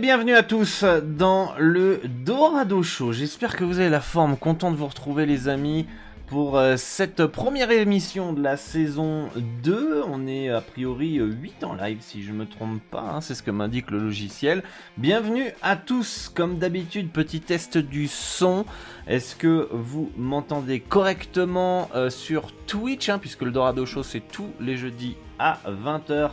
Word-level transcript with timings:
bienvenue 0.00 0.34
à 0.34 0.42
tous 0.42 0.82
dans 1.02 1.52
le 1.58 2.00
Dorado 2.24 2.82
Show. 2.82 3.12
J'espère 3.12 3.54
que 3.54 3.64
vous 3.64 3.80
avez 3.80 3.90
la 3.90 4.00
forme, 4.00 4.38
content 4.38 4.70
de 4.70 4.76
vous 4.76 4.86
retrouver 4.86 5.26
les 5.26 5.46
amis 5.46 5.86
pour 6.26 6.56
euh, 6.56 6.78
cette 6.78 7.26
première 7.26 7.70
émission 7.70 8.32
de 8.32 8.42
la 8.42 8.56
saison 8.56 9.28
2. 9.62 10.02
On 10.08 10.26
est 10.26 10.48
a 10.48 10.62
priori 10.62 11.16
8 11.16 11.64
en 11.64 11.74
live 11.74 11.98
si 12.00 12.22
je 12.22 12.32
me 12.32 12.46
trompe 12.46 12.80
pas, 12.90 13.12
hein, 13.12 13.20
c'est 13.20 13.34
ce 13.34 13.42
que 13.42 13.50
m'indique 13.50 13.90
le 13.90 13.98
logiciel. 13.98 14.62
Bienvenue 14.96 15.50
à 15.60 15.76
tous, 15.76 16.30
comme 16.34 16.58
d'habitude, 16.58 17.10
petit 17.10 17.42
test 17.42 17.76
du 17.76 18.08
son. 18.08 18.64
Est-ce 19.06 19.36
que 19.36 19.68
vous 19.70 20.10
m'entendez 20.16 20.80
correctement 20.80 21.90
euh, 21.94 22.08
sur 22.08 22.52
Twitch, 22.66 23.10
hein, 23.10 23.18
puisque 23.18 23.42
le 23.42 23.50
Dorado 23.50 23.84
Show 23.84 24.02
c'est 24.02 24.26
tous 24.26 24.48
les 24.60 24.78
jeudis 24.78 25.16
à 25.38 25.58
20h 25.68 26.30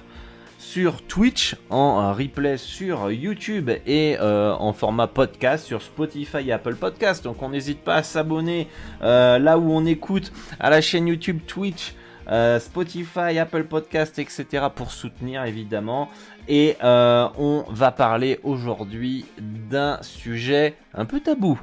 sur 0.69 1.01
Twitch, 1.01 1.55
en 1.69 2.13
replay 2.13 2.57
sur 2.57 3.09
YouTube 3.09 3.69
et 3.85 4.17
euh, 4.19 4.53
en 4.53 4.73
format 4.73 5.07
podcast 5.07 5.65
sur 5.65 5.81
Spotify 5.81 6.49
et 6.49 6.51
Apple 6.51 6.75
Podcast. 6.75 7.23
Donc 7.23 7.41
on 7.41 7.49
n'hésite 7.49 7.79
pas 7.79 7.95
à 7.95 8.03
s'abonner 8.03 8.67
euh, 9.01 9.39
là 9.39 9.57
où 9.57 9.71
on 9.71 9.85
écoute 9.85 10.33
à 10.59 10.69
la 10.69 10.81
chaîne 10.81 11.07
YouTube, 11.07 11.39
Twitch, 11.47 11.95
euh, 12.29 12.59
Spotify, 12.59 13.39
Apple 13.39 13.63
Podcast, 13.63 14.19
etc. 14.19 14.65
pour 14.75 14.91
soutenir 14.91 15.45
évidemment. 15.45 16.09
Et 16.49 16.75
on 16.81 17.63
va 17.69 17.91
parler 17.91 18.41
aujourd'hui 18.43 19.25
d'un 19.39 19.99
sujet 20.01 20.75
un 20.93 21.05
peu 21.05 21.21
tabou. 21.21 21.57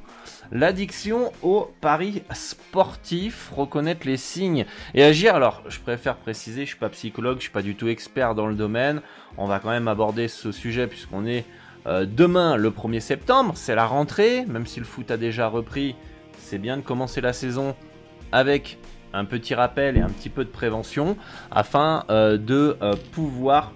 L'addiction 0.54 1.32
au 1.42 1.72
paris 1.80 2.22
sportif, 2.32 3.50
reconnaître 3.56 4.06
les 4.06 4.16
signes 4.16 4.66
et 4.94 5.02
agir. 5.02 5.34
Alors, 5.34 5.64
je 5.66 5.80
préfère 5.80 6.14
préciser, 6.14 6.60
je 6.60 6.68
suis 6.68 6.78
pas 6.78 6.90
psychologue, 6.90 7.38
je 7.38 7.42
suis 7.42 7.50
pas 7.50 7.60
du 7.60 7.74
tout 7.74 7.88
expert 7.88 8.36
dans 8.36 8.46
le 8.46 8.54
domaine. 8.54 9.02
On 9.36 9.46
va 9.46 9.58
quand 9.58 9.70
même 9.70 9.88
aborder 9.88 10.28
ce 10.28 10.52
sujet 10.52 10.86
puisqu'on 10.86 11.26
est 11.26 11.44
euh, 11.88 12.06
demain 12.08 12.54
le 12.56 12.70
1er 12.70 13.00
septembre, 13.00 13.54
c'est 13.56 13.74
la 13.74 13.84
rentrée, 13.84 14.46
même 14.46 14.64
si 14.64 14.78
le 14.78 14.86
foot 14.86 15.10
a 15.10 15.16
déjà 15.16 15.48
repris, 15.48 15.96
c'est 16.38 16.58
bien 16.58 16.76
de 16.76 16.82
commencer 16.82 17.20
la 17.20 17.32
saison 17.32 17.74
avec 18.30 18.78
un 19.12 19.24
petit 19.24 19.56
rappel 19.56 19.96
et 19.96 20.00
un 20.02 20.08
petit 20.08 20.30
peu 20.30 20.44
de 20.44 20.50
prévention 20.50 21.16
afin 21.50 22.04
euh, 22.10 22.38
de 22.38 22.76
euh, 22.80 22.94
pouvoir 23.10 23.72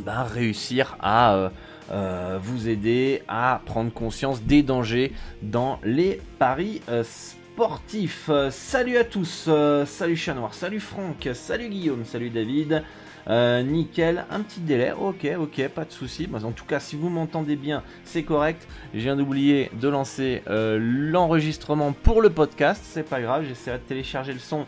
bah, 0.00 0.24
réussir 0.24 0.96
à 1.00 1.52
euh, 1.90 2.38
vous 2.40 2.68
aider 2.68 3.22
à 3.28 3.60
prendre 3.66 3.92
conscience 3.92 4.42
des 4.42 4.62
dangers 4.62 5.12
dans 5.42 5.78
les 5.82 6.20
paris 6.38 6.80
euh, 6.88 7.02
sportifs. 7.04 8.30
salut 8.50 8.96
à 8.96 9.04
tous, 9.04 9.46
euh, 9.48 9.84
salut 9.84 10.16
Chat 10.16 10.34
Noir, 10.34 10.54
salut 10.54 10.80
Franck, 10.80 11.28
salut 11.34 11.68
Guillaume, 11.68 12.04
salut 12.04 12.30
David. 12.30 12.82
nickel, 13.28 14.24
un 14.30 14.40
petit 14.40 14.60
délai, 14.60 14.92
ok, 14.92 15.28
ok, 15.38 15.68
pas 15.68 15.84
de 15.84 15.92
souci. 15.92 16.28
en 16.32 16.52
tout 16.52 16.64
cas, 16.64 16.80
si 16.80 16.96
vous 16.96 17.08
m'entendez 17.08 17.56
bien, 17.56 17.82
c'est 18.04 18.22
correct. 18.22 18.66
Je 18.94 19.00
viens 19.00 19.16
d'oublier 19.16 19.70
de 19.80 19.88
lancer 19.88 20.42
l'enregistrement 20.46 21.92
pour 21.92 22.22
le 22.22 22.30
podcast, 22.30 22.82
c'est 22.84 23.08
pas 23.08 23.20
grave. 23.20 23.44
J'essaierai 23.46 23.78
de 23.78 23.84
télécharger 23.84 24.32
le 24.32 24.38
son 24.38 24.66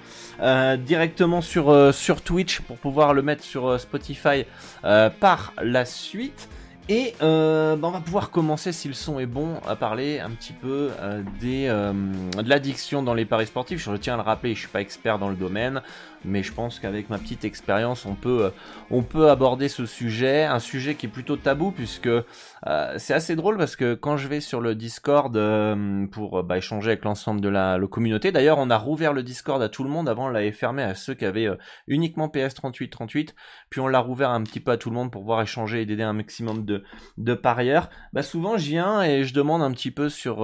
directement 0.85 1.41
sur, 1.41 1.95
sur 1.95 2.23
Twitch 2.23 2.61
pour 2.61 2.77
pouvoir 2.77 3.15
le 3.15 3.23
mettre 3.23 3.45
sur 3.45 3.81
Spotify 3.81 4.45
par 4.83 5.53
la 5.63 5.85
suite. 5.85 6.49
Et 6.91 7.15
euh, 7.23 7.77
bah, 7.77 7.89
on 7.89 7.93
va 7.93 8.01
pouvoir 8.01 8.31
commencer, 8.31 8.71
si 8.73 8.89
le 8.89 8.95
son 8.95 9.19
est 9.19 9.27
bon, 9.27 9.55
à 9.67 9.75
parler 9.75 10.21
un 10.21 10.31
petit 10.31 10.53
peu 10.53 10.91
euh, 11.01 11.23
des, 11.41 11.67
euh, 11.69 11.93
de 11.93 12.49
l'addiction 12.49 13.03
dans 13.03 13.15
les 13.15 13.25
paris 13.25 13.47
sportifs. 13.47 13.83
Je 13.83 13.97
tiens 13.97 14.15
à 14.15 14.17
le 14.19 14.23
rappeler, 14.23 14.55
je 14.55 14.61
suis 14.61 14.69
pas 14.69 14.83
expert 14.83 15.19
dans 15.19 15.31
le 15.31 15.37
domaine 15.37 15.81
mais 16.25 16.43
je 16.43 16.53
pense 16.53 16.81
qu'avec 16.81 17.11
ma 17.11 17.19
petite 17.19 17.45
expérience, 17.45 18.07
on 18.07 18.15
peut, 18.15 18.47
euh, 18.47 18.51
on 18.91 19.03
peut 19.03 19.31
aborder 19.31 19.69
ce 19.69 19.87
sujet, 19.87 20.45
un 20.45 20.59
sujet 20.59 20.95
qui 20.95 21.07
est 21.07 21.09
plutôt 21.09 21.37
tabou 21.37 21.71
puisque 21.71 22.07
euh, 22.07 22.95
c'est 22.99 23.15
assez 23.15 23.37
drôle 23.37 23.59
parce 23.59 23.77
que 23.77 23.95
quand 23.95 24.17
je 24.17 24.29
vais 24.29 24.41
sur 24.41 24.61
le 24.61 24.75
Discord 24.75 25.37
euh, 25.37 26.07
pour 26.07 26.43
bah, 26.43 26.59
échanger 26.59 26.93
avec 26.93 27.05
l'ensemble 27.05 27.41
de 27.41 27.49
la, 27.49 27.79
communauté, 27.91 28.33
d'ailleurs 28.33 28.59
on 28.59 28.71
a 28.71 28.79
rouvert 28.79 29.13
le 29.13 29.23
Discord 29.23 29.63
à 29.63 29.69
tout 29.69 29.85
le 29.85 29.91
monde, 29.91 30.09
avant 30.09 30.27
on 30.27 30.31
l'avait 30.31 30.53
fermé 30.53 30.83
à 30.83 30.95
ceux 30.95 31.15
qui 31.15 31.25
avaient 31.25 31.49
uniquement 31.87 32.29
PS3838, 32.29 33.35
puis 33.69 33.81
on 33.81 33.89
l'a 33.89 34.01
rouvert 34.01 34.31
un 34.31 34.43
petit 34.43 34.61
peu 34.61 34.73
à 34.73 34.77
tout 34.77 34.91
le 34.91 34.97
monde 34.97 35.11
pour 35.11 35.21
pouvoir 35.21 35.43
échanger 35.43 35.83
et 35.83 35.87
d'aider 35.87 36.03
un 36.03 36.15
maximum 36.15 36.65
de, 36.65 36.83
de 37.19 37.35
parieurs. 37.35 37.91
Bah 38.13 38.23
souvent 38.23 38.57
je 38.57 38.67
viens 38.67 39.03
et 39.03 39.25
je 39.25 39.35
demande 39.35 39.63
un 39.63 39.71
petit 39.73 39.91
peu 39.91 40.09
sur, 40.09 40.37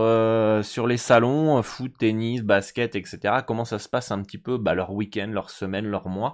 sur 0.63 0.87
les 0.87 0.97
salons, 0.99 1.63
foot, 1.63 1.93
tennis, 1.99 2.43
basket, 2.43 2.95
etc. 2.95 3.37
Comment 3.47 3.65
ça 3.65 3.79
se 3.79 3.89
passe 3.89 4.11
un 4.11 4.23
petit 4.23 4.39
peu 4.39 4.59
bah, 4.59 4.75
leur 4.75 4.93
week-end, 4.93 5.29
leur 5.33 5.51
semaine 5.51 5.70
leur 5.71 6.09
mois. 6.09 6.33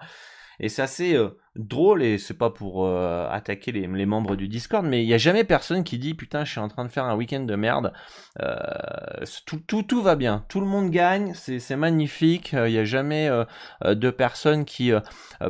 Et 0.58 0.68
c'est 0.70 0.82
assez 0.82 1.14
euh, 1.14 1.36
drôle, 1.54 2.02
et 2.02 2.16
c'est 2.16 2.36
pas 2.36 2.50
pour 2.50 2.86
euh, 2.86 3.28
attaquer 3.30 3.72
les, 3.72 4.06
membres 4.06 4.36
du 4.36 4.48
Discord, 4.48 4.86
mais 4.86 5.02
il 5.02 5.06
n'y 5.06 5.12
a 5.12 5.18
jamais 5.18 5.44
personne 5.44 5.84
qui 5.84 5.98
dit 5.98 6.14
putain, 6.14 6.44
je 6.44 6.52
suis 6.52 6.60
en 6.60 6.68
train 6.68 6.84
de 6.84 6.90
faire 6.90 7.04
un 7.04 7.14
week-end 7.14 7.40
de 7.40 7.54
merde. 7.56 7.92
Euh, 8.40 8.56
tout, 9.44 9.60
tout, 9.66 9.82
tout, 9.82 10.02
va 10.02 10.16
bien, 10.16 10.44
tout 10.48 10.60
le 10.60 10.66
monde 10.66 10.90
gagne, 10.90 11.34
c'est 11.34 11.76
magnifique. 11.76 12.52
Il 12.52 12.72
n'y 12.72 12.78
a 12.78 12.84
jamais 12.84 13.30
de 13.84 14.10
personnes 14.10 14.64
qui 14.64 14.92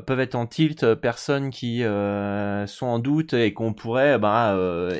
peuvent 0.06 0.20
être 0.20 0.34
en 0.34 0.47
tilt, 0.47 0.94
personnes 0.94 1.50
qui 1.50 1.82
sont 1.82 2.86
en 2.86 2.98
doute 2.98 3.32
et 3.32 3.53
qu'on 3.53 3.74
pourrait 3.74 4.18
bah, 4.18 4.56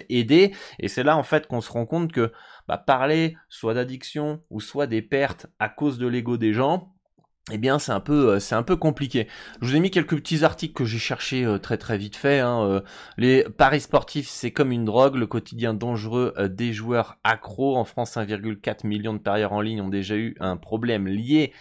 aider. 0.09 0.55
Et 0.79 0.89
c'est 0.89 1.03
là 1.03 1.17
en 1.17 1.23
fait 1.23 1.47
qu'on 1.47 1.61
se 1.61 1.73
rend 1.73 1.87
compte 1.87 2.13
que 2.13 2.33
bah, 2.69 2.79
parler 2.79 3.37
soit 3.49 3.75
d'addiction 3.75 4.41
ou 4.51 4.61
soit 4.61 4.87
des 4.87 5.03
pertes 5.03 5.47
à 5.59 5.69
cause 5.69 5.99
de 5.99 6.07
l'ego 6.07 6.37
des 6.37 6.53
gens, 6.53 6.96
eh 7.53 7.59
bien 7.59 7.79
c'est 7.79 7.93
un 7.93 8.01
peu 8.01 8.31
euh, 8.35 8.41
c'est 8.41 8.57
un 8.57 8.65
peu 8.65 8.75
compliqué. 8.75 9.29
Je 9.61 9.69
vous 9.69 9.77
ai 9.77 9.81
mis 9.81 9.93
quelques 9.93 10.17
petits 10.17 10.45
articles 10.45 10.75
que 10.75 10.85
j'ai 10.85 10.99
cherché 10.99 11.45
euh, 11.45 11.59
très 11.59 11.79
très 11.79 11.97
vite 11.97 12.17
fait. 12.17 12.41
Hein, 12.41 12.65
euh. 12.65 12.81
les 13.19 13.45
paris 13.45 13.81
sportifs 13.81 14.29
c'est 14.29 14.51
comme 14.51 14.73
une 14.73 14.85
drogue, 14.85 15.15
le 15.15 15.29
quotidien 15.29 15.73
dangereux 15.73 16.35
des 16.51 16.73
joueurs 16.73 17.19
accros. 17.23 17.77
En 17.77 17.85
France 17.85 18.17
1,4 18.17 18.85
million 18.85 19.13
de 19.13 19.19
parieurs 19.19 19.53
en 19.53 19.61
ligne 19.61 19.81
ont 19.81 19.89
déjà 19.89 20.17
eu 20.17 20.35
un 20.41 20.57
problème 20.57 21.07
lié. 21.07 21.53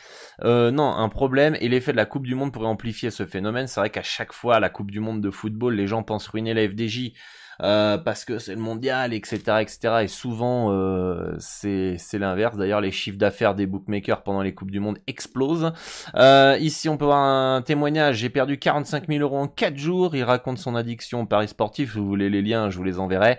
non 0.43 0.91
un 0.95 1.09
problème 1.09 1.55
et 1.61 1.69
l'effet 1.69 1.91
de 1.91 1.97
la 1.97 2.05
Coupe 2.05 2.25
du 2.25 2.33
Monde 2.33 2.51
pourrait 2.51 2.65
amplifier 2.65 3.11
ce 3.11 3.27
phénomène. 3.27 3.67
C'est 3.67 3.79
vrai 3.79 3.91
qu'à 3.91 4.03
chaque 4.03 4.33
fois 4.33 4.59
la 4.59 4.69
Coupe 4.69 4.89
du 4.89 4.99
Monde 4.99 5.21
de 5.21 5.29
football 5.29 5.75
les 5.75 5.85
gens 5.85 6.01
pensent 6.01 6.27
ruiner 6.27 6.55
la 6.55 6.67
FDJ 6.67 7.13
euh, 7.61 7.97
parce 7.97 8.25
que 8.25 8.39
c'est 8.39 8.55
le 8.55 8.61
mondial, 8.61 9.13
etc., 9.13 9.37
etc. 9.61 9.77
Et 10.03 10.07
souvent, 10.07 10.71
euh, 10.71 11.35
c'est 11.39 11.97
l'inverse. 12.13 12.57
D'ailleurs, 12.57 12.81
les 12.81 12.91
chiffres 12.91 13.17
d'affaires 13.17 13.55
des 13.55 13.65
bookmakers 13.65 14.23
pendant 14.23 14.41
les 14.41 14.53
coupes 14.53 14.71
du 14.71 14.79
monde 14.79 14.97
explosent. 15.07 15.71
Euh, 16.15 16.57
ici, 16.59 16.89
on 16.89 16.97
peut 16.97 17.05
voir 17.05 17.19
un 17.19 17.61
témoignage. 17.61 18.17
J'ai 18.17 18.29
perdu 18.29 18.57
45 18.57 19.07
000 19.07 19.19
euros 19.21 19.37
en 19.37 19.47
4 19.47 19.77
jours. 19.77 20.15
Il 20.15 20.23
raconte 20.23 20.57
son 20.57 20.75
addiction 20.75 21.21
au 21.21 21.25
paris 21.25 21.47
sportif. 21.47 21.95
Vous 21.95 22.07
voulez 22.07 22.29
les 22.29 22.41
liens, 22.41 22.69
je 22.69 22.77
vous 22.77 22.83
les 22.83 22.99
enverrai. 22.99 23.37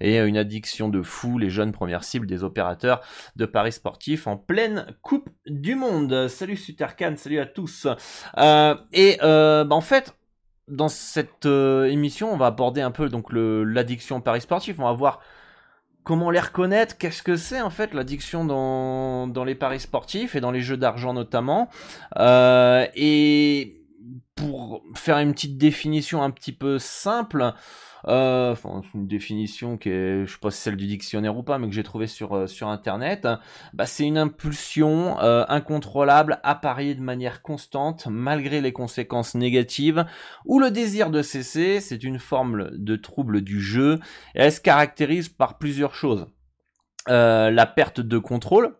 Et 0.00 0.18
une 0.18 0.36
addiction 0.36 0.88
de 0.88 1.02
fou, 1.02 1.38
les 1.38 1.50
jeunes 1.50 1.72
premières 1.72 2.04
cibles 2.04 2.26
des 2.26 2.44
opérateurs 2.44 3.00
de 3.36 3.46
paris 3.46 3.72
sportifs 3.72 4.26
en 4.26 4.36
pleine 4.36 4.86
coupe 5.02 5.28
du 5.46 5.74
monde. 5.74 6.28
Salut 6.28 6.56
Sutercan, 6.56 7.14
salut 7.16 7.40
à 7.40 7.46
tous. 7.46 7.86
et 8.92 9.16
bah, 9.20 9.66
en 9.70 9.80
fait, 9.80 10.14
dans 10.68 10.88
cette 10.88 11.46
euh, 11.46 11.84
émission, 11.84 12.32
on 12.32 12.36
va 12.36 12.46
aborder 12.46 12.80
un 12.80 12.90
peu 12.90 13.08
donc 13.08 13.26
l'addiction 13.32 14.20
paris 14.20 14.40
sportif. 14.40 14.78
On 14.78 14.84
va 14.84 14.92
voir 14.92 15.20
comment 16.04 16.30
les 16.30 16.40
reconnaître 16.40 16.98
Qu'est-ce 16.98 17.22
que 17.22 17.36
c'est 17.36 17.60
en 17.60 17.70
fait 17.70 17.94
l'addiction 17.94 18.44
dans, 18.44 19.26
dans 19.26 19.44
les 19.44 19.54
paris 19.54 19.80
sportifs 19.80 20.34
et 20.34 20.40
dans 20.40 20.50
les 20.50 20.60
jeux 20.60 20.76
d'argent 20.76 21.12
notamment 21.12 21.68
euh, 22.18 22.86
Et 22.94 23.85
pour 24.34 24.82
faire 24.94 25.18
une 25.18 25.32
petite 25.32 25.58
définition 25.58 26.22
un 26.22 26.30
petit 26.30 26.52
peu 26.52 26.78
simple, 26.78 27.54
euh, 28.08 28.54
une 28.94 29.08
définition 29.08 29.76
qui 29.76 29.88
est, 29.88 30.26
je 30.26 30.32
sais 30.32 30.38
pas 30.40 30.50
si 30.50 30.60
celle 30.60 30.76
du 30.76 30.86
dictionnaire 30.86 31.36
ou 31.36 31.42
pas, 31.42 31.58
mais 31.58 31.68
que 31.68 31.74
j'ai 31.74 31.82
trouvé 31.82 32.06
sur 32.06 32.36
euh, 32.36 32.46
sur 32.46 32.68
internet. 32.68 33.26
Bah, 33.72 33.86
c'est 33.86 34.04
une 34.04 34.18
impulsion 34.18 35.18
euh, 35.20 35.44
incontrôlable, 35.48 36.38
appariée 36.44 36.94
de 36.94 37.02
manière 37.02 37.42
constante, 37.42 38.06
malgré 38.08 38.60
les 38.60 38.72
conséquences 38.72 39.34
négatives, 39.34 40.04
ou 40.44 40.60
le 40.60 40.70
désir 40.70 41.10
de 41.10 41.22
cesser. 41.22 41.80
C'est 41.80 42.04
une 42.04 42.18
forme 42.18 42.70
de 42.72 42.96
trouble 42.96 43.40
du 43.40 43.60
jeu. 43.60 43.98
Et 44.34 44.40
elle 44.40 44.52
se 44.52 44.60
caractérise 44.60 45.28
par 45.28 45.58
plusieurs 45.58 45.94
choses. 45.94 46.26
la 47.08 47.66
perte 47.66 48.00
de 48.00 48.18
contrôle, 48.18 48.76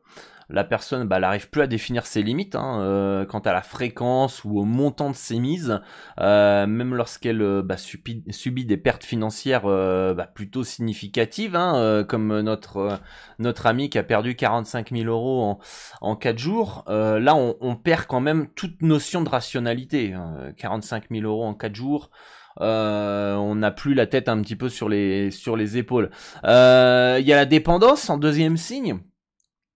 la 0.48 0.64
personne 0.64 1.08
bah, 1.08 1.19
n'arrive 1.19 1.50
plus 1.50 1.62
à 1.62 1.66
définir 1.66 2.06
ses 2.06 2.22
limites 2.22 2.54
hein, 2.54 2.81
euh, 2.81 3.25
quant 3.25 3.40
à 3.40 3.52
la 3.52 3.62
fréquence 3.62 4.44
ou 4.44 4.60
au 4.60 4.64
montant 4.64 5.10
de 5.10 5.16
ses 5.16 5.40
mises, 5.40 5.81
euh, 6.20 6.66
même 6.66 6.94
lorsqu'elle 6.94 7.43
euh, 7.43 7.62
bah, 7.62 7.76
subit, 7.76 8.64
des 8.64 8.76
pertes 8.76 9.04
financières 9.04 9.62
bah, 9.64 10.31
plutôt 10.32 10.64
significatives, 10.64 11.56
hein, 11.56 12.04
comme 12.08 12.40
notre 12.40 12.98
notre 13.38 13.66
ami 13.66 13.90
qui 13.90 13.98
a 13.98 14.02
perdu 14.02 14.34
45 14.34 14.90
000 14.93 15.04
euros 15.04 15.43
en, 15.44 15.58
en 16.00 16.16
4 16.16 16.38
jours. 16.38 16.84
là, 16.88 17.34
on, 17.34 17.76
perd 17.76 18.06
quand 18.06 18.20
même 18.20 18.48
toute 18.54 18.82
notion 18.82 19.22
de 19.22 19.28
rationalité. 19.28 20.14
45 20.56 21.04
hein. 21.04 21.06
000 21.10 21.26
euros 21.26 21.44
en 21.44 21.54
4 21.54 21.75
jours. 21.75 22.10
on 22.58 23.54
n'a 23.54 23.70
plus 23.70 23.94
la 23.94 24.06
tête 24.06 24.28
un 24.28 24.40
petit 24.43 24.56
peu 24.56 24.69
sur 24.69 24.88
les 24.88 25.31
sur 25.31 25.56
les 25.56 25.76
épaules. 25.76 26.10
Il 26.44 26.48
y 26.48 27.32
a 27.32 27.37
la 27.37 27.46
dépendance 27.46 28.10
en 28.10 28.19
deuxième 28.19 28.56
signe. 28.56 29.00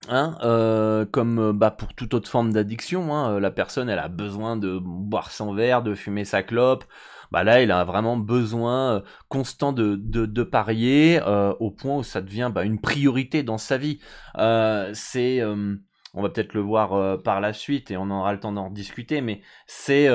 Hein, 0.09 0.39
euh, 0.43 1.05
comme 1.05 1.39
euh, 1.39 1.53
bah, 1.53 1.71
pour 1.71 1.93
toute 1.95 2.15
autre 2.15 2.29
forme 2.29 2.53
d'addiction, 2.55 3.15
hein, 3.15 3.35
euh, 3.35 3.41
la 3.41 3.51
personne 3.51 3.91
elle 3.91 3.99
a 3.99 4.09
besoin 4.09 4.57
de 4.57 4.79
boire 4.79 5.31
son 5.31 5.53
verre, 5.53 5.83
de 5.83 5.95
fumer 5.95 6.25
sa 6.25 6.43
clope. 6.43 6.85
Bah 7.31 7.45
là, 7.45 7.61
elle 7.61 7.71
a 7.71 7.85
vraiment 7.85 8.17
besoin 8.17 9.05
constant 9.29 9.73
de, 9.73 9.95
de, 9.95 10.43
parier 10.43 11.21
au 11.61 11.71
point 11.71 11.99
où 11.99 12.03
ça 12.03 12.21
devient 12.23 12.51
bah, 12.53 12.65
une 12.65 12.81
priorité 12.81 13.45
dans 13.45 13.59
sa 13.59 13.79
vie. 13.79 14.01
c'est, 14.95 15.45
on 15.45 16.23
va 16.23 16.29
peut-être 16.29 16.55
le 16.55 16.61
voir 16.61 17.23
par 17.23 17.41
la 17.41 17.53
suite 17.53 17.93
et 17.93 17.97
on 17.97 18.11
aura 18.11 18.33
le 18.33 18.41
temps 18.41 18.51
d'en 18.51 18.69
discuter, 18.69 19.21
mais 19.21 19.43
c'est 19.69 20.09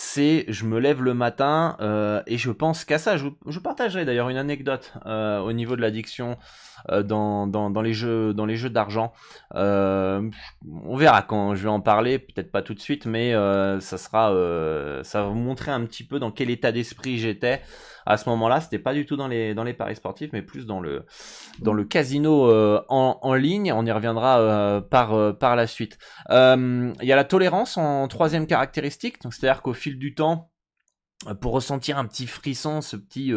c'est 0.00 0.44
je 0.46 0.64
me 0.64 0.78
lève 0.78 1.02
le 1.02 1.12
matin 1.12 1.76
euh, 1.80 2.22
et 2.28 2.38
je 2.38 2.52
pense 2.52 2.84
qu'à 2.84 2.98
ça. 2.98 3.16
Je, 3.16 3.26
je 3.48 3.58
partagerai 3.58 4.04
d'ailleurs 4.04 4.28
une 4.28 4.36
anecdote 4.36 4.92
euh, 5.06 5.40
au 5.40 5.52
niveau 5.52 5.74
de 5.74 5.80
l'addiction 5.80 6.38
euh, 6.88 7.02
dans, 7.02 7.48
dans, 7.48 7.68
dans, 7.68 7.82
les 7.82 7.94
jeux 7.94 8.32
dans 8.32 8.46
les 8.46 8.54
jeux 8.54 8.70
d'argent. 8.70 9.12
on 9.52 10.30
verra 10.96 11.22
quand 11.22 11.56
je 11.56 11.64
vais 11.64 11.68
en 11.68 11.80
parler, 11.80 12.20
peut-être 12.20 12.52
pas 12.52 12.62
tout 12.62 12.74
de 12.74 12.80
suite, 12.80 13.06
mais 13.06 13.32
ça 13.80 13.98
sera 13.98 14.28
ça 15.02 15.22
va 15.22 15.28
vous 15.30 15.34
montrer 15.34 15.72
un 15.72 15.84
petit 15.84 16.04
peu 16.04 16.20
dans 16.20 16.30
quel 16.30 16.50
état 16.50 16.70
d'esprit 16.70 17.18
j'étais 17.18 17.60
à 18.08 18.16
ce 18.16 18.26
moment-là, 18.30 18.62
c'était 18.62 18.78
pas 18.78 18.94
du 18.94 19.04
tout 19.04 19.16
dans 19.16 19.28
les 19.28 19.54
dans 19.54 19.64
les 19.64 19.74
paris 19.74 19.94
sportifs, 19.94 20.30
mais 20.32 20.40
plus 20.40 20.64
dans 20.64 20.80
le 20.80 21.04
dans 21.60 21.74
le 21.74 21.84
casino 21.84 22.50
euh, 22.50 22.82
en, 22.88 23.18
en 23.20 23.34
ligne. 23.34 23.70
On 23.72 23.84
y 23.84 23.92
reviendra 23.92 24.40
euh, 24.40 24.80
par 24.80 25.12
euh, 25.12 25.34
par 25.34 25.56
la 25.56 25.66
suite. 25.66 25.98
Il 26.30 26.94
y 27.02 27.12
a 27.12 27.16
la 27.16 27.24
tolérance 27.24 27.76
en 27.76 28.08
troisième 28.08 28.46
caractéristique, 28.46 29.20
donc 29.22 29.34
c'est-à-dire 29.34 29.60
qu'au 29.60 29.74
fil 29.74 29.98
du 29.98 30.14
temps 30.14 30.50
pour 31.40 31.52
ressentir 31.52 31.98
un 31.98 32.06
petit 32.06 32.26
frisson, 32.28 32.80
ce 32.80 32.96
petit 32.96 33.32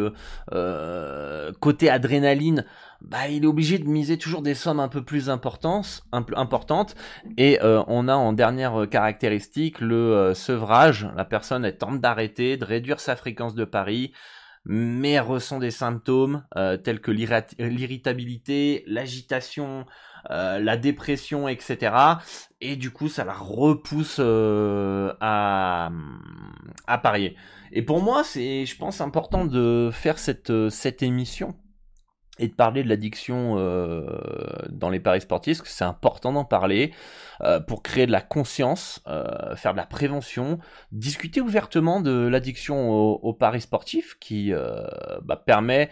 côté 1.60 1.90
adrénaline, 1.90 2.64
bah, 3.00 3.28
il 3.28 3.42
est 3.42 3.46
obligé 3.46 3.78
de 3.78 3.88
miser 3.88 4.16
toujours 4.16 4.40
des 4.40 4.54
sommes 4.54 4.78
un 4.80 4.88
peu 4.88 5.04
plus 5.04 5.28
importantes. 5.28 6.02
importantes. 6.12 6.94
Et 7.36 7.58
on 7.62 8.08
a 8.08 8.14
en 8.14 8.32
dernière 8.32 8.86
caractéristique 8.88 9.80
le 9.80 10.32
sevrage. 10.32 11.08
La 11.16 11.24
personne 11.24 11.64
est 11.64 11.78
tente 11.78 12.00
d'arrêter, 12.00 12.56
de 12.56 12.64
réduire 12.64 13.00
sa 13.00 13.16
fréquence 13.16 13.54
de 13.54 13.64
pari, 13.64 14.12
mais 14.64 15.18
ressent 15.18 15.58
des 15.58 15.70
symptômes 15.70 16.44
euh, 16.56 16.76
tels 16.76 17.00
que 17.00 17.10
l'irritabilité, 17.10 18.84
l'agitation, 18.86 19.86
euh, 20.30 20.58
la 20.60 20.76
dépression, 20.76 21.48
etc. 21.48 21.94
Et 22.60 22.76
du 22.76 22.90
coup, 22.90 23.08
ça 23.08 23.24
la 23.24 23.34
repousse 23.34 24.16
euh, 24.20 25.12
à, 25.20 25.90
à 26.86 26.98
parier. 26.98 27.36
Et 27.72 27.82
pour 27.82 28.02
moi, 28.02 28.22
c'est, 28.22 28.66
je 28.66 28.76
pense, 28.76 29.00
important 29.00 29.44
de 29.44 29.90
faire 29.92 30.18
cette, 30.18 30.68
cette 30.70 31.02
émission 31.02 31.56
et 32.38 32.48
de 32.48 32.52
parler 32.54 32.82
de 32.82 32.88
l'addiction 32.88 33.56
euh, 33.58 34.06
dans 34.70 34.88
les 34.88 35.00
paris 35.00 35.20
sportifs, 35.20 35.58
parce 35.58 35.68
que 35.68 35.74
c'est 35.74 35.84
important 35.84 36.32
d'en 36.32 36.44
parler 36.44 36.92
euh, 37.42 37.60
pour 37.60 37.82
créer 37.82 38.06
de 38.06 38.12
la 38.12 38.22
conscience, 38.22 39.02
euh, 39.06 39.54
faire 39.54 39.72
de 39.72 39.76
la 39.76 39.86
prévention, 39.86 40.58
discuter 40.92 41.40
ouvertement 41.40 42.00
de 42.00 42.26
l'addiction 42.28 42.90
aux, 42.90 43.32
paris 43.34 43.60
sportifs 43.60 44.16
qui 44.18 44.52
bah, 45.22 45.36
permet 45.36 45.90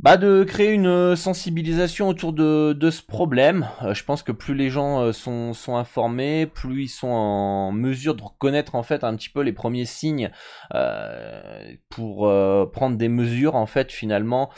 bah 0.00 0.16
de 0.16 0.44
créer 0.44 0.72
une 0.72 1.16
sensibilisation 1.16 2.08
autour 2.08 2.32
de, 2.32 2.72
de 2.72 2.90
ce 2.90 3.02
problème. 3.02 3.68
Euh, 3.82 3.94
je 3.94 4.04
pense 4.04 4.22
que 4.22 4.30
plus 4.30 4.54
les 4.54 4.70
gens 4.70 5.00
euh, 5.00 5.12
sont, 5.12 5.54
sont 5.54 5.76
informés, 5.76 6.46
plus 6.46 6.84
ils 6.84 6.88
sont 6.88 7.08
en 7.08 7.72
mesure 7.72 8.14
de 8.14 8.22
reconnaître 8.22 8.76
en 8.76 8.84
fait 8.84 9.02
un 9.02 9.16
petit 9.16 9.28
peu 9.28 9.40
les 9.40 9.52
premiers 9.52 9.86
signes 9.86 10.30
euh, 10.72 11.72
pour 11.88 12.28
euh, 12.28 12.64
prendre 12.72 12.96
des 12.96 13.08
mesures 13.08 13.56
en 13.56 13.66
fait 13.66 13.90
finalement 13.90 14.50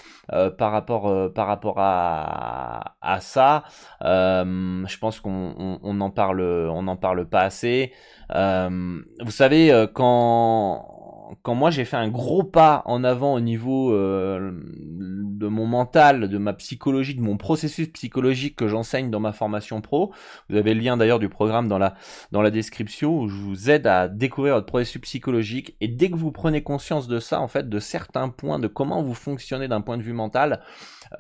par 0.59 0.71
rapport 0.73 1.33
par 1.33 1.47
rapport 1.47 1.79
à, 1.79 2.97
à 3.01 3.21
ça. 3.21 3.65
je 4.03 4.99
pense 4.99 5.21
qu'on 5.21 5.55
on, 5.59 5.81
on, 5.83 6.01
en 6.01 6.11
parle 6.11 6.41
on 6.43 6.87
en 6.87 6.97
parle 6.97 7.27
pas 7.29 7.41
assez. 7.41 7.93
vous 8.31 9.31
savez 9.31 9.87
quand 9.95 11.00
quand 11.43 11.55
moi 11.55 11.71
j'ai 11.71 11.85
fait 11.85 11.97
un 11.97 12.09
gros 12.09 12.43
pas 12.43 12.83
en 12.87 13.05
avant 13.05 13.35
au 13.35 13.41
niveau 13.41 13.93
euh, 13.93 14.53
de 14.65 15.47
mon 15.47 15.67
mental, 15.67 16.29
de 16.29 16.39
ma 16.39 16.53
psychologie, 16.53 17.15
de 17.15 17.21
mon 17.21 17.37
processus 17.37 17.89
psychologique 17.89 18.57
que 18.57 18.69
j'enseigne 18.69 19.11
dans 19.11 19.21
ma 19.21 19.33
formation 19.33 19.81
pro, 19.81 20.13
vous 20.49 20.57
avez 20.57 20.75
le 20.75 20.81
lien 20.81 20.97
d'ailleurs 20.97 21.19
du 21.19 21.29
programme 21.29 21.69
dans 21.69 21.79
la, 21.79 21.95
dans 22.33 22.43
la 22.43 22.51
description 22.51 23.21
où 23.21 23.29
je 23.29 23.37
vous 23.37 23.71
aide 23.71 23.87
à 23.87 24.09
découvrir 24.09 24.55
votre 24.55 24.67
processus 24.67 25.01
psychologique. 25.03 25.77
Et 25.81 25.89
dès 25.89 26.11
que 26.11 26.17
vous 26.17 26.33
prenez 26.33 26.63
conscience 26.63 27.09
de 27.09 27.19
ça, 27.19 27.41
en 27.41 27.49
fait, 27.49 27.69
de 27.69 27.79
certains 27.79 28.29
points, 28.29 28.59
de 28.59 28.69
comment 28.69 29.03
vous 29.03 29.15
fonctionnez 29.15 29.69
d'un 29.69 29.81
point 29.81 29.97
de 29.97 30.03
vue 30.03 30.13
mental, 30.13 30.61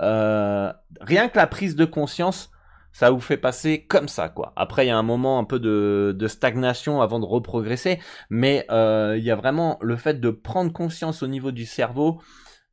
euh, 0.00 0.72
rien 1.00 1.28
que 1.28 1.36
la 1.36 1.46
prise 1.46 1.76
de 1.76 1.84
conscience, 1.84 2.50
ça 2.92 3.10
vous 3.10 3.20
fait 3.20 3.36
passer 3.36 3.84
comme 3.84 4.08
ça 4.08 4.28
quoi. 4.28 4.52
Après 4.56 4.84
il 4.84 4.88
y 4.88 4.92
a 4.92 4.98
un 4.98 5.02
moment 5.02 5.38
un 5.38 5.44
peu 5.44 5.58
de, 5.58 6.26
stagnation 6.26 7.02
avant 7.02 7.20
de 7.20 7.24
reprogresser, 7.24 8.00
mais 8.28 8.66
euh, 8.70 9.16
il 9.18 9.24
y 9.24 9.30
a 9.30 9.36
vraiment 9.36 9.78
le 9.80 9.96
fait 9.96 10.20
de 10.20 10.30
prendre 10.30 10.72
conscience 10.72 11.22
au 11.22 11.26
niveau 11.26 11.52
du 11.52 11.66
cerveau. 11.66 12.20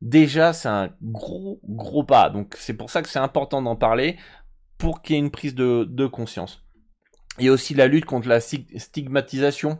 Déjà 0.00 0.52
c'est 0.52 0.68
un 0.68 0.90
gros 1.02 1.60
gros 1.64 2.04
pas, 2.04 2.30
donc 2.30 2.54
c'est 2.58 2.74
pour 2.74 2.90
ça 2.90 3.02
que 3.02 3.08
c'est 3.08 3.18
important 3.18 3.62
d'en 3.62 3.76
parler 3.76 4.16
pour 4.76 5.02
qu'il 5.02 5.16
y 5.16 5.18
ait 5.18 5.22
une 5.22 5.30
prise 5.30 5.54
de, 5.54 6.06
conscience. 6.06 6.62
Il 7.38 7.46
y 7.46 7.48
a 7.48 7.52
aussi 7.52 7.74
la 7.74 7.88
lutte 7.88 8.04
contre 8.04 8.28
la 8.28 8.40
stigmatisation 8.40 9.78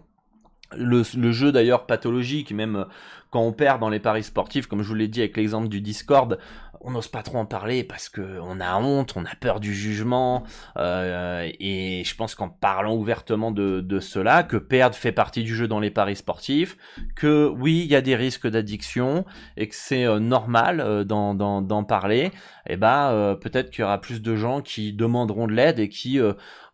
le, 0.76 1.02
le, 1.16 1.32
jeu 1.32 1.50
d'ailleurs 1.50 1.86
pathologique, 1.86 2.52
même 2.52 2.84
quand 3.30 3.40
on 3.40 3.52
perd 3.52 3.80
dans 3.80 3.88
les 3.88 4.00
paris 4.00 4.22
sportifs, 4.22 4.66
comme 4.66 4.82
je 4.82 4.88
vous 4.88 4.94
l'ai 4.94 5.08
dit 5.08 5.20
avec 5.20 5.36
l'exemple 5.36 5.68
du 5.68 5.80
Discord, 5.80 6.38
on 6.80 6.90
n'ose 6.90 7.08
pas 7.08 7.22
trop 7.22 7.38
en 7.38 7.46
parler 7.46 7.84
parce 7.84 8.08
que 8.08 8.38
on 8.40 8.60
a 8.60 8.76
honte, 8.78 9.14
on 9.16 9.24
a 9.24 9.34
peur 9.40 9.60
du 9.60 9.74
jugement, 9.74 10.44
euh, 10.76 11.48
et 11.60 12.02
je 12.04 12.14
pense 12.14 12.34
qu'en 12.34 12.48
parlant 12.48 12.94
ouvertement 12.94 13.50
de, 13.50 13.80
de, 13.80 14.00
cela, 14.00 14.42
que 14.42 14.56
perdre 14.56 14.94
fait 14.94 15.12
partie 15.12 15.42
du 15.42 15.54
jeu 15.54 15.68
dans 15.68 15.80
les 15.80 15.90
paris 15.90 16.16
sportifs, 16.16 16.76
que 17.16 17.48
oui, 17.48 17.82
il 17.84 17.90
y 17.90 17.96
a 17.96 18.00
des 18.00 18.16
risques 18.16 18.46
d'addiction 18.46 19.24
et 19.56 19.68
que 19.68 19.74
c'est 19.74 20.04
euh, 20.04 20.18
normal 20.18 20.80
euh, 20.80 21.04
d'en 21.04 21.84
parler, 21.84 22.26
et 22.66 22.74
eh 22.74 22.76
bah 22.76 23.10
euh, 23.12 23.34
peut-être 23.34 23.70
qu'il 23.70 23.80
y 23.80 23.84
aura 23.84 24.00
plus 24.00 24.20
de 24.20 24.36
gens 24.36 24.60
qui 24.60 24.92
demanderont 24.92 25.46
de 25.46 25.52
l'aide 25.52 25.78
et 25.78 25.88
qui 25.88 26.20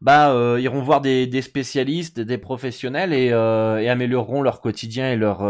bah 0.00 0.34
iront 0.58 0.82
voir 0.82 1.00
des, 1.00 1.26
des, 1.26 1.40
spécialistes, 1.40 2.20
des 2.20 2.38
professionnels 2.38 3.12
et, 3.12 3.28
et 3.28 3.88
amélioreront 3.88 4.42
leur 4.42 4.60
quotidien 4.60 5.12
et 5.12 5.16
leur 5.16 5.42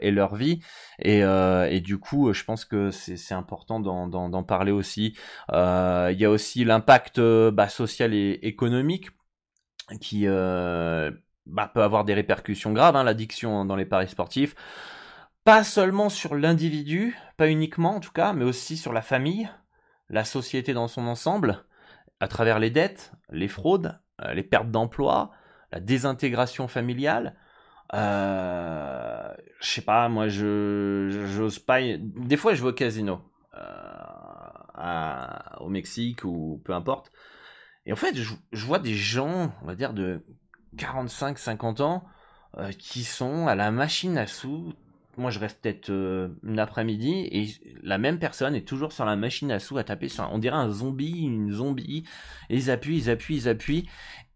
et 0.00 0.10
leur 0.10 0.36
vie. 0.36 0.60
Et, 1.02 1.20
et 1.20 1.80
du 1.80 1.98
coup, 1.98 2.32
je 2.32 2.44
pense 2.44 2.64
que 2.64 2.90
c'est 2.90 3.34
important 3.34 3.80
d'en 4.08 4.42
parler 4.42 4.72
aussi. 4.72 5.16
Euh, 5.52 6.10
il 6.12 6.20
y 6.20 6.24
a 6.24 6.30
aussi 6.30 6.64
l'impact 6.64 7.18
euh, 7.18 7.50
bah, 7.50 7.68
social 7.68 8.14
et 8.14 8.38
économique 8.42 9.10
qui 10.00 10.26
bah, 10.26 11.70
peut 11.74 11.82
avoir 11.82 12.04
des 12.04 12.14
répercussions 12.14 12.72
graves, 12.72 12.94
hein, 12.94 13.02
l'addiction 13.02 13.64
dans 13.64 13.76
les 13.76 13.84
paris 13.84 14.08
sportifs. 14.08 14.54
Pas 15.44 15.64
seulement 15.64 16.08
sur 16.08 16.34
l'individu, 16.36 17.16
pas 17.36 17.48
uniquement 17.48 17.96
en 17.96 18.00
tout 18.00 18.12
cas, 18.12 18.32
mais 18.32 18.44
aussi 18.44 18.76
sur 18.76 18.92
la 18.92 19.02
famille, 19.02 19.50
la 20.08 20.24
société 20.24 20.74
dans 20.74 20.86
son 20.86 21.06
ensemble, 21.08 21.64
à 22.20 22.28
travers 22.28 22.58
les 22.58 22.70
dettes, 22.70 23.12
les 23.30 23.48
fraudes, 23.48 23.98
les 24.32 24.44
pertes 24.44 24.70
d'emploi, 24.70 25.32
la 25.72 25.80
désintégration 25.80 26.68
familiale, 26.68 27.34
euh, 27.94 29.34
je 29.60 29.68
sais 29.68 29.82
pas, 29.82 30.08
moi, 30.08 30.28
je 30.28 31.26
j'ose 31.26 31.58
pas. 31.58 31.80
Des 31.98 32.36
fois, 32.36 32.54
je 32.54 32.62
vais 32.62 32.68
au 32.68 32.72
casino. 32.72 33.20
Euh, 33.54 35.26
au 35.58 35.68
Mexique 35.68 36.24
ou 36.24 36.60
peu 36.64 36.72
importe. 36.72 37.12
Et 37.86 37.92
en 37.92 37.96
fait, 37.96 38.14
je, 38.16 38.66
vois 38.66 38.78
des 38.78 38.94
gens, 38.94 39.52
on 39.62 39.66
va 39.66 39.74
dire 39.74 39.92
de 39.92 40.24
45-50 40.76 41.82
ans, 41.82 42.04
euh, 42.56 42.72
qui 42.72 43.04
sont 43.04 43.46
à 43.46 43.54
la 43.54 43.70
machine 43.70 44.16
à 44.16 44.26
sous. 44.26 44.72
Moi, 45.16 45.30
je 45.30 45.38
reste 45.38 45.60
peut-être 45.60 45.90
euh, 45.90 46.28
une 46.44 46.58
après-midi 46.58 47.28
et 47.30 47.48
la 47.82 47.98
même 47.98 48.18
personne 48.18 48.54
est 48.54 48.66
toujours 48.66 48.92
sur 48.92 49.04
la 49.04 49.16
machine 49.16 49.50
à 49.50 49.58
sous 49.58 49.76
à 49.76 49.84
taper 49.84 50.08
sur. 50.08 50.28
On 50.32 50.38
dirait 50.38 50.56
un 50.56 50.70
zombie, 50.70 51.22
une 51.22 51.52
zombie. 51.52 52.04
Et 52.48 52.56
ils 52.56 52.70
appuient, 52.70 52.96
ils 52.96 53.10
appuient, 53.10 53.36
ils 53.36 53.48
appuient. 53.48 53.88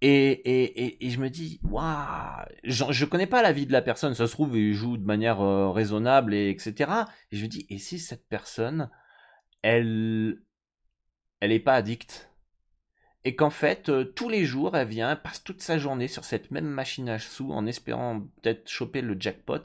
Et, 0.03 0.31
et, 0.33 1.07
et, 1.07 1.11
je 1.11 1.21
me 1.21 1.31
dis, 1.31 1.61
waouh, 1.63 1.87
je, 2.65 2.85
je 2.91 3.05
connais 3.07 3.27
pas 3.27 3.41
la 3.41 3.53
vie 3.53 3.67
de 3.67 3.73
la 3.73 3.81
personne. 3.81 4.15
Ça 4.15 4.27
se 4.27 4.33
trouve, 4.33 4.57
il 4.59 4.75
joue 4.75 4.99
de 4.99 5.07
manière 5.07 5.41
euh, 5.41 5.71
raisonnable 5.71 6.35
et 6.35 6.51
etc. 6.51 6.91
Et 7.31 7.37
je 7.37 7.45
me 7.45 7.49
dis, 7.49 7.67
et 7.71 7.79
si 7.79 7.99
cette 7.99 8.29
personne, 8.29 8.91
elle, 9.65 10.43
elle 11.41 11.53
est 11.53 11.59
pas 11.59 11.75
addicte 11.75 12.31
et 13.25 13.35
qu'en 13.35 13.49
fait, 13.49 13.89
euh, 13.89 14.05
tous 14.05 14.29
les 14.29 14.45
jours, 14.45 14.77
elle 14.77 14.89
vient, 14.89 15.17
passe 15.17 15.43
toute 15.43 15.63
sa 15.63 15.79
journée 15.79 16.09
sur 16.09 16.25
cette 16.25 16.51
même 16.51 16.67
machine 16.67 17.09
à 17.09 17.19
sous 17.19 17.51
en 17.51 17.65
espérant 17.67 18.21
peut-être 18.43 18.69
choper 18.69 19.01
le 19.01 19.19
jackpot. 19.19 19.63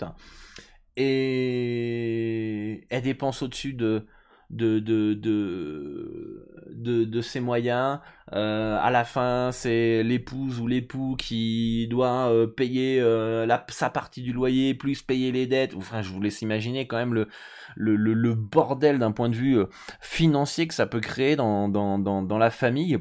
et 0.96 2.88
elle 2.90 3.02
dépense 3.02 3.42
au-dessus 3.42 3.74
de, 3.74 4.08
de, 4.50 4.80
de, 4.80 5.14
de, 5.14 7.06
de, 7.06 7.22
ses 7.22 7.40
moyens. 7.40 8.00
Euh, 8.34 8.78
à 8.82 8.92
la 8.92 9.06
fin, 9.06 9.52
c'est 9.52 10.04
l'épouse 10.04 10.60
ou 10.60 10.68
l'époux 10.68 11.16
qui 11.18 11.88
doit 11.90 12.30
euh, 12.30 12.48
payer 12.48 13.00
la, 13.02 13.66
sa 13.70 13.90
partie 13.90 14.22
du 14.22 14.34
loyer, 14.34 14.74
plus 14.74 15.02
payer 15.02 15.32
les 15.32 15.48
dettes. 15.48 15.76
Enfin, 15.76 16.02
je 16.02 16.12
vous 16.12 16.22
laisse 16.22 16.42
imaginer 16.42 16.88
quand 16.88 16.98
même 16.98 17.14
le, 17.14 17.28
le, 17.76 17.96
le, 17.96 18.34
bordel 18.34 19.00
d'un 19.00 19.12
point 19.12 19.30
de 19.30 19.36
vue 19.36 19.60
financier 20.00 20.68
que 20.68 20.74
ça 20.74 20.88
peut 20.88 21.02
créer 21.02 21.36
dans, 21.36 21.70
dans, 21.70 22.00
dans, 22.00 22.22
dans 22.22 22.38
la 22.38 22.50
famille 22.50 23.00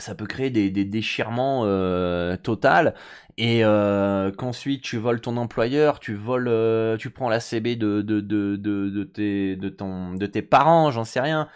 ça 0.00 0.14
peut 0.14 0.26
créer 0.26 0.50
des, 0.50 0.70
déchirements 0.70 1.62
euh, 1.64 2.36
total 2.36 2.94
et 3.36 3.64
euh, 3.64 4.30
qu'ensuite 4.32 4.82
tu 4.82 4.98
voles 4.98 5.20
ton 5.20 5.36
employeur, 5.36 6.00
tu 6.00 6.14
voles, 6.14 6.48
euh, 6.48 6.96
tu 6.96 7.10
prends 7.10 7.28
la 7.28 7.40
CB 7.40 7.76
de 7.76 8.02
de, 8.02 8.20
de, 8.20 8.56
de, 8.56 9.04
tes, 9.04 9.56
de, 9.56 9.68
ton, 9.68 10.14
de 10.14 10.26
tes 10.26 10.42
parents, 10.42 10.90
j'en 10.90 11.04
sais 11.04 11.20
rien. 11.20 11.48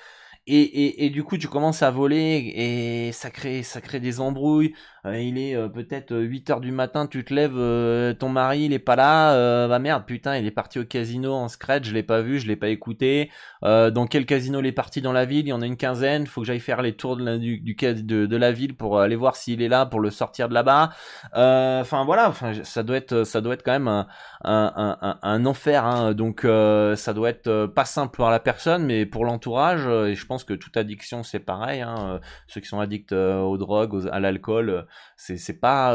Et, 0.46 0.60
et, 0.60 1.06
et, 1.06 1.10
du 1.10 1.24
coup, 1.24 1.38
tu 1.38 1.48
commences 1.48 1.82
à 1.82 1.90
voler 1.90 2.52
et 2.54 3.12
ça 3.12 3.30
crée, 3.30 3.62
ça 3.62 3.80
crée 3.80 4.00
des 4.00 4.20
embrouilles. 4.20 4.74
Euh, 5.06 5.20
il 5.20 5.38
est 5.38 5.54
euh, 5.54 5.68
peut-être 5.68 6.16
8 6.16 6.50
heures 6.50 6.60
du 6.60 6.72
matin, 6.72 7.06
tu 7.06 7.24
te 7.24 7.32
lèves, 7.34 7.56
euh, 7.56 8.14
ton 8.14 8.28
mari 8.28 8.64
il 8.64 8.72
est 8.72 8.78
pas 8.78 8.96
là, 8.96 9.68
bah 9.68 9.78
merde, 9.78 10.04
putain, 10.06 10.36
il 10.36 10.46
est 10.46 10.50
parti 10.50 10.78
au 10.78 10.84
casino 10.84 11.32
en 11.32 11.48
scratch, 11.48 11.84
je 11.84 11.94
l'ai 11.94 12.02
pas 12.02 12.20
vu, 12.22 12.38
je 12.38 12.46
l'ai 12.46 12.56
pas 12.56 12.68
écouté. 12.68 13.30
dans 13.62 14.06
quel 14.08 14.26
casino 14.26 14.60
il 14.60 14.66
est 14.66 14.72
parti 14.72 15.00
dans 15.02 15.12
la 15.12 15.24
ville? 15.24 15.46
Il 15.46 15.48
y 15.48 15.52
en 15.52 15.62
a 15.62 15.66
une 15.66 15.76
quinzaine. 15.76 16.26
Faut 16.26 16.42
que 16.42 16.46
j'aille 16.46 16.60
faire 16.60 16.82
les 16.82 16.94
tours 16.94 17.16
de 17.16 17.24
la, 17.24 17.38
du, 17.38 17.60
de, 17.60 18.36
la 18.36 18.52
ville 18.52 18.76
pour 18.76 19.00
aller 19.00 19.16
voir 19.16 19.36
s'il 19.36 19.62
est 19.62 19.68
là, 19.68 19.86
pour 19.86 20.00
le 20.00 20.10
sortir 20.10 20.48
de 20.48 20.54
là-bas. 20.54 20.90
Enfin 21.32 22.04
voilà, 22.04 22.32
ça 22.62 22.82
doit 22.82 22.96
être, 22.96 23.24
ça 23.24 23.40
doit 23.40 23.54
être 23.54 23.62
quand 23.62 23.72
même 23.72 23.88
un, 23.88 24.06
un, 24.44 25.18
un, 25.22 25.46
enfer. 25.46 25.84
Hein. 25.84 26.14
Donc 26.14 26.42
ça 26.42 27.12
doit 27.14 27.30
être 27.30 27.66
pas 27.66 27.84
simple 27.84 28.14
pour 28.14 28.28
la 28.30 28.40
personne, 28.40 28.84
mais 28.84 29.06
pour 29.06 29.24
l'entourage. 29.24 29.86
et 29.86 30.14
je 30.14 30.26
pense 30.26 30.44
que 30.44 30.54
toute 30.54 30.76
addiction 30.76 31.22
c'est 31.22 31.40
pareil. 31.40 31.80
Hein, 31.82 32.14
euh, 32.14 32.18
ceux 32.46 32.60
qui 32.60 32.68
sont 32.68 32.80
addicts 32.80 33.12
euh, 33.12 33.40
aux 33.40 33.58
drogues, 33.58 34.08
à 34.12 34.20
l'alcool, 34.20 34.70
euh, 34.70 34.82
c'est 35.16 35.60
pas 35.60 35.94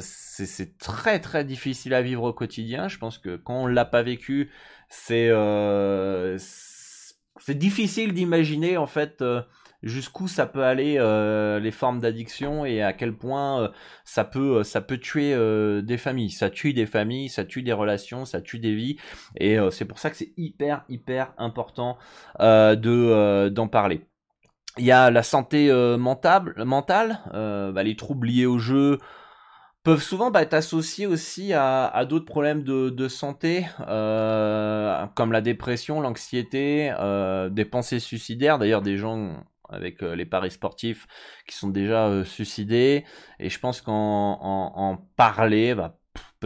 c'est 0.00 0.78
très 0.78 1.20
très 1.20 1.44
difficile 1.44 1.94
à 1.94 2.02
vivre 2.02 2.24
au 2.24 2.32
quotidien. 2.32 2.88
Je 2.88 2.98
pense 2.98 3.18
que 3.18 3.36
quand 3.36 3.62
on 3.62 3.66
l'a 3.66 3.84
pas 3.84 4.02
vécu, 4.02 4.50
c'est 4.88 5.30
c'est 7.40 7.58
difficile 7.58 8.12
d'imaginer 8.12 8.76
en 8.76 8.86
fait 8.86 9.24
jusqu'où 9.82 10.28
ça 10.28 10.46
peut 10.46 10.62
aller 10.62 10.94
les 11.60 11.70
formes 11.70 12.00
d'addiction 12.00 12.64
et 12.64 12.82
à 12.82 12.92
quel 12.92 13.16
point 13.16 13.72
ça 14.04 14.24
peut 14.24 14.62
ça 14.62 14.80
peut 14.80 14.98
tuer 14.98 15.34
des 15.82 15.98
familles. 15.98 16.30
Ça 16.30 16.50
tue 16.50 16.72
des 16.72 16.86
familles 16.86 17.28
ça 17.28 17.44
tue 17.44 17.62
des 17.62 17.72
relations 17.72 18.24
ça 18.24 18.40
tue 18.40 18.58
des 18.58 18.74
vies. 18.74 18.96
Et 19.36 19.58
c'est 19.70 19.84
pour 19.84 19.98
ça 19.98 20.10
que 20.10 20.16
c'est 20.16 20.32
hyper 20.36 20.84
hyper 20.88 21.34
important 21.36 21.98
de 22.40 23.48
d'en 23.48 23.68
parler 23.68 24.06
il 24.78 24.84
y 24.84 24.92
a 24.92 25.10
la 25.10 25.22
santé 25.22 25.70
mentale 25.98 26.54
mentale 26.64 27.20
bah, 27.32 27.82
les 27.82 27.96
troubles 27.96 28.28
liés 28.28 28.46
au 28.46 28.58
jeu 28.58 28.98
peuvent 29.82 30.02
souvent 30.02 30.30
bah, 30.30 30.42
être 30.42 30.54
associés 30.54 31.06
aussi 31.06 31.52
à, 31.52 31.86
à 31.86 32.04
d'autres 32.04 32.24
problèmes 32.24 32.62
de, 32.62 32.90
de 32.90 33.08
santé, 33.08 33.66
euh, 33.88 35.06
comme 35.14 35.32
la 35.32 35.40
dépression, 35.40 36.00
l'anxiété, 36.00 36.92
euh, 36.98 37.48
des 37.48 37.64
pensées 37.64 37.98
suicidaires. 37.98 38.58
D'ailleurs, 38.58 38.82
des 38.82 38.96
gens 38.96 39.44
avec 39.68 40.02
euh, 40.02 40.14
les 40.14 40.26
paris 40.26 40.50
sportifs 40.50 41.06
qui 41.48 41.56
sont 41.56 41.68
déjà 41.68 42.06
euh, 42.06 42.24
suicidés. 42.24 43.04
Et 43.40 43.48
je 43.48 43.58
pense 43.58 43.80
qu'en 43.80 44.38
en, 44.42 44.96
parler 45.16 45.74
va 45.74 45.98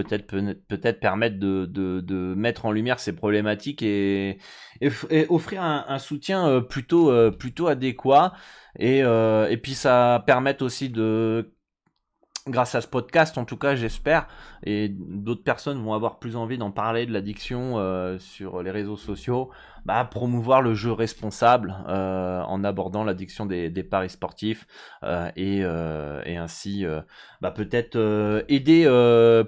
peut-être 0.03 0.26
peut-être 0.69 1.00
permettre 1.00 1.38
de, 1.38 1.67
de, 1.67 2.00
de, 2.00 2.35
mettre 2.35 2.67
en 2.67 2.73
lumière 2.73 3.00
ces 3.00 3.15
problématiques 3.15 3.83
et, 3.83 4.38
et, 4.81 5.26
offrir 5.29 5.62
un, 5.62 5.99
soutien 5.99 6.47
euh, 6.49 6.61
plutôt 6.61 7.12
plutôt 7.33 7.67
adéquat. 7.67 8.33
Et, 8.79 8.99
et 8.99 9.57
puis 9.62 9.75
ça 9.75 10.23
permet 10.26 10.62
aussi 10.62 10.91
de 10.91 11.56
grâce 12.49 12.75
à 12.75 12.81
ce 12.81 12.87
podcast, 12.87 13.38
en 13.38 13.45
tout 13.45 13.57
cas, 13.57 13.75
j'espère, 13.75 14.29
et 14.62 14.88
d'autres 14.88 15.43
personnes 15.43 15.83
vont 15.83 15.95
avoir 15.95 16.19
plus 16.19 16.37
envie 16.37 16.59
d'en 16.59 16.71
parler 16.71 17.07
de 17.07 17.12
l'addiction 17.12 17.79
euh, 17.79 18.19
sur 18.19 18.62
les 18.62 18.71
réseaux 18.71 18.97
sociaux, 18.97 19.50
bah, 19.85 20.05
promouvoir 20.05 20.62
le 20.62 20.75
jeu 20.75 20.93
responsable 20.93 21.75
euh, 21.88 22.43
en 22.43 22.62
abordant 22.65 23.05
l'addiction 23.05 23.47
des, 23.47 23.71
paris 23.83 24.11
sportifs 24.11 24.67
euh, 25.03 25.31
et, 25.37 25.59
et, 25.61 26.37
ainsi 26.37 26.85
bah, 27.41 27.50
peut-être 27.50 28.45
aider 28.49 28.85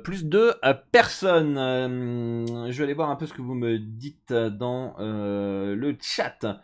plus 0.03 0.27
de 0.27 0.55
personnes. 0.93 1.57
je 1.57 2.79
vais 2.79 2.85
aller 2.85 2.95
voir 2.95 3.11
un 3.11 3.17
peu 3.17 3.27
ce 3.27 3.33
que 3.33 3.43
vous 3.43 3.55
me 3.55 3.79
dites 3.79 4.33
dans 4.33 4.95
le 4.99 5.97
chat. 6.01 6.61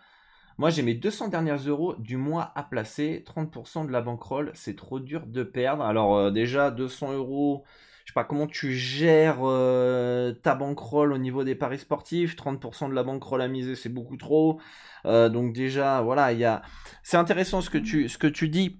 Moi, 0.56 0.70
j'ai 0.70 0.82
mes 0.82 0.94
200 0.94 1.28
dernières 1.28 1.68
euros 1.68 1.96
du 1.98 2.16
mois 2.16 2.52
à 2.54 2.62
placer. 2.62 3.24
30% 3.26 3.86
de 3.86 3.90
la 3.90 4.00
bankroll, 4.00 4.52
c'est 4.54 4.76
trop 4.76 5.00
dur 5.00 5.26
de 5.26 5.42
perdre. 5.42 5.82
Alors, 5.82 6.16
euh, 6.16 6.30
déjà, 6.30 6.70
200 6.70 7.12
euros, 7.14 7.64
je 8.04 8.12
sais 8.12 8.14
pas 8.14 8.22
comment 8.22 8.46
tu 8.46 8.72
gères 8.72 9.38
euh, 9.42 10.32
ta 10.32 10.54
bankroll 10.54 11.12
au 11.12 11.18
niveau 11.18 11.42
des 11.42 11.56
paris 11.56 11.78
sportifs? 11.78 12.36
30% 12.36 12.88
de 12.88 12.94
la 12.94 13.02
bankroll 13.02 13.42
à 13.42 13.48
miser, 13.48 13.74
c'est 13.74 13.88
beaucoup 13.88 14.16
trop. 14.16 14.60
Euh, 15.06 15.28
donc, 15.28 15.52
déjà, 15.52 16.00
voilà, 16.02 16.32
il 16.32 16.38
y 16.38 16.44
a. 16.44 16.62
C'est 17.02 17.16
intéressant 17.16 17.60
ce 17.60 17.68
que 17.68 17.78
tu, 17.78 18.08
ce 18.08 18.16
que 18.16 18.28
tu 18.28 18.48
dis. 18.48 18.78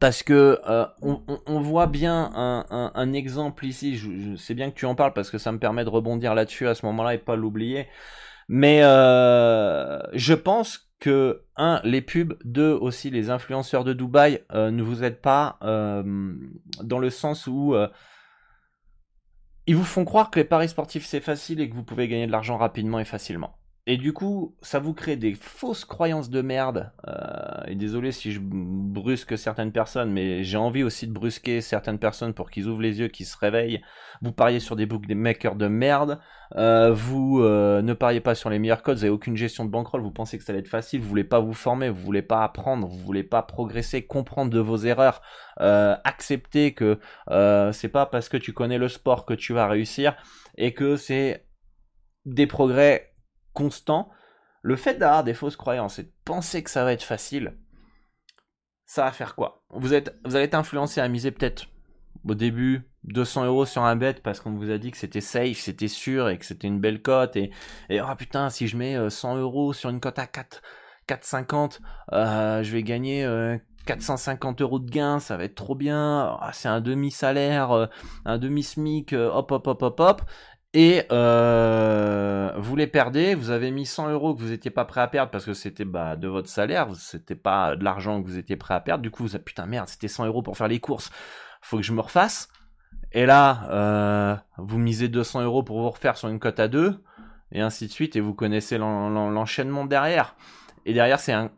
Parce 0.00 0.22
que 0.22 0.58
on, 1.02 1.60
voit 1.60 1.86
bien 1.86 2.32
un, 2.34 3.12
exemple 3.12 3.64
ici, 3.64 3.96
je, 3.96 4.34
sais 4.34 4.54
bien 4.54 4.70
que 4.70 4.74
tu 4.74 4.86
en 4.86 4.96
parles 4.96 5.12
parce 5.12 5.30
que 5.30 5.38
ça 5.38 5.52
me 5.52 5.58
permet 5.58 5.84
de 5.84 5.90
rebondir 5.90 6.34
là-dessus 6.34 6.66
à 6.66 6.74
ce 6.74 6.84
moment-là 6.86 7.14
et 7.14 7.18
pas 7.18 7.36
l'oublier. 7.36 7.86
Mais 8.48 8.80
je 8.82 10.34
pense 10.34 10.84
que 11.04 11.44
un 11.56 11.82
les 11.84 12.00
pubs, 12.00 12.38
deux 12.44 12.72
aussi 12.72 13.10
les 13.10 13.28
influenceurs 13.28 13.84
de 13.84 13.92
Dubaï 13.92 14.42
euh, 14.52 14.70
ne 14.70 14.82
vous 14.82 15.04
aident 15.04 15.20
pas 15.20 15.58
euh, 15.62 16.34
dans 16.82 16.98
le 16.98 17.10
sens 17.10 17.46
où 17.46 17.74
euh, 17.74 17.88
ils 19.66 19.76
vous 19.76 19.84
font 19.84 20.06
croire 20.06 20.30
que 20.30 20.40
les 20.40 20.46
paris 20.46 20.70
sportifs 20.70 21.04
c'est 21.04 21.20
facile 21.20 21.60
et 21.60 21.68
que 21.68 21.74
vous 21.74 21.84
pouvez 21.84 22.08
gagner 22.08 22.26
de 22.26 22.32
l'argent 22.32 22.56
rapidement 22.56 23.00
et 23.00 23.04
facilement. 23.04 23.58
Et 23.86 23.98
du 23.98 24.14
coup, 24.14 24.56
ça 24.62 24.78
vous 24.78 24.94
crée 24.94 25.16
des 25.16 25.34
fausses 25.34 25.84
croyances 25.84 26.30
de 26.30 26.40
merde. 26.40 26.90
Euh, 27.06 27.64
et 27.66 27.74
désolé 27.74 28.12
si 28.12 28.32
je 28.32 28.40
brusque 28.42 29.36
certaines 29.36 29.72
personnes, 29.72 30.10
mais 30.10 30.42
j'ai 30.42 30.56
envie 30.56 30.82
aussi 30.82 31.06
de 31.06 31.12
brusquer 31.12 31.60
certaines 31.60 31.98
personnes 31.98 32.32
pour 32.32 32.50
qu'ils 32.50 32.66
ouvrent 32.66 32.80
les 32.80 33.00
yeux, 33.00 33.08
qu'ils 33.08 33.26
se 33.26 33.36
réveillent. 33.36 33.82
Vous 34.22 34.32
pariez 34.32 34.58
sur 34.58 34.74
des 34.74 34.86
bookmakers 34.86 35.56
de 35.56 35.68
merde. 35.68 36.18
Euh, 36.56 36.92
vous 36.92 37.42
euh, 37.42 37.82
ne 37.82 37.92
pariez 37.92 38.22
pas 38.22 38.34
sur 38.34 38.48
les 38.48 38.58
meilleurs 38.58 38.82
codes. 38.82 38.96
Vous 38.96 39.02
n'avez 39.02 39.12
aucune 39.14 39.36
gestion 39.36 39.66
de 39.66 39.70
bankroll. 39.70 40.00
Vous 40.00 40.10
pensez 40.10 40.38
que 40.38 40.44
ça 40.44 40.54
va 40.54 40.60
être 40.60 40.68
facile. 40.68 41.02
Vous 41.02 41.08
voulez 41.08 41.22
pas 41.22 41.40
vous 41.40 41.52
former. 41.52 41.90
Vous 41.90 42.00
voulez 42.00 42.22
pas 42.22 42.42
apprendre. 42.42 42.88
Vous 42.88 43.00
voulez 43.00 43.22
pas 43.22 43.42
progresser, 43.42 44.06
comprendre 44.06 44.50
de 44.50 44.60
vos 44.60 44.78
erreurs, 44.78 45.20
accepter 45.58 46.72
que 46.72 46.98
c'est 47.72 47.88
pas 47.90 48.06
parce 48.06 48.30
que 48.30 48.38
tu 48.38 48.54
connais 48.54 48.78
le 48.78 48.88
sport 48.88 49.26
que 49.26 49.34
tu 49.34 49.52
vas 49.52 49.68
réussir 49.68 50.16
et 50.56 50.72
que 50.72 50.96
c'est 50.96 51.46
des 52.24 52.46
progrès 52.46 53.13
constant, 53.54 54.10
le 54.62 54.76
fait 54.76 54.94
d'avoir 54.94 55.24
des 55.24 55.34
fausses 55.34 55.56
croyances 55.56 55.98
et 55.98 56.04
de 56.04 56.12
penser 56.24 56.62
que 56.62 56.70
ça 56.70 56.84
va 56.84 56.92
être 56.92 57.02
facile, 57.02 57.56
ça 58.84 59.04
va 59.04 59.12
faire 59.12 59.34
quoi? 59.34 59.64
Vous, 59.70 59.94
êtes, 59.94 60.14
vous 60.24 60.36
allez 60.36 60.44
être 60.44 60.54
influencé 60.54 61.00
à 61.00 61.08
miser 61.08 61.30
peut-être 61.30 61.66
au 62.26 62.34
début 62.34 62.88
200 63.04 63.44
euros 63.44 63.66
sur 63.66 63.82
un 63.82 63.96
bet 63.96 64.14
parce 64.14 64.40
qu'on 64.40 64.52
vous 64.52 64.70
a 64.70 64.78
dit 64.78 64.90
que 64.90 64.96
c'était 64.96 65.20
safe, 65.20 65.58
c'était 65.58 65.88
sûr 65.88 66.28
et 66.28 66.38
que 66.38 66.44
c'était 66.44 66.66
une 66.66 66.80
belle 66.80 67.02
cote 67.02 67.36
et, 67.36 67.50
et 67.90 68.00
oh 68.00 68.14
putain 68.16 68.50
si 68.50 68.66
je 68.66 68.76
mets 68.76 69.10
100 69.10 69.36
euh, 69.36 69.40
euros 69.40 69.72
sur 69.72 69.90
une 69.90 70.00
cote 70.00 70.18
à 70.18 70.26
4 70.26 70.62
4,50 71.06 71.80
euh, 72.12 72.62
je 72.62 72.72
vais 72.72 72.82
gagner 72.82 73.28
450 73.84 74.60
euh, 74.60 74.64
euros 74.64 74.78
de 74.78 74.90
gain, 74.90 75.20
ça 75.20 75.36
va 75.36 75.44
être 75.44 75.54
trop 75.54 75.74
bien, 75.74 76.38
ah, 76.40 76.50
c'est 76.54 76.68
un 76.68 76.80
demi-salaire, 76.80 77.90
un 78.24 78.38
demi-smic, 78.38 79.12
hop 79.12 79.52
hop 79.52 79.66
hop 79.66 79.82
hop 79.82 80.00
hop, 80.00 80.22
et 80.76 81.04
euh, 81.12 82.52
vous 82.56 82.74
les 82.74 82.88
perdez, 82.88 83.36
vous 83.36 83.50
avez 83.50 83.70
mis 83.70 83.86
100 83.86 84.10
euros 84.10 84.34
que 84.34 84.40
vous 84.40 84.48
n'étiez 84.48 84.72
pas 84.72 84.84
prêt 84.84 85.00
à 85.00 85.06
perdre 85.06 85.30
parce 85.30 85.44
que 85.44 85.54
c'était 85.54 85.84
bah, 85.84 86.16
de 86.16 86.26
votre 86.26 86.48
salaire, 86.48 86.88
c'était 86.96 87.36
pas 87.36 87.76
de 87.76 87.84
l'argent 87.84 88.20
que 88.20 88.26
vous 88.26 88.38
étiez 88.38 88.56
prêt 88.56 88.74
à 88.74 88.80
perdre. 88.80 89.02
Du 89.02 89.12
coup, 89.12 89.22
vous 89.22 89.36
avez 89.36 89.44
putain 89.44 89.66
merde, 89.66 89.88
c'était 89.88 90.08
100 90.08 90.26
euros 90.26 90.42
pour 90.42 90.56
faire 90.56 90.66
les 90.66 90.80
courses, 90.80 91.12
faut 91.62 91.76
que 91.76 91.84
je 91.84 91.92
me 91.92 92.00
refasse. 92.00 92.48
Et 93.12 93.24
là, 93.24 93.68
euh, 93.70 94.36
vous 94.58 94.78
misez 94.78 95.06
200 95.06 95.42
euros 95.42 95.62
pour 95.62 95.80
vous 95.80 95.90
refaire 95.90 96.16
sur 96.16 96.28
une 96.28 96.40
cote 96.40 96.58
à 96.58 96.66
2, 96.66 97.00
et 97.52 97.60
ainsi 97.60 97.86
de 97.86 97.92
suite, 97.92 98.16
et 98.16 98.20
vous 98.20 98.34
connaissez 98.34 98.76
l'enchaînement 98.76 99.84
derrière. 99.84 100.34
Et 100.86 100.92
derrière, 100.92 101.20
c'est 101.20 101.32
un 101.32 101.52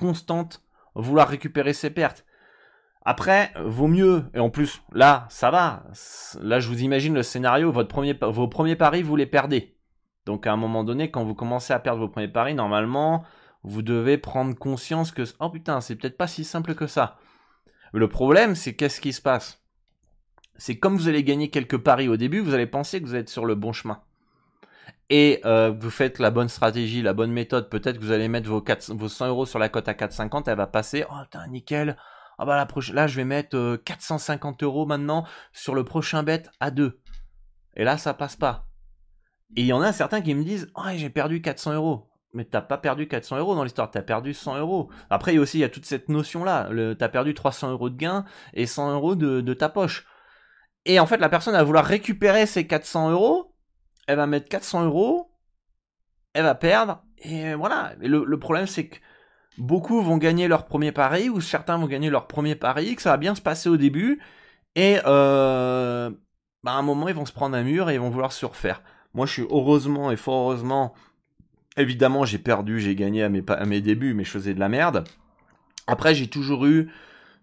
constante 0.00 0.62
vouloir 0.94 1.28
récupérer 1.28 1.74
ses 1.74 1.90
pertes. 1.90 2.24
Après, 3.04 3.52
vaut 3.64 3.88
mieux, 3.88 4.24
et 4.32 4.38
en 4.38 4.50
plus, 4.50 4.82
là, 4.92 5.26
ça 5.28 5.50
va. 5.50 5.82
Là, 6.40 6.60
je 6.60 6.68
vous 6.68 6.82
imagine 6.82 7.14
le 7.14 7.24
scénario, 7.24 7.72
vos 7.72 7.84
premiers 8.48 8.76
paris, 8.76 9.02
vous 9.02 9.16
les 9.16 9.26
perdez. 9.26 9.76
Donc, 10.24 10.46
à 10.46 10.52
un 10.52 10.56
moment 10.56 10.84
donné, 10.84 11.10
quand 11.10 11.24
vous 11.24 11.34
commencez 11.34 11.72
à 11.72 11.80
perdre 11.80 12.00
vos 12.00 12.08
premiers 12.08 12.28
paris, 12.28 12.54
normalement, 12.54 13.24
vous 13.64 13.82
devez 13.82 14.18
prendre 14.18 14.54
conscience 14.56 15.10
que, 15.10 15.22
oh 15.40 15.50
putain, 15.50 15.80
c'est 15.80 15.96
peut-être 15.96 16.16
pas 16.16 16.28
si 16.28 16.44
simple 16.44 16.74
que 16.74 16.86
ça. 16.86 17.18
Le 17.92 18.08
problème, 18.08 18.54
c'est 18.54 18.74
qu'est-ce 18.74 19.00
qui 19.00 19.12
se 19.12 19.20
passe? 19.20 19.62
C'est 20.56 20.78
comme 20.78 20.96
vous 20.96 21.08
allez 21.08 21.24
gagner 21.24 21.50
quelques 21.50 21.78
paris 21.78 22.08
au 22.08 22.16
début, 22.16 22.40
vous 22.40 22.54
allez 22.54 22.66
penser 22.66 23.00
que 23.00 23.06
vous 23.06 23.16
êtes 23.16 23.28
sur 23.28 23.46
le 23.46 23.54
bon 23.54 23.72
chemin. 23.72 24.00
Et 25.10 25.40
euh, 25.44 25.72
vous 25.76 25.90
faites 25.90 26.18
la 26.18 26.30
bonne 26.30 26.48
stratégie, 26.48 27.02
la 27.02 27.12
bonne 27.12 27.32
méthode, 27.32 27.68
peut-être 27.68 27.98
que 27.98 28.04
vous 28.04 28.12
allez 28.12 28.28
mettre 28.28 28.48
vos, 28.48 28.62
4, 28.62 28.92
vos 28.94 29.08
100 29.08 29.28
euros 29.28 29.46
sur 29.46 29.58
la 29.58 29.68
cote 29.68 29.88
à 29.88 29.92
4,50, 29.92 30.44
elle 30.46 30.56
va 30.56 30.66
passer, 30.66 31.04
oh 31.10 31.14
putain, 31.24 31.46
nickel, 31.48 31.96
ah 32.42 32.44
bah 32.44 32.66
là 32.92 33.06
je 33.06 33.16
vais 33.16 33.24
mettre 33.24 33.76
450 33.84 34.62
euh, 34.62 34.66
euros 34.66 34.84
maintenant 34.84 35.24
sur 35.52 35.76
le 35.76 35.84
prochain 35.84 36.24
bet 36.24 36.42
à 36.58 36.72
2. 36.72 37.00
Et 37.76 37.84
là 37.84 37.96
ça 37.98 38.14
passe 38.14 38.34
pas. 38.34 38.66
Et 39.54 39.60
il 39.60 39.66
y 39.66 39.72
en 39.72 39.80
a 39.80 39.92
certains 39.92 40.20
qui 40.22 40.34
me 40.34 40.42
disent 40.42 40.68
oh, 40.74 40.82
j'ai 40.96 41.08
perdu 41.08 41.40
400 41.40 41.74
euros. 41.74 42.10
Mais 42.32 42.44
t'as 42.44 42.60
pas 42.60 42.78
perdu 42.78 43.06
400 43.06 43.38
euros 43.38 43.54
dans 43.54 43.62
l'histoire, 43.62 43.92
t'as 43.92 44.02
perdu 44.02 44.34
100 44.34 44.58
euros. 44.58 44.90
Après, 45.08 45.32
il 45.32 45.36
y 45.36 45.38
a 45.38 45.40
aussi 45.42 45.58
il 45.58 45.60
y 45.60 45.64
a 45.64 45.68
toute 45.68 45.84
cette 45.84 46.08
notion-là. 46.08 46.70
T'as 46.98 47.08
perdu 47.10 47.34
300 47.34 47.70
euros 47.70 47.90
de 47.90 47.96
gain 47.96 48.24
et 48.54 48.66
100 48.66 48.92
euros 48.94 49.14
de, 49.14 49.54
ta 49.54 49.68
poche. 49.68 50.06
Et 50.84 50.98
en 50.98 51.06
fait, 51.06 51.18
la 51.18 51.28
personne 51.28 51.52
va 51.52 51.62
vouloir 51.62 51.84
récupérer 51.84 52.46
ces 52.46 52.66
400 52.66 53.10
euros. 53.10 53.54
Elle 54.08 54.16
va 54.16 54.26
mettre 54.26 54.48
400 54.48 54.86
euros. 54.86 55.30
Elle 56.32 56.44
va 56.44 56.54
perdre. 56.54 57.04
Et 57.18 57.54
voilà. 57.54 57.92
le 58.00 58.38
problème, 58.38 58.66
c'est 58.66 58.88
que 58.88 58.96
beaucoup 59.58 60.02
vont 60.02 60.16
gagner 60.16 60.48
leur 60.48 60.66
premier 60.66 60.92
pari, 60.92 61.28
ou 61.28 61.40
certains 61.40 61.76
vont 61.76 61.86
gagner 61.86 62.10
leur 62.10 62.26
premier 62.26 62.54
pari, 62.54 62.94
que 62.96 63.02
ça 63.02 63.10
va 63.10 63.16
bien 63.16 63.34
se 63.34 63.42
passer 63.42 63.68
au 63.68 63.76
début, 63.76 64.20
et 64.74 64.98
euh, 65.06 66.10
bah, 66.62 66.72
à 66.72 66.74
un 66.76 66.82
moment 66.82 67.08
ils 67.08 67.14
vont 67.14 67.26
se 67.26 67.32
prendre 67.32 67.56
un 67.56 67.62
mur 67.62 67.90
et 67.90 67.94
ils 67.94 68.00
vont 68.00 68.10
vouloir 68.10 68.32
se 68.32 68.46
refaire. 68.46 68.82
Moi 69.14 69.26
je 69.26 69.32
suis 69.32 69.46
heureusement 69.50 70.10
et 70.10 70.16
fort 70.16 70.50
heureusement, 70.50 70.94
évidemment 71.76 72.24
j'ai 72.24 72.38
perdu, 72.38 72.80
j'ai 72.80 72.94
gagné 72.94 73.22
à 73.22 73.28
mes, 73.28 73.80
débuts, 73.80 74.14
mais 74.14 74.24
je 74.24 74.30
faisais 74.30 74.54
de 74.54 74.60
la 74.60 74.68
merde. 74.68 75.04
Après 75.86 76.14
j'ai 76.14 76.28
toujours 76.28 76.66
eu 76.66 76.90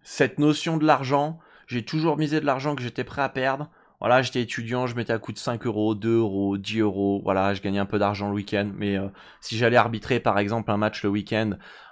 cette 0.02 0.40
notion 0.40 0.78
de 0.78 0.86
l'argent, 0.86 1.40
j'ai 1.68 1.84
toujours 1.84 2.18
misé 2.18 2.40
de 2.40 2.46
l'argent 2.46 2.76
que 2.76 2.82
j'étais 2.82 3.04
prêt 3.04 3.22
à 3.22 3.30
perdre. 3.30 3.70
Voilà, 4.00 4.22
j'étais 4.22 4.42
étudiant, 4.42 4.88
je 4.88 4.96
mettais 4.96 5.12
à 5.12 5.20
coup 5.20 5.34
de 5.34 5.38
5 5.38 5.66
euros, 5.66 5.94
2 5.94 6.20
euros, 6.20 6.58
10 6.58 6.80
euros. 6.80 7.22
Voilà, 7.22 7.54
je 7.54 7.62
gagnais 7.62 7.80
un 7.80 7.86
peu 7.86 8.00
d'argent 8.00 8.30
le 8.30 8.34
week-end. 8.34 8.72
Mais 8.74 8.98
euh, 8.98 9.10
si 9.42 9.58
j'allais 9.58 9.76
arbitrer, 9.76 10.22
par 10.22 10.40
exemple, 10.40 10.72
un 10.72 10.78
match 10.78 11.04
le 11.04 11.10
week-end, 11.10 11.52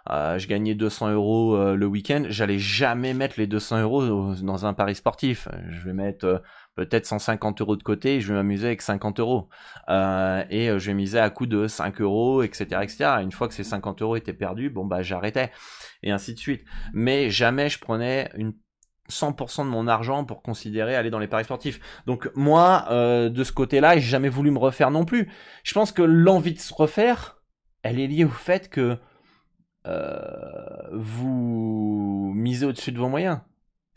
euh, 0.10 0.38
je 0.38 0.48
gagnais 0.48 0.76
200 0.76 1.12
euros 1.12 1.56
euh, 1.56 1.76
le 1.76 1.86
week-end. 1.86 2.24
J'allais 2.30 2.60
jamais 2.60 3.14
mettre 3.14 3.36
les 3.38 3.48
200 3.48 3.82
euros 3.82 4.34
dans 4.42 4.66
un 4.66 4.74
pari 4.74 4.96
sportif. 4.96 5.48
Je 5.70 5.86
vais 5.86 5.94
mettre 5.94 6.42
peut-être 6.76 7.06
150 7.06 7.62
euros 7.62 7.76
de 7.76 7.84
côté 7.84 8.16
et 8.16 8.22
je 8.22 8.30
vais 8.30 8.36
m'amuser 8.36 8.68
avec 8.68 8.82
50 8.82 9.20
euros. 9.20 9.50
et 9.90 10.68
je 10.68 10.86
vais 10.86 10.94
miser 10.94 11.20
à 11.20 11.30
coup 11.30 11.46
de 11.46 11.68
5 11.68 12.02
euros, 12.02 12.44
etc., 12.44 12.66
etc. 12.84 13.06
Une 13.22 13.32
fois 13.32 13.48
que 13.48 13.54
ces 13.54 13.64
50 13.64 14.02
euros 14.02 14.16
étaient 14.16 14.34
perdus, 14.34 14.70
bon, 14.70 14.86
bah, 14.86 15.02
j'arrêtais. 15.02 15.52
Et 16.04 16.12
ainsi 16.12 16.34
de 16.34 16.40
suite. 16.40 16.64
Mais 16.94 17.30
jamais 17.30 17.70
je 17.70 17.80
prenais 17.80 18.30
une 18.36 18.54
100% 19.10 19.66
de 19.66 19.70
mon 19.70 19.88
argent 19.88 20.24
pour 20.24 20.42
considérer 20.42 20.96
aller 20.96 21.10
dans 21.10 21.20
les 21.20 21.28
paris 21.28 21.46
sportifs. 21.46 21.80
Donc 22.06 22.30
moi, 22.36 22.86
euh, 22.90 23.30
de 23.30 23.44
ce 23.44 23.52
côté-là, 23.52 23.96
j'ai 23.96 24.02
jamais 24.02 24.30
voulu 24.30 24.52
me 24.52 24.60
refaire 24.60 24.92
non 24.92 25.06
plus. 25.06 25.30
Je 25.64 25.74
pense 25.74 25.92
que 25.92 26.02
l'envie 26.02 26.54
de 26.54 26.60
se 26.60 26.74
refaire, 26.74 27.42
elle 27.84 28.00
est 28.00 28.08
liée 28.08 28.26
au 28.26 28.30
fait 28.30 28.70
que 28.70 28.82
euh, 28.82 28.96
vous 30.92 32.34
misez 32.36 32.66
au-dessus 32.66 32.92
de 32.92 33.00
vos 33.00 33.10
moyens. 33.10 33.40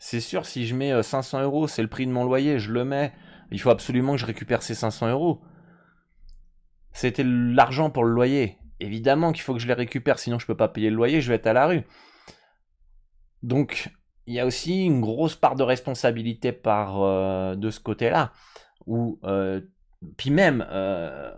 C'est 0.03 0.19
sûr, 0.19 0.47
si 0.47 0.65
je 0.65 0.75
mets 0.75 1.03
500 1.03 1.37
euh, 1.37 1.43
euros, 1.43 1.67
c'est 1.67 1.83
le 1.83 1.87
prix 1.87 2.07
de 2.07 2.11
mon 2.11 2.23
loyer, 2.23 2.57
je 2.57 2.71
le 2.71 2.83
mets, 2.83 3.13
il 3.51 3.61
faut 3.61 3.69
absolument 3.69 4.13
que 4.13 4.17
je 4.17 4.25
récupère 4.25 4.63
ces 4.63 4.73
500 4.73 5.09
euros. 5.09 5.41
C'était 6.91 7.23
l'argent 7.23 7.91
pour 7.91 8.03
le 8.03 8.11
loyer. 8.11 8.57
Évidemment 8.79 9.31
qu'il 9.31 9.43
faut 9.43 9.53
que 9.53 9.59
je 9.59 9.67
les 9.67 9.75
récupère, 9.75 10.17
sinon 10.17 10.39
je 10.39 10.47
peux 10.47 10.57
pas 10.57 10.69
payer 10.69 10.89
le 10.89 10.95
loyer, 10.95 11.21
je 11.21 11.29
vais 11.29 11.35
être 11.35 11.45
à 11.45 11.53
la 11.53 11.67
rue. 11.67 11.83
Donc, 13.43 13.91
il 14.25 14.33
y 14.33 14.39
a 14.39 14.45
aussi 14.47 14.85
une 14.85 15.01
grosse 15.01 15.35
part 15.35 15.55
de 15.55 15.63
responsabilité 15.63 16.51
par 16.51 17.03
euh, 17.03 17.55
de 17.55 17.69
ce 17.69 17.79
côté-là. 17.79 18.31
Ou 18.87 19.19
euh, 19.23 19.61
puis 20.17 20.31
même, 20.31 20.65
euh, 20.71 21.31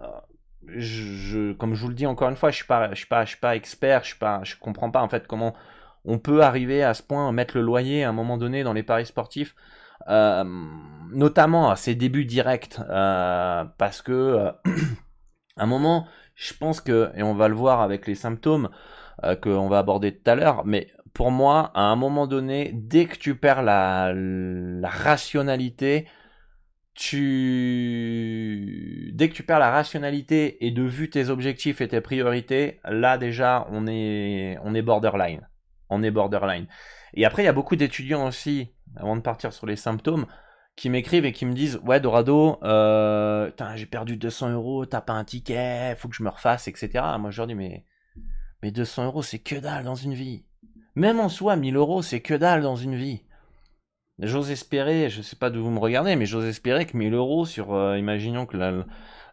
comme 0.68 1.76
je 1.76 1.82
vous 1.82 1.90
le 1.90 1.94
dis 1.94 2.06
encore 2.06 2.30
une 2.30 2.36
fois, 2.36 2.52
je 2.52 2.58
suis 2.58 2.66
pas, 2.66 2.94
suis 2.96 3.08
pas, 3.08 3.56
expert, 3.56 4.04
je 4.04 4.10
suis 4.10 4.18
pas, 4.18 4.42
je 4.44 4.56
comprends 4.58 4.92
pas 4.92 5.02
en 5.02 5.10
fait 5.10 5.28
comment 5.28 5.54
on 6.06 6.20
peut 6.20 6.42
arriver 6.42 6.84
à 6.84 6.94
ce 6.94 7.04
point, 7.04 7.32
mettre 7.32 7.58
le 7.58 7.64
loyer 7.64 8.04
à 8.04 8.10
un 8.10 8.14
moment 8.14 8.38
donné 8.38 8.64
dans 8.64 8.74
les 8.74 8.84
paris 8.84 9.06
sportifs, 9.06 9.56
notamment 10.08 11.70
à 11.70 11.76
ses 11.76 11.96
débuts 11.96 12.26
directs, 12.26 12.78
parce 12.88 14.02
que 14.02 14.52
à 15.58 15.64
un 15.64 15.66
moment, 15.66 16.08
je 16.36 16.54
pense 16.54 16.82
que, 16.82 17.12
et 17.16 17.24
on 17.24 17.36
va 17.36 17.48
le 17.48 17.56
voir 17.56 17.82
avec 17.82 18.08
les 18.08 18.16
symptômes 18.16 18.70
qu'on 19.42 19.70
va 19.70 19.80
aborder 19.80 20.14
tout 20.14 20.30
à 20.30 20.36
l'heure, 20.36 20.66
mais 20.66 20.90
pour 21.14 21.32
moi, 21.32 21.72
à 21.76 21.84
un 21.84 21.96
moment 21.96 22.28
donné, 22.28 22.72
dès 22.74 23.06
que 23.06 23.18
tu 23.18 23.36
perds 23.36 23.62
la, 23.62 24.14
rationalité, 24.84 26.08
tu 26.96 28.74
dès 29.14 29.30
que 29.30 29.34
tu 29.34 29.44
perds 29.44 29.60
la 29.60 29.72
rationalité 29.72 30.66
et 30.66 30.72
de 30.72 30.84
vue 30.84 31.10
tes 31.10 31.30
objectifs 31.30 31.82
et 31.82 31.88
tes 31.88 32.02
priorités, 32.02 32.80
là 32.86 33.18
déjà 33.18 33.68
on 33.72 33.88
est 33.88 34.58
on 34.64 34.76
est 34.76 34.82
borderline. 34.82 35.48
On 35.90 36.04
est 36.04 36.12
borderline. 36.12 36.68
Et 37.14 37.26
après 37.26 37.44
il 37.44 37.46
y 37.46 37.50
a 37.50 37.54
beaucoup 37.54 37.76
d'étudiants 37.76 38.28
aussi, 38.28 38.70
avant 38.96 39.16
de 39.16 39.22
partir 39.22 39.54
sur 39.54 39.66
les 39.66 39.76
symptômes, 39.76 40.26
qui 40.76 40.90
m'écrivent 40.90 41.26
et 41.26 41.34
qui 41.34 41.46
me 41.46 41.54
disent 41.54 41.80
ouais 41.84 42.00
Dorado, 42.00 42.60
euh, 42.64 43.52
j'ai 43.76 43.86
perdu 43.86 44.18
200 44.18 44.52
euros, 44.52 44.86
t'as 44.86 45.02
pas 45.02 45.14
un 45.14 45.24
ticket, 45.24 45.96
faut 45.98 46.10
que 46.10 46.16
je 46.16 46.24
me 46.24 46.30
refasse, 46.30 46.68
etc. 46.68 46.90
Moi 47.20 47.32
je 47.32 47.38
leur 47.38 47.48
dis 47.48 47.56
mais 47.56 47.86
mais 48.62 48.72
200 48.72 49.06
euros 49.06 49.24
c'est 49.24 49.40
que 49.40 49.56
dalle 49.56 49.84
dans 49.84 49.96
une 49.96 50.14
vie. 50.14 50.46
Même 50.96 51.20
en 51.20 51.30
soi, 51.30 51.56
1000 51.56 51.76
euros, 51.76 52.02
c'est 52.02 52.22
que 52.22 52.34
dalle 52.34 52.62
dans 52.62 52.76
une 52.76 52.96
vie. 52.96 53.24
J'ose 54.20 54.52
espérer, 54.52 55.10
je 55.10 55.22
sais 55.22 55.36
pas 55.36 55.50
d'où 55.50 55.64
vous 55.64 55.72
me 55.72 55.80
regardez, 55.80 56.16
mais 56.16 56.26
j'ose 56.26 56.46
espérer 56.46 56.86
que 56.86 56.96
1000 56.96 57.14
euros 57.14 57.46
sur, 57.46 57.74
euh, 57.74 57.98
imaginons 57.98 58.46
que 58.46 58.58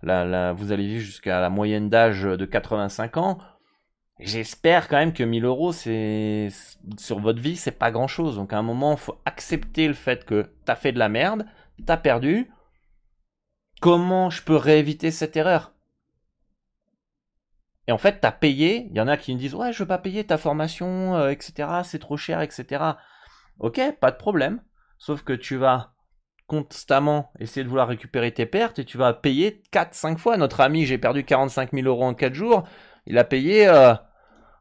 la, 0.02 0.52
vous 0.52 0.72
allez 0.72 0.86
vivre 0.86 1.04
jusqu'à 1.04 1.40
la 1.40 1.50
moyenne 1.50 1.90
d'âge 1.90 2.22
de 2.22 2.44
85 2.46 3.16
ans, 3.18 3.38
j'espère 4.18 4.88
quand 4.88 4.96
même 4.96 5.12
que 5.12 5.22
1000 5.22 5.44
euros, 5.44 5.72
c'est, 5.72 6.48
sur 6.98 7.20
votre 7.20 7.40
vie, 7.40 7.56
c'est 7.56 7.72
pas 7.72 7.90
grand 7.90 8.08
chose. 8.08 8.36
Donc 8.36 8.52
à 8.52 8.58
un 8.58 8.62
moment, 8.62 8.96
faut 8.96 9.20
accepter 9.26 9.86
le 9.86 9.94
fait 9.94 10.24
que 10.24 10.50
t'as 10.64 10.76
fait 10.76 10.92
de 10.92 10.98
la 10.98 11.10
merde, 11.10 11.46
t'as 11.86 11.98
perdu. 11.98 12.50
Comment 13.80 14.30
je 14.30 14.42
peux 14.42 14.56
rééviter 14.56 15.10
cette 15.10 15.36
erreur? 15.36 15.74
Et 17.86 17.92
en 17.92 17.98
fait, 17.98 18.20
tu 18.20 18.26
as 18.26 18.32
payé, 18.32 18.86
il 18.90 18.96
y 18.96 19.00
en 19.00 19.08
a 19.08 19.16
qui 19.16 19.34
me 19.34 19.38
disent 19.38 19.54
Ouais, 19.54 19.72
je 19.72 19.80
veux 19.80 19.86
pas 19.86 19.98
payer 19.98 20.24
ta 20.24 20.38
formation, 20.38 21.16
euh, 21.16 21.30
etc., 21.30 21.68
c'est 21.84 21.98
trop 21.98 22.16
cher, 22.16 22.40
etc. 22.40 22.84
Ok, 23.58 23.80
pas 24.00 24.10
de 24.10 24.16
problème. 24.16 24.62
Sauf 25.00 25.22
que 25.22 25.32
tu 25.32 25.56
vas 25.56 25.94
constamment 26.46 27.32
essayer 27.38 27.64
de 27.64 27.68
vouloir 27.68 27.88
récupérer 27.88 28.32
tes 28.32 28.44
pertes 28.44 28.78
et 28.78 28.84
tu 28.84 28.98
vas 28.98 29.14
payer 29.14 29.62
4-5 29.72 30.18
fois. 30.18 30.36
Notre 30.36 30.60
ami, 30.60 30.84
j'ai 30.84 30.98
perdu 30.98 31.24
45 31.24 31.72
000 31.72 31.86
euros 31.86 32.04
en 32.04 32.12
4 32.12 32.34
jours, 32.34 32.64
il 33.06 33.16
a 33.16 33.24
payé, 33.24 33.66
euh, 33.66 33.94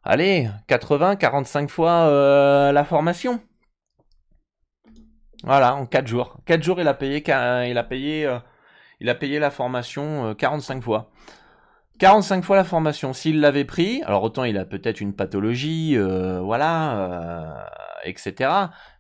allez, 0.04 0.50
80-45 0.70 1.68
fois 1.68 1.92
euh, 2.08 2.72
la 2.72 2.86
formation. 2.86 3.42
Voilà, 5.44 5.76
en 5.76 5.86
4 5.86 6.08
jours. 6.08 6.38
4 6.46 6.64
jours, 6.64 6.80
il 6.80 6.88
a 6.88 6.94
payé, 6.94 7.22
il 7.28 7.78
a 7.78 7.84
payé, 7.84 8.40
il 9.02 9.10
a 9.10 9.16
payé 9.16 9.40
la 9.40 9.52
formation 9.52 10.34
45 10.36 10.82
fois. 10.82 11.12
45 12.00 12.46
fois 12.46 12.56
la 12.56 12.64
formation. 12.64 13.14
S'il 13.14 13.42
l'avait 13.42 13.66
pris, 13.66 14.02
alors 14.04 14.24
autant 14.24 14.46
il 14.46 14.58
a 14.58 14.66
peut-être 14.66 15.02
une 15.02 15.14
pathologie, 15.14 15.98
euh, 15.98 16.40
voilà, 16.40 16.98
euh, 16.98 17.64
etc. 18.06 18.52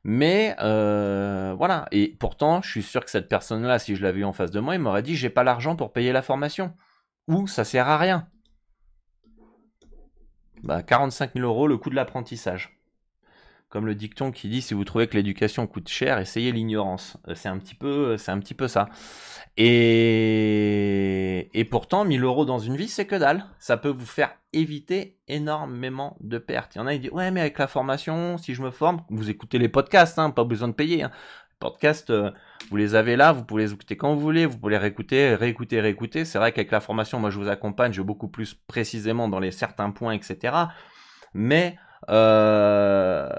Mais 0.03 0.55
euh, 0.59 1.55
voilà. 1.57 1.87
Et 1.91 2.15
pourtant, 2.19 2.61
je 2.61 2.69
suis 2.69 2.83
sûr 2.83 3.03
que 3.03 3.09
cette 3.09 3.29
personne-là, 3.29 3.79
si 3.79 3.95
je 3.95 4.03
l'avais 4.03 4.19
eu 4.19 4.25
en 4.25 4.33
face 4.33 4.51
de 4.51 4.59
moi, 4.59 4.75
il 4.75 4.81
m'aurait 4.81 5.01
dit 5.01 5.15
j'ai 5.15 5.29
pas 5.29 5.43
l'argent 5.43 5.75
pour 5.77 5.93
payer 5.93 6.11
la 6.11 6.21
formation. 6.21 6.73
Ou 7.27 7.47
ça 7.47 7.63
sert 7.63 7.87
à 7.87 7.97
rien. 7.97 8.27
Bah, 10.63 10.83
45 10.83 11.35
000 11.35 11.45
euros 11.45 11.67
le 11.67 11.77
coût 11.77 11.89
de 11.89 11.95
l'apprentissage. 11.95 12.78
Comme 13.69 13.85
le 13.85 13.95
dicton 13.95 14.31
qui 14.31 14.49
dit 14.49 14.61
si 14.61 14.73
vous 14.73 14.83
trouvez 14.83 15.07
que 15.07 15.15
l'éducation 15.15 15.67
coûte 15.67 15.87
cher, 15.87 16.17
essayez 16.17 16.51
l'ignorance. 16.51 17.17
Euh, 17.27 17.35
c'est 17.35 17.49
un 17.49 17.57
petit 17.57 17.75
peu, 17.75 18.17
c'est 18.17 18.31
un 18.31 18.39
petit 18.39 18.55
peu 18.55 18.67
ça. 18.67 18.89
Et, 19.57 21.49
et 21.53 21.65
pourtant, 21.65 22.03
1000 22.03 22.23
euros 22.23 22.45
dans 22.45 22.59
une 22.59 22.75
vie, 22.75 22.87
c'est 22.87 23.05
que 23.05 23.15
dalle. 23.15 23.45
Ça 23.59 23.77
peut 23.77 23.89
vous 23.89 24.05
faire 24.05 24.31
éviter 24.53 25.17
énormément 25.27 26.17
de 26.21 26.39
pertes. 26.39 26.75
Il 26.75 26.79
y 26.79 26.81
en 26.81 26.87
a 26.87 26.93
qui 26.93 27.01
disent 27.01 27.11
ouais, 27.11 27.29
mais 27.29 27.41
avec 27.41 27.59
la 27.59 27.67
formation, 27.67 28.37
si 28.37 28.55
je 28.55 28.61
me 28.61 28.71
forme, 28.71 29.03
vous 29.09 29.29
écoutez 29.29 29.59
les 29.59 29.69
podcasts, 29.69 30.17
hein, 30.17 30.31
pas 30.31 30.43
besoin 30.43 30.67
de 30.67 30.73
payer. 30.73 31.03
Hein. 31.03 31.11
Les 31.51 31.57
podcasts, 31.59 32.09
euh, 32.09 32.31
vous 32.71 32.77
les 32.77 32.95
avez 32.95 33.15
là, 33.15 33.33
vous 33.33 33.43
pouvez 33.43 33.63
les 33.63 33.73
écouter 33.73 33.97
quand 33.97 34.15
vous 34.15 34.19
voulez, 34.19 34.47
vous 34.47 34.57
pouvez 34.57 34.71
les 34.71 34.79
réécouter, 34.79 35.35
réécouter, 35.35 35.79
réécouter. 35.79 36.25
C'est 36.25 36.39
vrai 36.39 36.51
qu'avec 36.53 36.71
la 36.71 36.79
formation, 36.79 37.19
moi, 37.19 37.29
je 37.29 37.37
vous 37.37 37.49
accompagne, 37.49 37.93
je 37.93 38.01
vais 38.01 38.07
beaucoup 38.07 38.29
plus 38.29 38.55
précisément 38.55 39.27
dans 39.27 39.39
les 39.39 39.51
certains 39.51 39.91
points, 39.91 40.13
etc. 40.13 40.55
Mais 41.35 41.77
euh, 42.09 43.29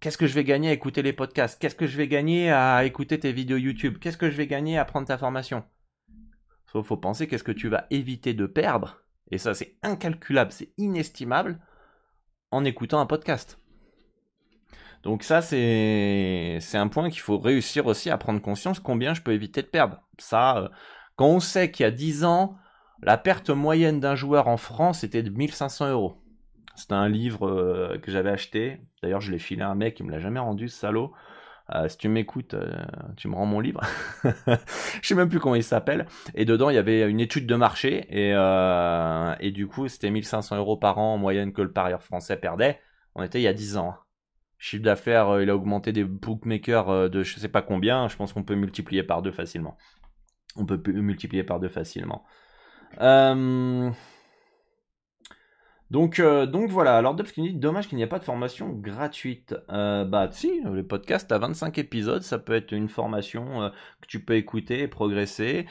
qu'est-ce 0.00 0.18
que 0.18 0.26
je 0.26 0.34
vais 0.34 0.44
gagner 0.44 0.70
à 0.70 0.72
écouter 0.72 1.02
les 1.02 1.12
podcasts? 1.12 1.60
Qu'est-ce 1.60 1.74
que 1.74 1.86
je 1.86 1.96
vais 1.96 2.08
gagner 2.08 2.50
à 2.50 2.84
écouter 2.84 3.18
tes 3.20 3.32
vidéos 3.32 3.56
YouTube? 3.56 3.98
Qu'est-ce 4.00 4.16
que 4.16 4.30
je 4.30 4.36
vais 4.36 4.46
gagner 4.46 4.78
à 4.78 4.84
prendre 4.84 5.06
ta 5.06 5.18
formation? 5.18 5.64
Sauf 6.72 6.86
faut 6.86 6.96
penser 6.96 7.26
qu'est-ce 7.26 7.44
que 7.44 7.52
tu 7.52 7.68
vas 7.68 7.86
éviter 7.90 8.32
de 8.32 8.46
perdre, 8.46 9.02
et 9.30 9.36
ça 9.36 9.52
c'est 9.52 9.76
incalculable, 9.82 10.52
c'est 10.52 10.72
inestimable, 10.78 11.60
en 12.50 12.64
écoutant 12.64 13.00
un 13.00 13.06
podcast. 13.06 13.58
Donc 15.02 15.22
ça 15.22 15.42
c'est 15.42 16.58
un 16.74 16.88
point 16.88 17.10
qu'il 17.10 17.20
faut 17.20 17.38
réussir 17.38 17.86
aussi 17.86 18.08
à 18.08 18.16
prendre 18.16 18.40
conscience 18.40 18.80
combien 18.80 19.12
je 19.12 19.20
peux 19.20 19.32
éviter 19.32 19.60
de 19.60 19.66
perdre. 19.66 20.02
Ça, 20.18 20.58
euh, 20.58 20.68
quand 21.16 21.26
on 21.26 21.40
sait 21.40 21.70
qu'il 21.70 21.84
y 21.84 21.86
a 21.86 21.90
10 21.90 22.24
ans, 22.24 22.56
la 23.02 23.18
perte 23.18 23.50
moyenne 23.50 24.00
d'un 24.00 24.14
joueur 24.14 24.48
en 24.48 24.56
France 24.56 25.04
était 25.04 25.22
de 25.22 25.30
1500 25.30 25.90
euros. 25.90 26.21
C'était 26.74 26.94
un 26.94 27.08
livre 27.08 27.48
euh, 27.48 27.98
que 27.98 28.10
j'avais 28.10 28.30
acheté. 28.30 28.80
D'ailleurs, 29.02 29.20
je 29.20 29.30
l'ai 29.30 29.38
filé 29.38 29.62
à 29.62 29.68
un 29.68 29.74
mec, 29.74 30.00
il 30.00 30.06
me 30.06 30.10
l'a 30.10 30.18
jamais 30.18 30.40
rendu, 30.40 30.68
salaud. 30.68 31.12
Euh, 31.74 31.88
si 31.88 31.96
tu 31.96 32.08
m'écoutes, 32.08 32.54
euh, 32.54 32.82
tu 33.16 33.28
me 33.28 33.34
rends 33.34 33.46
mon 33.46 33.60
livre. 33.60 33.80
je 34.24 34.56
sais 35.02 35.14
même 35.14 35.28
plus 35.28 35.38
comment 35.38 35.54
il 35.54 35.64
s'appelle. 35.64 36.06
Et 36.34 36.44
dedans, 36.44 36.70
il 36.70 36.74
y 36.74 36.78
avait 36.78 37.08
une 37.08 37.20
étude 37.20 37.46
de 37.46 37.54
marché. 37.54 38.06
Et, 38.10 39.50
du 39.50 39.66
coup, 39.66 39.88
c'était 39.88 40.10
1500 40.10 40.56
euros 40.56 40.76
par 40.76 40.98
an 40.98 41.14
en 41.14 41.18
moyenne 41.18 41.52
que 41.52 41.62
le 41.62 41.72
parieur 41.72 42.02
français 42.02 42.36
perdait. 42.36 42.80
On 43.14 43.22
était 43.22 43.38
il 43.38 43.44
y 43.44 43.48
a 43.48 43.52
10 43.52 43.76
ans. 43.76 43.94
Chiffre 44.58 44.82
d'affaires, 44.82 45.40
il 45.40 45.50
a 45.50 45.56
augmenté 45.56 45.92
des 45.92 46.04
bookmakers 46.04 47.10
de 47.10 47.22
je 47.22 47.38
sais 47.38 47.48
pas 47.48 47.62
combien. 47.62 48.08
Je 48.08 48.16
pense 48.16 48.32
qu'on 48.32 48.44
peut 48.44 48.54
multiplier 48.54 49.02
par 49.02 49.22
deux 49.22 49.32
facilement. 49.32 49.76
On 50.56 50.66
peut 50.66 50.80
multiplier 50.92 51.42
par 51.42 51.60
deux 51.60 51.68
facilement. 51.68 52.24
Donc, 55.92 56.20
euh, 56.20 56.46
donc 56.46 56.70
voilà, 56.70 56.96
alors 56.96 57.14
Dubs 57.14 57.26
qui 57.26 57.42
dit 57.42 57.52
dommage 57.52 57.86
qu'il 57.86 57.98
n'y 57.98 58.02
a 58.02 58.06
pas 58.06 58.18
de 58.18 58.24
formation 58.24 58.70
gratuite. 58.70 59.54
Euh, 59.70 60.06
bah 60.06 60.26
si, 60.30 60.62
le 60.64 60.82
podcast 60.86 61.30
a 61.30 61.36
25 61.36 61.76
épisodes, 61.76 62.22
ça 62.22 62.38
peut 62.38 62.54
être 62.54 62.72
une 62.72 62.88
formation 62.88 63.64
euh, 63.64 63.68
que 64.00 64.06
tu 64.06 64.18
peux 64.24 64.36
écouter 64.36 64.80
et 64.80 64.88
progresser. 64.88 65.66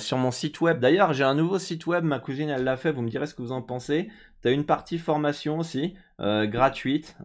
sur 0.00 0.18
mon 0.18 0.32
site 0.32 0.60
web, 0.60 0.80
d'ailleurs 0.80 1.12
j'ai 1.12 1.22
un 1.22 1.36
nouveau 1.36 1.60
site 1.60 1.86
web, 1.86 2.02
ma 2.02 2.18
cousine 2.18 2.48
elle 2.48 2.64
l'a 2.64 2.76
fait, 2.76 2.90
vous 2.90 3.02
me 3.02 3.08
direz 3.08 3.26
ce 3.26 3.34
que 3.34 3.42
vous 3.42 3.52
en 3.52 3.62
pensez. 3.62 4.10
Tu 4.42 4.48
as 4.48 4.50
une 4.50 4.64
partie 4.64 4.98
formation 4.98 5.60
aussi, 5.60 5.94
gratuite. 6.18 7.16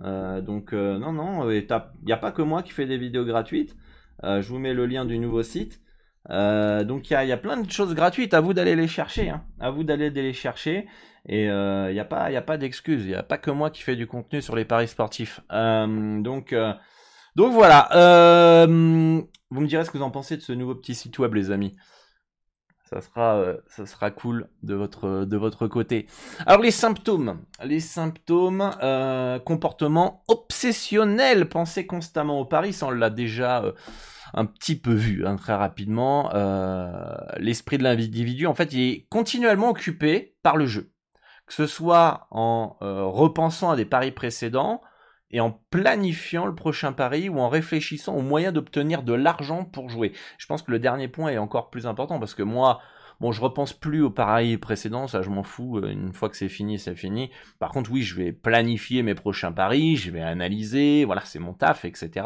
donc 0.43 0.73
non, 0.73 1.13
non, 1.13 1.49
il 1.49 1.65
n'y 2.05 2.13
a 2.13 2.17
pas 2.17 2.31
que 2.31 2.43
moi 2.43 2.61
qui 2.61 2.71
fais 2.71 2.85
des 2.85 2.99
vidéos 2.99 3.25
gratuites. 3.25 3.75
je 4.21 4.47
vous 4.47 4.59
mets 4.59 4.75
le 4.75 4.85
lien 4.85 5.05
du 5.05 5.17
nouveau 5.17 5.41
site. 5.41 5.81
donc 6.29 7.09
il 7.09 7.13
y 7.13 7.31
a, 7.31 7.37
plein 7.37 7.57
de 7.57 7.71
choses 7.71 7.95
gratuites, 7.95 8.35
à 8.35 8.41
vous 8.41 8.53
d'aller 8.53 8.75
les 8.75 8.87
chercher. 8.87 9.31
Hein. 9.31 9.41
À 9.59 9.71
vous 9.71 9.83
d'aller 9.83 10.11
les 10.11 10.33
chercher. 10.33 10.85
Et 11.27 11.43
il 11.43 11.49
euh, 11.49 11.91
n'y 11.91 11.99
a 11.99 12.05
pas, 12.05 12.31
y 12.31 12.41
pas 12.41 12.57
d'excuses. 12.57 13.03
Il 13.03 13.09
n'y 13.09 13.15
a 13.15 13.23
pas 13.23 13.37
que 13.37 13.51
moi 13.51 13.69
qui 13.69 13.83
fais 13.83 13.95
du 13.95 14.07
contenu 14.07 14.41
sur 14.41 14.55
les 14.55 14.65
paris 14.65 14.87
sportifs. 14.87 15.41
Euh, 15.51 16.21
donc, 16.21 16.53
euh, 16.53 16.73
donc 17.35 17.53
voilà. 17.53 17.89
vous 18.67 18.71
me 19.61 19.67
direz 19.67 19.83
ce 19.83 19.91
que 19.91 19.97
vous 19.97 20.03
en 20.03 20.11
pensez 20.11 20.37
de 20.37 20.41
ce 20.41 20.53
nouveau 20.53 20.75
petit 20.75 20.95
site 20.95 21.19
web, 21.19 21.33
les 21.33 21.51
amis. 21.51 21.75
Ça 22.89 23.01
sera, 23.01 23.43
ça 23.67 23.85
sera 23.85 24.11
cool 24.11 24.49
de 24.63 24.73
votre, 24.73 25.25
de 25.25 25.35
votre 25.35 25.67
côté. 25.67 26.07
Alors 26.45 26.61
les 26.61 26.71
symptômes, 26.71 27.41
les 27.61 27.81
symptômes, 27.81 28.71
comportement 29.43 30.23
obsessionnel, 30.29 31.49
penser 31.49 31.85
constamment 31.85 32.39
au 32.39 32.45
pari, 32.45 32.71
ça 32.71 32.85
on 32.85 32.91
l'a 32.91 33.09
déjà 33.09 33.73
un 34.33 34.45
petit 34.45 34.79
peu 34.79 34.93
vu 34.93 35.27
hein, 35.27 35.35
très 35.35 35.53
rapidement. 35.53 36.29
L'esprit 37.39 37.77
de 37.77 37.83
l'individu, 37.83 38.47
en 38.47 38.53
fait, 38.53 38.71
il 38.71 38.79
est 38.79 39.07
continuellement 39.09 39.71
occupé 39.71 40.37
par 40.41 40.55
le 40.55 40.65
jeu 40.65 40.93
que 41.47 41.53
ce 41.53 41.65
soit 41.65 42.27
en 42.29 42.75
euh, 42.81 43.05
repensant 43.05 43.71
à 43.71 43.75
des 43.75 43.85
paris 43.85 44.11
précédents 44.11 44.81
et 45.31 45.39
en 45.41 45.51
planifiant 45.71 46.45
le 46.45 46.55
prochain 46.55 46.93
pari 46.93 47.29
ou 47.29 47.39
en 47.39 47.49
réfléchissant 47.49 48.15
aux 48.15 48.21
moyens 48.21 48.53
d'obtenir 48.53 49.03
de 49.03 49.13
l'argent 49.13 49.65
pour 49.65 49.89
jouer. 49.89 50.13
Je 50.37 50.45
pense 50.45 50.61
que 50.61 50.71
le 50.71 50.79
dernier 50.79 51.07
point 51.07 51.31
est 51.31 51.37
encore 51.37 51.69
plus 51.69 51.87
important 51.87 52.19
parce 52.19 52.33
que 52.33 52.43
moi, 52.43 52.79
bon, 53.19 53.31
je 53.31 53.41
repense 53.41 53.73
plus 53.73 54.01
aux 54.01 54.09
paris 54.09 54.57
précédents, 54.57 55.07
ça 55.07 55.21
je 55.21 55.29
m'en 55.29 55.43
fous, 55.43 55.77
euh, 55.77 55.89
une 55.89 56.13
fois 56.13 56.29
que 56.29 56.37
c'est 56.37 56.49
fini, 56.49 56.79
c'est 56.79 56.95
fini. 56.95 57.31
Par 57.59 57.71
contre, 57.71 57.91
oui, 57.91 58.03
je 58.03 58.15
vais 58.15 58.31
planifier 58.31 59.01
mes 59.03 59.15
prochains 59.15 59.51
paris, 59.51 59.95
je 59.95 60.11
vais 60.11 60.21
analyser, 60.21 61.05
voilà, 61.05 61.21
c'est 61.25 61.39
mon 61.39 61.53
taf, 61.53 61.85
etc. 61.85 62.25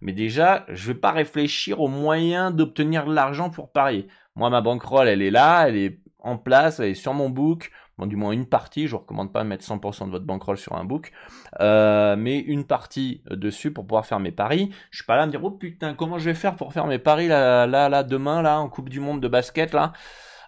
Mais 0.00 0.12
déjà, 0.12 0.64
je 0.68 0.88
vais 0.88 0.98
pas 0.98 1.10
réfléchir 1.10 1.80
aux 1.80 1.88
moyens 1.88 2.54
d'obtenir 2.54 3.04
de 3.04 3.14
l'argent 3.14 3.50
pour 3.50 3.72
parier. 3.72 4.06
Moi, 4.34 4.48
ma 4.48 4.60
bankroll, 4.62 5.08
elle 5.08 5.22
est 5.22 5.30
là, 5.30 5.68
elle 5.68 5.76
est 5.76 6.00
en 6.18 6.38
place, 6.38 6.80
elle 6.80 6.90
est 6.90 6.94
sur 6.94 7.14
mon 7.14 7.28
book 7.28 7.70
du 8.06 8.16
moins 8.16 8.32
une 8.32 8.46
partie, 8.46 8.86
je 8.86 8.92
vous 8.92 8.98
recommande 8.98 9.32
pas 9.32 9.42
de 9.42 9.48
mettre 9.48 9.64
100% 9.64 10.06
de 10.06 10.10
votre 10.10 10.24
bankroll 10.24 10.58
sur 10.58 10.74
un 10.76 10.84
book, 10.84 11.12
euh, 11.60 12.16
mais 12.16 12.38
une 12.38 12.64
partie 12.64 13.22
dessus 13.30 13.72
pour 13.72 13.86
pouvoir 13.86 14.06
faire 14.06 14.20
mes 14.20 14.32
paris. 14.32 14.70
Je 14.90 14.98
suis 14.98 15.06
pas 15.06 15.16
là 15.16 15.22
à 15.22 15.26
me 15.26 15.30
dire 15.30 15.42
oh 15.42 15.50
putain 15.50 15.94
comment 15.94 16.18
je 16.18 16.24
vais 16.24 16.34
faire 16.34 16.56
pour 16.56 16.72
faire 16.72 16.86
mes 16.86 16.98
paris 16.98 17.28
là 17.28 17.66
là 17.66 17.88
là 17.88 18.02
demain 18.02 18.42
là 18.42 18.58
en 18.60 18.68
Coupe 18.68 18.88
du 18.88 19.00
Monde 19.00 19.20
de 19.20 19.28
basket 19.28 19.72
là? 19.72 19.92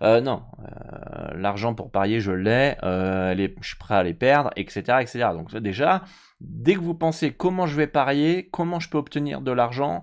Euh, 0.02 0.20
non, 0.20 0.42
euh, 0.58 1.28
l'argent 1.34 1.74
pour 1.74 1.90
parier 1.92 2.20
je 2.20 2.32
l'ai, 2.32 2.76
je 2.82 3.66
suis 3.66 3.76
prêt 3.76 3.94
à 3.94 4.02
les 4.02 4.14
perdre, 4.14 4.50
etc., 4.56 4.98
etc. 5.00 5.28
Donc 5.32 5.54
déjà, 5.56 6.02
dès 6.40 6.74
que 6.74 6.80
vous 6.80 6.94
pensez 6.94 7.32
comment 7.32 7.66
je 7.66 7.76
vais 7.76 7.86
parier, 7.86 8.48
comment 8.50 8.80
je 8.80 8.88
peux 8.88 8.98
obtenir 8.98 9.40
de 9.40 9.52
l'argent, 9.52 10.02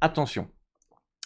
attention. 0.00 0.48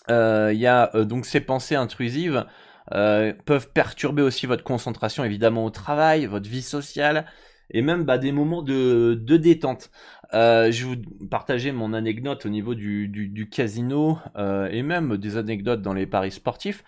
Il 0.09 0.55
y 0.55 0.69
a 0.69 0.87
donc 1.05 1.27
ces 1.27 1.41
pensées 1.41 1.75
intrusives 1.75 2.47
euh, 2.95 3.33
peuvent 3.45 3.71
perturber 3.73 4.23
aussi 4.23 4.47
votre 4.47 4.65
concentration 4.65 5.25
évidemment 5.25 5.65
au 5.65 5.71
travail, 5.71 6.27
votre 6.27 6.49
vie 6.49 6.63
sociale 6.63 7.27
et 7.71 7.83
même 7.83 8.05
bah, 8.05 8.19
des 8.19 8.33
moments 8.33 8.63
de, 8.63 9.21
de 9.21 9.37
détente. 9.37 9.91
Euh, 10.35 10.71
je 10.71 10.87
vais 10.87 10.97
vous 10.97 11.27
partager 11.29 11.73
mon 11.73 11.93
anecdote 11.93 12.47
au 12.47 12.49
niveau 12.49 12.75
du, 12.75 13.09
du, 13.09 13.29
du 13.29 13.49
casino 13.49 14.19
euh, 14.37 14.69
et 14.71 14.83
même 14.83 15.17
des 15.17 15.37
anecdotes 15.37 15.83
dans 15.83 15.95
les 15.95 16.07
paris 16.07 16.33
sportifs. 16.33 16.85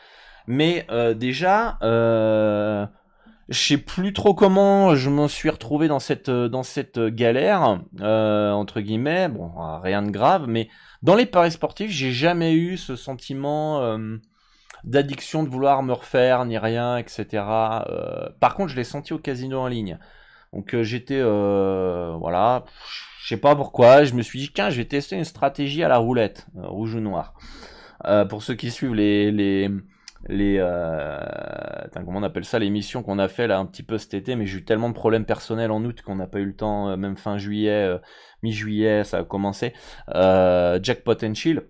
Mais 0.47 0.87
euh, 0.91 1.15
déjà, 1.15 1.79
euh, 1.83 2.87
je 3.49 3.59
sais 3.59 3.77
plus 3.77 4.13
trop 4.13 4.35
comment 4.35 4.95
je 4.95 5.11
m'en 5.11 5.29
suis 5.29 5.51
retrouvé 5.51 5.89
dans 5.89 5.99
cette 5.99 6.31
dans 6.31 6.63
cette 6.63 6.99
galère 6.99 7.81
entre 8.01 8.81
guillemets. 8.81 9.29
Bon, 9.29 9.51
rien 9.83 10.03
de 10.03 10.11
grave, 10.11 10.47
mais 10.49 10.69
dans 11.03 11.15
les 11.15 11.27
paris 11.27 11.53
sportifs, 11.53 11.91
j'ai 11.91 12.13
jamais 12.13 12.55
eu 12.55 12.77
ce 12.77 12.97
sentiment 12.97 13.99
d'addiction 14.85 15.43
de 15.43 15.49
vouloir 15.49 15.83
me 15.83 15.93
refaire 15.93 16.45
ni 16.45 16.59
rien, 16.59 16.97
etc. 16.99 17.27
Euh, 17.89 18.29
par 18.41 18.55
contre, 18.55 18.71
je 18.71 18.77
l'ai 18.77 18.85
senti 18.85 19.13
au 19.13 19.19
casino 19.19 19.61
en 19.61 19.67
ligne. 19.67 19.99
Donc 20.53 20.75
euh, 20.75 20.83
j'étais, 20.83 21.21
euh, 21.21 22.17
voilà, 22.19 22.65
je 23.23 23.29
sais 23.29 23.41
pas 23.41 23.55
pourquoi, 23.55 24.05
je 24.05 24.15
me 24.15 24.23
suis 24.23 24.39
dit, 24.39 24.51
tiens, 24.53 24.71
je 24.71 24.79
vais 24.79 24.87
tester 24.87 25.17
une 25.17 25.25
stratégie 25.25 25.83
à 25.83 25.89
la 25.89 25.99
roulette, 25.99 26.47
rouge 26.55 26.95
ou 26.95 27.01
noir. 27.01 27.35
pour 28.31 28.43
ceux 28.43 28.55
qui 28.55 28.71
suivent 28.71 28.95
les, 28.95 29.31
les, 29.31 29.69
les 30.29 30.59
comment 31.93 32.21
on 32.21 32.23
appelle 32.23 32.47
ça, 32.47 32.59
l'émission 32.59 33.03
qu'on 33.03 33.19
a 33.19 33.29
fait 33.29 33.47
là 33.47 33.59
un 33.59 33.67
petit 33.67 33.83
peu 33.83 33.99
cet 33.99 34.15
été, 34.15 34.37
mais 34.37 34.47
j'ai 34.47 34.59
eu 34.59 34.65
tellement 34.65 34.89
de 34.89 34.95
problèmes 34.95 35.27
personnels 35.27 35.71
en 35.71 35.85
août 35.85 36.01
qu'on 36.01 36.17
n'a 36.17 36.27
pas 36.27 36.41
eu 36.41 36.47
le 36.47 36.57
temps, 36.57 36.97
même 36.97 37.19
fin 37.19 37.37
juillet, 37.37 37.99
mi-juillet, 38.43 39.05
ça 39.05 39.19
a 39.19 39.25
commencé. 39.25 39.75
Jackpot 40.15 41.23
and 41.23 41.35
Chill 41.35 41.63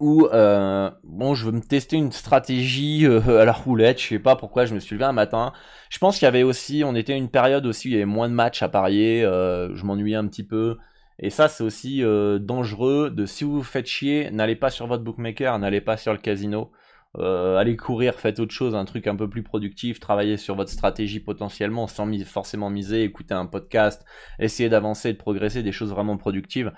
où 0.00 0.26
euh, 0.26 0.90
bon 1.04 1.34
je 1.34 1.46
veux 1.46 1.52
me 1.52 1.60
tester 1.60 1.96
une 1.96 2.12
stratégie 2.12 3.06
euh, 3.06 3.40
à 3.40 3.44
la 3.44 3.52
roulette. 3.52 4.00
Je 4.00 4.08
sais 4.08 4.18
pas 4.18 4.36
pourquoi 4.36 4.66
je 4.66 4.74
me 4.74 4.80
suis 4.80 4.94
levé 4.94 5.04
un 5.04 5.12
matin. 5.12 5.52
Je 5.90 5.98
pense 5.98 6.18
qu'il 6.18 6.26
y 6.26 6.28
avait 6.28 6.42
aussi 6.42 6.82
on 6.84 6.94
était 6.94 7.16
une 7.16 7.30
période 7.30 7.66
aussi 7.66 7.88
où 7.88 7.90
il 7.90 7.94
y 7.94 7.96
avait 7.96 8.04
moins 8.04 8.28
de 8.28 8.34
matchs 8.34 8.62
à 8.62 8.68
parier 8.68 9.24
euh, 9.24 9.74
je 9.74 9.84
m'ennuyais 9.84 10.16
un 10.16 10.26
petit 10.26 10.44
peu. 10.44 10.78
Et 11.18 11.30
ça 11.30 11.48
c'est 11.48 11.64
aussi 11.64 12.02
dangereux 12.02 13.10
de 13.10 13.24
si 13.24 13.44
vous 13.44 13.56
vous 13.56 13.62
faites 13.62 13.86
chier 13.86 14.30
n'allez 14.30 14.56
pas 14.56 14.70
sur 14.70 14.86
votre 14.86 15.02
bookmaker 15.02 15.58
n'allez 15.58 15.80
pas 15.80 15.96
sur 15.96 16.12
le 16.12 16.18
casino. 16.18 16.72
Allez 17.18 17.78
courir 17.78 18.16
faites 18.16 18.40
autre 18.40 18.52
chose 18.52 18.74
un 18.74 18.84
truc 18.84 19.06
un 19.06 19.16
peu 19.16 19.26
plus 19.30 19.42
productif 19.42 19.98
travaillez 19.98 20.36
sur 20.36 20.56
votre 20.56 20.70
stratégie 20.70 21.20
potentiellement 21.20 21.86
sans 21.86 22.06
forcément 22.26 22.68
miser 22.68 23.04
écouter 23.04 23.32
un 23.32 23.46
podcast 23.46 24.04
essayez 24.38 24.68
d'avancer 24.68 25.14
de 25.14 25.16
progresser 25.16 25.62
des 25.62 25.72
choses 25.72 25.90
vraiment 25.90 26.18
productives. 26.18 26.70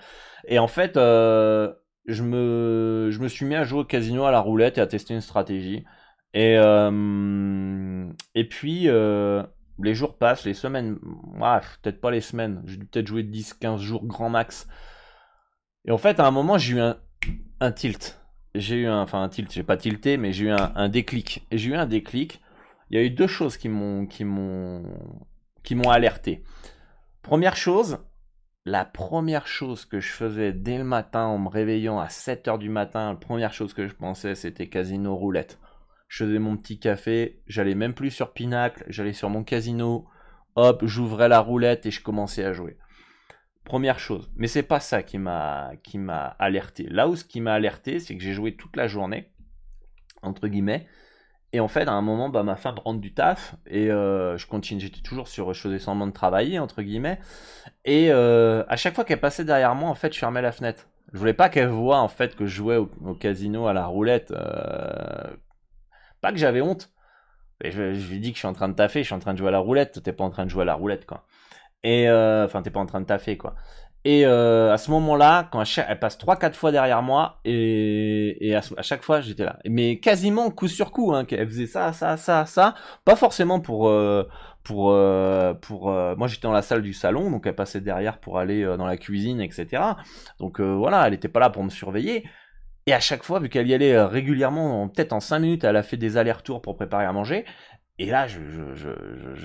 Et 0.47 0.57
en 0.57 0.69
fait 0.69 0.97
je 2.09 2.23
me, 2.23 3.09
je 3.11 3.19
me 3.19 3.27
suis 3.27 3.45
mis 3.45 3.55
à 3.55 3.63
jouer 3.63 3.81
au 3.81 3.85
casino 3.85 4.25
à 4.25 4.31
la 4.31 4.39
roulette 4.39 4.77
et 4.77 4.81
à 4.81 4.87
tester 4.87 5.13
une 5.13 5.21
stratégie. 5.21 5.85
Et, 6.33 6.55
euh, 6.57 8.11
et 8.35 8.47
puis, 8.47 8.87
euh, 8.87 9.43
les 9.81 9.93
jours 9.93 10.17
passent, 10.17 10.45
les 10.45 10.53
semaines, 10.53 10.97
peut-être 11.81 12.01
pas 12.01 12.11
les 12.11 12.21
semaines, 12.21 12.61
j'ai 12.65 12.77
peut-être 12.77 13.07
joué 13.07 13.23
10-15 13.23 13.79
jours 13.79 14.05
grand 14.05 14.29
max. 14.29 14.67
Et 15.85 15.91
en 15.91 15.97
fait, 15.97 16.19
à 16.19 16.25
un 16.25 16.31
moment, 16.31 16.57
j'ai 16.57 16.77
eu 16.77 16.81
un, 17.59 17.71
tilt. 17.71 18.19
J'ai 18.55 18.75
eu 18.77 18.87
un, 18.87 19.01
enfin 19.01 19.21
un 19.21 19.29
tilt, 19.29 19.51
j'ai 19.51 19.63
pas 19.63 19.77
tilté, 19.77 20.17
mais 20.17 20.33
j'ai 20.33 20.45
eu 20.45 20.51
un, 20.51 20.89
déclic. 20.89 21.47
Et 21.51 21.57
j'ai 21.57 21.69
eu 21.69 21.75
un 21.75 21.85
déclic. 21.85 22.41
Il 22.89 22.97
y 22.97 23.01
a 23.01 23.03
eu 23.03 23.11
deux 23.11 23.27
choses 23.27 23.57
qui 23.57 23.69
m'ont, 23.69 24.07
qui 24.07 24.23
m'ont, 24.23 24.83
qui 25.63 25.75
m'ont 25.75 25.89
alerté. 25.89 26.43
Première 27.21 27.55
chose, 27.55 27.99
la 28.65 28.85
première 28.85 29.47
chose 29.47 29.85
que 29.85 29.99
je 29.99 30.11
faisais 30.11 30.53
dès 30.53 30.77
le 30.77 30.83
matin 30.83 31.25
en 31.25 31.37
me 31.37 31.49
réveillant 31.49 31.99
à 31.99 32.07
7h 32.07 32.57
du 32.57 32.69
matin, 32.69 33.09
la 33.09 33.15
première 33.15 33.53
chose 33.53 33.73
que 33.73 33.87
je 33.87 33.93
pensais 33.93 34.35
c'était 34.35 34.67
casino 34.67 35.15
roulette. 35.15 35.59
Je 36.07 36.25
faisais 36.25 36.39
mon 36.39 36.57
petit 36.57 36.79
café, 36.79 37.41
j'allais 37.47 37.75
même 37.75 37.93
plus 37.93 38.11
sur 38.11 38.33
Pinacle, 38.33 38.83
j'allais 38.87 39.13
sur 39.13 39.29
mon 39.29 39.43
casino, 39.43 40.07
hop, 40.55 40.83
j'ouvrais 40.85 41.29
la 41.29 41.39
roulette 41.39 41.85
et 41.85 41.91
je 41.91 42.01
commençais 42.01 42.43
à 42.43 42.53
jouer. 42.53 42.77
Première 43.63 43.99
chose, 43.99 44.31
mais 44.35 44.47
c'est 44.47 44.63
pas 44.63 44.79
ça 44.79 45.03
qui 45.03 45.19
m'a 45.19 45.71
qui 45.83 45.99
m'a 45.99 46.25
alerté. 46.39 46.83
Là 46.89 47.07
où 47.07 47.15
ce 47.15 47.23
qui 47.23 47.39
m'a 47.39 47.53
alerté, 47.53 47.99
c'est 47.99 48.17
que 48.17 48.23
j'ai 48.23 48.33
joué 48.33 48.55
toute 48.55 48.75
la 48.75 48.87
journée 48.87 49.31
entre 50.21 50.47
guillemets 50.47 50.87
et 51.51 51.59
en 51.59 51.67
fait, 51.67 51.87
à 51.87 51.93
un 51.93 52.01
moment, 52.01 52.29
bah, 52.29 52.43
ma 52.43 52.55
femme 52.55 52.77
rentre 52.77 52.99
du 52.99 53.13
taf 53.13 53.55
et 53.65 53.89
euh, 53.89 54.37
je 54.37 54.45
continue, 54.45 54.81
j'étais 54.81 55.01
toujours 55.01 55.27
sur, 55.27 55.53
je 55.53 55.61
faisais 55.61 55.79
semblant 55.79 56.05
de 56.05 56.11
travailler 56.11 56.59
entre 56.59 56.81
guillemets. 56.83 57.19
Et 57.85 58.11
euh, 58.11 58.63
à 58.67 58.75
chaque 58.75 58.93
fois 58.93 59.03
qu'elle 59.03 59.19
passait 59.19 59.45
derrière 59.45 59.73
moi, 59.73 59.89
en 59.89 59.95
fait, 59.95 60.13
je 60.13 60.19
fermais 60.19 60.41
la 60.43 60.51
fenêtre. 60.51 60.87
Je 61.11 61.17
voulais 61.17 61.33
pas 61.33 61.49
qu'elle 61.49 61.69
voie 61.69 61.99
en 61.99 62.07
fait 62.07 62.35
que 62.35 62.45
je 62.45 62.55
jouais 62.55 62.77
au, 62.77 62.87
casino 63.15 63.65
à 63.67 63.73
la 63.73 63.87
roulette. 63.87 64.31
Euh, 64.31 65.35
pas 66.21 66.31
que 66.31 66.37
j'avais 66.37 66.61
honte. 66.61 66.91
Et 67.63 67.71
je, 67.71 67.81
lui 68.11 68.19
dis 68.19 68.31
que 68.31 68.35
je 68.35 68.39
suis 68.39 68.47
en 68.47 68.53
train 68.53 68.69
de 68.69 68.75
taffer, 68.75 69.01
je 69.01 69.07
suis 69.07 69.15
en 69.15 69.19
train 69.19 69.33
de 69.33 69.39
jouer 69.39 69.49
à 69.49 69.51
la 69.51 69.59
roulette. 69.59 70.03
T'es 70.03 70.13
pas 70.13 70.23
en 70.23 70.29
train 70.29 70.45
de 70.45 70.51
jouer 70.51 70.61
à 70.61 70.65
la 70.65 70.75
roulette 70.75 71.05
quoi. 71.07 71.25
Et 71.83 72.09
enfin, 72.09 72.61
t'es 72.61 72.69
pas 72.69 72.79
en 72.79 72.85
train 72.85 73.01
de 73.01 73.05
taffer 73.05 73.37
quoi. 73.37 73.55
Et 74.11 74.25
euh, 74.25 74.73
à 74.73 74.79
ce 74.79 74.89
moment-là, 74.89 75.47
quand 75.51 75.61
elle, 75.77 75.99
passe 75.99 76.17
3-4 76.17 76.53
fois 76.53 76.71
derrière 76.71 77.03
moi, 77.03 77.39
et, 77.45 78.55
à, 78.55 78.81
chaque 78.81 79.03
fois 79.03 79.21
j'étais 79.21 79.45
là. 79.45 79.59
Mais 79.65 79.99
quasiment 79.99 80.49
coup 80.49 80.67
sur 80.67 80.89
coup, 80.91 81.13
hein, 81.13 81.27
elle 81.29 81.47
faisait 81.47 81.67
ça, 81.67 81.93
ça, 81.93 82.17
ça, 82.17 82.47
ça. 82.47 82.73
Pas 83.05 83.15
forcément 83.15 83.59
pour... 83.59 83.87
Euh, 83.87 84.27
pour, 84.63 84.91
euh, 84.91 85.53
pour 85.53 85.91
moi 86.17 86.27
j'étais 86.27 86.47
dans 86.47 86.51
la 86.51 86.63
salle 86.63 86.81
du 86.81 86.93
salon, 86.93 87.29
donc 87.29 87.45
elle 87.45 87.55
passait 87.55 87.81
derrière 87.81 88.19
pour 88.19 88.39
aller 88.39 88.63
dans 88.77 88.87
la 88.87 88.97
cuisine, 88.97 89.41
etc. 89.41 89.83
Donc 90.39 90.59
voilà, 90.59 91.05
elle 91.05 91.11
n'était 91.11 91.29
pas 91.29 91.39
là 91.39 91.51
pour 91.51 91.63
me 91.63 91.69
surveiller. 91.69 92.27
Et 92.87 92.93
à 92.93 92.99
chaque 92.99 93.23
fois, 93.23 93.39
vu 93.39 93.49
qu'elle 93.49 93.67
y 93.67 93.75
allait 93.75 94.01
régulièrement, 94.01 94.87
peut-être 94.89 95.13
en 95.13 95.19
5 95.19 95.39
minutes, 95.39 95.63
elle 95.63 95.75
a 95.75 95.83
fait 95.83 95.97
des 95.97 96.17
allers-retours 96.17 96.63
pour 96.63 96.75
préparer 96.75 97.05
à 97.05 97.13
manger. 97.13 97.45
Et 97.99 98.07
là, 98.07 98.27
je, 98.27 98.39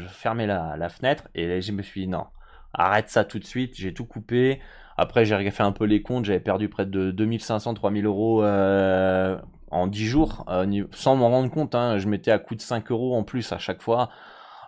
fermais 0.08 0.46
la, 0.46 0.76
la, 0.78 0.88
fenêtre 0.88 1.28
et 1.34 1.60
je 1.60 1.72
me 1.72 1.82
suis 1.82 2.02
dit 2.02 2.08
non, 2.08 2.26
arrête 2.74 3.08
ça 3.08 3.24
tout 3.24 3.38
de 3.38 3.44
suite, 3.44 3.74
j'ai 3.76 3.94
tout 3.94 4.04
coupé. 4.04 4.60
Après, 4.96 5.24
j'ai 5.24 5.50
fait 5.50 5.62
un 5.62 5.72
peu 5.72 5.84
les 5.84 6.02
comptes, 6.02 6.24
j'avais 6.24 6.40
perdu 6.40 6.68
près 6.68 6.86
de 6.86 7.10
2500, 7.10 7.74
3000 7.74 8.06
euros 8.06 8.44
euh, 8.44 9.36
en 9.70 9.86
10 9.86 10.06
jours, 10.06 10.44
euh, 10.48 10.84
sans 10.92 11.16
m'en 11.16 11.30
rendre 11.30 11.50
compte. 11.50 11.74
Hein, 11.74 11.98
je 11.98 12.08
mettais 12.08 12.30
à 12.30 12.38
coût 12.38 12.54
de 12.54 12.60
5 12.60 12.90
euros 12.90 13.16
en 13.16 13.24
plus 13.24 13.52
à 13.52 13.58
chaque 13.58 13.82
fois. 13.82 14.10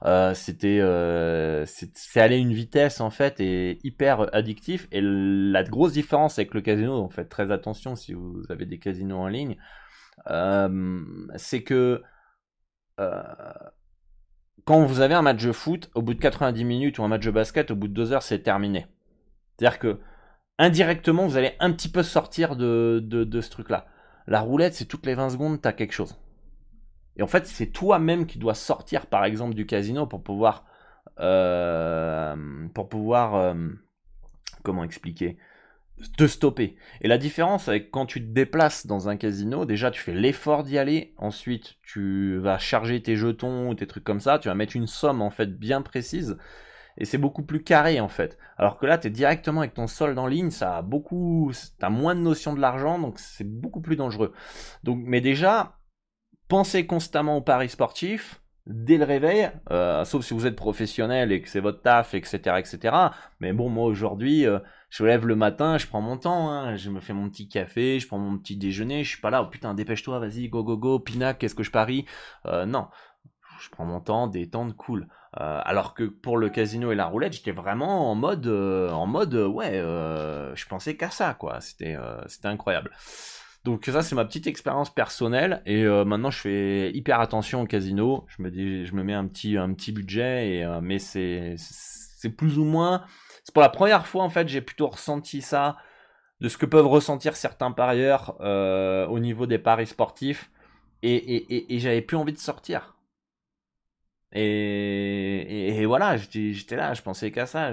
Euh, 0.04 0.34
c'était 0.34 0.82
c'est 1.66 2.20
allé 2.20 2.36
une 2.36 2.52
vitesse 2.52 3.00
en 3.00 3.08
fait 3.08 3.40
et 3.40 3.78
hyper 3.82 4.34
addictif 4.34 4.88
et 4.92 5.00
la 5.02 5.64
grosse 5.64 5.94
différence 5.94 6.38
avec 6.38 6.52
le 6.52 6.60
casino 6.60 6.98
donc 7.00 7.14
faites 7.14 7.30
très 7.30 7.50
attention 7.50 7.96
si 7.96 8.12
vous 8.12 8.42
avez 8.50 8.66
des 8.66 8.78
casinos 8.78 9.16
en 9.16 9.26
ligne 9.26 9.56
c'est 11.36 11.62
que 11.62 12.02
quand 14.64 14.84
vous 14.84 15.00
avez 15.00 15.14
un 15.14 15.22
match 15.22 15.44
de 15.44 15.52
foot, 15.52 15.90
au 15.94 16.02
bout 16.02 16.14
de 16.14 16.20
90 16.20 16.64
minutes 16.64 16.98
ou 16.98 17.04
un 17.04 17.08
match 17.08 17.24
de 17.24 17.30
basket, 17.30 17.70
au 17.70 17.76
bout 17.76 17.88
de 17.88 17.92
2 17.92 18.12
heures, 18.12 18.22
c'est 18.22 18.40
terminé. 18.40 18.86
C'est-à-dire 19.56 19.78
que 19.78 20.00
indirectement, 20.58 21.26
vous 21.26 21.36
allez 21.36 21.52
un 21.60 21.72
petit 21.72 21.88
peu 21.88 22.02
sortir 22.02 22.56
de, 22.56 23.00
de, 23.02 23.40
ce 23.40 23.50
truc-là. 23.50 23.86
La 24.26 24.40
roulette, 24.40 24.74
c'est 24.74 24.86
toutes 24.86 25.06
les 25.06 25.14
20 25.14 25.30
secondes, 25.30 25.62
tu 25.62 25.68
as 25.68 25.72
quelque 25.72 25.92
chose. 25.92 26.16
Et 27.16 27.22
en 27.22 27.26
fait, 27.26 27.46
c'est 27.46 27.68
toi-même 27.68 28.26
qui 28.26 28.38
dois 28.38 28.54
sortir, 28.54 29.06
par 29.06 29.24
exemple, 29.24 29.54
du 29.54 29.66
casino 29.66 30.06
pour 30.06 30.22
pouvoir, 30.22 30.64
euh, 31.20 32.66
pour 32.74 32.88
pouvoir, 32.88 33.34
euh, 33.36 33.54
comment 34.62 34.84
expliquer, 34.84 35.38
te 36.16 36.26
stopper. 36.26 36.76
Et 37.00 37.09
la 37.09 37.18
différence 37.18 37.68
avec 37.68 37.90
quand 37.90 38.06
tu 38.06 38.20
te 38.20 38.32
déplaces 38.32 38.87
dans 38.87 39.09
un 39.09 39.16
casino, 39.16 39.64
déjà 39.64 39.90
tu 39.90 40.00
fais 40.00 40.14
l'effort 40.14 40.62
d'y 40.62 40.78
aller, 40.78 41.14
ensuite 41.16 41.76
tu 41.82 42.38
vas 42.38 42.59
charger 42.59 43.02
tes 43.02 43.16
jetons 43.16 43.70
ou 43.70 43.74
tes 43.74 43.87
trucs 43.87 44.04
comme 44.04 44.20
ça, 44.20 44.38
tu 44.38 44.48
vas 44.48 44.54
mettre 44.54 44.76
une 44.76 44.87
somme 44.87 45.22
en 45.22 45.30
fait 45.30 45.59
bien 45.59 45.82
précise 45.82 46.37
et 46.98 47.04
c'est 47.04 47.18
beaucoup 47.18 47.42
plus 47.42 47.62
carré 47.62 48.00
en 48.00 48.09
fait. 48.09 48.38
Alors 48.56 48.78
que 48.78 48.87
là 48.87 48.98
tu 48.98 49.09
es 49.09 49.11
directement 49.11 49.61
avec 49.61 49.74
ton 49.74 49.87
solde 49.87 50.18
en 50.18 50.26
ligne, 50.26 50.50
ça 50.50 50.78
a 50.78 50.82
beaucoup 50.82 51.52
t'as 51.78 51.90
moins 51.90 52.14
de 52.14 52.20
notion 52.20 52.54
de 52.54 52.61
l'argent 52.61 52.98
donc 52.98 53.18
c'est 53.18 53.48
beaucoup 53.48 53.80
plus 53.80 53.96
dangereux. 53.96 54.32
Donc 54.85 55.00
mais 55.02 55.20
déjà 55.20 55.78
pensez 56.48 56.87
constamment 56.87 57.38
au 57.38 57.42
paris 57.42 57.68
sportif, 57.70 58.42
dès 58.66 58.98
le 58.98 59.05
réveil, 59.05 59.50
euh, 59.70 60.05
sauf 60.05 60.24
si 60.24 60.35
vous 60.35 60.46
êtes 60.46 60.57
professionnel 60.57 61.31
et 61.33 61.40
que 61.40 61.48
c'est 61.48 61.61
votre 61.61 61.83
taf, 61.83 62.14
etc., 62.14 62.57
etc. 62.59 62.96
Mais 63.40 63.52
bon, 63.52 63.68
moi 63.68 63.87
aujourd'hui, 63.87 64.46
euh, 64.46 64.59
je 64.90 65.02
me 65.02 65.09
lève 65.09 65.26
le 65.26 65.37
matin, 65.37 65.79
je 65.79 65.87
prends 65.87 66.00
mon 66.00 66.16
temps, 66.16 66.50
hein, 66.50 66.76
je 66.76 66.90
me 66.90 67.00
fais 67.00 67.12
mon 67.12 67.29
petit 67.31 67.48
café, 67.48 68.00
je 68.00 68.07
prends 68.09 68.18
mon 68.18 68.38
petit 68.38 68.57
déjeuner, 68.57 69.05
je 69.05 69.11
suis 69.11 69.20
pas 69.20 69.31
là, 69.31 69.42
oh 69.42 69.46
putain, 69.46 69.74
dépêche-toi, 69.74 70.18
vas-y, 70.18 70.48
go, 70.48 70.64
go, 70.64 70.76
go, 70.76 70.98
pinac, 70.98 71.38
qu'est-ce 71.38 71.55
que 71.55 71.62
je 71.62 71.70
parie? 71.70 72.07
Euh, 72.46 72.66
Non, 72.66 72.88
je 73.61 73.68
prends 73.70 73.85
mon 73.85 74.00
temps, 74.00 74.26
détente, 74.26 74.76
cool. 74.76 75.07
alors 75.33 75.94
que 75.94 76.05
pour 76.05 76.37
le 76.37 76.48
casino 76.50 76.92
et 76.92 76.94
la 76.94 77.07
roulette, 77.07 77.35
j'étais 77.35 77.52
vraiment 77.52 78.11
en 78.11 78.14
mode, 78.14 78.46
en 78.48 79.07
mode, 79.07 79.35
ouais, 79.35 79.74
je 79.74 80.66
pensais 80.66 80.96
qu'à 80.96 81.11
ça, 81.11 81.35
quoi. 81.35 81.61
C'était, 81.61 81.96
c'était 82.26 82.48
incroyable. 82.48 82.90
Donc 83.66 83.85
ça 83.87 84.00
c'est 84.00 84.14
ma 84.14 84.24
petite 84.24 84.46
expérience 84.46 84.94
personnelle 84.94 85.61
et 85.66 85.83
euh, 85.83 86.05
maintenant 86.05 86.31
je 86.31 86.38
fais 86.38 86.92
hyper 86.92 87.18
attention 87.18 87.62
au 87.62 87.66
casino. 87.66 88.24
Je 88.29 88.40
me 88.40 88.48
dis, 88.48 88.87
je 88.87 88.94
me 88.94 89.02
mets 89.02 89.12
un 89.12 89.26
petit 89.26 89.57
un 89.57 89.74
petit 89.74 89.90
budget 89.90 90.50
et 90.50 90.64
euh, 90.64 90.81
mais 90.81 91.00
c'est 91.00 91.57
c'est 91.59 92.31
plus 92.31 92.61
ou 92.61 92.64
moins 92.64 93.05
c'est 93.42 93.52
pour 93.52 93.62
la 93.62 93.68
première 93.68 94.07
fois 94.07 94.22
en 94.22 94.29
fait 94.31 94.46
j'ai 94.46 94.61
plutôt 94.61 94.87
ressenti 94.87 95.42
ça 95.42 95.79
de 96.40 96.48
ce 96.48 96.57
que 96.59 96.64
peuvent 96.64 96.87
ressentir 96.87 97.35
certains 97.35 97.72
parieurs 97.72 98.37
euh, 98.40 99.05
au 99.09 99.18
niveau 99.18 99.46
des 99.46 99.59
paris 99.59 99.88
sportifs 99.88 100.48
et, 101.02 101.66
j'avais 101.81 102.02
plus 102.02 102.16
envie 102.16 102.33
de 102.33 102.38
sortir. 102.38 102.96
Et, 104.33 105.85
voilà, 105.87 106.16
j'étais 106.16 106.76
là, 106.76 106.94
je 106.94 107.02
pensais 107.02 107.31
qu'à 107.31 107.46
ça. 107.46 107.72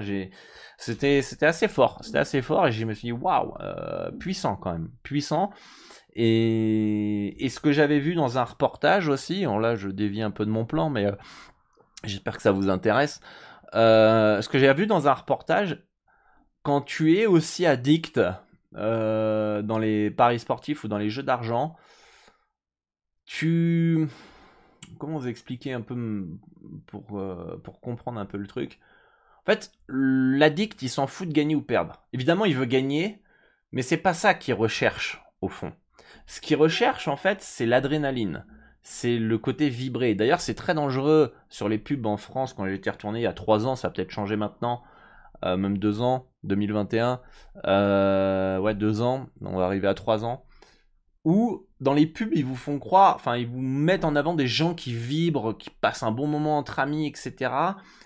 C'était 0.78 1.20
assez 1.42 1.68
fort, 1.68 1.98
c'était 2.02 2.18
assez 2.18 2.42
fort 2.42 2.68
et 2.68 2.72
je 2.72 2.84
me 2.84 2.94
suis 2.94 3.08
dit 3.08 3.12
waouh, 3.12 3.54
puissant 4.18 4.56
quand 4.56 4.72
même, 4.72 4.90
puissant. 5.02 5.52
Et, 6.14 7.48
ce 7.48 7.60
que 7.60 7.72
j'avais 7.72 7.98
vu 7.98 8.14
dans 8.14 8.38
un 8.38 8.44
reportage 8.44 9.08
aussi, 9.08 9.44
là 9.44 9.74
je 9.76 9.88
dévie 9.88 10.22
un 10.22 10.30
peu 10.30 10.44
de 10.46 10.50
mon 10.50 10.64
plan, 10.64 10.90
mais 10.90 11.06
euh, 11.06 11.12
j'espère 12.04 12.36
que 12.36 12.42
ça 12.42 12.52
vous 12.52 12.70
intéresse. 12.70 13.20
Euh, 13.74 14.40
ce 14.40 14.48
que 14.48 14.58
j'ai 14.58 14.72
vu 14.74 14.86
dans 14.86 15.08
un 15.08 15.12
reportage, 15.12 15.84
quand 16.62 16.80
tu 16.82 17.16
es 17.18 17.26
aussi 17.26 17.66
addict 17.66 18.20
euh, 18.76 19.62
dans 19.62 19.78
les 19.78 20.10
paris 20.10 20.38
sportifs 20.38 20.84
ou 20.84 20.88
dans 20.88 20.98
les 20.98 21.10
jeux 21.10 21.22
d'argent, 21.22 21.76
tu... 23.24 24.08
Comment 24.98 25.18
vous 25.18 25.28
expliquer 25.28 25.72
un 25.72 25.80
peu 25.80 26.28
pour, 26.86 27.20
pour 27.64 27.80
comprendre 27.80 28.20
un 28.20 28.26
peu 28.26 28.36
le 28.36 28.46
truc? 28.46 28.78
En 29.46 29.50
fait, 29.50 29.72
l'addict, 29.88 30.80
il 30.82 30.88
s'en 30.88 31.06
fout 31.06 31.28
de 31.28 31.32
gagner 31.32 31.54
ou 31.54 31.62
perdre. 31.62 32.06
Évidemment, 32.12 32.44
il 32.44 32.56
veut 32.56 32.64
gagner, 32.64 33.22
mais 33.72 33.82
c'est 33.82 33.96
pas 33.96 34.14
ça 34.14 34.34
qu'il 34.34 34.54
recherche 34.54 35.22
au 35.40 35.48
fond. 35.48 35.72
Ce 36.26 36.40
qu'ils 36.40 36.56
recherchent 36.56 37.08
en 37.08 37.16
fait, 37.16 37.40
c'est 37.40 37.66
l'adrénaline. 37.66 38.44
C'est 38.82 39.16
le 39.16 39.38
côté 39.38 39.70
vibré. 39.70 40.14
D'ailleurs, 40.14 40.40
c'est 40.40 40.54
très 40.54 40.74
dangereux 40.74 41.34
sur 41.48 41.68
les 41.68 41.78
pubs 41.78 42.04
en 42.06 42.16
France 42.16 42.52
quand 42.52 42.66
j'étais 42.66 42.90
retourné 42.90 43.20
il 43.20 43.22
y 43.22 43.26
a 43.26 43.32
3 43.32 43.66
ans, 43.66 43.76
ça 43.76 43.88
a 43.88 43.90
peut-être 43.90 44.10
changé 44.10 44.36
maintenant, 44.36 44.82
euh, 45.44 45.56
même 45.56 45.78
2 45.78 46.02
ans, 46.02 46.26
2021. 46.42 47.20
Euh, 47.66 48.58
ouais, 48.58 48.74
2 48.74 49.00
ans, 49.00 49.26
on 49.40 49.56
va 49.56 49.64
arriver 49.64 49.88
à 49.88 49.94
3 49.94 50.26
ans. 50.26 50.44
Où 51.24 51.66
dans 51.80 51.94
les 51.94 52.06
pubs, 52.06 52.32
ils 52.34 52.44
vous 52.44 52.56
font 52.56 52.78
croire, 52.78 53.14
enfin, 53.14 53.36
ils 53.36 53.46
vous 53.46 53.60
mettent 53.60 54.04
en 54.04 54.14
avant 54.16 54.34
des 54.34 54.46
gens 54.46 54.74
qui 54.74 54.92
vibrent, 54.92 55.56
qui 55.56 55.70
passent 55.70 56.02
un 56.02 56.10
bon 56.10 56.26
moment 56.26 56.58
entre 56.58 56.78
amis, 56.78 57.06
etc. 57.06 57.52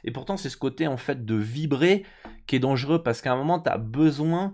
Et 0.04 0.12
pourtant, 0.12 0.36
c'est 0.36 0.50
ce 0.50 0.56
côté 0.56 0.86
en 0.86 0.96
fait 0.96 1.24
de 1.24 1.34
vibrer 1.34 2.04
qui 2.46 2.54
est 2.54 2.60
dangereux 2.60 3.02
parce 3.02 3.20
qu'à 3.20 3.32
un 3.32 3.36
moment, 3.36 3.58
tu 3.58 3.68
as 3.68 3.78
besoin 3.78 4.52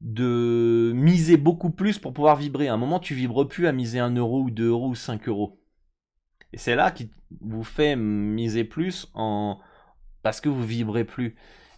de 0.00 0.92
miser 0.94 1.36
beaucoup 1.36 1.70
plus 1.70 1.98
pour 1.98 2.12
pouvoir 2.12 2.36
vibrer. 2.36 2.68
À 2.68 2.74
un 2.74 2.78
moment, 2.78 3.00
tu 3.00 3.14
vibres 3.14 3.48
plus 3.48 3.66
à 3.66 3.72
miser 3.72 3.98
1 3.98 4.14
euro 4.16 4.42
ou 4.42 4.50
2 4.50 4.68
euros 4.68 4.88
ou 4.88 4.94
5 4.94 5.28
euros. 5.28 5.60
Et 6.52 6.58
c'est 6.58 6.76
là 6.76 6.90
qui 6.90 7.10
vous 7.40 7.64
fait 7.64 7.96
miser 7.96 8.64
plus 8.64 9.10
en 9.14 9.58
parce 10.22 10.40
que 10.40 10.48
vous 10.48 10.64
vibrez 10.64 11.04
plus. 11.04 11.36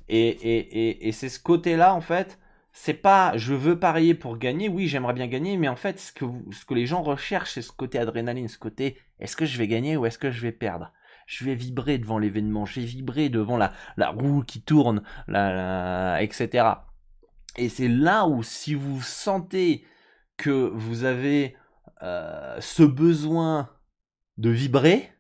Et, 0.09 0.28
et, 0.28 1.09
et, 1.09 1.12
c'est 1.12 1.28
ce 1.28 1.38
côté-là, 1.38 1.94
en 1.94 2.00
fait, 2.00 2.38
c'est 2.72 2.94
pas 2.94 3.37
je 3.37 3.54
veux 3.54 3.78
parier 3.78 4.14
pour 4.14 4.38
gagner, 4.38 4.68
oui, 4.70 4.88
j'aimerais 4.88 5.12
bien 5.12 5.26
gagner, 5.26 5.59
mais 5.59 5.68
en 5.68 5.76
fait, 5.76 6.00
ce 6.00 6.12
que, 6.12 6.24
ce 6.50 6.64
que 6.64 6.74
les 6.74 6.87
gens 6.87 7.02
recherchent, 7.02 7.52
c'est 7.54 7.62
ce 7.62 7.72
côté 7.72 7.98
adrénaline, 7.98 8.48
ce 8.48 8.59
côté 8.59 8.96
est-ce 9.20 9.37
que 9.37 9.44
je 9.44 9.59
vais 9.59 9.68
gagner 9.68 9.96
ou 9.98 10.07
est-ce 10.07 10.18
que 10.18 10.31
je 10.31 10.40
vais 10.40 10.52
perdre? 10.52 10.92
Je 11.26 11.44
vais 11.44 11.54
vibrer 11.54 11.98
devant 11.98 12.18
l'événement, 12.18 12.64
je 12.64 12.81
vais 12.81 12.87
vibrer 12.87 13.28
devant 13.28 13.59
la, 13.59 13.72
la 13.98 14.11
roue 14.11 14.42
qui 14.42 14.62
tourne, 14.62 15.02
la, 15.26 16.22
etc. 16.22 16.64
Et 17.59 17.68
c'est 17.68 17.88
là 17.88 18.27
où 18.27 18.44
si 18.44 18.75
vous 18.75 19.03
sentez 19.03 19.85
que 20.37 20.71
vous 20.73 21.03
avez 21.03 21.57
euh, 22.03 22.61
ce 22.61 22.85
besoin 22.85 23.68
de 24.37 24.49
vibrer, 24.49 25.12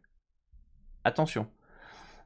attention. 1.02 1.48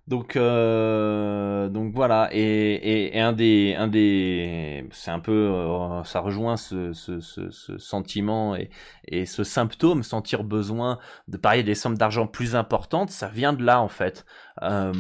Donc, 0.09 0.35
euh, 0.35 1.69
donc 1.69 1.95
voilà, 1.95 2.29
et, 2.33 3.15
et, 3.17 3.21
un 3.21 3.33
des, 3.33 3.77
un 3.79 3.87
des, 3.87 4.85
c'est 4.91 5.13
un 5.13 5.21
peu, 5.21 5.33
euh, 5.33 6.03
ça 6.03 6.19
rejoint 6.19 6.57
ce, 6.57 6.93
ce, 6.93 7.21
ce, 7.21 7.79
sentiment 7.79 8.57
et, 8.57 8.69
et, 9.07 9.27
ce 9.27 9.45
symptôme, 9.45 10.03
sentir 10.03 10.43
besoin 10.43 10.99
de 11.29 11.37
parier 11.37 11.63
des 11.63 11.77
sommes 11.77 11.97
d'argent 11.97 12.27
plus 12.27 12.57
importantes, 12.57 13.11
ça 13.11 13.29
vient 13.29 13.53
de 13.53 13.63
là 13.63 13.81
en 13.81 13.87
fait. 13.89 14.27
Euh, 14.63 14.93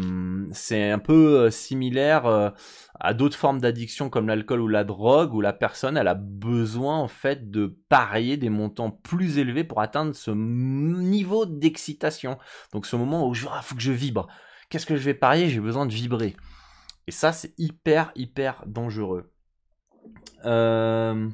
c'est 0.52 0.90
un 0.92 1.00
peu 1.00 1.50
similaire 1.50 2.52
à 3.00 3.12
d'autres 3.12 3.36
formes 3.36 3.60
d'addiction 3.60 4.08
comme 4.08 4.28
l'alcool 4.28 4.60
ou 4.60 4.68
la 4.68 4.84
drogue, 4.84 5.34
où 5.34 5.40
la 5.40 5.52
personne 5.52 5.96
elle 5.96 6.08
a 6.08 6.14
besoin 6.14 6.98
en 6.98 7.08
fait 7.08 7.50
de 7.50 7.76
parier 7.88 8.36
des 8.36 8.50
montants 8.50 8.92
plus 8.92 9.38
élevés 9.38 9.64
pour 9.64 9.80
atteindre 9.80 10.14
ce 10.14 10.30
niveau 10.30 11.44
d'excitation. 11.44 12.38
Donc 12.72 12.86
ce 12.86 12.94
moment 12.94 13.26
où 13.26 13.34
je, 13.34 13.48
ah, 13.50 13.62
faut 13.62 13.74
que 13.74 13.82
je 13.82 13.92
vibre 13.92 14.28
qu'est-ce 14.72 14.86
que 14.86 14.96
je 14.96 15.02
vais 15.02 15.12
parier? 15.12 15.50
J'ai 15.50 15.60
besoin 15.60 15.84
de 15.84 15.92
vibrer. 15.92 16.34
Et 17.06 17.10
ça, 17.10 17.30
c'est 17.32 17.52
hyper, 17.58 18.10
hyper 18.14 18.64
dangereux. 18.64 19.30
Euh, 20.46 21.28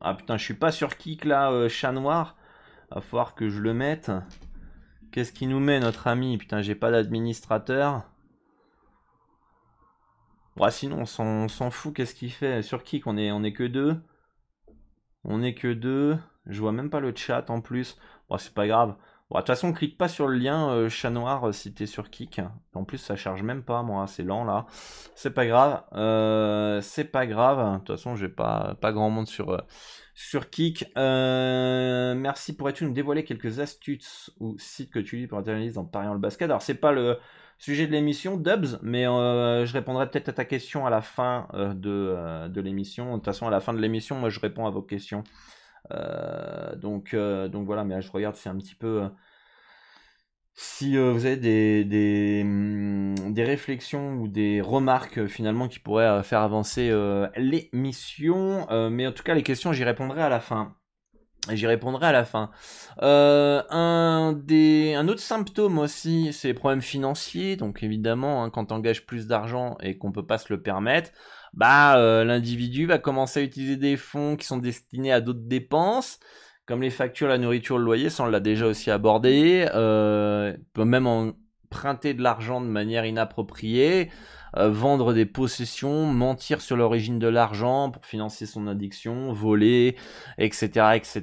ah 0.00 0.14
putain, 0.14 0.36
je 0.36 0.42
suis 0.42 0.54
pas 0.54 0.72
sur 0.72 0.96
kick 0.96 1.24
là, 1.24 1.52
euh, 1.52 1.68
chat 1.68 1.92
noir. 1.92 2.36
Va 2.90 3.00
falloir 3.00 3.36
que 3.36 3.48
je 3.48 3.60
le 3.60 3.74
mette. 3.74 4.10
Qu'est-ce 5.12 5.32
qui 5.32 5.46
nous 5.46 5.60
met 5.60 5.78
notre 5.78 6.08
ami? 6.08 6.36
Putain, 6.36 6.60
j'ai 6.60 6.74
pas 6.74 6.90
d'administrateur. 6.90 8.10
Ouais, 10.56 10.72
sinon, 10.72 11.04
on 11.20 11.48
s'en 11.48 11.70
fout. 11.70 11.94
Qu'est-ce 11.94 12.16
qu'il 12.16 12.32
fait? 12.32 12.62
Sur 12.62 12.82
kick, 12.82 13.06
on 13.06 13.16
est, 13.16 13.30
on 13.30 13.44
est 13.44 13.52
que 13.52 13.62
deux. 13.62 14.02
On 15.22 15.44
est 15.44 15.54
que 15.54 15.72
deux. 15.72 16.18
Je 16.46 16.60
vois 16.60 16.72
même 16.72 16.90
pas 16.90 16.98
le 16.98 17.14
chat 17.14 17.50
en 17.50 17.60
plus. 17.60 17.96
Bon, 18.28 18.36
c'est 18.36 18.52
pas 18.52 18.66
grave. 18.66 18.96
Bon, 19.30 19.36
de 19.36 19.42
toute 19.42 19.48
façon, 19.48 19.74
clique 19.74 19.98
pas 19.98 20.08
sur 20.08 20.26
le 20.26 20.38
lien 20.38 20.70
euh, 20.70 20.88
chat 20.88 21.10
noir 21.10 21.48
euh, 21.48 21.52
si 21.52 21.74
t'es 21.74 21.84
sur 21.84 22.08
Kik. 22.08 22.40
En 22.72 22.84
plus, 22.84 22.96
ça 22.96 23.14
charge 23.14 23.42
même 23.42 23.62
pas, 23.62 23.82
moi, 23.82 24.06
c'est 24.06 24.22
lent 24.22 24.42
là. 24.44 24.64
C'est 25.14 25.34
pas 25.34 25.44
grave. 25.44 25.82
Euh, 25.92 26.80
c'est 26.80 27.04
pas 27.04 27.26
grave. 27.26 27.74
De 27.74 27.78
toute 27.78 27.96
façon, 27.98 28.16
j'ai 28.16 28.30
pas, 28.30 28.76
pas 28.80 28.90
grand 28.90 29.10
monde 29.10 29.26
sur, 29.26 29.62
sur 30.14 30.48
Kik. 30.48 30.86
merci. 30.96 32.56
Pourrais-tu 32.56 32.86
nous 32.86 32.94
dévoiler 32.94 33.22
quelques 33.22 33.58
astuces 33.60 34.30
ou 34.40 34.56
sites 34.58 34.90
que 34.90 34.98
tu 34.98 35.16
lis 35.18 35.26
pour 35.26 35.36
internaliser 35.38 35.76
en 35.76 35.84
pariant 35.84 36.14
le 36.14 36.20
basket? 36.20 36.48
Alors, 36.48 36.62
c'est 36.62 36.74
pas 36.74 36.92
le 36.92 37.18
sujet 37.58 37.86
de 37.86 37.92
l'émission, 37.92 38.38
Dubs, 38.38 38.78
mais 38.82 39.04
je 39.04 39.72
répondrai 39.74 40.10
peut-être 40.10 40.30
à 40.30 40.32
ta 40.32 40.46
question 40.46 40.86
à 40.86 40.90
la 40.90 41.02
fin 41.02 41.48
de, 41.52 42.48
de 42.48 42.60
l'émission. 42.62 43.10
De 43.10 43.16
toute 43.16 43.26
façon, 43.26 43.46
à 43.46 43.50
la 43.50 43.60
fin 43.60 43.74
de 43.74 43.78
l'émission, 43.78 44.16
moi, 44.16 44.30
je 44.30 44.40
réponds 44.40 44.66
à 44.66 44.70
vos 44.70 44.82
questions. 44.82 45.22
Euh, 45.92 46.74
donc, 46.76 47.14
euh, 47.14 47.48
donc 47.48 47.66
voilà, 47.66 47.84
mais 47.84 48.00
je 48.02 48.10
regarde, 48.12 48.36
c'est 48.36 48.48
un 48.48 48.56
petit 48.58 48.74
peu 48.74 49.02
euh, 49.02 49.08
si 50.54 50.96
vous 50.96 51.24
avez 51.26 51.36
des, 51.36 51.84
des, 51.84 52.42
hum, 52.42 53.32
des, 53.32 53.44
réflexions 53.44 54.14
ou 54.14 54.28
des 54.28 54.60
remarques 54.60 55.26
finalement 55.26 55.68
qui 55.68 55.78
pourraient 55.78 56.22
faire 56.24 56.40
avancer 56.40 56.90
l'émission, 57.36 58.66
mais 58.90 59.06
en 59.06 59.12
tout 59.12 59.22
cas 59.22 59.34
les 59.34 59.42
questions 59.44 59.72
j'y 59.72 59.84
répondrai 59.84 60.22
à 60.22 60.28
la 60.28 60.40
fin. 60.40 60.77
J'y 61.50 61.66
répondrai 61.66 62.06
à 62.06 62.12
la 62.12 62.24
fin. 62.24 62.50
un, 63.00 64.34
des, 64.36 64.94
un 64.94 65.08
autre 65.08 65.20
symptôme 65.20 65.78
aussi, 65.78 66.32
c'est 66.32 66.48
les 66.48 66.54
problèmes 66.54 66.82
financiers. 66.82 67.56
Donc 67.56 67.82
évidemment, 67.82 68.44
hein, 68.44 68.50
quand 68.50 68.72
on 68.72 68.76
engage 68.76 69.06
plus 69.06 69.26
d'argent 69.26 69.76
et 69.80 69.96
qu'on 69.96 70.12
peut 70.12 70.26
pas 70.26 70.38
se 70.38 70.52
le 70.52 70.60
permettre, 70.60 71.10
bah 71.54 71.96
euh, 71.98 72.24
l'individu 72.24 72.86
va 72.86 72.98
commencer 72.98 73.40
à 73.40 73.42
utiliser 73.42 73.76
des 73.76 73.96
fonds 73.96 74.36
qui 74.36 74.46
sont 74.46 74.58
destinés 74.58 75.12
à 75.12 75.20
d'autres 75.20 75.46
dépenses, 75.46 76.18
comme 76.66 76.82
les 76.82 76.90
factures, 76.90 77.28
la 77.28 77.38
nourriture, 77.38 77.78
le 77.78 77.84
loyer, 77.84 78.10
ça 78.10 78.24
on 78.24 78.26
l'a 78.26 78.40
déjà 78.40 78.66
aussi 78.66 78.90
abordé, 78.90 79.66
euh, 79.74 80.54
peut 80.74 80.84
même 80.84 81.32
emprunter 81.68 82.14
de 82.14 82.22
l'argent 82.22 82.60
de 82.60 82.66
manière 82.66 83.04
inappropriée, 83.04 84.10
euh, 84.56 84.70
vendre 84.70 85.12
des 85.12 85.26
possessions, 85.26 86.06
mentir 86.06 86.62
sur 86.62 86.76
l'origine 86.76 87.18
de 87.18 87.28
l'argent 87.28 87.90
pour 87.90 88.06
financer 88.06 88.46
son 88.46 88.66
addiction, 88.66 89.32
voler, 89.32 89.96
etc., 90.38 90.96
etc. 90.96 91.22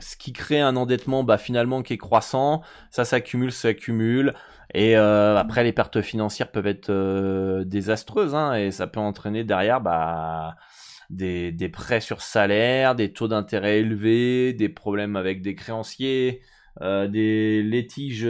Ce 0.00 0.16
qui 0.16 0.32
crée 0.32 0.60
un 0.60 0.76
endettement 0.76 1.24
bah, 1.24 1.38
finalement 1.38 1.82
qui 1.82 1.94
est 1.94 1.98
croissant, 1.98 2.62
ça 2.90 3.04
s'accumule, 3.06 3.52
s'accumule. 3.52 4.34
Et 4.74 4.98
euh, 4.98 5.38
après, 5.38 5.64
les 5.64 5.72
pertes 5.72 6.02
financières 6.02 6.50
peuvent 6.50 6.66
être 6.66 6.90
euh, 6.90 7.64
désastreuses, 7.64 8.34
hein, 8.34 8.54
et 8.54 8.70
ça 8.70 8.86
peut 8.86 9.00
entraîner 9.00 9.42
derrière 9.44 9.80
bah, 9.80 10.56
des, 11.08 11.52
des 11.52 11.70
prêts 11.70 12.02
sur 12.02 12.20
salaire, 12.20 12.94
des 12.94 13.12
taux 13.14 13.28
d'intérêt 13.28 13.78
élevés, 13.78 14.52
des 14.52 14.68
problèmes 14.68 15.16
avec 15.16 15.40
des 15.40 15.54
créanciers, 15.54 16.42
euh, 16.80 17.08
des 17.08 17.62
litiges, 17.62 18.24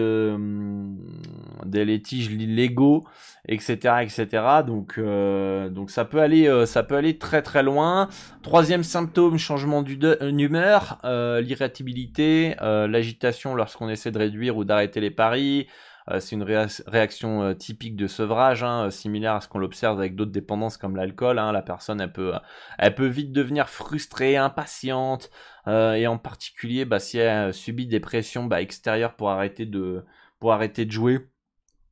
des 1.66 1.84
litiges 1.84 2.30
légaux, 2.30 3.04
etc., 3.46 3.76
etc. 4.02 4.26
Donc, 4.66 4.98
donc 4.98 5.90
ça 5.90 6.04
peut 6.04 6.20
aller, 6.20 6.66
ça 6.66 6.82
peut 6.82 6.96
aller 6.96 7.18
très 7.18 7.42
très 7.42 7.62
loin. 7.62 8.08
Troisième 8.42 8.82
symptôme, 8.82 9.38
changement 9.38 9.82
d'humeur, 9.82 10.98
l'irritabilité, 11.04 12.54
l'agitation 12.60 13.54
lorsqu'on 13.54 13.88
essaie 13.88 14.10
de 14.10 14.18
réduire 14.18 14.56
ou 14.56 14.64
d'arrêter 14.64 15.00
les 15.00 15.10
paris. 15.10 15.66
Euh, 16.10 16.20
c'est 16.20 16.36
une 16.36 16.42
réaction 16.42 17.42
euh, 17.42 17.54
typique 17.54 17.96
de 17.96 18.06
sevrage, 18.06 18.62
hein, 18.62 18.86
euh, 18.86 18.90
similaire 18.90 19.34
à 19.34 19.40
ce 19.40 19.48
qu'on 19.48 19.58
l'observe 19.58 19.98
avec 19.98 20.14
d'autres 20.16 20.30
dépendances 20.30 20.76
comme 20.76 20.96
l'alcool. 20.96 21.38
Hein. 21.38 21.52
La 21.52 21.62
personne, 21.62 22.10
peut, 22.10 22.32
vite 23.06 23.32
devenir 23.32 23.68
frustrée, 23.68 24.36
impatiente, 24.36 25.30
et 25.66 26.06
en 26.06 26.16
particulier, 26.16 26.86
bah, 26.86 26.98
si 26.98 27.18
elle 27.18 27.52
subit 27.52 27.86
des 27.86 28.00
pressions 28.00 28.46
bah, 28.46 28.62
extérieures 28.62 29.14
pour 29.16 29.30
arrêter 29.30 29.66
de, 29.66 30.04
jouer. 30.88 31.28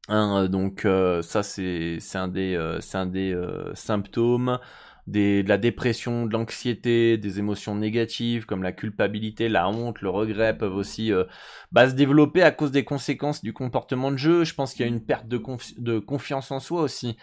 Hein, 0.09 0.47
donc 0.49 0.87
ça 1.23 1.43
c'est 1.43 1.99
un 2.15 2.29
des 2.29 3.51
symptômes 3.75 4.59
de 5.07 5.45
la 5.47 5.59
dépression, 5.59 6.27
de 6.27 6.33
l'anxiété, 6.33 7.17
des 7.17 7.39
émotions 7.39 7.75
négatives 7.75 8.45
comme 8.45 8.63
la 8.63 8.73
culpabilité, 8.73 9.49
la 9.49 9.69
honte, 9.69 10.01
le 10.01 10.11
regret 10.11 10.57
peuvent 10.57 10.75
aussi 10.75 11.13
euh, 11.13 11.25
bah, 11.73 11.89
se 11.89 11.95
développer 11.95 12.43
à 12.43 12.51
cause 12.51 12.73
des 12.73 12.85
conséquences 12.85 13.43
du 13.43 13.53
comportement 13.53 14.11
de 14.11 14.17
jeu. 14.17 14.45
Je 14.45 14.55
pense 14.55 14.75
qu'il 14.75 14.85
y 14.85 14.89
a 14.89 14.93
une 14.93 15.05
perte 15.05 15.29
de, 15.29 15.41
de 15.79 15.99
confiance 15.99 16.51
en 16.51 16.61
soi 16.61 16.83
aussi. 16.83 17.17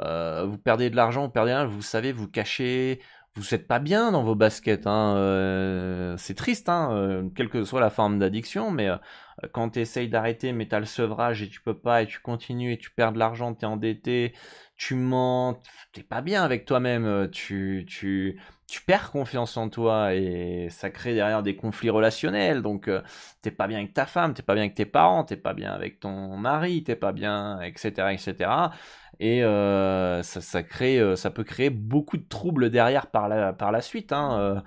Euh, 0.00 0.44
vous 0.46 0.58
perdez 0.58 0.90
de 0.90 0.96
l'argent, 0.96 1.22
vous 1.26 1.32
perdez 1.32 1.52
rien, 1.52 1.64
vous 1.64 1.82
savez, 1.82 2.12
vous 2.12 2.28
cachez, 2.28 3.00
vous 3.38 3.44
n'êtes 3.52 3.68
pas 3.68 3.78
bien 3.78 4.10
dans 4.10 4.22
vos 4.22 4.34
baskets. 4.34 4.86
Hein, 4.86 5.14
euh, 5.16 6.16
c'est 6.18 6.34
triste, 6.34 6.68
hein, 6.68 6.90
euh, 6.92 7.28
quelle 7.34 7.48
que 7.48 7.64
soit 7.64 7.80
la 7.80 7.90
forme 7.90 8.18
d'addiction, 8.18 8.70
mais 8.70 8.88
euh, 8.88 8.96
quand 9.52 9.70
tu 9.70 9.80
essayes 9.80 10.08
d'arrêter, 10.08 10.52
mais 10.52 10.66
tu 10.66 10.74
as 10.74 10.80
le 10.80 10.86
sevrage 10.86 11.42
et 11.42 11.48
tu 11.48 11.60
peux 11.60 11.78
pas, 11.78 12.02
et 12.02 12.06
tu 12.06 12.20
continues 12.20 12.72
et 12.72 12.78
tu 12.78 12.90
perds 12.90 13.12
de 13.12 13.18
l'argent, 13.18 13.54
tu 13.54 13.62
es 13.62 13.68
endetté, 13.68 14.34
tu 14.78 14.94
mens, 14.94 15.60
t'es 15.92 16.02
pas 16.02 16.22
bien 16.22 16.42
avec 16.42 16.64
toi-même, 16.64 17.28
tu, 17.30 17.84
tu, 17.86 18.40
tu 18.66 18.80
perds 18.82 19.10
confiance 19.10 19.58
en 19.58 19.68
toi 19.68 20.14
et 20.14 20.68
ça 20.70 20.88
crée 20.90 21.14
derrière 21.14 21.42
des 21.42 21.56
conflits 21.56 21.90
relationnels. 21.90 22.62
Donc, 22.62 22.90
t'es 23.42 23.50
pas 23.50 23.66
bien 23.66 23.78
avec 23.78 23.92
ta 23.92 24.06
femme, 24.06 24.32
t'es 24.32 24.42
pas 24.42 24.54
bien 24.54 24.62
avec 24.62 24.74
tes 24.74 24.86
parents, 24.86 25.24
t'es 25.24 25.36
pas 25.36 25.52
bien 25.52 25.72
avec 25.72 26.00
ton 26.00 26.36
mari, 26.38 26.84
t'es 26.84 26.96
pas 26.96 27.12
bien, 27.12 27.60
etc., 27.60 28.12
etc 28.14 28.70
et 29.20 29.42
euh, 29.42 30.22
ça, 30.22 30.40
ça, 30.40 30.62
crée, 30.62 30.98
euh, 31.00 31.16
ça 31.16 31.30
peut 31.30 31.44
créer 31.44 31.70
beaucoup 31.70 32.16
de 32.16 32.26
troubles 32.28 32.70
derrière 32.70 33.08
par 33.08 33.28
la, 33.28 33.52
par 33.52 33.72
la 33.72 33.80
suite. 33.80 34.12
Hein, 34.12 34.38
euh. 34.38 34.60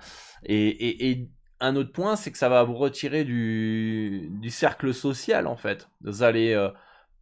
et, 0.44 0.68
et, 0.68 1.10
et, 1.10 1.28
un 1.60 1.76
autre 1.76 1.92
point, 1.92 2.16
c'est 2.16 2.32
que 2.32 2.38
ça 2.38 2.48
va 2.48 2.64
vous 2.64 2.74
retirer 2.74 3.22
du, 3.24 4.28
du 4.32 4.50
cercle 4.50 4.92
social 4.92 5.46
en 5.46 5.56
fait. 5.56 5.88
Vous 6.00 6.24
allez 6.24 6.54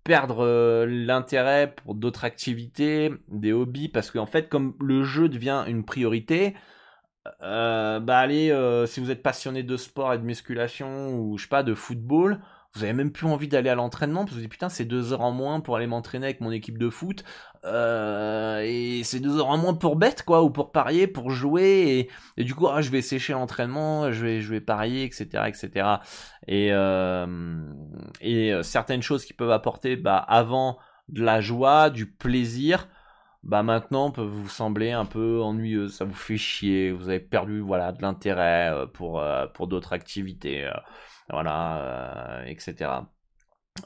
perdre 0.04 0.84
l'intérêt 0.86 1.74
pour 1.74 1.94
d'autres 1.94 2.24
activités, 2.24 3.12
des 3.28 3.52
hobbies, 3.52 3.88
parce 3.88 4.10
qu'en 4.10 4.26
fait, 4.26 4.48
comme 4.48 4.74
le 4.80 5.02
jeu 5.02 5.28
devient 5.28 5.64
une 5.66 5.84
priorité, 5.84 6.54
bah 7.40 8.00
allez, 8.06 8.54
si 8.86 9.00
vous 9.00 9.10
êtes 9.10 9.22
passionné 9.22 9.62
de 9.62 9.76
sport 9.76 10.14
et 10.14 10.18
de 10.18 10.24
musculation 10.24 11.14
ou 11.14 11.36
je 11.36 11.42
sais 11.44 11.48
pas 11.48 11.62
de 11.62 11.74
football, 11.74 12.40
vous 12.74 12.84
avez 12.84 12.92
même 12.92 13.10
plus 13.10 13.26
envie 13.26 13.48
d'aller 13.48 13.68
à 13.68 13.74
l'entraînement 13.74 14.20
parce 14.20 14.30
que 14.30 14.36
vous 14.36 14.40
dites 14.42 14.50
putain 14.50 14.68
c'est 14.68 14.84
deux 14.84 15.12
heures 15.12 15.22
en 15.22 15.32
moins 15.32 15.60
pour 15.60 15.76
aller 15.76 15.86
m'entraîner 15.86 16.26
avec 16.26 16.40
mon 16.40 16.52
équipe 16.52 16.78
de 16.78 16.88
foot 16.88 17.24
euh, 17.64 18.62
et 18.64 19.02
c'est 19.02 19.18
deux 19.18 19.38
heures 19.38 19.48
en 19.48 19.58
moins 19.58 19.74
pour 19.74 19.96
bête 19.96 20.22
quoi 20.22 20.42
ou 20.42 20.50
pour 20.50 20.70
parier 20.70 21.06
pour 21.06 21.30
jouer 21.30 22.08
et, 22.36 22.44
du 22.44 22.54
coup 22.54 22.68
ah, 22.68 22.80
je 22.80 22.90
vais 22.90 23.02
sécher 23.02 23.32
l'entraînement 23.32 24.12
je 24.12 24.24
vais 24.24 24.40
je 24.40 24.50
vais 24.50 24.60
parier 24.60 25.04
etc 25.04 25.44
etc 25.48 25.88
et 26.46 26.68
euh, 26.72 27.26
et 28.20 28.52
euh, 28.52 28.62
certaines 28.62 29.02
choses 29.02 29.24
qui 29.24 29.34
peuvent 29.34 29.50
apporter 29.50 29.96
bah 29.96 30.18
avant 30.18 30.78
de 31.08 31.24
la 31.24 31.40
joie 31.40 31.90
du 31.90 32.06
plaisir 32.06 32.88
bah 33.42 33.62
maintenant 33.64 34.10
peuvent 34.10 34.28
vous 34.28 34.50
sembler 34.50 34.92
un 34.92 35.06
peu 35.06 35.40
ennuyeuses, 35.40 35.94
ça 35.94 36.04
vous 36.04 36.14
fait 36.14 36.36
chier, 36.36 36.92
vous 36.92 37.08
avez 37.08 37.20
perdu 37.20 37.60
voilà 37.60 37.90
de 37.90 38.02
l'intérêt 38.02 38.70
pour 38.92 39.22
pour 39.54 39.66
d'autres 39.66 39.94
activités 39.94 40.68
voilà, 41.32 42.40
euh, 42.42 42.44
etc. 42.46 42.90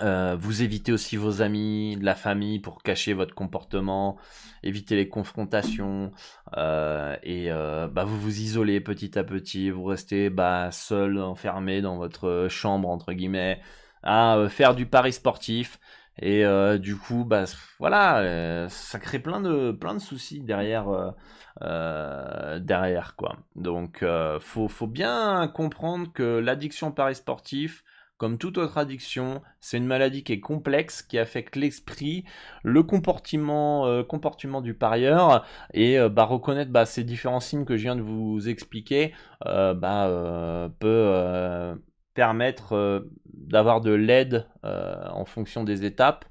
Euh, 0.03 0.35
vous 0.39 0.63
évitez 0.63 0.93
aussi 0.93 1.17
vos 1.17 1.43
amis, 1.43 1.97
la 2.01 2.15
famille 2.15 2.59
pour 2.59 2.83
cacher 2.83 3.13
votre 3.13 3.35
comportement, 3.35 4.17
éviter 4.63 4.97
les 4.97 5.09
confrontations 5.09 6.11
euh, 6.57 7.17
et 7.23 7.51
bah, 7.51 8.05
vous 8.05 8.19
vous 8.19 8.41
isolez 8.41 8.81
petit 8.81 9.19
à 9.19 9.25
petit, 9.25 9.71
vous 9.71 9.85
restez 9.85 10.31
bah, 10.31 10.71
seul, 10.73 11.19
enfermé 11.21 11.81
dans 11.83 11.97
votre 11.97 12.49
chambre 12.49 12.89
entre 12.89 13.13
guillemets, 13.13 13.61
à 14.03 14.47
faire 14.49 14.75
du 14.75 14.87
pari 14.87 15.13
sportif 15.13 15.79
et 16.21 16.45
du 16.79 16.97
coup 16.97 17.25
bah 17.25 17.45
voilà 17.81 18.69
ça 18.69 18.99
crée 19.01 19.19
plein 19.19 19.41
de 19.41 19.73
plein 19.73 19.95
de 19.95 19.99
soucis 19.99 20.41
derrière 20.41 21.15
derrière 21.61 23.15
quoi 23.17 23.37
donc 23.55 24.05
faut 24.41 24.69
faut 24.69 24.87
bien 24.87 25.49
comprendre 25.49 26.13
que 26.13 26.39
l'addiction 26.39 26.89
au 26.89 26.93
pari 26.93 27.15
sportif 27.15 27.85
comme 28.17 28.39
toute 28.39 28.59
autre 28.59 28.79
addiction, 28.79 29.43
c'est 29.61 29.77
une 29.77 29.87
maladie 29.87 30.23
qui 30.23 30.33
est 30.33 30.41
complexe, 30.41 31.03
qui 31.03 31.19
affecte 31.19 31.57
l'esprit, 31.57 32.25
le 32.63 32.83
comportement, 32.85 33.87
euh, 33.87 34.05
comportement 34.05 34.61
du 34.61 34.73
parieur, 34.73 35.45
et 35.73 35.99
euh, 35.99 36.09
bah, 36.09 36.25
reconnaître 36.25 36.71
bah, 36.71 36.87
ces 36.87 37.03
différents 37.03 37.41
signes 37.41 37.65
que 37.65 37.77
je 37.77 37.83
viens 37.83 37.97
de 37.97 38.03
vous 38.03 38.49
expliquer 38.49 39.13
euh, 39.47 39.75
bah, 39.75 40.71
peut 40.79 41.77
permettre 42.15 43.05
d'avoir 43.27 43.81
de 43.81 43.91
l'aide 43.91 44.47
en 44.63 45.25
fonction 45.25 45.65
des 45.65 45.85
étapes 45.85 46.25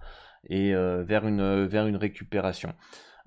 et 0.50 0.74
vers 0.74 1.28
une 1.28 1.98
récupération. 1.98 2.74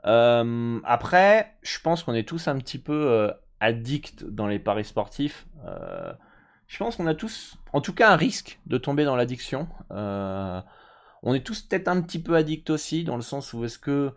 Après, 0.05 1.55
je 1.63 1.81
pense 1.81 2.03
qu'on 2.03 2.15
est 2.15 2.29
tous 2.29 2.49
un 2.49 2.59
petit 2.59 2.79
peu 2.79 3.33
addicts 3.61 4.25
dans 4.25 4.47
les 4.47 4.59
paris 4.59 4.85
sportifs 4.85 5.47
je 6.67 6.79
pense 6.79 6.97
qu'on 6.97 7.07
a 7.07 7.15
tous, 7.15 7.57
en 7.73 7.81
tout 7.81 7.93
cas, 7.93 8.13
un 8.13 8.17
risque 8.17 8.59
de 8.67 8.79
tomber 8.79 9.05
dans 9.05 9.17
l'addiction. 9.17 9.69
Euh, 9.93 10.61
on 11.23 11.35
est 11.35 11.45
tous 11.45 11.63
peut-être 11.63 11.89
un 11.89 12.01
petit 12.01 12.21
peu 12.21 12.35
addicts 12.35 12.71
aussi, 12.71 13.05
dans 13.05 13.17
le 13.17 13.23
sens 13.23 13.53
où 13.53 13.65
est-ce 13.65 13.79
que 13.79 14.13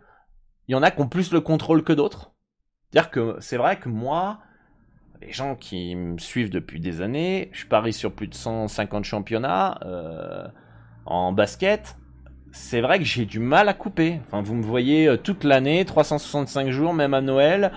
il 0.68 0.72
y 0.72 0.74
en 0.74 0.82
a 0.82 0.90
qui 0.90 1.00
ont 1.00 1.08
plus 1.08 1.32
le 1.32 1.40
contrôle 1.40 1.82
que 1.82 1.92
d'autres. 1.92 2.32
C'est-à-dire 2.90 3.10
que 3.10 3.36
c'est 3.40 3.56
vrai 3.56 3.78
que 3.78 3.88
moi, 3.88 4.40
les 5.20 5.32
gens 5.32 5.56
qui 5.56 5.94
me 5.94 6.18
suivent 6.18 6.50
depuis 6.50 6.80
des 6.80 7.02
années, 7.02 7.50
je 7.52 7.66
parie 7.66 7.92
sur 7.92 8.14
plus 8.14 8.28
de 8.28 8.34
150 8.34 9.04
championnats 9.04 9.78
euh, 9.84 10.46
en 11.06 11.32
basket. 11.32 11.96
C'est 12.52 12.80
vrai 12.80 12.98
que 12.98 13.04
j'ai 13.04 13.26
du 13.26 13.38
mal 13.38 13.68
à 13.68 13.74
couper. 13.74 14.20
Enfin, 14.26 14.42
vous 14.42 14.54
me 14.54 14.62
voyez 14.62 15.06
euh, 15.08 15.16
toute 15.16 15.44
l'année, 15.44 15.84
365 15.84 16.70
jours, 16.70 16.94
même 16.94 17.14
à 17.14 17.20
Noël. 17.20 17.72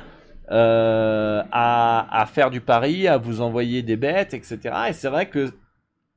Euh, 0.52 1.42
à, 1.52 2.26
faire 2.32 2.52
du 2.52 2.60
pari, 2.60 3.08
à 3.08 3.18
vous 3.18 3.42
envoyer 3.42 3.82
des 3.82 3.96
bêtes, 3.96 4.34
etc. 4.34 4.60
Et 4.90 4.94
c'est 4.94 5.10
vrai 5.10 5.30
que 5.30 5.54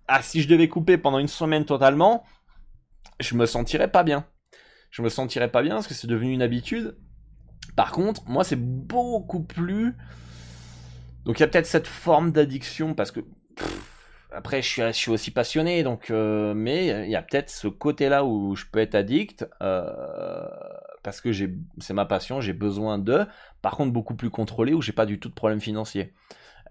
ah, 0.08 0.20
si 0.20 0.42
je 0.42 0.48
devais 0.48 0.68
couper 0.68 0.98
pendant 0.98 1.18
une 1.18 1.28
semaine 1.28 1.64
totalement, 1.64 2.24
je 3.20 3.34
me 3.34 3.46
sentirais 3.46 3.90
pas 3.90 4.02
bien. 4.02 4.26
Je 4.90 5.02
me 5.02 5.08
sentirais 5.08 5.50
pas 5.50 5.62
bien 5.62 5.74
parce 5.74 5.86
que 5.86 5.94
c'est 5.94 6.06
devenu 6.06 6.32
une 6.32 6.42
habitude. 6.42 6.96
Par 7.76 7.92
contre, 7.92 8.22
moi, 8.26 8.44
c'est 8.44 8.60
beaucoup 8.60 9.42
plus. 9.42 9.94
Donc, 11.24 11.38
il 11.38 11.40
y 11.40 11.44
a 11.44 11.48
peut-être 11.48 11.66
cette 11.66 11.88
forme 11.88 12.32
d'addiction 12.32 12.94
parce 12.94 13.10
que. 13.10 13.20
Après, 14.36 14.60
je 14.60 14.92
suis, 14.92 15.10
aussi 15.10 15.30
passionné, 15.30 15.82
donc. 15.82 16.10
Euh, 16.10 16.52
mais 16.54 17.06
il 17.06 17.10
y 17.10 17.16
a 17.16 17.22
peut-être 17.22 17.48
ce 17.48 17.68
côté-là 17.68 18.24
où 18.24 18.54
je 18.54 18.66
peux 18.70 18.80
être 18.80 18.94
addict. 18.94 19.48
Euh, 19.62 20.46
parce 21.02 21.20
que 21.20 21.30
c'est 21.78 21.94
ma 21.94 22.04
passion, 22.04 22.40
j'ai 22.40 22.52
besoin 22.52 22.98
de. 22.98 23.24
Par 23.62 23.76
contre, 23.76 23.92
beaucoup 23.92 24.14
plus 24.14 24.28
contrôlé 24.28 24.74
où 24.74 24.82
j'ai 24.82 24.92
pas 24.92 25.06
du 25.06 25.18
tout 25.18 25.30
de 25.30 25.34
problème 25.34 25.60
financier. 25.60 26.12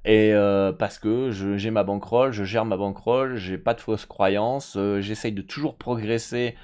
Et 0.03 0.33
euh, 0.33 0.71
parce 0.73 0.99
que 0.99 1.31
j'ai 1.31 1.71
ma 1.71 1.83
bankroll, 1.83 2.31
je 2.31 2.43
gère 2.43 2.65
ma 2.65 2.77
bankroll, 2.77 3.37
j'ai 3.37 3.57
pas 3.57 3.73
de 3.73 3.81
fausses 3.81 4.05
croyances, 4.05 4.77
j'essaye 4.99 5.31
de 5.31 5.41
toujours 5.41 5.77
progresser 5.77 6.55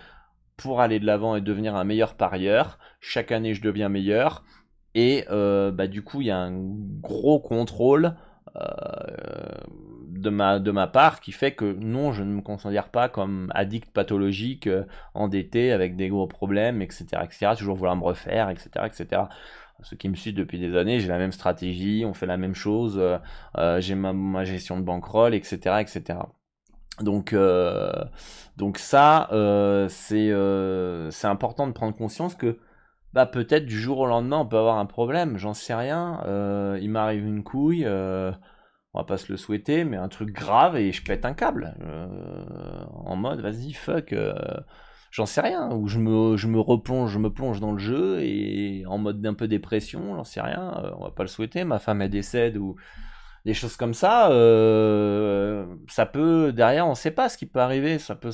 pour 0.57 0.81
aller 0.81 0.99
de 0.99 1.07
l'avant 1.07 1.35
et 1.35 1.41
devenir 1.41 1.75
un 1.75 1.83
meilleur 1.83 2.13
parieur. 2.13 2.77
Chaque 2.99 3.31
année, 3.31 3.55
je 3.55 3.63
deviens 3.63 3.89
meilleur. 3.89 4.43
Et 4.93 5.25
bah, 5.29 5.87
du 5.87 6.03
coup, 6.03 6.21
il 6.21 6.27
y 6.27 6.31
a 6.31 6.37
un 6.37 6.53
gros 6.53 7.39
contrôle 7.39 8.13
de 10.21 10.29
ma, 10.29 10.59
de 10.59 10.71
ma 10.71 10.87
part 10.87 11.19
qui 11.19 11.31
fait 11.31 11.53
que 11.53 11.73
non, 11.73 12.13
je 12.13 12.23
ne 12.23 12.33
me 12.33 12.41
considère 12.41 12.89
pas 12.89 13.09
comme 13.09 13.51
addict 13.55 13.91
pathologique, 13.91 14.67
euh, 14.67 14.83
endetté, 15.13 15.71
avec 15.71 15.95
des 15.95 16.09
gros 16.09 16.27
problèmes, 16.27 16.81
etc., 16.81 17.05
etc., 17.23 17.53
toujours 17.57 17.75
vouloir 17.75 17.95
me 17.95 18.03
refaire, 18.03 18.49
etc., 18.49 18.69
etc. 18.85 19.23
Ceux 19.83 19.95
qui 19.97 20.09
me 20.09 20.15
suivent 20.15 20.35
depuis 20.35 20.59
des 20.59 20.77
années, 20.77 20.99
j'ai 20.99 21.07
la 21.07 21.17
même 21.17 21.31
stratégie, 21.31 22.03
on 22.05 22.13
fait 22.13 22.27
la 22.27 22.37
même 22.37 22.53
chose, 22.53 22.99
euh, 22.99 23.17
euh, 23.57 23.81
j'ai 23.81 23.95
ma, 23.95 24.13
ma, 24.13 24.43
gestion 24.43 24.77
de 24.77 24.83
bankroll, 24.83 25.33
etc., 25.33 25.77
etc. 25.79 26.19
Donc, 26.99 27.35
donc 28.57 28.77
ça, 28.77 29.27
c'est 29.89 30.31
important 31.23 31.65
de 31.65 31.71
prendre 31.71 31.95
conscience 31.95 32.35
que 32.35 32.59
bah, 33.13 33.25
peut-être 33.25 33.65
du 33.65 33.79
jour 33.79 33.99
au 33.99 34.05
lendemain, 34.07 34.39
on 34.39 34.45
peut 34.45 34.57
avoir 34.57 34.77
un 34.77 34.85
problème, 34.85 35.37
j'en 35.37 35.53
sais 35.53 35.73
rien, 35.73 36.21
il 36.79 36.89
m'arrive 36.89 37.25
une 37.25 37.43
couille, 37.43 37.85
on 38.93 38.99
va 38.99 39.05
pas 39.05 39.17
se 39.17 39.31
le 39.31 39.37
souhaiter, 39.37 39.83
mais 39.85 39.97
un 39.97 40.09
truc 40.09 40.31
grave 40.31 40.75
et 40.75 40.91
je 40.91 41.03
pète 41.03 41.25
un 41.25 41.33
câble. 41.33 41.75
Euh, 41.81 42.83
en 43.05 43.15
mode, 43.15 43.39
vas-y, 43.39 43.71
fuck, 43.73 44.11
euh, 44.11 44.33
j'en 45.11 45.25
sais 45.25 45.41
rien. 45.41 45.71
Ou 45.71 45.87
je 45.87 45.97
me, 45.97 46.59
replonge, 46.59 47.11
je 47.11 47.19
me 47.19 47.31
plonge 47.31 47.61
dans 47.61 47.71
le 47.71 47.79
jeu 47.79 48.19
et 48.21 48.83
en 48.87 48.97
mode 48.97 49.21
d'un 49.21 49.33
peu 49.33 49.47
dépression, 49.47 50.15
j'en 50.15 50.25
sais 50.25 50.41
rien, 50.41 50.73
euh, 50.83 50.91
on 50.97 51.05
va 51.05 51.11
pas 51.11 51.23
le 51.23 51.29
souhaiter. 51.29 51.63
Ma 51.63 51.79
femme, 51.79 52.01
elle 52.01 52.09
décède 52.09 52.57
ou 52.57 52.75
des 53.45 53.53
choses 53.53 53.77
comme 53.77 53.93
ça. 53.93 54.27
ça 55.87 56.05
peut, 56.05 56.51
derrière, 56.53 56.87
on 56.87 56.95
sait 56.95 57.11
pas 57.11 57.29
ce 57.29 57.37
qui 57.37 57.45
peut 57.45 57.59
arriver, 57.59 57.97
ça 57.97 58.15
peut 58.15 58.31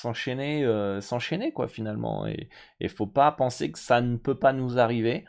s'enchaîner, 0.00 0.64
s'enchaîner, 1.00 1.52
quoi, 1.52 1.68
finalement. 1.68 2.26
Et 2.26 2.48
il 2.80 2.88
faut 2.88 3.06
pas 3.06 3.30
penser 3.32 3.70
que 3.70 3.78
ça 3.78 4.00
ne 4.00 4.16
peut 4.16 4.38
pas 4.38 4.52
nous 4.52 4.78
arriver. 4.78 5.24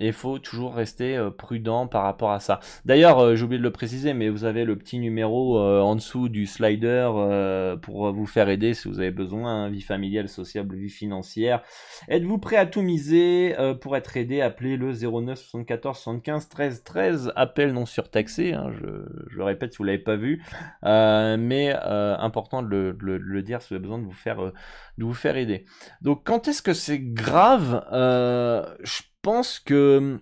Et 0.00 0.08
il 0.08 0.12
faut 0.12 0.38
toujours 0.40 0.74
rester 0.74 1.16
euh, 1.16 1.30
prudent 1.30 1.86
par 1.86 2.02
rapport 2.02 2.32
à 2.32 2.40
ça. 2.40 2.58
D'ailleurs, 2.84 3.20
euh, 3.20 3.36
j'ai 3.36 3.44
oublié 3.44 3.58
de 3.58 3.62
le 3.62 3.70
préciser, 3.70 4.12
mais 4.12 4.28
vous 4.28 4.44
avez 4.44 4.64
le 4.64 4.76
petit 4.76 4.98
numéro 4.98 5.58
euh, 5.58 5.80
en 5.80 5.94
dessous 5.94 6.28
du 6.28 6.46
slider 6.46 7.08
pour 7.82 8.12
vous 8.12 8.26
faire 8.26 8.48
aider 8.48 8.74
si 8.74 8.88
vous 8.88 8.98
avez 8.98 9.12
besoin, 9.12 9.64
hein, 9.64 9.70
vie 9.70 9.80
familiale, 9.80 10.28
sociable, 10.28 10.74
vie 10.74 10.90
financière. 10.90 11.62
Êtes-vous 12.08 12.38
prêt 12.38 12.56
à 12.56 12.66
tout 12.66 12.82
miser 12.82 13.54
pour 13.80 13.96
être 13.96 14.16
aidé? 14.16 14.40
Appelez 14.40 14.76
le 14.76 14.92
09 14.92 15.38
74 15.38 15.96
75 15.98 16.48
13 16.48 16.84
13. 16.84 17.32
Appel 17.36 17.72
non 17.72 17.86
surtaxé, 17.86 18.52
hein, 18.52 18.70
je, 18.80 18.86
le 19.36 19.44
répète 19.44 19.72
si 19.72 19.78
vous 19.78 19.84
l'avez 19.84 19.98
pas 19.98 20.16
vu, 20.16 20.42
mais 20.82 21.72
important 21.72 22.62
de 22.62 22.96
le, 22.98 23.42
dire 23.42 23.62
si 23.62 23.68
vous 23.68 23.74
avez 23.74 23.82
besoin 23.82 23.98
de 23.98 24.04
vous 24.04 24.12
faire, 24.12 24.52
de 24.98 25.04
vous 25.04 25.14
faire 25.14 25.36
aider. 25.36 25.64
Donc, 26.00 26.22
quand 26.24 26.48
est-ce 26.48 26.62
que 26.62 26.74
c'est 26.74 27.00
grave 27.00 27.84
pense 29.24 29.58
que 29.58 29.98
hum, 29.98 30.20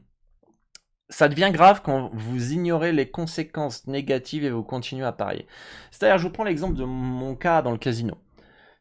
ça 1.10 1.28
devient 1.28 1.50
grave 1.52 1.82
quand 1.84 2.08
vous 2.14 2.52
ignorez 2.52 2.92
les 2.92 3.10
conséquences 3.10 3.86
négatives 3.86 4.44
et 4.44 4.50
vous 4.50 4.62
continuez 4.62 5.04
à 5.04 5.12
parier. 5.12 5.46
C'est-à-dire, 5.90 6.16
je 6.16 6.22
vous 6.22 6.32
prends 6.32 6.44
l'exemple 6.44 6.74
de 6.74 6.84
mon 6.84 7.36
cas 7.36 7.60
dans 7.60 7.72
le 7.72 7.76
casino. 7.76 8.16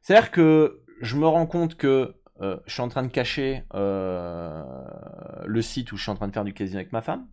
C'est-à-dire 0.02 0.32
que 0.32 0.82
je 1.02 1.18
me 1.18 1.28
rends 1.28 1.48
compte 1.48 1.76
que 1.76 2.16
euh, 2.42 2.58
je 2.66 2.74
suis 2.74 2.82
en 2.82 2.88
train 2.88 3.04
de 3.04 3.10
cacher 3.10 3.66
euh, 3.74 4.64
le 5.46 5.62
site 5.62 5.92
où 5.92 5.98
je 5.98 6.04
suis 6.04 6.12
en 6.12 6.16
train 6.16 6.30
de 6.30 6.34
faire 6.34 6.46
du 6.46 6.54
casino 6.54 6.80
avec 6.80 6.94
ma 6.94 7.02
femme. 7.02 7.28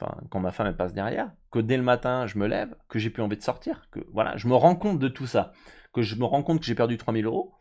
Enfin, 0.00 0.16
quand 0.30 0.40
ma 0.40 0.50
femme 0.50 0.74
passe 0.76 0.92
derrière, 0.92 1.30
que 1.52 1.60
dès 1.60 1.76
le 1.76 1.84
matin 1.84 2.26
je 2.26 2.36
me 2.38 2.48
lève, 2.48 2.74
que 2.88 2.98
j'ai 2.98 3.10
plus 3.10 3.22
envie 3.22 3.36
de 3.36 3.42
sortir, 3.42 3.86
que 3.92 4.00
voilà, 4.12 4.36
je 4.36 4.48
me 4.48 4.56
rends 4.56 4.74
compte 4.74 4.98
de 4.98 5.08
tout 5.08 5.28
ça, 5.28 5.52
que 5.92 6.02
je 6.02 6.16
me 6.16 6.24
rends 6.24 6.42
compte 6.42 6.58
que 6.58 6.66
j'ai 6.66 6.74
perdu 6.74 6.96
3000 6.98 7.26
euros, 7.26 7.54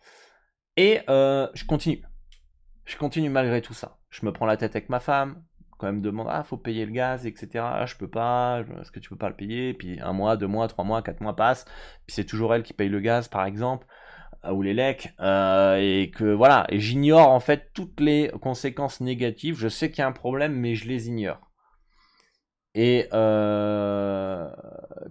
et 0.75 1.01
euh, 1.09 1.47
je 1.53 1.65
continue. 1.65 2.03
Je 2.85 2.97
continue 2.97 3.29
malgré 3.29 3.61
tout 3.61 3.73
ça. 3.73 3.97
Je 4.09 4.25
me 4.25 4.31
prends 4.31 4.45
la 4.45 4.57
tête 4.57 4.75
avec 4.75 4.89
ma 4.89 4.99
femme, 4.99 5.43
quand 5.77 5.87
même 5.87 6.01
demande 6.01 6.27
ah 6.29 6.43
faut 6.43 6.57
payer 6.57 6.85
le 6.85 6.91
gaz 6.91 7.25
etc 7.25 7.49
ah, 7.55 7.85
je 7.85 7.95
peux 7.95 8.07
pas 8.07 8.63
est-ce 8.79 8.91
que 8.91 8.99
tu 8.99 9.09
peux 9.09 9.17
pas 9.17 9.29
le 9.29 9.35
payer? 9.35 9.73
Puis 9.73 9.99
un 9.99 10.13
mois 10.13 10.37
deux 10.37 10.47
mois 10.47 10.67
trois 10.67 10.85
mois 10.85 11.01
quatre 11.01 11.21
mois 11.21 11.35
passent. 11.35 11.65
Puis 12.05 12.15
c'est 12.15 12.25
toujours 12.25 12.53
elle 12.55 12.63
qui 12.63 12.73
paye 12.73 12.89
le 12.89 12.99
gaz 12.99 13.27
par 13.27 13.45
exemple 13.45 13.87
euh, 14.45 14.51
ou 14.51 14.61
les 14.61 14.73
lecs 14.73 15.13
euh, 15.19 15.77
et 15.79 16.11
que 16.11 16.25
voilà. 16.33 16.65
Et 16.69 16.79
j'ignore 16.79 17.29
en 17.29 17.39
fait 17.39 17.71
toutes 17.73 17.99
les 17.99 18.31
conséquences 18.41 19.01
négatives. 19.01 19.57
Je 19.57 19.67
sais 19.67 19.89
qu'il 19.89 19.99
y 19.99 20.01
a 20.03 20.07
un 20.07 20.13
problème 20.13 20.53
mais 20.53 20.75
je 20.75 20.87
les 20.87 21.07
ignore. 21.09 21.39
Et 22.75 23.07
euh, 23.13 24.49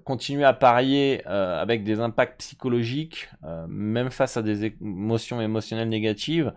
continuer 0.05 0.45
à 0.45 0.53
parier 0.53 1.25
avec 1.27 1.85
des 1.85 2.01
impacts 2.01 2.41
psychologiques 2.41 3.29
même 3.69 4.11
face 4.11 4.37
à 4.37 4.43
des 4.43 4.65
émotions 4.65 5.41
émotionnelles 5.41 5.89
négatives 5.89 6.53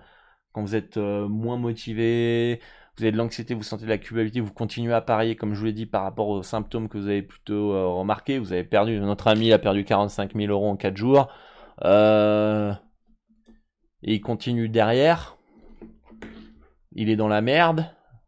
quand 0.56 0.62
vous 0.62 0.76
êtes 0.78 0.95
euh, 0.95 1.28
moins 1.28 1.58
motivé, 1.58 2.62
vous 2.95 3.03
avez 3.03 3.12
de 3.12 3.18
l'anxiété, 3.18 3.53
vous 3.53 3.62
sentez 3.62 3.84
de 3.84 3.89
la 3.89 3.97
culpabilité, 3.97 4.39
vous 4.39 4.53
continuez 4.53 4.93
à 4.93 5.01
parier, 5.01 5.36
comme 5.36 5.53
je 5.53 5.60
vous 5.60 5.66
l'ai 5.66 5.74
dit, 5.74 5.86
par 5.86 6.03
rapport 6.03 6.30
aux 6.30 6.43
symptômes 6.43 6.88
que 6.88 6.97
vous 6.97 7.08
avez 7.10 7.24
plutôt 7.24 7.74
euh, 7.74 7.88
remarqué. 7.88 8.39
Vous 8.39 8.53
avez 8.53 8.64
perdu, 8.64 8.97
notre 9.01 9.28
ami 9.28 9.51
a 9.51 9.60
perdu 9.60 9.84
45 9.84 10.34
000 10.34 10.49
euros 10.49 10.70
en 10.70 10.78
4 10.78 10.95
jours. 10.95 11.28
Euh, 11.84 12.72
et 14.01 14.14
il 14.14 14.22
continue 14.22 14.70
derrière. 14.70 15.36
Il 16.93 17.10
est 17.10 17.18
dans 17.18 17.28
la 17.28 17.41
merde. 17.41 17.88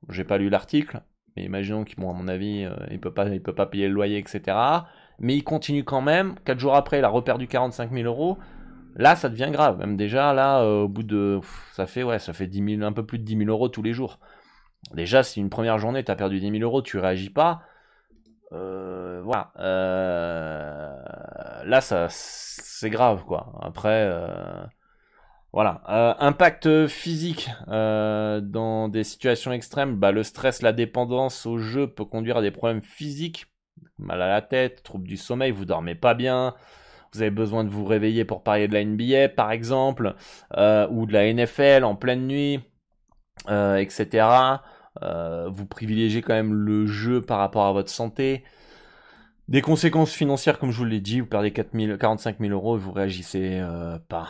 J'ai 0.10 0.26
pas 0.26 0.38
lu 0.38 0.50
l'article, 0.50 1.00
mais 1.38 1.46
imaginons 1.46 1.86
qu'il, 1.86 2.04
à 2.04 2.08
mon 2.12 2.28
avis, 2.28 2.68
il 2.92 3.00
peut 3.00 3.14
pas, 3.14 3.30
il 3.30 3.42
peut 3.42 3.56
pas 3.56 3.68
payer 3.68 3.88
le 3.88 3.94
loyer, 3.94 4.18
etc. 4.18 4.58
Mais 5.20 5.38
il 5.38 5.46
continue 5.46 5.86
quand 5.86 6.02
même. 6.02 6.36
4 6.44 6.60
jours 6.60 6.76
après, 6.76 7.00
il 7.00 7.06
a 7.06 7.10
reperdu 7.10 7.48
45 7.48 7.94
000 7.94 8.04
euros. 8.04 8.38
Là, 8.96 9.16
ça 9.16 9.30
devient 9.30 9.50
grave. 9.52 9.78
Même 9.78 9.96
déjà, 9.98 10.34
là, 10.34 10.62
euh, 10.62 10.84
au 10.84 10.88
bout 10.88 11.04
de. 11.04 11.40
Ça 11.74 11.86
fait, 11.86 12.04
ouais, 12.04 12.20
ça 12.20 12.34
fait 12.34 12.48
10 12.48 12.78
000, 12.78 12.88
un 12.88 12.94
peu 12.94 13.06
plus 13.06 13.20
de 13.20 13.24
10 13.24 13.38
000 13.38 13.50
euros 13.50 13.70
tous 13.70 13.84
les 13.84 13.94
jours. 13.94 14.20
Déjà, 14.94 15.24
si 15.24 15.40
une 15.40 15.50
première 15.50 15.78
journée, 15.80 16.04
tu 16.04 16.12
as 16.12 16.16
perdu 16.16 16.40
10 16.40 16.52
000 16.52 16.64
euros, 16.64 16.82
tu 16.82 16.98
réagis 16.98 17.30
pas. 17.30 17.62
Euh, 18.54 19.22
voilà. 19.24 19.52
Euh, 19.60 20.96
là, 21.66 21.82
ça, 21.82 22.08
c'est 22.10 22.90
grave, 22.90 23.24
quoi. 23.26 23.54
Après, 23.62 24.10
voilà. 25.54 25.82
impact 26.20 26.88
physique 26.88 27.50
dans 27.68 28.90
des 28.90 29.04
situations 29.04 29.52
extrêmes. 29.52 29.98
Bah, 29.98 30.12
le 30.12 30.24
stress, 30.24 30.62
la 30.62 30.74
dépendance 30.74 31.46
au 31.46 31.58
jeu 31.58 31.88
peut 31.88 32.06
conduire 32.06 32.38
à 32.38 32.42
des 32.42 32.52
problèmes 32.52 32.82
physiques. 32.82 33.48
Mal 34.00 34.22
à 34.22 34.28
la 34.28 34.42
tête, 34.42 34.84
troubles 34.84 35.08
du 35.08 35.18
sommeil, 35.18 35.52
vous 35.52 35.66
dormez 35.66 35.96
pas 35.96 36.14
bien 36.14 36.56
vous 37.14 37.22
avez 37.22 37.32
besoin 37.32 37.64
de 37.64 37.70
vous 37.70 37.86
réveiller 37.86 38.26
pour 38.26 38.44
parier 38.44 38.68
de 38.68 38.74
la 38.74 38.84
NBA 38.84 39.30
par 39.30 39.52
exemple, 39.52 40.16
euh, 40.58 40.88
ou 40.90 41.06
de 41.06 41.14
la 41.14 41.32
NFL 41.34 41.84
en 41.84 41.96
pleine 41.96 42.28
nuit, 42.28 42.60
euh, 43.50 43.78
etc. 43.78 44.28
Euh, 45.02 45.50
vous 45.50 45.66
privilégiez 45.66 46.22
quand 46.22 46.34
même 46.34 46.54
le 46.54 46.86
jeu 46.86 47.22
par 47.22 47.40
rapport 47.40 47.66
à 47.66 47.72
votre 47.72 47.90
santé. 47.90 48.44
Des 49.48 49.62
conséquences 49.62 50.12
financières, 50.12 50.60
comme 50.60 50.72
je 50.72 50.78
vous 50.78 50.86
l'ai 50.86 51.00
dit, 51.00 51.22
vous 51.22 51.26
perdez 51.28 51.52
4 51.52 51.70
000, 51.74 51.98
45 51.98 52.40
000 52.40 52.52
euros 52.52 52.76
et 52.76 52.80
vous 52.80 52.92
réagissez 52.92 53.62
pas. 54.10 54.30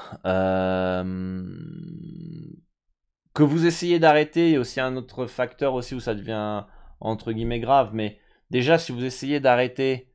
Que 3.34 3.44
vous 3.44 3.66
essayez 3.66 4.00
d'arrêter, 4.00 4.48
il 4.50 4.54
y 4.54 4.56
a 4.56 4.60
aussi 4.60 4.80
un 4.80 4.96
autre 4.96 5.26
facteur 5.26 5.74
aussi 5.74 5.96
où 5.96 6.00
ça 6.00 6.14
devient 6.14 6.66
entre 7.00 7.32
guillemets 7.32 7.60
grave, 7.60 7.92
mais 7.94 8.20
déjà 8.50 8.78
si 8.78 8.92
vous 8.92 9.04
essayez 9.04 9.40
d'arrêter 9.40 10.12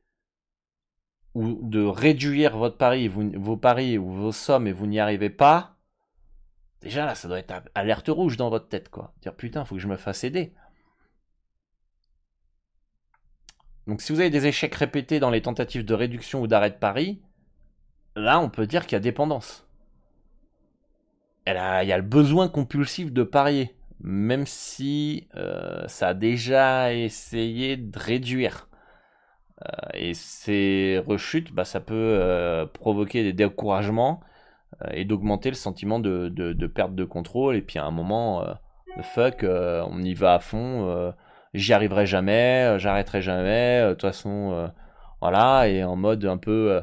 ou 1.33 1.59
de 1.63 1.83
réduire 1.83 2.57
votre 2.57 2.77
pari, 2.77 3.07
vos 3.07 3.57
paris 3.57 3.97
ou 3.97 4.11
vos 4.11 4.31
sommes 4.31 4.67
et 4.67 4.71
vous 4.71 4.87
n'y 4.87 4.99
arrivez 4.99 5.29
pas, 5.29 5.77
déjà 6.81 7.05
là, 7.05 7.15
ça 7.15 7.27
doit 7.27 7.39
être 7.39 7.53
alerte 7.75 8.09
rouge 8.09 8.37
dans 8.37 8.49
votre 8.49 8.67
tête, 8.67 8.89
quoi. 8.89 9.13
Dire 9.21 9.35
putain, 9.35 9.65
faut 9.65 9.75
que 9.75 9.81
je 9.81 9.87
me 9.87 9.97
fasse 9.97 10.23
aider. 10.23 10.53
Donc 13.87 14.01
si 14.01 14.13
vous 14.13 14.19
avez 14.19 14.29
des 14.29 14.47
échecs 14.47 14.75
répétés 14.75 15.19
dans 15.19 15.29
les 15.29 15.41
tentatives 15.41 15.83
de 15.83 15.93
réduction 15.93 16.41
ou 16.41 16.47
d'arrêt 16.47 16.69
de 16.69 16.75
pari, 16.75 17.21
là 18.15 18.39
on 18.39 18.49
peut 18.49 18.67
dire 18.67 18.85
qu'il 18.85 18.93
y 18.93 18.95
a 18.95 18.99
dépendance. 18.99 19.67
il 21.47 21.53
y 21.53 21.57
a 21.57 21.97
le 21.97 22.03
besoin 22.03 22.47
compulsif 22.47 23.11
de 23.11 23.23
parier, 23.23 23.75
même 23.99 24.45
si 24.45 25.27
euh, 25.35 25.85
ça 25.87 26.09
a 26.09 26.13
déjà 26.13 26.93
essayé 26.93 27.75
de 27.75 27.97
réduire. 27.97 28.69
Euh, 29.63 29.87
et 29.93 30.13
ces 30.13 31.01
rechutes, 31.05 31.53
bah, 31.53 31.65
ça 31.65 31.79
peut 31.79 31.93
euh, 31.95 32.65
provoquer 32.65 33.23
des 33.23 33.33
découragements 33.33 34.21
euh, 34.81 34.89
et 34.93 35.05
d'augmenter 35.05 35.49
le 35.49 35.55
sentiment 35.55 35.99
de, 35.99 36.29
de, 36.29 36.67
perte 36.67 36.95
de 36.95 37.05
contrôle. 37.05 37.55
Et 37.55 37.61
puis 37.61 37.79
à 37.79 37.85
un 37.85 37.91
moment, 37.91 38.45
fuck, 39.01 39.43
on 39.43 40.01
y 40.03 40.13
va 40.13 40.35
à 40.35 40.39
fond, 40.39 41.13
j'y 41.53 41.73
arriverai 41.73 42.05
jamais, 42.05 42.75
j'arrêterai 42.79 43.21
jamais, 43.21 43.81
de 43.83 43.91
toute 43.91 44.01
façon, 44.01 44.71
voilà, 45.21 45.67
et 45.67 45.83
en 45.83 45.95
mode 45.95 46.25
un 46.25 46.37
peu 46.37 46.81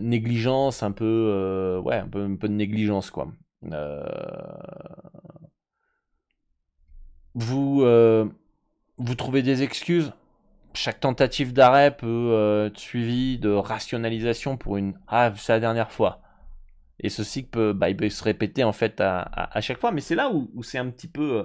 négligence, 0.00 0.82
un 0.82 0.92
peu, 0.92 1.80
ouais, 1.84 1.96
un 1.96 2.08
peu, 2.08 2.24
un 2.24 2.36
peu 2.36 2.48
de 2.48 2.54
négligence, 2.54 3.10
quoi. 3.10 3.28
vous, 7.34 7.84
vous 8.96 9.14
trouvez 9.16 9.42
des 9.42 9.62
excuses? 9.62 10.12
Chaque 10.74 11.00
tentative 11.00 11.52
d'arrêt 11.52 11.96
peut 11.96 12.30
euh, 12.32 12.66
être 12.66 12.78
suivie 12.78 13.38
de 13.38 13.50
rationalisation 13.50 14.56
pour 14.56 14.76
une 14.76 14.94
ah 15.08 15.32
c'est 15.36 15.52
la 15.52 15.60
dernière 15.60 15.92
fois. 15.92 16.20
Et 17.00 17.08
ce 17.08 17.24
cycle 17.24 17.50
peut, 17.50 17.72
bah, 17.72 17.88
se 18.10 18.24
répéter 18.24 18.64
en 18.64 18.72
fait 18.72 19.00
à, 19.00 19.60
chaque 19.60 19.78
fois. 19.78 19.90
Mais 19.90 20.00
c'est 20.00 20.14
là 20.14 20.30
où, 20.30 20.62
c'est 20.62 20.78
un 20.78 20.90
petit 20.90 21.08
peu 21.08 21.38
euh, 21.38 21.44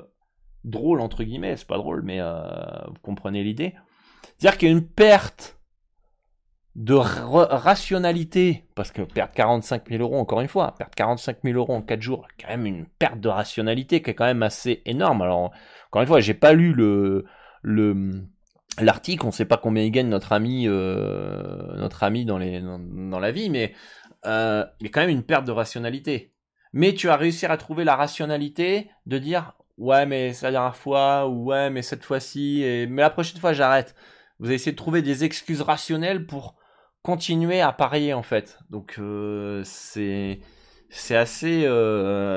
drôle 0.64 1.02
entre 1.02 1.24
guillemets. 1.24 1.58
C'est 1.58 1.68
pas 1.68 1.78
drôle 1.78 2.02
mais 2.04 2.20
euh, 2.20 2.42
vous 2.88 3.00
comprenez 3.02 3.44
l'idée. 3.44 3.76
C'est 4.38 4.48
à 4.48 4.52
dire 4.52 4.58
qu'il 4.58 4.70
y 4.70 4.72
a 4.72 4.76
une 4.76 4.88
perte 4.88 5.60
de 6.76 6.94
rationalité 6.94 8.66
parce 8.76 8.92
que 8.92 9.02
perdre 9.02 9.34
45 9.34 9.90
000 9.90 10.02
euros 10.02 10.18
encore 10.18 10.40
une 10.40 10.48
fois 10.48 10.76
perdre 10.78 10.94
45 10.96 11.40
000 11.44 11.58
euros 11.58 11.74
en 11.74 11.82
4 11.82 12.00
jours 12.00 12.28
quand 12.40 12.48
même 12.48 12.66
une 12.66 12.86
perte 12.86 13.20
de 13.20 13.28
rationalité 13.28 14.02
qui 14.02 14.12
est 14.12 14.14
quand 14.14 14.26
même 14.26 14.44
assez 14.44 14.82
énorme. 14.86 15.22
Alors 15.24 15.52
encore 15.88 16.04
une 16.04 16.08
fois 16.08 16.20
j'ai 16.22 16.36
pas 16.36 16.54
lu 16.54 16.74
le 16.74 17.26
le 17.64 18.24
l'article, 18.86 19.26
on 19.26 19.30
ne 19.30 19.34
sait 19.34 19.46
pas 19.46 19.58
combien 19.58 19.84
il 19.84 19.92
gagne 19.92 20.10
notre 20.10 20.34
ami, 20.34 20.68
euh, 20.68 21.76
notre 21.78 22.04
ami 22.04 22.26
dans, 22.26 22.38
les, 22.38 22.62
dans, 22.62 23.20
la 23.20 23.32
vie, 23.32 23.50
mais 23.50 23.74
euh, 24.26 24.66
il 24.80 24.88
y 24.88 24.90
a 24.90 24.92
quand 24.92 25.02
même 25.02 25.10
une 25.10 25.24
perte 25.24 25.46
de 25.46 25.52
rationalité. 25.52 26.34
Mais 26.74 26.94
tu 26.94 27.10
as 27.10 27.16
réussi 27.16 27.46
à 27.46 27.58
trouver 27.58 27.84
la 27.84 27.96
rationalité 27.96 28.90
de 29.06 29.18
dire 29.18 29.54
ouais 29.78 30.06
mais 30.06 30.34
c'est 30.34 30.46
la 30.46 30.52
dernière 30.52 30.76
fois 30.76 31.28
ou 31.28 31.46
ouais 31.46 31.70
mais 31.70 31.82
cette 31.82 32.04
fois-ci 32.04 32.64
et 32.64 32.86
mais 32.86 33.02
la 33.02 33.10
prochaine 33.10 33.40
fois 33.40 33.54
j'arrête. 33.54 33.96
Vous 34.40 34.48
avez 34.48 34.56
essayé 34.56 34.74
de 34.74 34.78
trouver 34.78 35.02
des 35.02 35.24
excuses 35.24 35.62
rationnelles 35.62 36.28
pour 36.28 36.56
continuer 37.02 37.62
à 37.62 37.72
parier 37.72 38.14
en 38.14 38.24
fait. 38.24 38.60
Donc 38.70 38.96
euh, 39.00 39.64
c'est 39.64 40.42
assez 41.16 41.62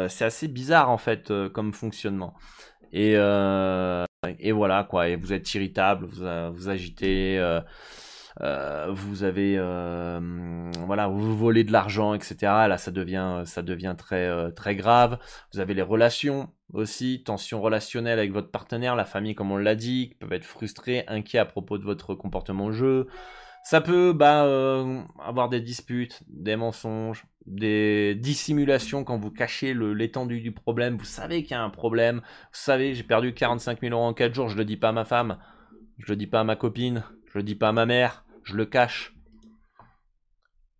c'est 0.08 0.24
assez 0.24 0.48
bizarre 0.48 0.90
en 0.90 0.98
fait 0.98 1.32
comme 1.52 1.74
fonctionnement. 1.74 2.34
Et 2.92 3.16
et 4.38 4.52
voilà 4.52 4.84
quoi, 4.84 5.08
et 5.08 5.16
vous 5.16 5.32
êtes 5.32 5.52
irritable, 5.54 6.06
vous, 6.06 6.22
euh, 6.22 6.68
agitez, 6.68 7.38
euh, 7.40 7.60
euh, 8.40 8.86
vous 8.90 9.24
avez 9.24 9.56
voilà, 10.86 11.08
vous 11.08 11.36
volez 11.36 11.64
de 11.64 11.72
l'argent, 11.72 12.14
etc. 12.14 12.36
Là, 12.42 12.78
ça 12.78 12.92
devient 12.92 13.42
ça 13.46 13.62
devient 13.62 13.94
très 13.98 14.52
très 14.52 14.76
grave. 14.76 15.18
Vous 15.52 15.58
avez 15.58 15.74
les 15.74 15.82
relations 15.82 16.50
aussi, 16.72 17.24
tension 17.24 17.60
relationnelle 17.60 18.18
avec 18.18 18.32
votre 18.32 18.50
partenaire, 18.50 18.94
la 18.94 19.04
famille, 19.04 19.34
comme 19.34 19.50
on 19.50 19.56
l'a 19.56 19.74
dit, 19.74 20.10
qui 20.10 20.14
peuvent 20.14 20.32
être 20.32 20.44
frustrés, 20.44 21.04
inquiets 21.08 21.38
à 21.38 21.44
propos 21.44 21.78
de 21.78 21.84
votre 21.84 22.14
comportement 22.14 22.66
au 22.66 22.72
jeu. 22.72 23.08
Ça 23.64 23.80
peut 23.80 24.12
bah, 24.12 24.42
avoir 25.24 25.48
des 25.48 25.60
disputes, 25.60 26.22
des 26.28 26.56
mensonges, 26.56 27.24
des 27.46 28.14
dissimulations 28.14 29.04
quand 29.04 29.18
vous 29.18 29.30
cachez 29.30 29.74
l'étendue 29.74 30.40
du 30.40 30.52
problème. 30.52 30.96
Vous 30.96 31.04
savez 31.04 31.42
qu'il 31.42 31.52
y 31.52 31.54
a 31.54 31.62
un 31.62 31.70
problème. 31.70 32.16
Vous 32.16 32.60
savez, 32.60 32.94
j'ai 32.94 33.02
perdu 33.02 33.34
45 33.34 33.80
000 33.80 33.94
euros 33.94 34.04
en 34.04 34.14
4 34.14 34.34
jours. 34.34 34.48
Je 34.48 34.56
le 34.56 34.64
dis 34.64 34.76
pas 34.76 34.90
à 34.90 34.92
ma 34.92 35.04
femme. 35.04 35.38
Je 35.98 36.10
le 36.10 36.16
dis 36.16 36.26
pas 36.26 36.40
à 36.40 36.44
ma 36.44 36.56
copine. 36.56 37.04
Je 37.26 37.38
le 37.38 37.44
dis 37.44 37.54
pas 37.54 37.68
à 37.68 37.72
ma 37.72 37.86
mère. 37.86 38.24
Je 38.44 38.56
le 38.56 38.66
cache. 38.66 39.14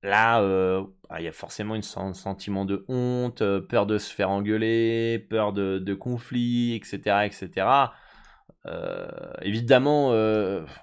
Là, 0.03 0.41
euh, 0.43 0.83
ah, 1.09 1.21
il 1.21 1.25
y 1.25 1.29
a 1.29 1.33
forcément 1.33 1.75
un 1.75 2.13
sentiment 2.13 2.65
de 2.65 2.85
honte, 2.89 3.43
euh, 3.43 3.61
peur 3.61 3.87
de 3.87 3.99
se 3.99 4.13
faire 4.13 4.31
engueuler, 4.31 5.25
peur 5.31 5.53
de, 5.53 5.79
de 5.79 5.95
conflits, 5.95 6.75
etc., 6.75 7.25
etc. 7.25 7.67
Euh, 8.67 9.33
évidemment, 9.43 10.11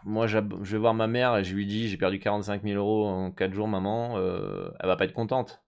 moi, 0.06 0.28
je 0.28 0.40
vais 0.40 0.78
voir 0.78 0.94
ma 0.94 1.08
mère 1.08 1.38
et 1.38 1.44
je 1.44 1.56
lui 1.56 1.66
dis 1.66 1.90
j'ai 1.90 1.98
perdu 1.98 2.20
45 2.20 2.64
000 2.64 2.78
euros 2.78 3.08
en 3.08 3.32
4 3.32 3.54
jours, 3.54 3.68
maman. 3.68 4.18
elle 4.18 4.88
va 4.88 4.96
pas 4.96 5.06
être 5.06 5.14
contente 5.14 5.62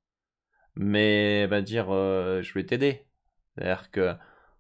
mais 0.76 1.46
va 1.48 1.62
dire 1.62 1.88
euh, 1.90 2.42
je 2.42 2.54
vais 2.54 2.66
t'aider. 2.66 3.06
C'est-à-dire 3.56 3.92
que 3.92 4.14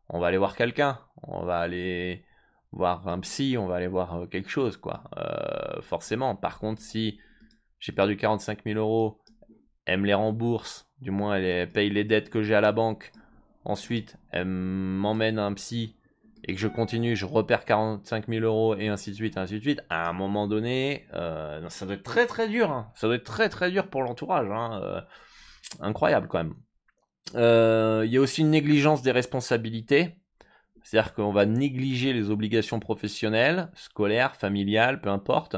on 0.09 0.19
va 0.19 0.27
aller 0.27 0.37
voir 0.37 0.55
quelqu'un, 0.55 0.99
on 1.23 1.43
va 1.45 1.59
aller 1.59 2.25
voir 2.71 3.07
un 3.07 3.19
psy, 3.19 3.57
on 3.57 3.67
va 3.67 3.75
aller 3.75 3.87
voir 3.87 4.15
euh, 4.15 4.25
quelque 4.27 4.49
chose, 4.49 4.77
quoi. 4.77 5.03
Euh, 5.17 5.81
forcément. 5.81 6.35
Par 6.35 6.59
contre, 6.59 6.81
si 6.81 7.19
j'ai 7.79 7.93
perdu 7.93 8.17
45 8.17 8.63
000 8.65 8.79
euros, 8.79 9.21
elle 9.85 10.01
me 10.01 10.07
les 10.07 10.13
rembourse, 10.13 10.89
du 10.99 11.11
moins 11.11 11.35
elle 11.37 11.71
paye 11.71 11.89
les 11.89 12.03
dettes 12.03 12.29
que 12.29 12.41
j'ai 12.43 12.55
à 12.55 12.61
la 12.61 12.71
banque. 12.71 13.11
Ensuite, 13.63 14.17
elle 14.31 14.45
m'emmène 14.45 15.39
un 15.39 15.53
psy 15.53 15.95
et 16.45 16.53
que 16.53 16.59
je 16.59 16.67
continue, 16.67 17.15
je 17.15 17.25
repère 17.25 17.65
45 17.65 18.27
000 18.27 18.45
euros 18.45 18.75
et 18.75 18.87
ainsi 18.87 19.11
de 19.11 19.15
suite, 19.15 19.37
ainsi 19.37 19.55
de 19.55 19.59
suite. 19.59 19.81
À 19.89 20.09
un 20.09 20.13
moment 20.13 20.47
donné, 20.47 21.05
ça 21.11 21.85
doit 21.85 21.95
être 21.95 22.03
très 22.03 22.25
très 22.25 22.47
dur. 22.47 22.71
Hein. 22.71 22.91
Ça 22.95 23.07
doit 23.07 23.15
être 23.15 23.23
très 23.23 23.49
très 23.49 23.71
dur 23.71 23.87
pour 23.87 24.01
l'entourage. 24.01 24.47
Hein 24.51 25.03
incroyable 25.79 26.27
quand 26.27 26.39
même. 26.39 26.55
Euh, 27.35 28.03
il 28.05 28.11
y 28.11 28.17
a 28.17 28.21
aussi 28.21 28.41
une 28.41 28.49
négligence 28.49 29.01
des 29.01 29.11
responsabilités. 29.11 30.17
C'est-à-dire 30.83 31.13
qu'on 31.13 31.31
va 31.31 31.45
négliger 31.45 32.13
les 32.13 32.29
obligations 32.29 32.79
professionnelles, 32.79 33.69
scolaires, 33.75 34.35
familiales, 34.35 35.01
peu 35.01 35.09
importe. 35.09 35.55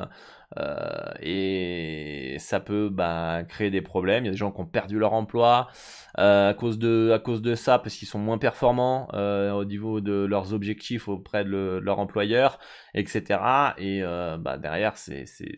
Euh, 0.58 1.12
et 1.20 2.36
ça 2.40 2.60
peut 2.60 2.90
bah, 2.90 3.44
créer 3.48 3.72
des 3.72 3.82
problèmes. 3.82 4.24
Il 4.24 4.28
y 4.28 4.30
a 4.30 4.32
des 4.32 4.38
gens 4.38 4.52
qui 4.52 4.62
ont 4.62 4.66
perdu 4.66 5.00
leur 5.00 5.14
emploi 5.14 5.68
euh, 6.20 6.52
à, 6.52 6.54
cause 6.54 6.78
de, 6.78 7.12
à 7.14 7.20
cause 7.20 7.42
de 7.42 7.56
ça, 7.56 7.80
parce 7.80 7.96
qu'ils 7.96 8.08
sont 8.08 8.20
moins 8.20 8.38
performants 8.38 9.08
euh, 9.14 9.52
au 9.52 9.66
niveau 9.66 10.02
de 10.02 10.26
leurs 10.26 10.54
objectifs 10.54 11.08
auprès 11.08 11.44
de, 11.44 11.80
leur 11.82 12.00
employeur, 12.00 12.60
etc. 12.94 13.40
Et 13.78 14.02
bah, 14.40 14.58
derrière, 14.58 14.98
c'est, 14.98 15.26
c'est, 15.26 15.56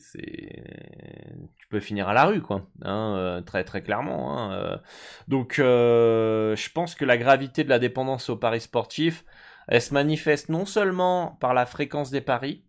tu 1.58 1.68
peux 1.70 1.80
finir 1.80 2.08
à 2.08 2.14
la 2.14 2.26
rue, 2.26 2.42
quoi. 2.42 2.68
Hein, 2.84 3.44
très 3.46 3.64
très 3.64 3.82
clairement. 3.82 4.52
Hein, 4.52 4.80
Donc, 5.28 5.56
je 5.58 6.72
pense 6.74 6.96
que 6.96 7.06
la 7.06 7.18
gravité 7.18 7.64
de 7.64 7.70
la 7.70 7.80
dépendance 7.80 8.30
aux 8.30 8.38
paris 8.38 8.62
sportifs, 8.62 9.26
elle 9.68 9.82
se 9.82 9.94
manifeste 9.94 10.50
non 10.50 10.66
seulement 10.66 11.38
par 11.40 11.54
la 11.54 11.66
fréquence 11.66 12.12
des 12.12 12.22
paris, 12.22 12.64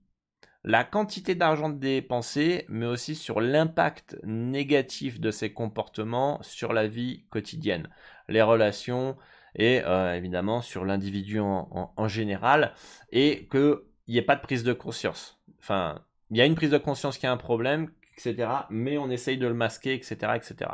la 0.64 0.82
quantité 0.82 1.36
d'argent 1.36 1.68
dépensé, 1.68 2.64
mais 2.68 2.86
aussi 2.86 3.14
sur 3.14 3.40
l'impact 3.40 4.18
négatif 4.24 5.20
de 5.20 5.30
ces 5.30 5.52
comportements 5.52 6.42
sur 6.42 6.72
la 6.72 6.88
vie 6.88 7.24
quotidienne, 7.30 7.88
les 8.28 8.42
relations 8.42 9.16
et 9.54 9.80
euh, 9.84 10.14
évidemment 10.14 10.60
sur 10.60 10.84
l'individu 10.84 11.40
en, 11.40 12.08
général, 12.08 12.74
et 13.10 13.48
qu'il 13.50 13.76
n'y 14.08 14.18
ait 14.18 14.22
pas 14.22 14.36
de 14.36 14.42
prise 14.42 14.64
de 14.64 14.72
conscience. 14.72 15.40
Enfin, 15.60 16.00
il 16.30 16.36
y 16.36 16.40
a 16.40 16.46
une 16.46 16.56
prise 16.56 16.70
de 16.70 16.78
conscience 16.78 17.16
qui 17.16 17.26
a 17.26 17.32
un 17.32 17.36
problème, 17.36 17.90
etc., 18.18 18.48
mais 18.68 18.98
on 18.98 19.08
essaye 19.08 19.38
de 19.38 19.46
le 19.46 19.54
masquer, 19.54 19.94
etc., 19.94 20.32
etc. 20.34 20.70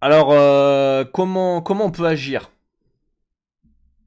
Alors, 0.00 0.32
euh, 0.32 1.04
comment, 1.04 1.62
comment 1.62 1.86
on 1.86 1.90
peut 1.90 2.06
agir? 2.06 2.50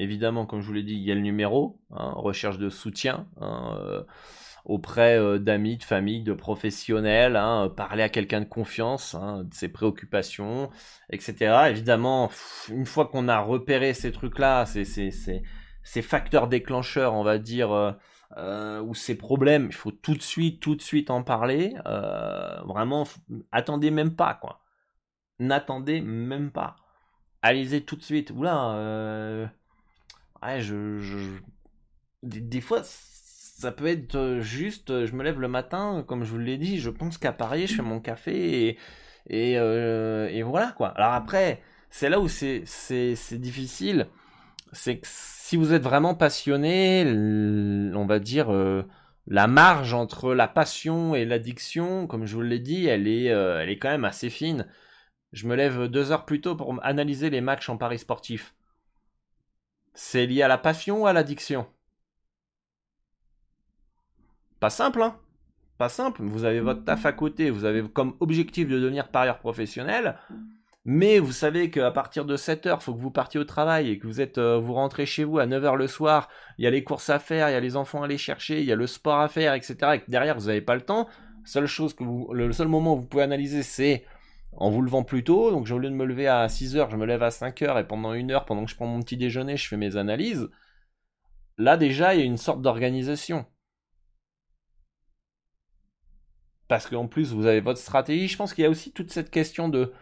Évidemment, 0.04 0.46
comme 0.46 0.62
je 0.62 0.68
vous 0.68 0.74
l'ai 0.74 0.84
dit, 0.84 0.94
il 0.94 1.04
y 1.04 1.12
a 1.12 1.16
le 1.16 1.22
numéro, 1.22 1.80
hein, 1.92 2.14
recherche 2.16 2.58
de 2.58 2.70
soutien 2.70 3.28
hein, 3.40 3.78
euh, 3.80 4.04
auprès 4.66 5.18
euh, 5.18 5.40
d'amis, 5.40 5.78
de 5.78 5.84
famille, 5.84 6.24
de 6.24 6.34
professionnels, 6.34 7.36
hein, 7.36 7.72
parler 7.76 8.04
à 8.04 8.10
quelqu'un 8.10 8.42
de 8.42 8.46
confiance, 8.46 9.16
de 9.16 9.54
ses 9.54 9.70
préoccupations, 9.70 10.70
etc. 11.10 11.70
Évidemment, 11.70 12.30
une 12.70 12.86
fois 12.86 13.08
qu'on 13.08 13.28
a 13.28 13.40
repéré 13.40 13.94
ces 13.94 14.12
trucs-là, 14.12 14.66
ces, 14.66 14.86
ces, 14.86 16.02
facteurs 16.02 16.48
déclencheurs, 16.48 17.14
on 17.14 17.24
va 17.24 17.38
dire, 17.38 17.96
ou 18.38 18.96
ces 18.96 19.16
problèmes, 19.18 19.68
il 19.68 19.76
faut 19.76 19.92
tout 19.92 20.16
de 20.16 20.22
suite, 20.22 20.60
tout 20.62 20.76
de 20.76 20.82
suite 20.82 21.10
en 21.10 21.24
parler. 21.24 21.74
vraiment, 22.66 23.06
attendez 23.52 23.92
même 23.92 24.16
pas, 24.16 24.34
quoi 24.36 24.64
n'attendez 25.40 26.02
même 26.02 26.52
pas. 26.52 26.76
Allez-y 27.42 27.84
tout 27.84 27.96
de 27.96 28.04
suite. 28.04 28.32
Oula, 28.32 28.76
euh... 28.76 29.48
ouais, 30.48 30.62
je, 30.62 31.38
Des, 32.24 32.62
fois, 32.62 32.82
ça 32.84 33.72
peut 33.72 33.88
être 33.88 34.40
juste, 34.42 35.06
je 35.06 35.16
me 35.16 35.24
lève 35.24 35.40
le 35.40 35.48
matin, 35.48 36.04
comme 36.08 36.24
je 36.24 36.32
vous 36.32 36.40
l'ai 36.40 36.58
dit, 36.58 36.80
je 36.80 36.90
pense 36.90 37.18
qu'à 37.18 37.34
Paris, 37.34 37.68
je 37.68 37.76
fais 37.76 37.82
mon 37.82 38.00
café 38.00 38.78
euh, 39.32 40.28
et 40.28 40.44
voilà 40.44 40.74
quoi. 40.74 40.90
Alors 40.90 41.14
après, 41.14 41.62
c'est 41.90 42.10
là 42.10 42.20
où 42.20 42.28
c'est 42.28 42.64
difficile, 43.34 44.08
c'est 44.72 45.00
que 45.00 45.08
si 45.10 45.58
vous 45.58 45.74
êtes 45.74 45.84
vraiment 45.84 46.16
passionné, 46.16 47.04
on 47.96 48.06
va 48.06 48.20
dire, 48.20 48.52
euh, 48.54 48.84
la 49.28 49.48
marge 49.48 49.94
entre 49.94 50.34
la 50.34 50.48
passion 50.48 51.16
et 51.16 51.26
l'addiction, 51.26 52.08
comme 52.08 52.26
je 52.26 52.36
vous 52.36 52.42
l'ai 52.42 52.60
dit, 52.60 52.88
elle 52.88 53.08
est, 53.08 53.32
euh, 53.32 53.62
elle 53.62 53.70
est 53.70 53.78
quand 53.80 53.90
même 53.90 54.06
assez 54.06 54.30
fine. 54.30 54.68
Je 55.32 55.48
me 55.48 55.56
lève 55.56 55.88
deux 55.88 56.12
heures 56.12 56.26
plus 56.26 56.42
tôt 56.42 56.56
pour 56.56 56.78
analyser 56.84 57.30
les 57.30 57.42
matchs 57.42 57.70
en 57.70 57.78
paris 57.78 58.00
sportif. 58.00 58.56
C'est 59.94 60.26
lié 60.26 60.42
à 60.42 60.48
la 60.48 60.58
passion 60.58 61.04
ou 61.04 61.08
à 61.08 61.14
l'addiction? 61.14 61.68
Pas 64.60 64.70
simple, 64.70 65.02
hein 65.02 65.18
Pas 65.78 65.90
simple. 65.90 66.24
Vous 66.24 66.46
avez 66.46 66.62
votre 66.62 66.84
taf 66.84 67.06
à 67.06 67.12
côté, 67.12 67.50
vous 67.50 67.66
avez 67.66 67.84
comme 67.84 68.16
objectif 68.20 68.68
de 68.68 68.80
devenir 68.80 69.10
parieur 69.10 69.40
professionnel, 69.40 70.18
mais 70.86 71.20
vous 71.20 71.32
savez 71.32 71.70
qu'à 71.70 71.92
partir 71.92 72.26
de 72.26 72.36
7 72.36 72.66
heures, 72.66 72.84
faut 72.84 72.94
que 72.94 73.00
vous 73.00 73.12
partiez 73.12 73.40
au 73.40 73.46
travail 73.46 73.90
et 73.90 74.00
que 74.00 74.08
vous 74.08 74.20
êtes, 74.20 74.38
euh, 74.38 74.58
vous 74.58 74.74
rentrez 74.74 75.06
chez 75.06 75.24
vous 75.24 75.40
à 75.40 75.46
9 75.46 75.64
heures 75.64 75.76
le 75.76 75.88
soir, 75.88 76.28
il 76.58 76.66
y 76.66 76.68
a 76.68 76.72
les 76.72 76.84
courses 76.84 77.10
à 77.10 77.20
faire, 77.20 77.50
il 77.50 77.54
y 77.54 77.56
a 77.56 77.60
les 77.60 77.76
enfants 77.76 78.02
à 78.02 78.06
aller 78.06 78.18
chercher, 78.18 78.60
il 78.60 78.66
y 78.66 78.72
a 78.72 78.76
le 78.76 78.88
sport 78.88 79.20
à 79.20 79.30
faire, 79.30 79.54
etc. 79.54 79.76
Et 79.94 80.00
que 80.00 80.12
derrière, 80.12 80.38
vous 80.38 80.48
n'avez 80.48 80.62
pas 80.62 80.76
le 80.76 80.82
temps. 80.82 81.08
Seule 81.46 81.68
chose 81.68 81.96
le 82.00 82.52
seul 82.54 82.68
moment 82.68 82.94
où 82.96 83.02
vous 83.02 83.06
pouvez 83.06 83.24
analyser, 83.24 83.64
c'est 83.64 84.06
en 84.58 84.70
vous 84.70 84.82
levant 84.82 85.04
plus 85.04 85.24
tôt. 85.24 85.52
Donc, 85.52 85.70
au 85.70 85.78
lieu 85.78 85.90
de 85.90 85.96
me 85.96 86.06
lever 86.06 86.28
à 86.28 86.48
6 86.48 86.76
heures, 86.76 86.90
je 86.90 86.98
me 86.98 87.06
lève 87.06 87.24
à 87.24 87.32
5 87.32 87.62
heures 87.64 87.80
et 87.80 87.88
pendant 87.88 88.14
une 88.14 88.32
heure, 88.32 88.46
pendant 88.46 88.66
que 88.66 88.72
je 88.72 88.76
prends 88.76 88.88
mon 88.88 89.02
petit 89.02 89.18
déjeuner, 89.18 89.58
je 89.58 89.68
fais 89.68 89.78
mes 89.78 89.98
analyses. 89.98 90.50
Là, 91.58 91.78
déjà, 91.78 92.14
il 92.14 92.20
y 92.20 92.24
a 92.24 92.26
une 92.26 92.38
sorte 92.38 92.62
d'organisation. 92.62 93.46
Parce 96.68 96.88
qu'en 96.88 97.08
plus, 97.08 97.34
vous 97.34 97.46
avez 97.46 97.62
votre 97.62 97.80
stratégie. 97.80 98.28
Je 98.28 98.38
pense 98.38 98.54
qu'il 98.54 98.64
y 98.64 98.68
a 98.68 98.70
aussi 98.70 98.92
toute 98.92 99.12
cette 99.12 99.30
question 99.30 99.70
de 99.70 99.94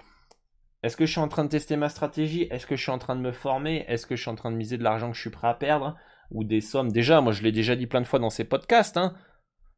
est-ce 0.83 0.97
que 0.97 1.05
je 1.05 1.11
suis 1.11 1.21
en 1.21 1.27
train 1.27 1.43
de 1.43 1.49
tester 1.49 1.75
ma 1.75 1.89
stratégie? 1.89 2.47
Est-ce 2.49 2.65
que 2.65 2.75
je 2.75 2.81
suis 2.81 2.91
en 2.91 2.97
train 2.97 3.15
de 3.15 3.21
me 3.21 3.31
former? 3.31 3.85
Est-ce 3.87 4.07
que 4.07 4.15
je 4.15 4.21
suis 4.21 4.31
en 4.31 4.35
train 4.35 4.51
de 4.51 4.55
miser 4.55 4.77
de 4.77 4.83
l'argent 4.83 5.11
que 5.11 5.15
je 5.15 5.21
suis 5.21 5.29
prêt 5.29 5.47
à 5.47 5.53
perdre? 5.53 5.95
Ou 6.31 6.43
des 6.43 6.61
sommes? 6.61 6.91
Déjà, 6.91 7.21
moi 7.21 7.33
je 7.33 7.43
l'ai 7.43 7.51
déjà 7.51 7.75
dit 7.75 7.87
plein 7.87 8.01
de 8.01 8.07
fois 8.07 8.19
dans 8.19 8.29
ces 8.29 8.45
podcasts. 8.45 8.97
Hein. 8.97 9.13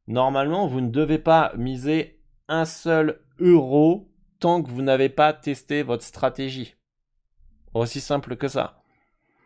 Normalement, 0.07 0.67
vous 0.67 0.81
ne 0.81 0.89
devez 0.89 1.17
pas 1.17 1.51
miser 1.57 2.21
un 2.47 2.65
seul 2.65 3.21
euro 3.39 4.12
que 4.43 4.69
vous 4.69 4.81
n'avez 4.81 5.09
pas 5.09 5.31
testé 5.33 5.83
votre 5.83 6.03
stratégie. 6.03 6.75
Aussi 7.73 8.01
simple 8.01 8.35
que 8.35 8.47
ça. 8.47 8.83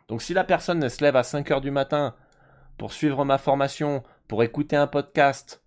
Donc 0.08 0.22
si 0.22 0.34
la 0.34 0.44
personne 0.44 0.88
se 0.90 1.04
lève 1.04 1.16
à 1.16 1.24
5 1.24 1.52
heures 1.52 1.62
du 1.62 1.72
matin 1.72 2.16
pour 2.78 2.94
suivre 2.94 3.24
ma 3.24 3.38
formation, 3.38 4.04
pour 4.28 4.44
écouter 4.44 4.76
un 4.76 4.88
podcast, 4.88 5.64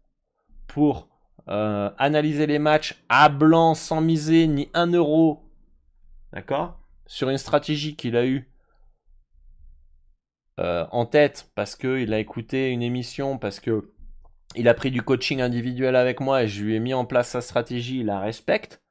pour 0.67 1.09
euh, 1.49 1.91
analyser 1.99 2.47
les 2.47 2.59
matchs 2.59 3.03
à 3.09 3.29
blanc 3.29 3.75
sans 3.75 4.01
miser 4.01 4.47
ni 4.47 4.69
un 4.75 4.89
euro, 4.89 5.45
d'accord 6.33 6.81
Sur 7.07 7.31
une 7.31 7.39
stratégie 7.39 7.97
qu'il 7.97 8.17
a 8.17 8.27
eue 8.27 8.51
euh, 10.59 10.87
en 10.91 11.07
tête 11.07 11.51
parce 11.55 11.77
qu'il 11.77 12.13
a 12.13 12.19
écouté 12.19 12.71
une 12.71 12.83
émission, 12.83 13.39
parce 13.39 13.61
que 13.61 13.93
il 14.57 14.69
a 14.69 14.75
pris 14.75 14.91
du 14.91 15.03
coaching 15.03 15.41
individuel 15.41 15.95
avec 15.95 16.19
moi 16.19 16.43
et 16.43 16.49
je 16.49 16.65
lui 16.65 16.75
ai 16.75 16.81
mis 16.81 16.95
en 16.95 17.05
place 17.05 17.29
sa 17.29 17.41
stratégie, 17.41 18.01
il 18.01 18.07
la 18.07 18.19
respecte 18.19 18.83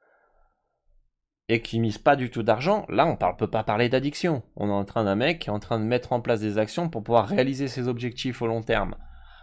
et 1.50 1.62
qui 1.62 1.80
mise 1.80 1.98
pas 1.98 2.14
du 2.14 2.30
tout 2.30 2.44
d'argent, 2.44 2.86
là 2.88 3.06
on 3.06 3.12
ne 3.12 3.36
peut 3.36 3.50
pas 3.50 3.64
parler 3.64 3.88
d'addiction. 3.88 4.42
On 4.54 4.68
est 4.68 4.72
en 4.72 4.84
train 4.84 5.02
d'un 5.02 5.16
mec 5.16 5.40
qui 5.40 5.48
est 5.48 5.52
en 5.52 5.58
train 5.58 5.80
de 5.80 5.84
mettre 5.84 6.12
en 6.12 6.20
place 6.20 6.40
des 6.40 6.58
actions 6.58 6.88
pour 6.88 7.02
pouvoir 7.02 7.26
réaliser 7.26 7.66
ses 7.66 7.88
objectifs 7.88 8.40
au 8.40 8.46
long 8.46 8.62
terme. 8.62 8.94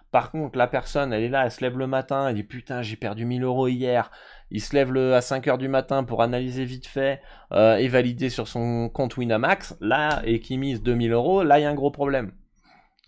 Par 0.10 0.32
contre, 0.32 0.58
la 0.58 0.68
personne, 0.68 1.12
elle 1.12 1.24
est 1.24 1.30
là, 1.30 1.44
elle 1.44 1.52
se 1.52 1.60
lève 1.60 1.78
le 1.78 1.86
matin, 1.86 2.30
elle 2.30 2.36
dit 2.36 2.44
putain, 2.44 2.82
j'ai 2.82 2.96
perdu 2.96 3.26
1000 3.26 3.44
euros 3.44 3.68
hier. 3.68 4.10
Il 4.52 4.62
se 4.62 4.74
lève 4.74 4.96
à 4.96 5.20
5 5.20 5.46
heures 5.50 5.58
du 5.58 5.68
matin 5.68 6.06
pour 6.06 6.24
analyser 6.24 6.64
vite 6.64 6.88
fait 6.88 7.22
euh, 7.52 7.76
et 7.76 7.90
valider 7.90 8.30
sur 8.30 8.48
son 8.48 8.88
compte 8.88 9.18
Winamax, 9.18 9.76
là, 9.82 10.22
et 10.24 10.40
qui 10.40 10.58
mise 10.58 10.82
2000 10.82 11.12
euros, 11.12 11.44
là, 11.44 11.60
il 11.60 11.64
y 11.64 11.66
a 11.66 11.70
un 11.70 11.76
gros 11.76 11.92
problème. 11.92 12.32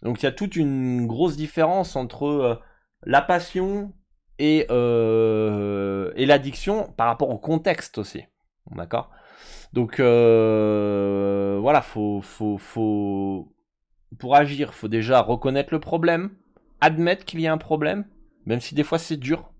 Donc 0.04 0.22
il 0.22 0.26
y 0.26 0.28
a 0.28 0.34
toute 0.34 0.58
une 0.58 1.08
grosse 1.08 1.38
différence 1.38 1.96
entre 1.96 2.26
euh, 2.26 2.60
la 3.06 3.22
passion 3.22 3.94
euh, 4.42 6.12
et 6.16 6.26
l'addiction 6.26 6.92
par 6.98 7.08
rapport 7.08 7.30
au 7.30 7.38
contexte 7.38 7.98
aussi. 7.98 8.26
D'accord 8.72 9.10
Donc 9.74 10.00
euh, 10.00 11.58
voilà, 11.62 11.82
faut, 11.82 12.22
faut, 12.22 12.58
faut, 12.58 13.52
pour 14.18 14.36
agir, 14.36 14.74
faut 14.74 14.88
déjà 14.88 15.22
reconnaître 15.22 15.74
le 15.74 15.80
problème, 15.80 16.32
admettre 16.82 17.26
qu'il 17.26 17.42
y 17.42 17.48
a 17.48 17.54
un 17.54 17.58
problème, 17.58 18.06
même 18.46 18.60
si 18.60 18.76
des 18.76 18.84
fois 18.84 19.00
c'est 19.00 19.18
dur. 19.18 19.52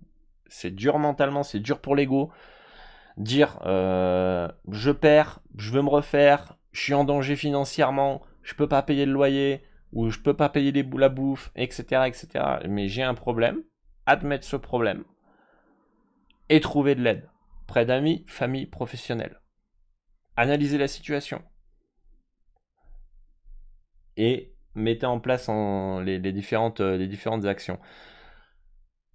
C'est 0.48 0.74
dur 0.74 0.98
mentalement, 0.98 1.42
c'est 1.42 1.60
dur 1.60 1.80
pour 1.80 1.94
l'ego. 1.94 2.30
Dire 3.16 3.58
euh, 3.66 4.48
je 4.70 4.90
perds, 4.90 5.40
je 5.56 5.70
veux 5.70 5.82
me 5.82 5.88
refaire, 5.88 6.56
je 6.72 6.80
suis 6.80 6.94
en 6.94 7.04
danger 7.04 7.36
financièrement, 7.36 8.22
je 8.42 8.54
peux 8.54 8.68
pas 8.68 8.82
payer 8.82 9.06
le 9.06 9.12
loyer, 9.12 9.62
ou 9.92 10.10
je 10.10 10.18
peux 10.18 10.34
pas 10.34 10.48
payer 10.48 10.72
les, 10.72 10.82
la 10.82 11.08
bouffe, 11.08 11.50
etc., 11.56 12.02
etc. 12.06 12.28
Mais 12.68 12.88
j'ai 12.88 13.02
un 13.02 13.14
problème, 13.14 13.62
admettre 14.06 14.46
ce 14.46 14.56
problème 14.56 15.04
et 16.48 16.60
trouver 16.60 16.94
de 16.94 17.02
l'aide 17.02 17.29
près 17.70 17.86
d'amis, 17.86 18.24
famille, 18.26 18.66
professionnels. 18.66 19.40
Analysez 20.36 20.76
la 20.76 20.88
situation 20.88 21.40
et 24.16 24.52
mettez 24.74 25.06
en 25.06 25.20
place 25.20 25.48
les, 26.04 26.18
différentes, 26.32 26.80
les 26.80 27.06
différentes 27.06 27.44
actions. 27.44 27.78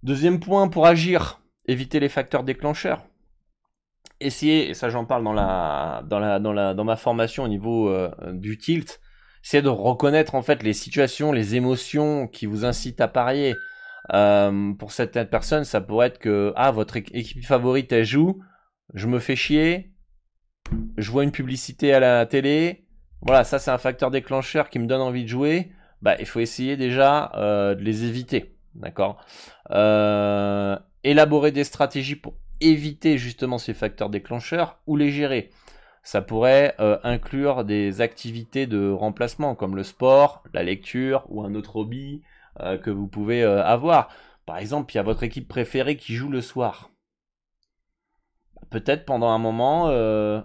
Deuxième 0.02 0.40
point 0.40 0.68
pour 0.68 0.86
agir, 0.86 1.42
éviter 1.66 2.00
les 2.00 2.08
facteurs 2.08 2.44
déclencheurs. 2.44 3.04
Essayez, 4.20 4.70
et 4.70 4.74
ça 4.74 4.88
j'en 4.88 5.04
parle 5.04 5.22
dans 5.22 6.84
ma 6.84 6.96
formation 6.96 7.44
au 7.44 7.48
niveau 7.48 7.90
euh, 7.90 8.10
du 8.32 8.56
tilt, 8.56 9.00
c'est 9.42 9.60
de 9.60 9.68
reconnaître 9.68 10.34
en 10.34 10.40
fait 10.40 10.62
les 10.62 10.72
situations, 10.72 11.30
les 11.30 11.56
émotions 11.56 12.26
qui 12.26 12.46
vous 12.46 12.64
incitent 12.64 13.02
à 13.02 13.08
parier. 13.08 13.54
Euh, 14.12 14.72
pour 14.74 14.92
certaines 14.92 15.28
personnes, 15.28 15.64
ça 15.64 15.80
pourrait 15.80 16.08
être 16.08 16.18
que 16.18 16.52
ah 16.56 16.70
votre 16.70 16.96
équipe 16.96 17.44
favorite 17.44 17.90
elle 17.92 18.04
joue, 18.04 18.40
je 18.94 19.06
me 19.06 19.18
fais 19.18 19.36
chier, 19.36 19.92
je 20.96 21.10
vois 21.10 21.24
une 21.24 21.32
publicité 21.32 21.92
à 21.92 22.00
la 22.00 22.26
télé, 22.26 22.86
voilà, 23.20 23.44
ça 23.44 23.58
c'est 23.58 23.70
un 23.70 23.78
facteur 23.78 24.10
déclencheur 24.10 24.68
qui 24.70 24.78
me 24.78 24.86
donne 24.86 25.00
envie 25.00 25.24
de 25.24 25.28
jouer. 25.28 25.72
Bah, 26.02 26.16
il 26.20 26.26
faut 26.26 26.40
essayer 26.40 26.76
déjà 26.76 27.32
euh, 27.34 27.74
de 27.74 27.82
les 27.82 28.04
éviter, 28.04 28.54
d'accord? 28.74 29.24
Euh, 29.70 30.76
Élaborer 31.02 31.52
des 31.52 31.64
stratégies 31.64 32.16
pour 32.16 32.34
éviter 32.60 33.16
justement 33.16 33.58
ces 33.58 33.74
facteurs 33.74 34.10
déclencheurs 34.10 34.78
ou 34.86 34.96
les 34.96 35.10
gérer. 35.10 35.50
Ça 36.02 36.20
pourrait 36.22 36.74
inclure 36.78 37.64
des 37.64 38.00
activités 38.00 38.66
de 38.66 38.90
remplacement 38.90 39.54
comme 39.54 39.74
le 39.74 39.82
sport, 39.82 40.44
la 40.52 40.62
lecture 40.62 41.24
ou 41.28 41.42
un 41.42 41.54
autre 41.54 41.76
hobby, 41.76 42.22
euh, 42.60 42.78
que 42.78 42.90
vous 42.90 43.06
pouvez 43.06 43.42
euh, 43.42 43.62
avoir. 43.62 44.08
Par 44.46 44.58
exemple, 44.58 44.92
il 44.92 44.96
y 44.96 45.00
a 45.00 45.02
votre 45.02 45.22
équipe 45.22 45.48
préférée 45.48 45.96
qui 45.96 46.14
joue 46.14 46.30
le 46.30 46.40
soir. 46.40 46.90
Peut-être 48.70 49.04
pendant 49.04 49.28
un 49.28 49.38
moment 49.38 49.88
euh, 49.88 50.40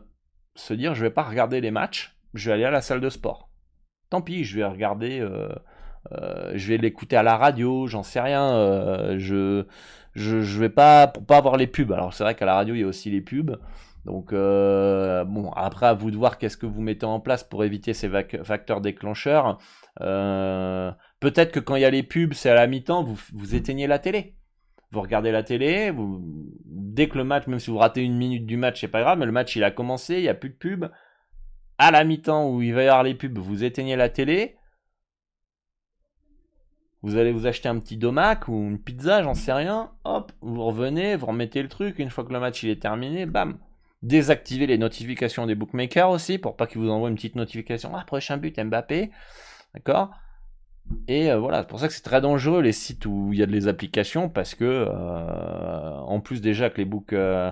se 0.55 0.74
dire 0.74 0.93
je 0.93 1.01
vais 1.01 1.12
pas 1.12 1.24
regarder 1.24 1.62
les 1.62 1.72
matchs, 1.72 2.18
je 2.34 2.49
vais 2.49 2.55
aller 2.55 2.66
à 2.66 2.72
la 2.72 2.82
salle 2.82 3.01
de 3.01 3.09
sport. 3.09 3.49
Tant 4.09 4.22
pis, 4.22 4.43
je 4.43 4.57
vais 4.57 4.66
regarder 4.66 5.26
je 6.53 6.68
vais 6.68 6.78
l'écouter 6.78 7.16
à 7.16 7.24
la 7.24 7.38
radio, 7.38 7.88
j'en 7.88 8.03
sais 8.03 8.20
rien. 8.20 9.18
je, 9.18 9.66
je, 10.14 10.59
vais 10.59 10.70
pas 10.70 11.07
pour 11.07 11.26
pas 11.26 11.38
avoir 11.38 11.55
les 11.55 11.68
pubs. 11.68 11.91
Alors 11.91 12.14
c'est 12.14 12.24
vrai 12.24 12.36
qu'à 12.36 12.45
la 12.45 12.55
radio 12.55 12.76
il 12.76 12.82
y 12.82 12.84
a 12.84 12.88
aussi 12.88 13.09
les 13.09 13.22
pubs. 13.22 13.57
Donc 14.03 14.34
bon, 14.34 15.51
après 15.55 15.86
à 15.86 15.93
vous 15.93 16.12
de 16.12 16.18
voir 16.18 16.38
qu'est-ce 16.38 16.57
que 16.57 16.66
vous 16.66 16.82
mettez 16.82 17.05
en 17.05 17.22
place 17.22 17.43
pour 17.43 17.64
éviter 17.64 17.93
ces 17.93 18.09
facteurs 18.43 18.82
déclencheurs. 18.82 19.57
Peut-être 21.22 21.54
que 21.54 21.62
quand 21.62 21.76
il 21.76 21.84
y 21.84 21.86
a 21.86 21.90
les 21.90 22.04
pubs, 22.04 22.34
c'est 22.34 22.50
à 22.50 22.56
la 22.56 22.68
mi-temps, 22.68 23.04
vous, 23.04 23.56
éteignez 23.56 23.88
la 23.88 24.00
télé 24.00 24.36
vous 24.92 25.02
regardez 25.02 25.32
la 25.32 25.42
télé, 25.42 25.94
dès 26.66 27.08
que 27.08 27.18
le 27.18 27.24
match, 27.24 27.48
même 27.48 27.60
si 27.60 27.72
vous 27.72 27.78
ratez 27.78 28.04
une 28.04 28.18
minute 28.18 28.46
du 28.46 28.58
match, 28.58 28.82
c'est 28.82 28.90
pas 28.90 29.00
grave, 29.00 29.18
mais 29.18 29.26
le 29.26 29.32
match 29.32 29.56
il 29.56 29.64
a 29.64 29.72
commencé, 29.72 30.16
il 30.16 30.24
n'y 30.24 30.28
a 30.28 30.34
plus 30.34 30.50
de 30.50 30.56
pub. 30.56 30.86
À 31.78 31.92
la 31.92 32.04
mi-temps 32.04 32.50
où 32.50 32.62
il 32.62 32.74
va 32.74 32.84
y 32.84 32.88
avoir 32.88 33.04
les 33.04 33.16
pubs, 33.16 33.38
vous 33.38 33.64
éteignez 33.64 33.96
la 33.96 34.10
télé. 34.10 34.58
Vous 37.04 37.16
allez 37.16 37.32
vous 37.32 37.48
acheter 37.48 37.70
un 37.70 37.80
petit 37.80 37.98
domac 37.98 38.48
ou 38.48 38.54
une 38.54 38.80
pizza, 38.80 39.24
j'en 39.24 39.34
sais 39.34 39.54
rien. 39.54 39.92
Hop, 40.04 40.34
vous 40.42 40.62
revenez, 40.64 41.16
vous 41.16 41.28
remettez 41.28 41.64
le 41.64 41.70
truc. 41.70 41.98
Une 41.98 42.10
fois 42.10 42.24
que 42.26 42.34
le 42.34 42.40
match 42.40 42.62
il 42.62 42.70
est 42.70 42.82
terminé, 42.82 43.26
bam. 43.26 43.58
Désactivez 44.04 44.68
les 44.68 44.78
notifications 44.78 45.48
des 45.48 45.56
bookmakers 45.56 46.10
aussi 46.10 46.38
pour 46.38 46.58
pas 46.58 46.68
qu'ils 46.68 46.82
vous 46.82 46.90
envoient 46.90 47.10
une 47.10 47.16
petite 47.16 47.36
notification. 47.36 47.96
Ah, 47.96 48.04
prochain 48.06 48.38
but 48.38 48.60
Mbappé. 48.60 49.10
D'accord? 49.74 50.12
Et 51.08 51.32
euh, 51.32 51.39
voilà, 51.39 51.62
c'est 51.62 51.68
pour 51.68 51.80
ça 51.80 51.88
que 51.88 51.94
c'est 51.94 52.02
très 52.02 52.22
dangereux 52.22 52.62
les 52.62 52.72
sites 52.72 53.06
où 53.06 53.30
il 53.34 53.39
y 53.39 53.44
a 53.44 53.46
des 53.46 53.68
applications 53.68 54.30
parce 54.30 54.56
que 54.56 54.66
euh, 54.66 55.98
en 56.00 56.20
plus 56.20 56.42
déjà 56.42 56.70
que 56.70 56.78
les 56.78 56.86
books 56.86 57.14
euh, 57.14 57.52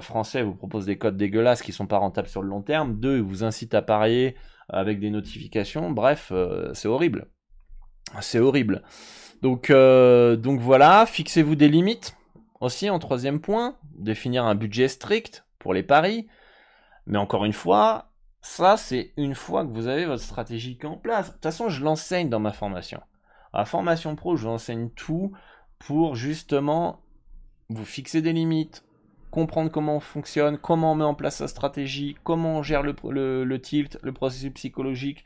français 0.00 0.42
vous 0.42 0.54
proposent 0.54 0.86
des 0.86 0.98
codes 0.98 1.16
dégueulasses 1.16 1.62
qui 1.62 1.72
sont 1.72 1.86
pas 1.86 1.98
rentables 1.98 2.28
sur 2.28 2.42
le 2.42 2.48
long 2.48 2.62
terme, 2.62 2.98
deux 2.98 3.16
ils 3.16 3.22
vous 3.22 3.44
incitent 3.44 3.74
à 3.74 3.82
parier 3.82 4.36
avec 4.68 4.98
des 5.00 5.10
notifications, 5.10 5.90
bref, 5.90 6.32
c'est 6.72 6.88
horrible. 6.88 7.28
C'est 8.20 8.40
horrible. 8.40 8.82
Donc 9.42 9.70
donc 9.70 10.60
voilà, 10.60 11.06
fixez-vous 11.06 11.54
des 11.54 11.68
limites 11.68 12.16
aussi 12.60 12.90
en 12.90 12.98
troisième 12.98 13.40
point, 13.40 13.76
définir 13.96 14.44
un 14.44 14.54
budget 14.54 14.88
strict 14.88 15.44
pour 15.58 15.74
les 15.74 15.82
paris. 15.82 16.26
Mais 17.06 17.18
encore 17.18 17.44
une 17.44 17.52
fois, 17.52 18.10
ça, 18.46 18.76
c'est 18.76 19.12
une 19.16 19.34
fois 19.34 19.66
que 19.66 19.72
vous 19.72 19.88
avez 19.88 20.06
votre 20.06 20.22
stratégie 20.22 20.78
en 20.84 20.96
place. 20.96 21.26
De 21.26 21.32
toute 21.32 21.42
façon, 21.42 21.68
je 21.68 21.82
l'enseigne 21.82 22.30
dans 22.30 22.38
ma 22.38 22.52
formation. 22.52 23.02
À 23.52 23.58
la 23.58 23.64
formation 23.64 24.14
pro, 24.14 24.36
je 24.36 24.46
vous 24.46 24.52
enseigne 24.54 24.88
tout 24.90 25.32
pour 25.80 26.14
justement 26.14 27.00
vous 27.68 27.84
fixer 27.84 28.22
des 28.22 28.32
limites, 28.32 28.84
comprendre 29.32 29.70
comment 29.70 29.96
on 29.96 30.00
fonctionne, 30.00 30.58
comment 30.58 30.92
on 30.92 30.94
met 30.94 31.04
en 31.04 31.14
place 31.14 31.36
sa 31.36 31.48
stratégie, 31.48 32.16
comment 32.22 32.58
on 32.58 32.62
gère 32.62 32.82
le, 32.82 33.56
tilt, 33.60 33.98
le 34.00 34.12
processus 34.12 34.52
psychologique, 34.54 35.24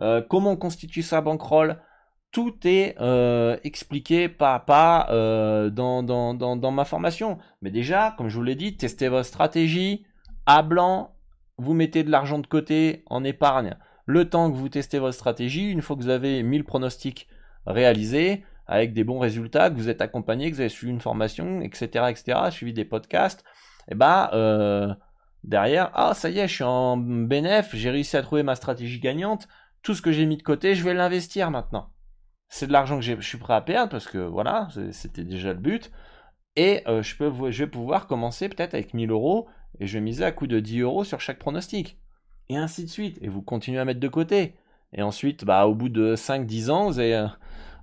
euh, 0.00 0.22
comment 0.22 0.52
on 0.52 0.56
constitue 0.56 1.02
sa 1.02 1.20
bankroll. 1.20 1.82
Tout 2.30 2.54
est 2.64 2.94
euh, 3.00 3.58
expliqué 3.64 4.28
pas 4.28 4.54
à 4.54 4.60
pas 4.60 5.08
euh, 5.10 5.70
dans, 5.70 6.04
dans, 6.04 6.34
dans 6.34 6.70
ma 6.70 6.84
formation. 6.84 7.38
Mais 7.62 7.72
déjà, 7.72 8.14
comme 8.16 8.28
je 8.28 8.36
vous 8.36 8.44
l'ai 8.44 8.54
dit, 8.54 8.76
testez 8.76 9.08
votre 9.08 9.26
stratégie 9.26 10.06
à 10.46 10.62
blanc, 10.62 11.16
vous 11.60 11.74
mettez 11.74 12.02
de 12.02 12.10
l'argent 12.10 12.38
de 12.38 12.46
côté 12.46 13.04
en 13.06 13.24
épargne 13.24 13.76
le 14.06 14.28
temps 14.28 14.50
que 14.50 14.56
vous 14.56 14.68
testez 14.68 14.98
votre 14.98 15.14
stratégie, 15.14 15.70
une 15.70 15.82
fois 15.82 15.96
que 15.96 16.02
vous 16.02 16.08
avez 16.08 16.42
1000 16.42 16.64
pronostics 16.64 17.28
réalisés, 17.66 18.44
avec 18.66 18.92
des 18.92 19.04
bons 19.04 19.18
résultats, 19.18 19.70
que 19.70 19.76
vous 19.76 19.88
êtes 19.88 20.00
accompagné, 20.00 20.50
que 20.50 20.56
vous 20.56 20.60
avez 20.60 20.68
suivi 20.68 20.92
une 20.92 21.00
formation, 21.00 21.60
etc., 21.60 22.06
etc., 22.08 22.38
suivi 22.50 22.72
des 22.72 22.84
podcasts, 22.84 23.40
et 23.88 23.92
eh 23.92 23.94
bah 23.94 24.30
ben, 24.32 24.96
derrière, 25.44 25.90
ah 25.94 26.14
ça 26.14 26.30
y 26.30 26.38
est, 26.38 26.48
je 26.48 26.54
suis 26.54 26.64
en 26.64 26.96
bénéf, 26.96 27.74
j'ai 27.74 27.90
réussi 27.90 28.16
à 28.16 28.22
trouver 28.22 28.42
ma 28.42 28.54
stratégie 28.54 29.00
gagnante, 29.00 29.48
tout 29.82 29.94
ce 29.94 30.02
que 30.02 30.12
j'ai 30.12 30.26
mis 30.26 30.36
de 30.36 30.42
côté, 30.42 30.74
je 30.74 30.84
vais 30.84 30.94
l'investir 30.94 31.50
maintenant. 31.50 31.90
C'est 32.48 32.66
de 32.66 32.72
l'argent 32.72 32.98
que 32.98 33.04
je 33.04 33.20
suis 33.20 33.38
prêt 33.38 33.54
à 33.54 33.60
perdre 33.60 33.90
parce 33.90 34.08
que 34.08 34.18
voilà, 34.18 34.68
c'était 34.90 35.24
déjà 35.24 35.52
le 35.52 35.58
but. 35.58 35.90
Et 36.56 36.82
euh, 36.88 37.00
je, 37.02 37.16
peux, 37.16 37.50
je 37.50 37.64
vais 37.64 37.70
pouvoir 37.70 38.08
commencer 38.08 38.48
peut-être 38.48 38.74
avec 38.74 38.92
1000 38.92 39.10
euros 39.10 39.48
et 39.80 39.86
je 39.86 39.98
miser 39.98 40.24
à 40.24 40.30
coût 40.30 40.46
de 40.46 40.60
10 40.60 40.80
euros 40.80 41.04
sur 41.04 41.20
chaque 41.20 41.38
pronostic. 41.38 41.98
Et 42.48 42.56
ainsi 42.56 42.84
de 42.84 42.90
suite. 42.90 43.18
Et 43.22 43.28
vous 43.28 43.42
continuez 43.42 43.80
à 43.80 43.84
mettre 43.84 44.00
de 44.00 44.08
côté. 44.08 44.54
Et 44.92 45.02
ensuite, 45.02 45.44
bah, 45.44 45.66
au 45.66 45.74
bout 45.74 45.88
de 45.88 46.14
5-10 46.14 46.70
ans, 46.70 46.90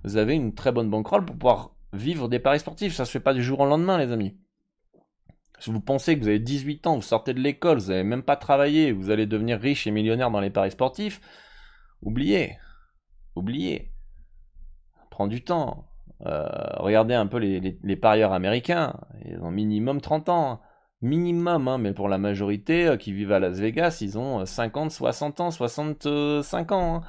vous 0.04 0.16
avez, 0.16 0.34
une 0.34 0.54
très 0.54 0.72
bonne 0.72 0.90
bankroll 0.90 1.24
pour 1.24 1.36
pouvoir 1.36 1.74
vivre 1.92 2.28
des 2.28 2.38
paris 2.38 2.60
sportifs. 2.60 2.94
Ça 2.94 3.04
se 3.04 3.10
fait 3.10 3.20
pas 3.20 3.34
du 3.34 3.42
jour 3.42 3.60
au 3.60 3.66
lendemain, 3.66 3.98
les 3.98 4.12
amis. 4.12 4.36
Si 5.58 5.70
vous 5.70 5.80
pensez 5.80 6.16
que 6.16 6.22
vous 6.22 6.28
avez 6.28 6.38
18 6.38 6.86
ans, 6.86 6.94
vous 6.94 7.02
sortez 7.02 7.34
de 7.34 7.40
l'école, 7.40 7.78
vous 7.78 7.88
n'avez 7.88 8.04
même 8.04 8.22
pas 8.22 8.36
travaillé, 8.36 8.92
vous 8.92 9.10
allez 9.10 9.26
devenir 9.26 9.58
riche 9.58 9.88
et 9.88 9.90
millionnaire 9.90 10.30
dans 10.30 10.38
les 10.38 10.50
paris 10.50 10.70
sportifs, 10.70 11.20
oubliez. 12.00 12.58
Oubliez. 13.34 13.90
Prends 15.10 15.26
du 15.26 15.42
temps. 15.42 15.88
Euh, 16.26 16.46
regardez 16.76 17.14
un 17.14 17.26
peu 17.26 17.38
les, 17.38 17.96
parieurs 17.96 18.32
américains. 18.32 18.94
Ils 19.24 19.40
ont 19.42 19.50
minimum 19.50 20.00
30 20.00 20.28
ans 20.28 20.60
minimum, 21.00 21.68
hein, 21.68 21.78
mais 21.78 21.92
pour 21.92 22.08
la 22.08 22.18
majorité 22.18 22.86
euh, 22.86 22.96
qui 22.96 23.12
vivent 23.12 23.32
à 23.32 23.38
Las 23.38 23.58
Vegas, 23.58 23.98
ils 24.00 24.18
ont 24.18 24.44
50, 24.44 24.86
euh, 24.86 24.90
60 24.90 25.40
ans, 25.40 25.50
65 25.50 26.72
ans. 26.72 26.96
Hein. 26.96 27.00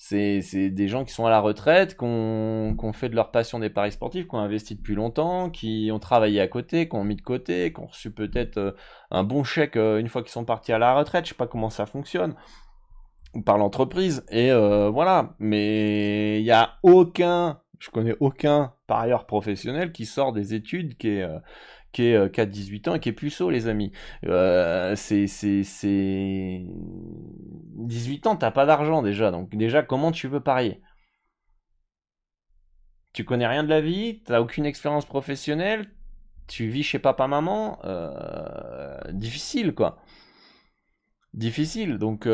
C'est, 0.00 0.70
des 0.70 0.88
gens 0.88 1.04
qui 1.04 1.12
sont 1.12 1.26
à 1.26 1.30
la 1.30 1.40
retraite, 1.40 1.96
qui 1.98 2.04
ont, 2.04 2.92
fait 2.94 3.08
de 3.08 3.16
leur 3.16 3.30
passion 3.32 3.58
des 3.58 3.68
paris 3.68 3.92
sportifs, 3.92 4.28
qui 4.28 4.34
ont 4.34 4.38
investi 4.38 4.76
depuis 4.76 4.94
longtemps, 4.94 5.50
qui 5.50 5.90
ont 5.92 5.98
travaillé 5.98 6.40
à 6.40 6.46
côté, 6.46 6.88
qui 6.88 6.94
ont 6.94 7.04
mis 7.04 7.16
de 7.16 7.20
côté, 7.20 7.72
qui 7.72 7.80
ont 7.80 7.86
reçu 7.86 8.12
peut-être 8.12 8.58
euh, 8.58 8.72
un 9.10 9.24
bon 9.24 9.42
chèque 9.42 9.76
une 9.76 10.08
fois 10.08 10.22
qu'ils 10.22 10.30
sont 10.30 10.44
partis 10.44 10.72
à 10.72 10.78
la 10.78 10.94
retraite. 10.94 11.24
Je 11.24 11.30
sais 11.30 11.34
pas 11.34 11.48
comment 11.48 11.68
ça 11.68 11.84
fonctionne 11.84 12.36
par 13.44 13.58
l'entreprise. 13.58 14.24
Et 14.30 14.52
voilà. 14.52 15.34
Mais 15.40 16.40
il 16.40 16.44
n'y 16.44 16.52
a 16.52 16.76
aucun, 16.84 17.60
je 17.80 17.90
connais 17.90 18.14
aucun 18.20 18.72
parieur 18.86 19.26
professionnel 19.26 19.92
qui 19.92 20.06
sort 20.06 20.32
des 20.32 20.54
études 20.54 20.96
qui 20.96 21.08
est 21.08 21.26
qui 21.92 22.04
est 22.04 22.18
4-18 22.18 22.88
euh, 22.88 22.90
ans 22.90 22.94
et 22.94 23.00
qui 23.00 23.08
est 23.08 23.12
puceau, 23.12 23.50
les 23.50 23.68
amis. 23.68 23.92
Euh, 24.26 24.94
c'est, 24.96 25.26
c'est, 25.26 25.62
c'est... 25.64 26.64
18 27.76 28.26
ans, 28.26 28.36
t'as 28.36 28.50
pas 28.50 28.66
d'argent 28.66 29.02
déjà. 29.02 29.30
Donc 29.30 29.54
déjà, 29.54 29.82
comment 29.82 30.12
tu 30.12 30.28
veux 30.28 30.40
parier? 30.40 30.80
Tu 33.12 33.24
connais 33.24 33.46
rien 33.46 33.64
de 33.64 33.68
la 33.68 33.80
vie, 33.80 34.22
t'as 34.24 34.40
aucune 34.40 34.66
expérience 34.66 35.06
professionnelle, 35.06 35.90
tu 36.46 36.68
vis 36.68 36.82
chez 36.82 36.98
papa-maman, 36.98 37.78
euh, 37.84 38.98
difficile 39.10 39.74
quoi. 39.74 39.98
Difficile. 41.34 41.98
Donc 41.98 42.26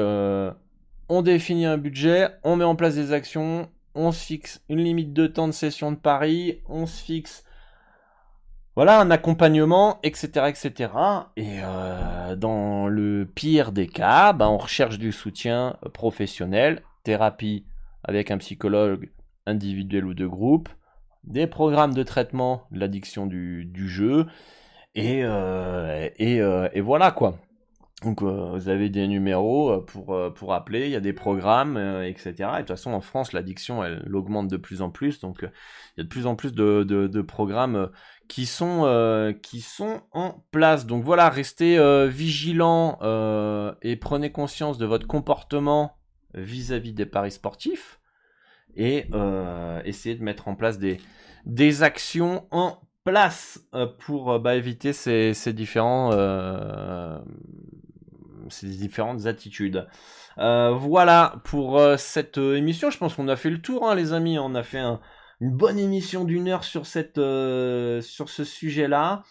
on 1.08 1.22
définit 1.22 1.66
un 1.66 1.78
budget, 1.78 2.28
on 2.42 2.56
met 2.56 2.64
en 2.64 2.76
place 2.76 2.96
des 2.96 3.12
actions, 3.12 3.70
on 3.94 4.12
se 4.12 4.24
fixe 4.24 4.62
une 4.68 4.80
limite 4.80 5.12
de 5.12 5.26
temps 5.26 5.46
de 5.46 5.52
session 5.52 5.92
de 5.92 5.96
pari, 5.96 6.60
on 6.66 6.86
se 6.86 7.02
fixe 7.02 7.44
voilà, 8.76 9.00
un 9.00 9.10
accompagnement, 9.10 10.00
etc., 10.02 10.46
etc. 10.48 10.90
Et 11.36 11.60
euh, 11.62 12.34
dans 12.34 12.88
le 12.88 13.24
pire 13.24 13.70
des 13.70 13.86
cas, 13.86 14.32
ben, 14.32 14.48
on 14.48 14.58
recherche 14.58 14.98
du 14.98 15.12
soutien 15.12 15.76
professionnel, 15.92 16.82
thérapie 17.04 17.64
avec 18.02 18.30
un 18.30 18.38
psychologue 18.38 19.10
individuel 19.46 20.04
ou 20.04 20.14
de 20.14 20.26
groupe, 20.26 20.68
des 21.22 21.46
programmes 21.46 21.94
de 21.94 22.02
traitement 22.02 22.64
de 22.70 22.80
l'addiction 22.80 23.26
du, 23.26 23.88
jeu, 23.88 24.26
euh, 24.96 26.08
euh, 26.20 26.68
et, 26.72 26.80
voilà 26.80 27.10
quoi. 27.12 27.38
Donc 28.04 28.22
vous 28.22 28.68
avez 28.68 28.90
des 28.90 29.08
numéros 29.08 29.80
pour, 29.80 30.16
pour 30.34 30.54
appeler, 30.54 30.84
il 30.84 30.90
y 30.90 30.96
a 30.96 31.00
des 31.00 31.12
programmes, 31.12 31.76
etc. 32.04 32.30
Et 32.30 32.36
de 32.36 32.58
toute 32.58 32.68
façon 32.68 32.92
en 32.92 33.00
France 33.00 33.32
l'addiction 33.32 33.82
elle, 33.82 34.14
augmente 34.14 34.48
de 34.48 34.56
plus 34.56 34.82
en 34.82 34.90
plus, 34.90 35.20
donc 35.20 35.38
il 35.40 35.48
y 35.98 36.00
a 36.00 36.04
de 36.04 36.08
plus 36.08 36.26
en 36.26 36.36
plus 36.36 36.52
de, 36.52 36.82
de, 36.82 37.22
programmes 37.22 37.88
qui 38.28 38.46
sont, 38.46 38.82
euh, 38.84 39.32
qui 39.32 39.60
sont 39.60 40.02
en 40.12 40.44
place. 40.50 40.86
Donc 40.86 41.04
voilà, 41.04 41.28
restez 41.28 41.78
euh, 41.78 42.06
vigilants 42.06 42.98
euh, 43.02 43.72
et 43.82 43.96
prenez 43.96 44.32
conscience 44.32 44.78
de 44.78 44.86
votre 44.86 45.06
comportement 45.06 45.96
vis-à-vis 46.34 46.92
des 46.92 47.06
paris 47.06 47.30
sportifs 47.30 48.00
et 48.76 49.06
essayez 49.84 50.16
de 50.16 50.24
mettre 50.24 50.48
en 50.48 50.56
place 50.56 50.80
des, 50.80 51.00
des 51.46 51.84
actions 51.84 52.48
en 52.50 52.80
place 53.04 53.64
pour 54.00 54.40
bah, 54.40 54.56
éviter 54.56 54.92
ces, 54.92 55.32
ces 55.32 55.52
différents 55.52 56.10
ces 58.50 58.66
différentes 58.68 59.26
attitudes. 59.26 59.86
voilà 60.36 61.36
pour 61.44 61.80
cette 61.98 62.38
émission. 62.38 62.90
Je 62.90 62.98
pense 62.98 63.14
qu'on 63.14 63.28
a 63.28 63.36
fait 63.36 63.50
le 63.50 63.60
tour, 63.60 63.88
hein, 63.88 63.94
les 63.94 64.12
amis. 64.12 64.38
On 64.38 64.54
a 64.54 64.62
fait 64.62 64.78
un, 64.78 65.00
une 65.40 65.50
bonne 65.50 65.78
émission 65.78 66.24
d'une 66.24 66.48
heure 66.48 66.64
sur, 66.64 66.84
euh, 67.18 68.00
ce 68.00 68.44
sujet-là. 68.44 69.22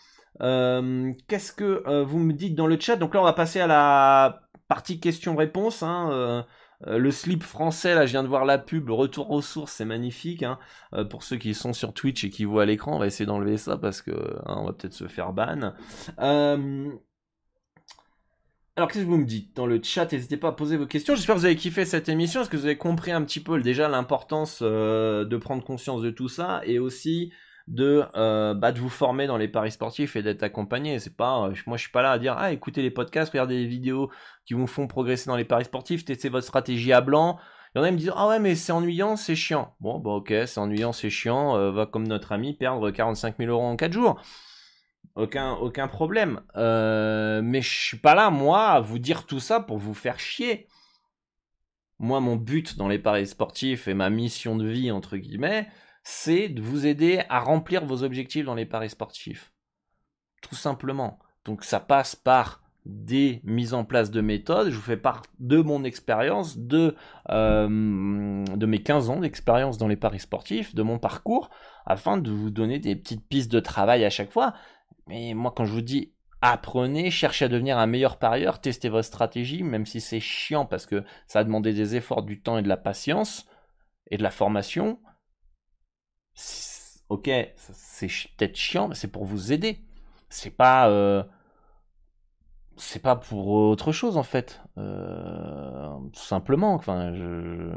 Euh, 0.42 1.12
qu'est-ce 1.28 1.52
que 1.52 1.84
euh, 1.88 2.04
vous 2.04 2.20
me 2.20 2.34
dites 2.34 2.56
dans 2.56 2.68
le 2.68 2.80
chat? 2.80 2.96
Donc 2.96 3.14
là, 3.14 3.22
on 3.22 3.24
va 3.24 3.34
passer 3.34 3.60
à 3.60 3.68
la 3.68 4.42
partie 4.68 5.00
questions-réponses. 5.00 5.84
Hein, 5.84 6.46
le 6.86 7.12
slip 7.12 7.44
français, 7.44 7.96
là, 7.96 8.06
je 8.06 8.12
viens 8.12 8.24
de 8.24 8.28
voir 8.28 8.44
la 8.44 8.58
pub, 8.58 8.90
retour 8.90 9.32
aux 9.32 9.42
sources, 9.42 9.72
c'est 9.72 9.86
magnifique. 9.86 10.44
Hein. 10.44 10.60
pour 11.10 11.24
ceux 11.24 11.38
qui 11.38 11.54
sont 11.54 11.72
sur 11.72 11.94
Twitch 11.94 12.26
et 12.26 12.30
qui 12.30 12.44
voient 12.44 12.64
à 12.64 12.66
l'écran, 12.66 12.96
on 12.96 13.00
va 13.00 13.08
essayer 13.08 13.26
d'enlever 13.26 13.58
ça 13.58 13.78
parce 13.78 14.02
que 14.02 14.12
on 14.46 14.66
va 14.66 14.74
peut-être 14.74 14.94
se 14.94 15.08
faire 15.08 15.32
ban. 15.32 15.74
Alors, 18.76 18.90
qu'est-ce 18.90 19.04
que 19.04 19.10
vous 19.10 19.18
me 19.18 19.26
dites 19.26 19.56
dans 19.56 19.68
le 19.68 19.80
chat? 19.84 20.12
N'hésitez 20.12 20.36
pas 20.36 20.48
à 20.48 20.52
poser 20.52 20.78
vos 20.78 20.88
questions. 20.88 21.16
J'espère 21.16 21.36
que 21.36 21.40
vous 21.42 21.46
avez 21.46 21.56
kiffé 21.56 21.86
cette 21.86 22.10
émission. 22.10 22.42
Est-ce 22.42 22.50
que 22.50 22.58
vous 22.58 22.66
avez 22.66 22.78
compris 22.78 23.12
un 23.12 23.22
petit 23.22 23.40
peu 23.40 23.62
déjà 23.62 23.88
l'importance 23.88 24.60
euh, 24.64 25.26
de 25.26 25.38
prendre 25.38 25.64
conscience 25.64 26.02
de 26.02 26.10
tout 26.10 26.28
ça 26.28 26.62
et 26.66 26.80
aussi 26.80 27.32
de, 27.68 28.04
euh, 28.16 28.56
bah, 28.56 28.72
de 28.72 28.80
vous 28.80 28.90
former 28.90 29.28
dans 29.28 29.38
les 29.38 29.48
paris 29.48 29.70
sportifs 29.70 30.16
et 30.16 30.24
d'être 30.24 30.42
accompagné. 30.42 30.98
C'est 30.98 31.16
pas, 31.16 31.50
euh, 31.50 31.54
moi 31.68 31.78
je 31.78 31.84
suis 31.84 31.92
pas 31.92 32.02
là 32.02 32.14
à 32.14 32.18
dire 32.18 32.34
ah 32.36 32.52
écoutez 32.52 32.82
les 32.82 32.90
podcasts, 32.90 33.32
regardez 33.32 33.60
les 33.60 33.68
vidéos 33.68 34.10
qui 34.44 34.56
vous 34.56 34.66
font 34.66 34.88
progresser 34.88 35.28
dans 35.28 35.38
les 35.38 35.46
paris 35.46 35.66
sportifs, 35.66 36.04
testez 36.04 36.30
votre 36.30 36.48
stratégie 36.48 36.94
à 36.94 37.02
blanc. 37.02 37.38
Il 37.76 37.78
y 37.78 37.82
en 37.82 37.84
a 37.84 37.90
qui 37.90 37.94
me 37.94 38.00
disent 38.00 38.14
ah 38.16 38.28
ouais 38.28 38.40
mais 38.40 38.56
c'est 38.56 38.72
ennuyant, 38.72 39.18
c'est 39.18 39.36
chiant. 39.36 39.76
Bon 39.82 40.00
bah 40.00 40.12
ok 40.12 40.34
c'est 40.48 40.58
ennuyant, 40.58 40.94
c'est 40.94 41.12
chiant. 41.12 41.72
va 41.72 41.86
comme 41.86 42.08
notre 42.08 42.32
ami 42.32 42.56
perdre 42.56 42.90
45 42.90 43.36
000 43.38 43.52
euros 43.52 43.62
en 43.62 43.76
4 43.76 43.94
jours 43.94 44.20
aucun, 45.16 45.54
aucun 45.54 45.88
problème. 45.88 46.42
Euh, 46.56 47.42
mais 47.44 47.62
je 47.62 47.70
suis 47.70 47.98
pas 47.98 48.16
là, 48.16 48.30
moi, 48.30 48.68
à 48.70 48.80
vous 48.80 49.00
dire 49.00 49.26
tout 49.26 49.40
ça 49.40 49.60
pour 49.60 49.78
vous 49.78 49.94
faire 49.94 50.20
chier. 50.20 50.68
Moi, 52.00 52.20
mon 52.20 52.36
but 52.36 52.78
dans 52.78 52.88
les 52.88 53.00
paris 53.00 53.28
sportifs 53.28 53.88
et 53.88 53.94
ma 53.94 54.10
mission 54.10 54.56
de 54.56 54.68
vie, 54.68 54.92
entre 54.92 55.18
guillemets, 55.18 55.68
c'est 56.04 56.50
de 56.50 56.62
vous 56.62 56.86
aider 56.86 57.22
à 57.30 57.40
remplir 57.40 57.86
vos 57.86 58.04
objectifs 58.04 58.46
dans 58.46 58.56
les 58.56 58.66
paris 58.66 58.90
sportifs. 58.90 59.54
Tout 60.42 60.56
simplement. 60.56 61.20
Donc 61.46 61.64
ça 61.64 61.80
passe 61.80 62.16
par 62.16 62.62
des 62.86 63.40
mises 63.44 63.74
en 63.74 63.86
place 63.86 64.12
de 64.12 64.22
méthodes. 64.22 64.70
Je 64.70 64.76
vous 64.76 64.82
fais 64.82 64.98
part 64.98 65.24
de 65.40 65.62
mon 65.62 65.84
expérience, 65.84 66.58
de, 66.58 66.96
euh, 67.30 67.68
de 68.44 68.66
mes 68.66 68.84
15 68.84 69.10
ans 69.10 69.20
d'expérience 69.20 69.78
dans 69.78 69.88
les 69.88 69.96
paris 69.96 70.20
sportifs, 70.20 70.76
de 70.76 70.84
mon 70.84 71.00
parcours, 71.00 71.50
afin 71.86 72.18
de 72.18 72.30
vous 72.30 72.50
donner 72.50 72.80
des 72.80 72.96
petites 72.96 73.26
pistes 73.28 73.52
de 73.52 73.60
travail 73.60 74.04
à 74.04 74.10
chaque 74.10 74.32
fois. 74.32 74.54
Mais 75.08 75.34
moi, 75.34 75.54
quand 75.56 75.66
je 75.66 75.74
vous 75.74 75.82
dis 75.82 76.14
apprenez, 76.42 77.10
cherchez 77.10 77.46
à 77.46 77.48
devenir 77.48 77.78
un 77.78 77.88
meilleur 77.88 78.18
parieur, 78.18 78.60
testez 78.60 78.90
votre 78.90 79.08
stratégie, 79.08 79.64
même 79.64 79.86
si 79.86 80.02
c'est 80.02 80.20
chiant 80.20 80.66
parce 80.66 80.86
que 80.86 81.04
ça 81.28 81.40
a 81.40 81.44
demandé 81.46 81.74
des 81.74 81.96
efforts, 81.96 82.24
du 82.24 82.42
temps 82.42 82.58
et 82.58 82.62
de 82.62 82.68
la 82.68 82.78
patience 82.78 83.48
et 84.12 84.18
de 84.18 84.24
la 84.24 84.32
formation. 84.32 85.00
Ok, 87.10 87.30
c'est 87.56 88.08
peut-être 88.38 88.58
chiant, 88.58 88.90
mais 88.90 88.96
c'est 88.96 89.08
pour 89.08 89.26
vous 89.26 89.54
aider. 89.54 89.80
C'est 90.30 90.50
pas, 90.50 90.90
euh, 90.90 91.24
c'est 92.76 93.02
pas 93.02 93.16
pour 93.16 93.48
autre 93.48 93.92
chose 93.92 94.18
en 94.18 94.24
fait. 94.24 94.62
Euh, 94.78 95.90
tout 96.12 96.22
simplement. 96.22 96.74
Enfin, 96.74 97.14
je, 97.14 97.72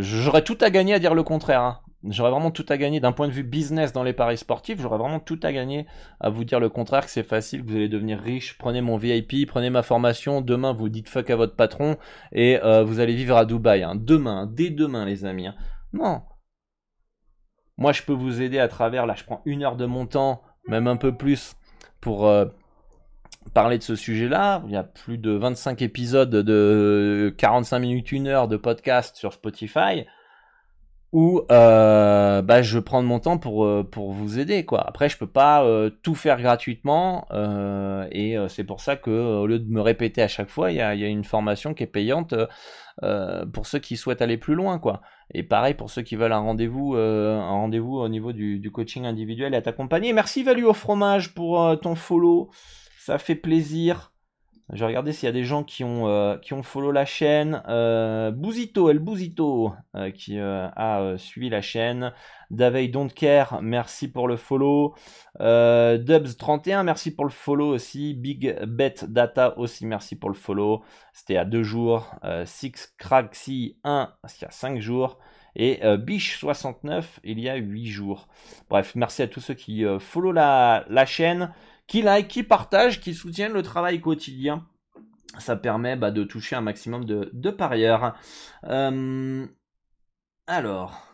j'aurais 0.00 0.42
tout 0.42 0.58
à 0.60 0.70
gagner 0.70 0.94
à 0.94 0.98
dire 0.98 1.14
le 1.14 1.22
contraire. 1.22 1.60
Hein. 1.60 1.80
J'aurais 2.08 2.30
vraiment 2.30 2.50
tout 2.50 2.64
à 2.70 2.78
gagner 2.78 2.98
d'un 2.98 3.12
point 3.12 3.28
de 3.28 3.32
vue 3.32 3.42
business 3.42 3.92
dans 3.92 4.02
les 4.02 4.14
paris 4.14 4.38
sportifs. 4.38 4.80
J'aurais 4.80 4.96
vraiment 4.96 5.20
tout 5.20 5.38
à 5.42 5.52
gagner 5.52 5.86
à 6.18 6.30
vous 6.30 6.44
dire 6.44 6.58
le 6.58 6.70
contraire, 6.70 7.04
que 7.04 7.10
c'est 7.10 7.22
facile, 7.22 7.62
que 7.62 7.68
vous 7.68 7.76
allez 7.76 7.90
devenir 7.90 8.18
riche. 8.18 8.56
Prenez 8.56 8.80
mon 8.80 8.96
VIP, 8.96 9.46
prenez 9.46 9.68
ma 9.68 9.82
formation. 9.82 10.40
Demain, 10.40 10.72
vous 10.72 10.88
dites 10.88 11.10
fuck 11.10 11.28
à 11.28 11.36
votre 11.36 11.56
patron 11.56 11.98
et 12.32 12.58
euh, 12.64 12.82
vous 12.84 13.00
allez 13.00 13.14
vivre 13.14 13.36
à 13.36 13.44
Dubaï. 13.44 13.82
Hein. 13.82 13.96
Demain, 13.96 14.46
dès 14.50 14.70
demain, 14.70 15.04
les 15.04 15.26
amis. 15.26 15.48
Hein. 15.48 15.54
Non. 15.92 16.22
Moi, 17.76 17.92
je 17.92 18.02
peux 18.02 18.14
vous 18.14 18.40
aider 18.40 18.58
à 18.58 18.68
travers. 18.68 19.04
Là, 19.04 19.14
je 19.14 19.24
prends 19.24 19.42
une 19.44 19.62
heure 19.62 19.76
de 19.76 19.84
mon 19.84 20.06
temps, 20.06 20.40
même 20.68 20.86
un 20.86 20.96
peu 20.96 21.14
plus, 21.14 21.54
pour 22.00 22.26
euh, 22.26 22.46
parler 23.52 23.76
de 23.76 23.82
ce 23.82 23.94
sujet-là. 23.94 24.62
Il 24.64 24.72
y 24.72 24.76
a 24.76 24.84
plus 24.84 25.18
de 25.18 25.32
25 25.32 25.82
épisodes 25.82 26.30
de 26.30 27.34
45 27.36 27.78
minutes, 27.78 28.10
une 28.12 28.26
heure 28.26 28.48
de 28.48 28.56
podcast 28.56 29.16
sur 29.16 29.34
Spotify 29.34 30.06
où 31.12 31.42
euh, 31.50 32.40
bah, 32.42 32.62
je 32.62 32.78
prends 32.78 33.02
mon 33.02 33.18
temps 33.18 33.38
pour, 33.38 33.64
euh, 33.64 33.82
pour 33.82 34.12
vous 34.12 34.38
aider. 34.38 34.64
quoi. 34.64 34.86
Après, 34.86 35.08
je 35.08 35.18
peux 35.18 35.26
pas 35.26 35.64
euh, 35.64 35.90
tout 36.02 36.14
faire 36.14 36.40
gratuitement 36.40 37.26
et 38.12 38.36
c'est 38.48 38.64
pour 38.64 38.80
ça 38.80 38.96
que 38.96 39.10
au 39.10 39.46
lieu 39.46 39.58
de 39.58 39.70
me 39.70 39.80
répéter 39.80 40.22
à 40.22 40.28
chaque 40.28 40.48
fois, 40.48 40.70
il 40.70 40.76
y 40.76 40.80
a, 40.80 40.94
y 40.94 41.04
a, 41.04 41.08
une 41.08 41.24
formation 41.24 41.74
qui 41.74 41.82
est 41.82 41.86
payante 41.86 42.34
pour 43.52 43.66
ceux 43.66 43.78
qui 43.78 43.96
souhaitent 43.96 44.22
aller 44.22 44.36
plus 44.36 44.54
loin. 44.54 44.78
quoi. 44.78 45.00
Et 45.32 45.42
pareil 45.42 45.74
pour 45.74 45.90
ceux 45.90 46.02
qui 46.02 46.16
veulent 46.16 46.32
un 46.32 46.38
rendez-vous 46.38 46.94
un 46.96 47.50
rendez-vous 47.50 47.98
au 47.98 48.08
niveau 48.08 48.32
du, 48.32 48.58
du, 48.58 48.70
coaching 48.70 49.06
individuel 49.06 49.54
et 49.54 49.56
à 49.56 49.62
t'accompagner. 49.62 50.12
Merci 50.12 50.42
Value 50.42 50.64
au 50.64 50.74
fromage 50.74 51.34
pour 51.34 51.78
ton 51.80 51.94
follow, 51.94 52.50
ça 52.98 53.18
fait 53.18 53.34
plaisir. 53.34 54.09
Je 54.72 54.78
vais 54.78 54.86
regarder 54.86 55.12
s'il 55.12 55.26
y 55.26 55.28
a 55.28 55.32
des 55.32 55.42
gens 55.42 55.64
qui 55.64 55.82
ont, 55.82 56.06
euh, 56.06 56.36
qui 56.36 56.52
ont 56.52 56.62
follow 56.62 56.92
la 56.92 57.04
chaîne. 57.04 57.60
Euh, 57.68 58.30
Bouzito, 58.30 58.88
El 58.88 59.00
Bouzito, 59.00 59.72
euh, 59.96 60.12
qui 60.12 60.38
euh, 60.38 60.68
a 60.76 61.14
suivi 61.18 61.48
la 61.48 61.60
chaîne. 61.60 62.12
David 62.50 62.92
Don't 62.92 63.08
Care, 63.08 63.60
merci 63.62 64.08
pour 64.08 64.28
le 64.28 64.36
follow. 64.36 64.94
Dubs31, 65.40 66.84
merci 66.84 67.14
pour 67.14 67.24
le 67.24 67.30
follow 67.30 67.68
aussi. 67.68 68.14
Big 68.14 68.56
Bet 68.64 68.94
Data 69.08 69.58
aussi, 69.58 69.86
merci 69.86 70.16
pour 70.16 70.30
le 70.30 70.36
follow. 70.36 70.82
C'était 71.12 71.36
à 71.36 71.44
deux 71.44 71.62
jours. 71.62 72.12
Six 72.44 72.92
Craxy 72.98 73.76
1, 73.84 74.12
il 74.24 74.42
y 74.42 74.44
a 74.44 74.50
cinq 74.50 74.80
jours. 74.80 75.18
Et 75.54 75.80
Biche69, 75.82 77.04
il 77.22 77.38
y 77.38 77.48
a 77.48 77.54
huit 77.54 77.86
jours. 77.86 78.26
Bref, 78.68 78.96
merci 78.96 79.22
à 79.22 79.28
tous 79.28 79.40
ceux 79.40 79.54
qui 79.54 79.84
follow 80.00 80.32
la, 80.32 80.84
la 80.88 81.06
chaîne 81.06 81.52
qui 81.90 82.02
like, 82.02 82.28
qui 82.28 82.44
partage, 82.44 83.00
qui 83.00 83.14
soutiennent 83.14 83.52
le 83.52 83.64
travail 83.64 84.00
quotidien. 84.00 84.64
Ça 85.40 85.56
permet 85.56 85.96
bah, 85.96 86.12
de 86.12 86.22
toucher 86.22 86.54
un 86.54 86.60
maximum 86.60 87.04
de, 87.04 87.50
parieurs. 87.50 88.14
Euh, 88.62 89.44
alors, 90.46 91.04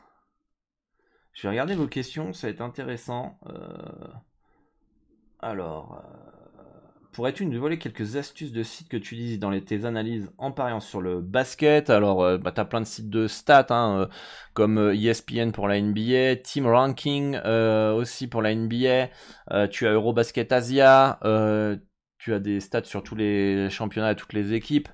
je 1.32 1.42
vais 1.42 1.48
regarder 1.48 1.74
vos 1.74 1.86
questions, 1.86 2.34
ça 2.34 2.46
va 2.46 2.50
être 2.50 2.60
intéressant. 2.60 3.38
Euh, 3.46 4.12
alors, 5.40 6.04
euh, 6.04 6.35
pourrais-tu 7.16 7.46
nous 7.46 7.58
voler 7.58 7.78
quelques 7.78 8.16
astuces 8.16 8.52
de 8.52 8.62
sites 8.62 8.90
que 8.90 8.98
tu 8.98 9.14
utilises 9.14 9.38
dans 9.38 9.58
tes 9.58 9.86
analyses 9.86 10.30
en 10.36 10.52
pariant 10.52 10.80
sur 10.80 11.00
le 11.00 11.22
basket? 11.22 11.88
Alors, 11.88 12.22
euh, 12.22 12.36
bah, 12.36 12.52
tu 12.52 12.60
as 12.60 12.66
plein 12.66 12.82
de 12.82 12.86
sites 12.86 13.08
de 13.08 13.26
stats, 13.26 13.68
hein, 13.70 14.00
euh, 14.00 14.06
comme 14.52 14.76
ESPN 14.92 15.38
euh, 15.38 15.48
e 15.48 15.50
pour 15.50 15.66
la 15.66 15.80
NBA, 15.80 16.36
Team 16.42 16.66
Ranking 16.66 17.38
aussi 17.38 18.28
pour 18.28 18.42
la 18.42 18.54
NBA, 18.54 19.08
tu 19.68 19.86
as 19.86 19.92
Eurobasket 19.92 20.52
Asia, 20.52 21.18
tu 22.18 22.34
as 22.34 22.38
des 22.38 22.60
stats 22.60 22.84
sur 22.84 23.02
tous 23.02 23.14
les 23.14 23.70
championnats 23.70 24.12
et 24.12 24.16
toutes 24.16 24.34
les 24.34 24.52
équipes, 24.52 24.90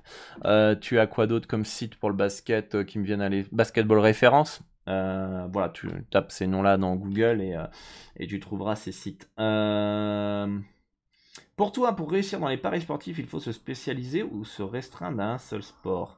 tu 0.79 0.99
as 0.99 1.07
quoi 1.07 1.27
d'autre 1.27 1.47
comme 1.47 1.65
site 1.65 1.95
pour 1.95 2.09
le 2.09 2.15
basket 2.15 2.85
qui 2.85 2.99
me 2.99 3.03
viennent 3.03 3.21
à 3.21 3.27
les... 3.27 3.45
Basketball 3.51 3.99
Référence? 3.99 4.61
Voilà, 4.85 5.69
tu 5.73 5.89
tapes 6.09 6.31
ces 6.31 6.47
noms-là 6.47 6.77
dans 6.77 6.95
Google 6.95 7.41
et, 7.41 8.27
tu 8.27 8.39
trouveras 8.39 8.77
ces 8.77 8.93
sites. 8.93 9.29
Pour 11.55 11.71
toi, 11.71 11.95
pour 11.95 12.11
réussir 12.11 12.39
dans 12.39 12.47
les 12.47 12.57
paris 12.57 12.81
sportifs, 12.81 13.19
il 13.19 13.27
faut 13.27 13.39
se 13.39 13.51
spécialiser 13.51 14.23
ou 14.23 14.43
se 14.43 14.63
restreindre 14.63 15.21
à 15.21 15.33
un 15.33 15.37
seul 15.37 15.61
sport? 15.61 16.17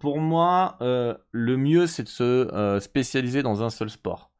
Pour 0.00 0.18
moi, 0.18 0.78
euh, 0.80 1.14
le 1.30 1.58
mieux, 1.58 1.86
c'est 1.86 2.04
de 2.04 2.08
se 2.08 2.22
euh, 2.22 2.80
spécialiser 2.80 3.42
dans 3.42 3.62
un 3.62 3.68
seul 3.68 3.90
sport. 3.90 4.30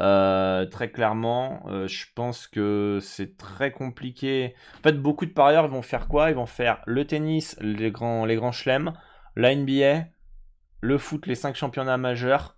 Euh, 0.00 0.64
très 0.64 0.90
clairement, 0.90 1.64
je 1.86 2.06
pense 2.14 2.46
que 2.46 2.98
c'est 3.02 3.36
très 3.36 3.70
compliqué. 3.70 4.54
En 4.78 4.82
fait, 4.82 4.94
beaucoup 4.94 5.26
de 5.26 5.30
parieurs 5.30 5.68
vont 5.68 5.82
faire 5.82 6.08
quoi? 6.08 6.30
Ils 6.30 6.36
vont 6.36 6.46
faire 6.46 6.82
le 6.86 7.06
tennis, 7.06 7.56
les 7.60 7.90
grands, 7.90 8.24
les 8.24 8.36
grands 8.36 8.50
chelems, 8.50 8.94
la 9.36 9.54
NBA, 9.54 10.06
le 10.80 10.98
foot, 10.98 11.26
les 11.26 11.34
cinq 11.34 11.54
championnats 11.54 11.98
majeurs, 11.98 12.56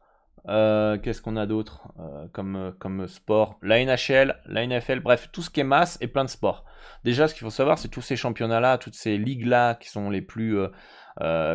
euh, 0.49 0.99
qu'est-ce 0.99 1.23
qu'on 1.23 1.37
a 1.37 1.47
d'autre 1.47 1.89
euh, 1.99 2.27
comme, 2.33 2.57
euh, 2.57 2.71
comme 2.79 3.07
sport? 3.09 3.59
La 3.63 3.83
NHL, 3.83 4.37
la 4.47 4.67
NFL, 4.67 5.01
bref, 5.01 5.31
tout 5.33 5.43
ce 5.43 5.51
qui 5.51 5.61
est 5.61 5.65
masse 5.65 5.97
et 6.01 6.07
plein 6.07 6.25
de 6.25 6.31
sports. 6.31 6.65
Déjà, 7.03 7.29
ce 7.29 7.35
qu'il 7.35 7.45
faut 7.45 7.51
savoir, 7.51 7.79
c'est 7.79 7.89
tous 7.89 8.03
ces 8.03 8.17
championnats-là, 8.17 8.79
toutes 8.79 8.95
ces 8.95 9.17
ligues-là 9.17 9.75
qui 9.77 9.89
sont 9.89 10.11
les 10.11 10.23
plus 10.23 10.59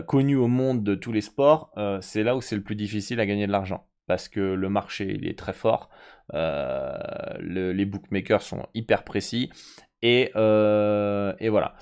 connus 0.07 0.35
au 0.35 0.47
monde 0.47 0.83
de 0.83 0.95
tous 0.95 1.11
les 1.11 1.21
sports, 1.21 1.71
c'est 2.01 2.23
là 2.23 2.35
où 2.35 2.41
c'est 2.41 2.55
le 2.55 2.63
plus 2.63 2.75
difficile 2.75 3.19
à 3.19 3.25
gagner 3.25 3.45
de 3.45 3.51
l'argent. 3.51 3.87
Parce 4.07 4.27
que 4.27 4.39
le 4.39 4.69
marché 4.69 5.17
il 5.19 5.27
est 5.27 5.37
très 5.37 5.53
fort, 5.53 5.89
les 6.33 7.85
bookmakers 7.85 8.41
sont 8.41 8.67
hyper 8.73 9.03
précis, 9.03 9.51
et, 10.01 10.31
et 10.35 11.49
voilà. 11.49 11.75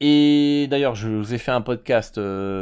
Et 0.00 0.66
d'ailleurs, 0.68 0.94
je 0.94 1.08
vous 1.08 1.34
ai 1.34 1.38
fait 1.38 1.52
un 1.52 1.62
podcast 1.62 2.14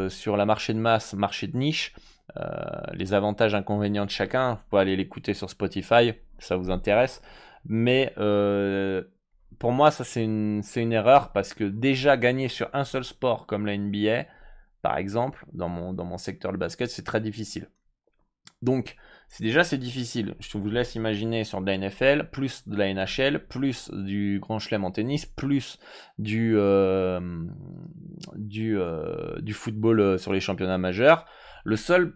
sur 0.08 0.36
la 0.36 0.46
marché 0.46 0.74
de 0.74 0.78
masse, 0.78 1.14
marché 1.14 1.46
de 1.46 1.56
niche. 1.56 1.94
Euh, 2.38 2.80
les 2.94 3.12
avantages, 3.12 3.54
inconvénients 3.54 4.06
de 4.06 4.10
chacun. 4.10 4.54
Vous 4.54 4.60
pouvez 4.70 4.82
aller 4.82 4.96
l'écouter 4.96 5.34
sur 5.34 5.50
Spotify, 5.50 6.12
ça 6.38 6.56
vous 6.56 6.70
intéresse. 6.70 7.20
Mais 7.66 8.12
euh, 8.16 9.02
pour 9.58 9.72
moi, 9.72 9.90
ça 9.90 10.02
c'est 10.02 10.24
une, 10.24 10.62
une, 10.76 10.92
erreur 10.92 11.32
parce 11.32 11.52
que 11.52 11.64
déjà 11.64 12.16
gagner 12.16 12.48
sur 12.48 12.70
un 12.72 12.84
seul 12.84 13.04
sport 13.04 13.46
comme 13.46 13.66
la 13.66 13.76
NBA, 13.76 14.24
par 14.80 14.96
exemple, 14.96 15.44
dans 15.52 15.68
mon, 15.68 15.92
dans 15.92 16.04
mon 16.04 16.16
secteur 16.16 16.52
de 16.52 16.56
basket, 16.56 16.90
c'est 16.90 17.04
très 17.04 17.20
difficile. 17.20 17.68
Donc, 18.62 18.96
c'est 19.28 19.44
déjà 19.44 19.62
c'est 19.62 19.78
difficile. 19.78 20.34
Je 20.40 20.56
vous 20.56 20.70
laisse 20.70 20.94
imaginer 20.94 21.44
sur 21.44 21.60
de 21.60 21.66
la 21.66 21.76
NFL, 21.76 22.30
plus 22.30 22.66
de 22.66 22.76
la 22.76 22.92
NHL, 22.94 23.46
plus 23.46 23.90
du 23.92 24.38
Grand 24.40 24.58
Chelem 24.58 24.84
en 24.84 24.90
tennis, 24.90 25.26
plus 25.26 25.78
du, 26.18 26.54
euh, 26.56 27.20
du, 28.36 28.78
du 29.40 29.52
football 29.52 30.18
sur 30.18 30.32
les 30.32 30.40
championnats 30.40 30.78
majeurs. 30.78 31.26
Le 31.64 31.76
seul 31.76 32.14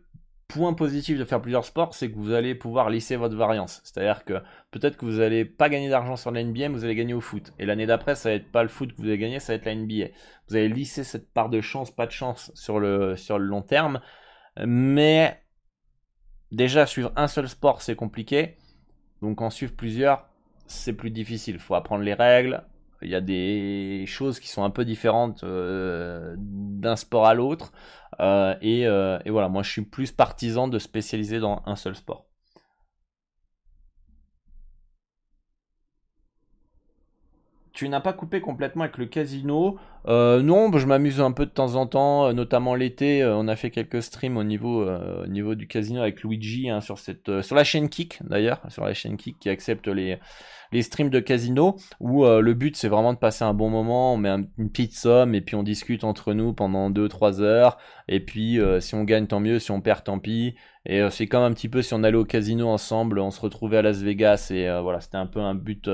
point 0.49 0.75
positif 0.75 1.19
de 1.19 1.25
faire 1.25 1.41
plusieurs 1.41 1.65
sports, 1.65 1.95
c'est 1.95 2.11
que 2.11 2.17
vous 2.17 2.33
allez 2.33 2.55
pouvoir 2.55 2.91
lisser 2.91 3.17
votre 3.17 3.37
variance. 3.37 3.81
C'est-à-dire 3.85 4.25
que 4.25 4.35
peut-être 4.71 4.97
que 4.97 5.05
vous 5.05 5.19
n'allez 5.19 5.45
pas 5.45 5.69
gagner 5.69 5.89
d'argent 5.89 6.17
sur 6.17 6.31
la 6.31 6.43
NBA, 6.43 6.69
mais 6.69 6.75
vous 6.75 6.85
allez 6.85 6.95
gagner 6.95 7.15
au 7.15 7.21
foot. 7.21 7.53
Et 7.59 7.67
l'année 7.67 7.87
d'après, 7.87 8.15
ça 8.15 8.31
va 8.31 8.35
être 8.37 8.51
pas 8.51 8.63
le 8.63 8.69
foot 8.69 8.93
que 8.93 9.03
vous 9.03 9.09
allez 9.09 9.19
gagner, 9.19 9.41
ça 9.41 9.53
va 9.53 9.57
être 9.57 9.65
la 9.65 9.75
NBA. 9.75 10.07
Vous 10.49 10.57
allez 10.57 10.69
lisser 10.69 11.05
cette 11.05 11.33
part 11.33 11.49
de 11.49 11.61
chance, 11.61 11.91
pas 11.91 12.07
de 12.07 12.13
chance 12.13 12.53
sur 12.55 12.79
le, 12.79 13.17
sur 13.17 13.39
le 13.39 13.45
long 13.47 13.63
terme. 13.63 14.01
Mais 14.65 15.43
déjà, 16.53 16.87
suivre 16.87 17.13
un 17.17 17.27
seul 17.27 17.49
sport, 17.49 17.83
c'est 17.83 17.97
compliqué. 17.97 18.57
Donc 19.23 19.43
en 19.43 19.51
suivre 19.51 19.75
plusieurs, 19.75 20.29
c'est 20.67 20.93
plus 20.93 21.11
difficile. 21.11 21.57
Il 21.57 21.61
faut 21.61 21.75
apprendre 21.75 22.05
les 22.05 22.15
règles. 22.15 22.63
Il 23.03 23.11
y 23.11 23.15
a 23.15 23.21
des 23.21 24.05
choses 24.07 24.41
qui 24.41 24.49
sont 24.49 24.65
un 24.65 24.71
peu 24.71 24.85
différentes 24.85 25.45
euh, 25.45 26.35
d'un 26.39 26.97
sport 26.97 27.27
à 27.27 27.35
l'autre. 27.35 27.73
Euh, 28.21 28.55
euh, 28.63 29.19
et, 29.25 29.31
voilà, 29.31 29.49
moi 29.49 29.63
je 29.63 29.71
suis 29.71 29.83
plus 29.83 30.13
partisan 30.13 30.69
de 30.69 30.79
spécialiser 30.79 31.39
dans 31.39 31.63
un 31.67 31.77
seul 31.77 31.95
sport. 31.95 32.27
Tu 37.73 37.91
n'as 37.91 38.01
pas 38.01 38.15
coupé 38.15 38.41
complètement 38.41 38.85
avec 38.85 38.97
le 38.97 39.05
casino. 39.05 39.79
non, 40.07 40.71
bah, 40.71 40.79
je 40.79 40.87
m'amuse 40.87 41.21
un 41.21 41.33
peu 41.33 41.45
de 41.45 41.51
temps 41.51 41.75
en 41.75 41.87
temps, 41.87 42.33
notamment 42.33 42.75
l'été. 42.75 43.23
on 43.27 43.49
a 43.49 43.57
fait 43.57 43.71
quelques 43.71 44.03
streams 44.03 44.39
au 44.39 44.45
niveau, 44.45 44.89
au 44.89 45.27
niveau 45.27 45.55
du 45.55 45.69
casino 45.69 46.01
avec 46.01 46.23
Luigi 46.23 46.71
hein, 46.71 46.81
sur, 46.81 46.99
sur 46.99 47.55
la 47.55 47.65
chaîne 47.65 47.91
Kick 47.91 48.21
d'ailleurs, 48.23 48.63
sur 48.71 48.87
la 48.87 48.95
chaîne 48.95 49.19
Kick 49.19 49.39
qui 49.39 49.51
accepte 49.51 49.89
les, 49.89 50.19
les 50.73 50.83
streams 50.83 51.11
de 51.11 51.21
casino 51.21 51.77
où 52.01 52.25
euh, 52.25 52.41
le 52.41 52.55
but 52.55 52.77
c'est 52.77 52.89
vraiment 52.89 53.13
de 53.13 53.19
passer 53.19 53.45
un 53.45 53.55
bon 53.55 53.71
moment, 53.71 54.15
on 54.15 54.17
met 54.17 54.31
une 54.59 54.71
petite 54.71 54.95
somme 54.95 55.35
et 55.35 55.41
puis 55.41 55.55
on 55.57 55.63
discute 55.63 56.05
entre 56.05 56.33
nous 56.33 56.53
pendant 56.53 56.91
2-3 56.91 57.41
heures 57.41 57.79
et 58.09 58.21
puis 58.21 58.61
euh, 58.61 58.81
si 58.81 58.95
on 58.95 59.05
gagne 59.05 59.27
tant 59.27 59.41
mieux, 59.41 59.59
si 59.59 59.71
on 59.71 59.81
perd 59.81 60.05
tant 60.05 60.19
pis 60.19 60.55
et 60.85 61.01
euh, 61.01 61.11
c'est 61.11 61.27
comme 61.27 61.43
un 61.43 61.53
petit 61.53 61.69
peu 61.69 61.83
si 61.83 61.95
on 61.95 62.03
allait 62.03 62.17
au 62.17 62.25
casino 62.25 62.69
ensemble, 62.69 63.19
on 63.19 63.31
se 63.31 63.41
retrouvait 63.41 63.79
à 63.79 63.83
Las 63.83 64.03
Vegas 64.03 64.49
et 64.51 64.69
voilà 64.83 65.01
c'était 65.01 65.17
un 65.17 65.27
peu 65.27 65.41
un 65.41 65.55
but 65.55 65.91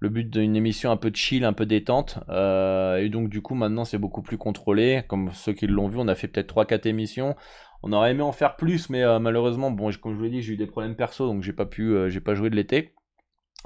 le 0.00 0.08
but 0.08 0.28
d'une 0.30 0.56
émission 0.56 0.90
un 0.90 0.96
peu 0.96 1.10
chill, 1.12 1.44
un 1.44 1.52
peu 1.52 1.66
détente. 1.66 2.18
et 2.28 3.08
donc 3.10 3.28
du 3.28 3.42
coup 3.42 3.54
maintenant 3.54 3.84
c'est 3.84 3.98
beaucoup 3.98 4.22
plus 4.22 4.38
contrôlé. 4.38 5.02
Comme 5.08 5.30
ceux 5.32 5.52
qui 5.52 5.66
l'ont 5.66 5.88
vu, 5.88 5.98
on 5.98 6.08
a 6.08 6.14
fait 6.14 6.28
peut-être 6.28 6.54
3-4 6.54 6.86
émissions. 6.88 7.34
On 7.82 7.92
aurait 7.92 8.10
aimé 8.12 8.22
en 8.22 8.32
faire 8.32 8.56
plus, 8.56 8.90
mais 8.90 9.04
malheureusement, 9.20 9.70
bon, 9.70 9.90
comme 10.00 10.12
je 10.12 10.18
vous 10.18 10.24
l'ai 10.24 10.30
dit, 10.30 10.42
j'ai 10.42 10.54
eu 10.54 10.56
des 10.56 10.66
problèmes 10.66 10.96
perso, 10.96 11.26
donc 11.26 11.42
j'ai 11.42 11.52
pas 11.52 11.66
pu, 11.66 11.94
j'ai 12.10 12.20
pas 12.20 12.34
joué 12.34 12.50
de 12.50 12.56
l'été. 12.56 12.92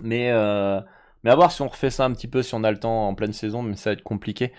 Mais, 0.01 0.31
euh, 0.31 0.81
mais 1.25 1.31
à 1.31 1.35
voir 1.35 1.53
si 1.53 1.63
on 1.63 1.69
refait 1.69 1.91
ça 1.91 2.05
un 2.05 2.13
petit 2.13 2.29
peu, 2.29 2.43
si 2.43 2.55
on 2.55 2.65
a 2.65 2.71
le 2.71 2.79
temps 2.79 3.09
en 3.09 3.15
pleine 3.15 3.33
saison, 3.33 3.63
mais 3.63 3.77
ça 3.77 3.91
va 3.91 3.95
être 3.95 4.03
compliqué. 4.03 4.53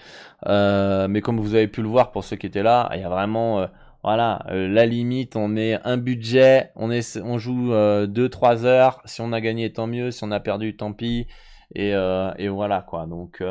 Euh, 0.47 1.07
mais 1.07 1.21
comme 1.21 1.39
vous 1.39 1.55
avez 1.55 1.67
pu 1.67 1.81
le 1.81 1.87
voir 1.87 2.11
pour 2.11 2.23
ceux 2.23 2.35
qui 2.35 2.45
étaient 2.45 2.63
là, 2.63 2.89
il 2.93 3.01
y 3.01 3.03
a 3.03 3.09
vraiment, 3.09 3.59
euh, 3.59 3.67
voilà, 4.03 4.45
la 4.49 4.85
limite, 4.85 5.35
on 5.35 5.47
met 5.47 5.79
un 5.83 5.97
budget, 5.97 6.71
on, 6.75 6.91
est, 6.91 7.17
on 7.21 7.37
joue 7.37 7.71
2-3 7.71 8.65
heures, 8.65 9.01
si 9.05 9.21
on 9.21 9.31
a 9.31 9.39
gagné 9.39 9.71
tant 9.71 9.87
mieux, 9.87 10.11
si 10.11 10.23
on 10.25 10.31
a 10.31 10.41
perdu 10.41 10.75
tant 10.75 10.91
pis, 10.91 11.27
et, 11.73 11.91
et 12.37 12.49
voilà 12.49 12.81
quoi. 12.81 13.05
Donc 13.05 13.41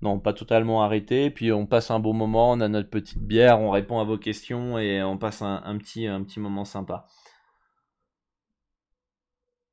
non, 0.00 0.18
pas 0.18 0.32
totalement 0.32 0.82
arrêté, 0.82 1.28
puis 1.28 1.52
on 1.52 1.66
passe 1.66 1.90
un 1.90 2.00
bon 2.00 2.14
moment, 2.14 2.52
on 2.52 2.60
a 2.60 2.68
notre 2.68 2.88
petite 2.88 3.18
bière, 3.18 3.60
on 3.60 3.68
répond 3.68 3.98
à 3.98 4.04
vos 4.04 4.16
questions, 4.16 4.78
et 4.78 5.02
on 5.02 5.18
passe 5.18 5.42
un 5.42 5.76
petit, 5.76 6.06
un 6.06 6.22
petit 6.22 6.40
moment 6.40 6.64
sympa. 6.64 7.04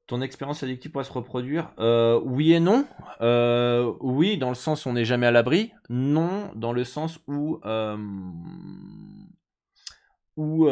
Ton 0.08 0.22
expérience 0.22 0.62
addictive 0.62 0.92
pourrait 0.92 1.04
se 1.04 1.12
reproduire 1.12 1.72
euh, 1.80 2.20
Oui 2.24 2.54
et 2.54 2.60
non. 2.60 2.88
Euh, 3.22 3.92
oui, 4.02 4.38
dans 4.38 4.50
le 4.50 4.56
sens 4.56 4.86
où 4.86 4.90
on 4.90 4.94
n'est 4.94 5.06
jamais 5.06 5.26
à 5.26 5.32
l'abri. 5.32 5.74
Non, 5.90 6.52
dans 6.56 6.74
le 6.74 6.84
sens 6.84 7.20
où, 7.28 7.60
euh, 7.66 7.98
où 10.38 10.68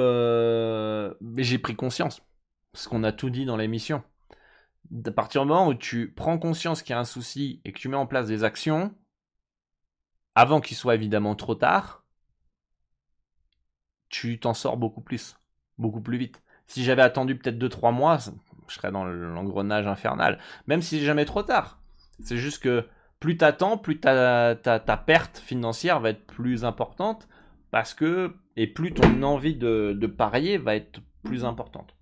j'ai 1.38 1.58
pris 1.58 1.76
conscience. 1.76 2.22
Parce 2.72 2.88
qu'on 2.88 3.04
a 3.04 3.12
tout 3.12 3.32
dit 3.32 3.46
dans 3.46 3.58
l'émission. 3.58 4.04
À 5.06 5.12
partir 5.12 5.42
du 5.42 5.48
moment 5.48 5.68
où 5.68 5.74
tu 5.74 6.14
prends 6.14 6.38
conscience 6.38 6.84
qu'il 6.84 6.92
y 6.92 6.98
a 6.98 7.00
un 7.00 7.06
souci 7.06 7.60
et 7.66 7.72
que 7.72 7.80
tu 7.80 7.90
mets 7.90 7.98
en 7.98 8.06
place 8.06 8.28
des 8.28 8.44
actions, 8.44 8.94
avant 10.36 10.62
qu'il 10.62 10.78
soit 10.78 10.94
évidemment 10.94 11.36
trop 11.36 11.56
tard, 11.56 12.06
tu 14.10 14.40
t'en 14.40 14.54
sors 14.54 14.78
beaucoup 14.78 15.02
plus, 15.02 15.36
beaucoup 15.80 16.02
plus 16.02 16.18
vite. 16.18 16.44
Si 16.68 16.84
j'avais 16.84 17.02
attendu 17.02 17.38
peut-être 17.38 17.58
2-3 17.58 17.92
mois, 17.92 18.20
je 18.68 18.76
serais 18.76 18.92
dans 18.92 19.06
l'engrenage 19.06 19.88
infernal. 19.88 20.40
Même 20.68 20.82
si 20.82 21.00
c'est 21.00 21.06
jamais 21.06 21.26
trop 21.26 21.44
tard. 21.44 21.80
C'est 22.22 22.38
juste 22.38 22.62
que 22.62 22.86
plus 23.20 23.38
t'attends, 23.38 23.78
plus 23.78 24.00
ta, 24.00 24.56
ta, 24.56 24.98
perte 24.98 25.38
financière 25.38 26.00
va 26.00 26.10
être 26.10 26.26
plus 26.26 26.66
importante 26.66 27.28
parce 27.72 27.94
que 27.94 28.36
et 28.56 28.68
plus 28.68 28.94
ton 28.94 29.24
envie 29.24 29.56
de, 29.56 30.08
parier 30.08 30.58
va 30.58 30.76
être 30.76 31.02
plus 31.24 31.46
importante. 31.46 31.96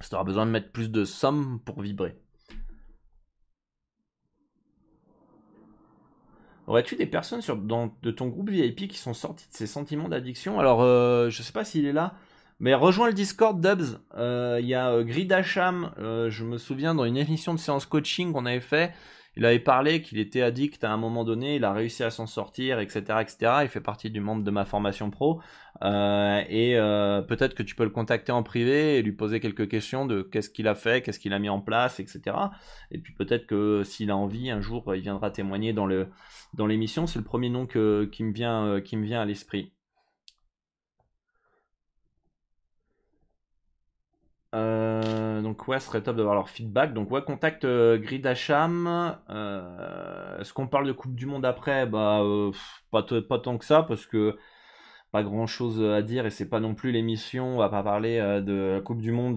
tu 0.00 0.14
auras 0.14 0.24
besoin 0.24 0.46
de 0.46 0.50
mettre 0.50 0.70
plus 0.70 0.90
de 0.90 1.04
sommes 1.04 1.60
pour 1.64 1.80
vibrer. 1.80 2.16
Aurais-tu 6.66 6.96
des 6.96 7.06
personnes 7.06 7.40
sur, 7.42 7.56
dans, 7.56 7.96
de 8.02 8.10
ton 8.10 8.28
groupe 8.28 8.50
VIP 8.50 8.88
qui 8.88 8.98
sont 8.98 9.14
sorties 9.14 9.48
de 9.48 9.54
ces 9.54 9.66
sentiments 9.66 10.08
d'addiction? 10.08 10.60
Alors, 10.60 10.82
euh, 10.82 11.28
je 11.28 11.42
sais 11.42 11.52
pas 11.52 11.64
s'il 11.64 11.86
est 11.86 11.92
là. 11.92 12.14
Mais 12.62 12.74
rejoins 12.74 13.08
le 13.08 13.12
Discord 13.12 13.60
Dubs. 13.60 13.98
Euh, 14.14 14.60
il 14.62 14.68
y 14.68 14.74
a 14.74 14.92
euh, 14.92 15.02
Gridacham, 15.02 15.92
euh, 15.98 16.30
je 16.30 16.44
me 16.44 16.58
souviens 16.58 16.94
dans 16.94 17.04
une 17.04 17.16
émission 17.16 17.54
de 17.54 17.58
séance 17.58 17.86
coaching 17.86 18.32
qu'on 18.32 18.46
avait 18.46 18.60
fait, 18.60 18.92
il 19.36 19.44
avait 19.44 19.58
parlé 19.58 20.00
qu'il 20.00 20.20
était 20.20 20.42
addict 20.42 20.84
à 20.84 20.92
un 20.92 20.96
moment 20.96 21.24
donné, 21.24 21.56
il 21.56 21.64
a 21.64 21.72
réussi 21.72 22.04
à 22.04 22.10
s'en 22.10 22.26
sortir, 22.28 22.78
etc., 22.78 23.02
etc. 23.20 23.52
Il 23.62 23.68
fait 23.68 23.80
partie 23.80 24.10
du 24.10 24.20
membre 24.20 24.44
de 24.44 24.50
ma 24.52 24.64
formation 24.64 25.10
pro. 25.10 25.40
et 25.82 26.76
peut-être 27.26 27.54
que 27.54 27.64
tu 27.64 27.74
peux 27.74 27.82
le 27.82 27.90
contacter 27.90 28.30
en 28.30 28.44
privé 28.44 28.96
et 28.98 29.02
lui 29.02 29.10
poser 29.10 29.40
quelques 29.40 29.68
questions 29.68 30.06
de 30.06 30.22
qu'est-ce 30.22 30.50
qu'il 30.50 30.68
a 30.68 30.76
fait, 30.76 31.02
qu'est-ce 31.02 31.18
qu'il 31.18 31.32
a 31.32 31.40
mis 31.40 31.48
en 31.48 31.60
place, 31.60 31.98
etc. 31.98 32.36
Et 32.92 32.98
puis 32.98 33.12
peut-être 33.14 33.46
que 33.46 33.82
s'il 33.82 34.12
a 34.12 34.16
envie, 34.16 34.50
un 34.50 34.60
jour, 34.60 34.94
il 34.94 35.00
viendra 35.00 35.32
témoigner 35.32 35.72
dans 35.72 35.86
le 35.86 36.10
dans 36.54 36.66
l'émission. 36.66 37.08
C'est 37.08 37.18
le 37.18 37.24
premier 37.24 37.48
nom 37.48 37.66
que, 37.66 38.04
qui 38.12 38.22
me 38.22 38.32
vient 38.32 38.80
qui 38.82 38.96
me 38.96 39.04
vient 39.04 39.22
à 39.22 39.24
l'esprit. 39.24 39.72
Euh, 44.54 45.40
donc 45.40 45.66
ouais, 45.66 45.80
ce 45.80 45.86
serait 45.86 46.02
top 46.02 46.16
d'avoir 46.16 46.34
leur 46.34 46.50
feedback. 46.50 46.92
Donc 46.92 47.10
ouais, 47.10 47.22
contacte 47.24 47.64
euh, 47.64 47.98
Gridacham. 47.98 49.16
Euh, 49.30 50.38
Est-ce 50.40 50.52
qu'on 50.52 50.68
parle 50.68 50.86
de 50.86 50.92
Coupe 50.92 51.14
du 51.14 51.26
Monde 51.26 51.44
après? 51.46 51.86
Bah 51.86 52.20
euh, 52.22 52.52
pas 52.90 53.02
tant 53.38 53.56
que 53.58 53.64
ça 53.64 53.82
parce 53.82 54.06
que 54.06 54.36
pas 55.12 55.22
grand 55.22 55.46
chose 55.46 55.82
à 55.84 56.02
dire 56.02 56.26
et 56.26 56.30
c'est 56.30 56.48
pas 56.48 56.58
non 56.58 56.74
plus 56.74 56.90
l'émission. 56.90 57.54
On 57.54 57.58
va 57.58 57.68
pas 57.68 57.82
parler 57.82 58.18
de 58.18 58.72
la 58.74 58.80
Coupe 58.80 59.00
du 59.00 59.12
Monde, 59.12 59.36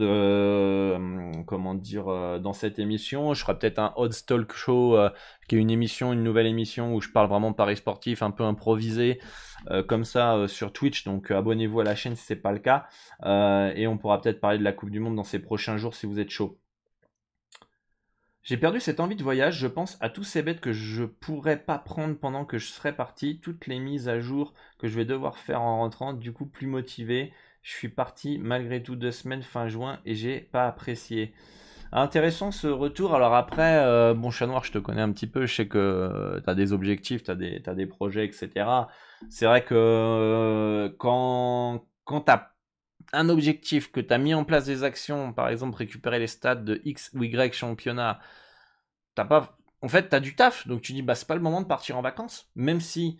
comment 1.46 1.76
dire, 1.76 2.06
dans 2.40 2.54
cette 2.54 2.80
émission. 2.80 3.34
Je 3.34 3.42
ferai 3.42 3.60
peut-être 3.60 3.80
un 3.80 3.94
Odd 3.98 4.14
Talk 4.26 4.54
Show 4.54 4.98
qui 5.48 5.56
est 5.56 5.60
une 5.60 5.70
émission, 5.70 6.14
une 6.14 6.24
nouvelle 6.24 6.48
émission 6.48 6.96
où 6.96 7.02
je 7.02 7.10
parle 7.10 7.28
vraiment 7.28 7.52
de 7.52 7.56
paris 7.56 7.76
sportif, 7.76 8.24
un 8.24 8.32
peu 8.32 8.44
improvisé. 8.44 9.20
Euh, 9.72 9.84
comme 9.84 10.06
ça 10.06 10.36
euh, 10.36 10.48
sur 10.48 10.72
Twitch. 10.74 11.06
Donc 11.06 11.32
euh, 11.32 11.38
abonnez-vous 11.38 11.80
à 11.80 11.84
la 11.84 11.96
chaîne 11.96 12.16
si 12.16 12.26
ce 12.26 12.34
n'est 12.34 12.40
pas 12.40 12.52
le 12.52 12.60
cas. 12.60 12.88
et 13.76 13.88
on 13.88 13.98
pourra 13.98 14.22
peut-être 14.22 14.40
parler 14.40 14.58
de 14.58 14.64
la 14.64 14.74
Coupe 14.74 14.92
du 14.92 15.00
Monde 15.00 15.16
dans 15.16 15.24
ces 15.24 15.40
prochains 15.40 15.78
jours 15.78 15.96
si 15.96 16.06
vous 16.06 16.20
êtes 16.20 16.30
chaud. 16.30 16.60
J'ai 18.46 18.56
perdu 18.56 18.80
cette 18.80 19.02
envie 19.02 19.18
de 19.18 19.24
voyage, 19.24 19.58
je 19.58 19.68
pense 19.68 19.98
à 20.00 20.10
tous 20.10 20.24
ces 20.24 20.42
bêtes 20.42 20.62
que 20.62 20.72
je 20.72 21.04
pourrais 21.04 21.58
pas 21.58 21.78
prendre 21.78 22.16
pendant 22.16 22.46
que 22.46 22.58
je 22.58 22.68
serai 22.68 22.96
parti, 22.96 23.40
toutes 23.42 23.68
les 23.68 23.80
mises 23.80 24.08
à 24.08 24.22
jour 24.22 24.54
que 24.80 24.88
je 24.88 24.96
vais 24.96 25.04
devoir 25.04 25.38
faire 25.38 25.62
en 25.62 25.80
rentrant, 25.80 26.14
du 26.14 26.32
coup 26.32 26.46
plus 26.46 26.68
motivé. 26.68 27.34
Je 27.64 27.74
suis 27.74 27.90
parti 27.90 28.38
malgré 28.38 28.82
tout 28.82 28.96
deux 28.96 29.12
semaines 29.12 29.42
fin 29.42 29.68
juin 29.68 30.00
et 30.06 30.16
j'ai 30.16 30.40
pas 30.40 30.68
apprécié. 30.68 31.34
Intéressant 31.92 32.52
ce 32.52 32.68
retour. 32.68 33.16
Alors 33.16 33.34
après, 33.34 34.14
bon 34.14 34.30
chat 34.30 34.48
noir, 34.48 34.64
je 34.64 34.72
te 34.72 34.78
connais 34.78 35.02
un 35.02 35.12
petit 35.12 35.28
peu, 35.28 35.46
je 35.46 35.56
sais 35.56 35.68
que 35.68 36.40
tu 36.44 36.50
as 36.50 36.56
des 36.56 36.72
objectifs, 36.72 37.24
tu 37.24 37.32
as, 37.32 37.34
as, 37.34 37.76
des 37.76 37.86
projets, 37.88 38.26
etc 38.26 38.86
c'est 39.30 39.46
vrai 39.46 39.64
que 39.64 39.76
euh, 39.76 40.90
quand, 40.98 41.86
quand 42.04 42.22
tu 42.22 42.32
as 42.32 42.55
un 43.16 43.30
objectif, 43.30 43.92
que 43.92 44.00
tu 44.00 44.14
as 44.14 44.18
mis 44.18 44.34
en 44.34 44.44
place 44.44 44.66
des 44.66 44.84
actions, 44.84 45.34
par 45.34 45.50
exemple 45.50 45.78
récupérer 45.78 46.20
les 46.20 46.28
stats 46.28 46.56
de 46.56 46.82
X 46.86 47.12
ou 47.14 47.24
Y 47.24 47.54
championnat, 47.54 48.20
t'as 49.16 49.26
pas. 49.26 49.58
En 49.82 49.88
fait, 49.88 50.10
tu 50.10 50.16
as 50.16 50.20
du 50.20 50.36
taf, 50.36 50.68
donc 50.68 50.82
tu 50.82 50.94
dis, 50.94 51.02
bah, 51.02 51.16
c'est 51.16 51.28
pas 51.28 51.36
le 51.36 51.42
moment 51.42 51.62
de 51.62 51.68
partir 51.68 51.98
en 51.98 52.02
vacances, 52.02 52.50
même 52.56 52.82
si 52.82 53.20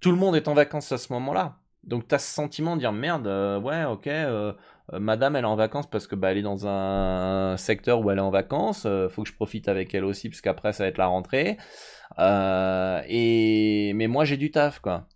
tout 0.00 0.10
le 0.10 0.16
monde 0.16 0.36
est 0.36 0.48
en 0.48 0.54
vacances 0.54 0.92
à 0.92 0.98
ce 0.98 1.12
moment-là. 1.12 1.58
Donc 1.84 2.08
tu 2.08 2.14
as 2.14 2.18
ce 2.18 2.32
sentiment 2.32 2.74
de 2.76 2.80
dire 2.80 2.92
merde, 2.92 3.26
euh, 3.26 3.60
ouais, 3.60 3.84
ok, 3.84 4.08
euh, 4.08 4.52
madame 4.92 5.36
elle 5.36 5.44
est 5.44 5.48
en 5.48 5.56
vacances 5.56 5.88
parce 5.88 6.06
que 6.06 6.14
bah, 6.16 6.32
elle 6.32 6.38
est 6.38 6.42
dans 6.42 6.66
un 6.66 7.56
secteur 7.56 8.00
où 8.00 8.10
elle 8.10 8.18
est 8.18 8.22
en 8.22 8.30
vacances, 8.30 8.86
faut 9.10 9.22
que 9.22 9.28
je 9.28 9.34
profite 9.34 9.68
avec 9.68 9.94
elle 9.94 10.04
aussi 10.04 10.28
parce 10.28 10.40
qu'après 10.40 10.72
ça 10.72 10.84
va 10.84 10.88
être 10.88 10.98
la 10.98 11.06
rentrée. 11.06 11.56
Euh, 12.18 13.00
et 13.08 13.92
mais 13.94 14.06
moi 14.08 14.24
j'ai 14.24 14.36
du 14.36 14.50
taf 14.50 14.80
quoi. 14.80 15.06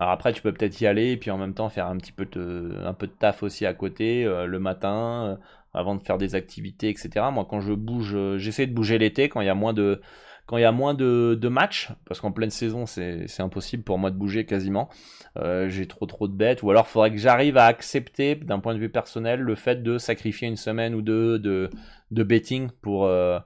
Alors 0.00 0.12
après 0.12 0.32
tu 0.32 0.42
peux 0.42 0.52
peut-être 0.52 0.80
y 0.80 0.86
aller 0.86 1.12
et 1.12 1.16
puis 1.16 1.30
en 1.30 1.38
même 1.38 1.54
temps 1.54 1.68
faire 1.68 1.86
un 1.86 1.96
petit 1.96 2.12
peu 2.12 2.24
de, 2.24 2.72
taf 3.18 3.42
aussi 3.42 3.66
à 3.66 3.74
côté 3.74 4.24
euh, 4.24 4.46
le 4.46 4.58
matin 4.60 5.26
euh, 5.26 5.36
avant 5.74 5.96
de 5.96 6.02
faire 6.02 6.18
des 6.18 6.34
activités 6.34 6.88
etc. 6.88 7.26
Moi 7.32 7.46
quand 7.48 7.60
je 7.60 7.72
bouge, 7.72 8.16
j'essaie 8.36 8.66
de 8.66 8.72
bouger 8.72 8.98
l'été 8.98 9.28
quand 9.28 9.40
il 9.40 9.46
y 9.46 9.50
a 9.50 9.54
moins 9.54 10.94
de 10.94 11.48
matchs, 11.48 11.90
parce 12.06 12.20
qu'en 12.20 12.32
pleine 12.32 12.50
saison, 12.50 12.86
c'est 12.86 13.40
impossible 13.40 13.82
pour 13.82 13.98
moi 13.98 14.10
de 14.10 14.16
bouger 14.16 14.46
quasiment. 14.46 14.88
Euh, 15.36 15.68
j'ai 15.68 15.86
trop 15.86 16.06
trop 16.06 16.26
de 16.26 16.32
bêtes, 16.32 16.62
ou 16.62 16.70
alors 16.70 16.86
il 16.88 16.90
faudrait 16.90 17.10
que 17.10 17.18
j'arrive 17.18 17.56
à 17.56 17.66
accepter, 17.66 18.34
d'un 18.34 18.58
point 18.58 18.74
de 18.74 18.80
vue 18.80 18.88
personnel, 18.88 19.40
le 19.40 19.54
fait 19.54 19.82
de 19.82 19.98
sacrifier 19.98 20.48
une 20.48 20.56
semaine 20.56 20.94
ou 20.94 21.02
deux 21.02 21.38
de, 21.38 21.70
betting 22.10 22.70
euh, 22.86 23.40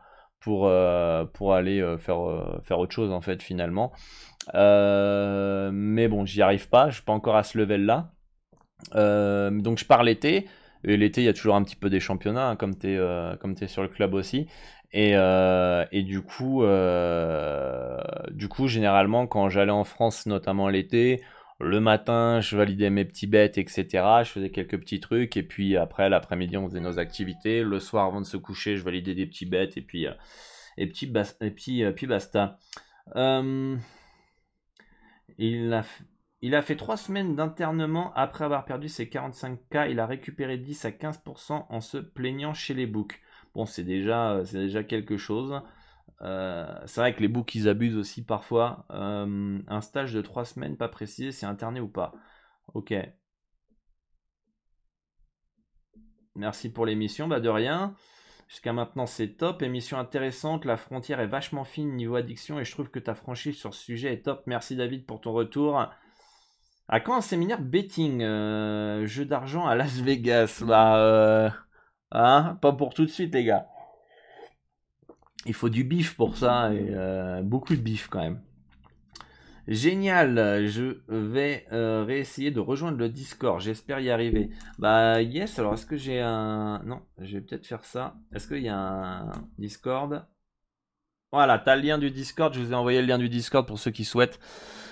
euh, 0.48 1.24
pour 1.24 1.55
aller 1.55 1.96
faire, 1.98 2.61
faire 2.64 2.78
autre 2.78 2.92
chose, 2.92 3.11
en 3.11 3.20
fait, 3.20 3.42
finalement. 3.42 3.92
Mais 4.55 6.09
bon, 6.09 6.24
j'y 6.24 6.43
arrive 6.43 6.68
pas, 6.68 6.88
je 6.88 6.95
suis 6.95 7.05
pas 7.05 7.12
encore 7.12 7.36
à 7.36 7.43
ce 7.43 7.59
level-là. 7.59 8.12
donc 8.95 9.78
je 9.78 9.84
pars 9.84 10.03
l'été. 10.03 10.47
Et 10.84 10.97
l'été, 10.97 11.20
il 11.20 11.24
y 11.24 11.28
a 11.28 11.32
toujours 11.32 11.55
un 11.55 11.62
petit 11.62 11.76
peu 11.76 11.88
des 11.90 12.01
championnats, 12.01 12.49
hein, 12.49 12.57
comme 12.57 12.76
tu 12.76 12.88
es, 12.88 12.95
es, 12.97 13.68
sur 13.68 13.82
le 13.82 13.88
club 13.88 14.14
aussi. 14.14 14.49
Et, 14.93 15.12
euh, 15.14 15.86
et 15.90 16.03
du 16.03 16.20
coup, 16.20 16.64
euh, 16.64 17.99
du 18.30 18.49
coup, 18.49 18.68
généralement, 18.68 19.26
quand 19.26 19.49
j'allais 19.49 19.72
en 19.72 19.84
France, 19.84 20.26
notamment 20.26 20.68
l'été, 20.68 21.22
le 21.61 21.80
matin, 21.80 22.40
je 22.40 22.57
validais 22.57 22.90
mes 22.90 23.05
petits 23.05 23.26
bêtes, 23.26 23.57
etc. 23.57 23.86
Je 24.24 24.30
faisais 24.30 24.51
quelques 24.51 24.78
petits 24.78 25.01
trucs, 25.01 25.36
et 25.36 25.43
puis 25.43 25.76
après, 25.76 26.11
l'après-midi, 26.11 26.57
on 26.57 26.68
faisait 26.68 26.80
nos 26.80 26.99
activités. 26.99 27.62
Le 27.62 27.80
soir, 27.80 28.07
avant 28.07 28.20
de 28.20 28.26
se 28.26 28.36
coucher, 28.36 28.76
je 28.76 28.84
validais 28.84 29.14
des 29.14 29.26
petits 29.26 29.47
bêtes, 29.47 29.76
et 29.76 29.82
puis, 29.82 30.07
euh, 30.07 30.12
et 30.76 30.86
puis, 30.86 31.11
et 31.40 31.51
puis, 31.51 31.84
puis 31.95 32.07
basta. 32.07 32.59
Il 35.51 36.55
a, 36.55 36.62
fait 36.62 36.76
3 36.76 36.97
semaines 36.97 37.34
d'internement 37.34 38.12
après 38.14 38.45
avoir 38.45 38.64
perdu 38.64 38.88
ses 38.88 39.07
45K. 39.07 39.90
Il 39.90 40.01
a 40.01 40.07
récupéré 40.07 40.59
10 40.59 40.84
à 40.84 40.90
15% 40.90 41.66
en 41.68 41.80
se 41.80 41.99
plaignant 41.99 42.55
chez 42.55 42.74
les 42.74 42.86
books. 42.86 43.20
Bon, 43.55 43.66
c'est 43.66 43.84
déjà, 43.84 44.43
c'est 44.45 44.59
déjà 44.59 44.84
quelque 44.84 45.16
chose. 45.16 45.61
Euh, 46.22 46.66
c'est 46.86 47.01
vrai 47.01 47.14
que 47.14 47.20
les 47.20 47.28
books 47.28 47.55
ils 47.55 47.68
abusent 47.68 47.97
aussi 47.97 48.24
parfois. 48.24 48.86
Euh, 48.90 49.59
un 49.66 49.80
stage 49.80 50.12
de 50.14 50.20
3 50.22 50.45
semaines 50.45 50.76
pas 50.76 50.88
précisé, 50.88 51.32
c'est 51.32 51.47
interné 51.47 51.80
ou 51.80 51.88
pas. 51.88 52.12
Ok. 52.74 52.95
Merci 56.34 56.72
pour 56.72 56.86
l'émission, 56.86 57.28
bah 57.28 57.40
de 57.40 57.49
rien. 57.49 57.95
Jusqu'à 58.53 58.74
maintenant 58.74 59.07
c'est 59.07 59.28
top, 59.28 59.62
émission 59.62 59.98
intéressante, 59.98 60.66
la 60.66 60.76
frontière 60.76 61.20
est 61.20 61.26
vachement 61.26 61.64
fine 61.64 61.96
niveau 61.96 62.16
addiction 62.16 62.61
et 62.61 62.66
je 62.66 62.70
trouve 62.70 62.90
que 62.90 62.98
ta 62.98 63.14
franchise 63.14 63.57
sur 63.57 63.72
ce 63.72 63.82
sujet 63.82 64.12
est 64.12 64.26
top. 64.26 64.42
Merci 64.44 64.76
David 64.76 65.07
pour 65.07 65.22
ton 65.22 65.32
retour. 65.32 65.82
À 66.86 67.00
quand 67.00 67.16
un 67.16 67.22
séminaire 67.22 67.62
betting 67.62 68.20
euh, 68.20 69.07
Jeu 69.07 69.24
d'argent 69.24 69.66
à 69.66 69.74
Las 69.74 69.94
Vegas? 70.00 70.62
Bah 70.66 71.55
Hein 72.11 72.59
Pas 72.61 72.72
pour 72.72 72.92
tout 72.92 73.07
de 73.07 73.11
suite, 73.11 73.32
les 73.32 73.44
gars. 73.44 73.68
Il 75.46 75.55
faut 75.55 75.70
du 75.70 75.82
bif 75.82 76.14
pour 76.14 76.36
ça 76.36 76.66
euh, 76.66 77.40
beaucoup 77.40 77.74
de 77.74 77.80
bif 77.80 78.09
quand 78.09 78.20
même. 78.20 78.42
Génial, 79.68 80.66
je 80.66 80.98
vais 81.08 81.66
euh, 81.72 82.04
réessayer 82.04 82.50
de 82.50 82.58
rejoindre 82.58 82.98
le 82.98 83.08
Discord, 83.08 83.60
j'espère 83.60 84.00
y 84.00 84.10
arriver. 84.10 84.50
Bah 84.78 85.22
yes, 85.22 85.56
alors 85.58 85.74
est-ce 85.74 85.86
que 85.86 85.96
j'ai 85.96 86.20
un... 86.20 86.82
Non, 86.84 87.02
je 87.18 87.36
vais 87.36 87.40
peut-être 87.40 87.66
faire 87.66 87.84
ça. 87.84 88.16
Est-ce 88.34 88.48
qu'il 88.48 88.62
y 88.62 88.68
a 88.68 88.76
un 88.76 89.32
Discord? 89.58 90.26
Voilà, 91.30 91.60
t'as 91.60 91.76
le 91.76 91.82
lien 91.82 91.98
du 91.98 92.10
Discord, 92.10 92.52
je 92.52 92.60
vous 92.60 92.72
ai 92.72 92.74
envoyé 92.74 93.00
le 93.00 93.06
lien 93.06 93.18
du 93.18 93.28
Discord 93.28 93.64
pour 93.66 93.78
ceux 93.78 93.92
qui 93.92 94.04
souhaitent. 94.04 94.40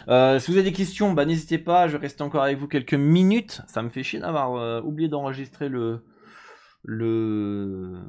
Euh, 0.08 0.38
si 0.38 0.52
vous 0.52 0.56
avez 0.56 0.70
des 0.70 0.76
questions, 0.76 1.12
bah 1.12 1.24
n'hésitez 1.24 1.58
pas, 1.58 1.88
je 1.88 1.92
vais 1.96 2.02
rester 2.02 2.22
encore 2.22 2.44
avec 2.44 2.56
vous 2.56 2.68
quelques 2.68 2.94
minutes. 2.94 3.62
Ça 3.66 3.82
me 3.82 3.88
fait 3.90 4.04
chier 4.04 4.20
d'avoir 4.20 4.84
oublié 4.86 5.08
d'enregistrer 5.08 5.68
le, 5.68 6.04
le, 6.84 8.00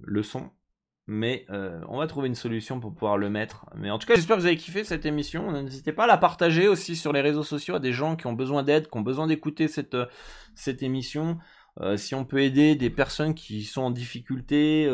le 0.00 0.22
son. 0.22 0.50
Mais 1.08 1.46
euh, 1.50 1.80
on 1.88 1.98
va 1.98 2.06
trouver 2.06 2.28
une 2.28 2.34
solution 2.34 2.80
pour 2.80 2.92
pouvoir 2.92 3.16
le 3.16 3.30
mettre. 3.30 3.66
Mais 3.76 3.90
en 3.90 3.98
tout 3.98 4.06
cas, 4.06 4.16
j'espère 4.16 4.36
que 4.36 4.40
vous 4.40 4.46
avez 4.46 4.56
kiffé 4.56 4.82
cette 4.82 5.06
émission. 5.06 5.52
N'hésitez 5.62 5.92
pas 5.92 6.04
à 6.04 6.06
la 6.08 6.18
partager 6.18 6.66
aussi 6.66 6.96
sur 6.96 7.12
les 7.12 7.20
réseaux 7.20 7.44
sociaux 7.44 7.76
à 7.76 7.78
des 7.78 7.92
gens 7.92 8.16
qui 8.16 8.26
ont 8.26 8.32
besoin 8.32 8.62
d'aide, 8.62 8.88
qui 8.88 8.98
ont 8.98 9.02
besoin 9.02 9.26
d'écouter 9.26 9.68
cette, 9.68 9.94
euh, 9.94 10.06
cette 10.54 10.82
émission. 10.82 11.38
Euh, 11.80 11.96
si 11.96 12.14
on 12.14 12.24
peut 12.24 12.42
aider 12.42 12.74
des 12.74 12.90
personnes 12.90 13.34
qui 13.34 13.62
sont 13.64 13.82
en 13.82 13.90
difficulté 13.90 14.88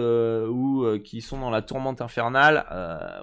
ou 0.49 0.85
qui 1.05 1.21
sont 1.21 1.39
dans 1.39 1.51
la 1.51 1.63
tourmente 1.63 2.01
infernale 2.01 2.67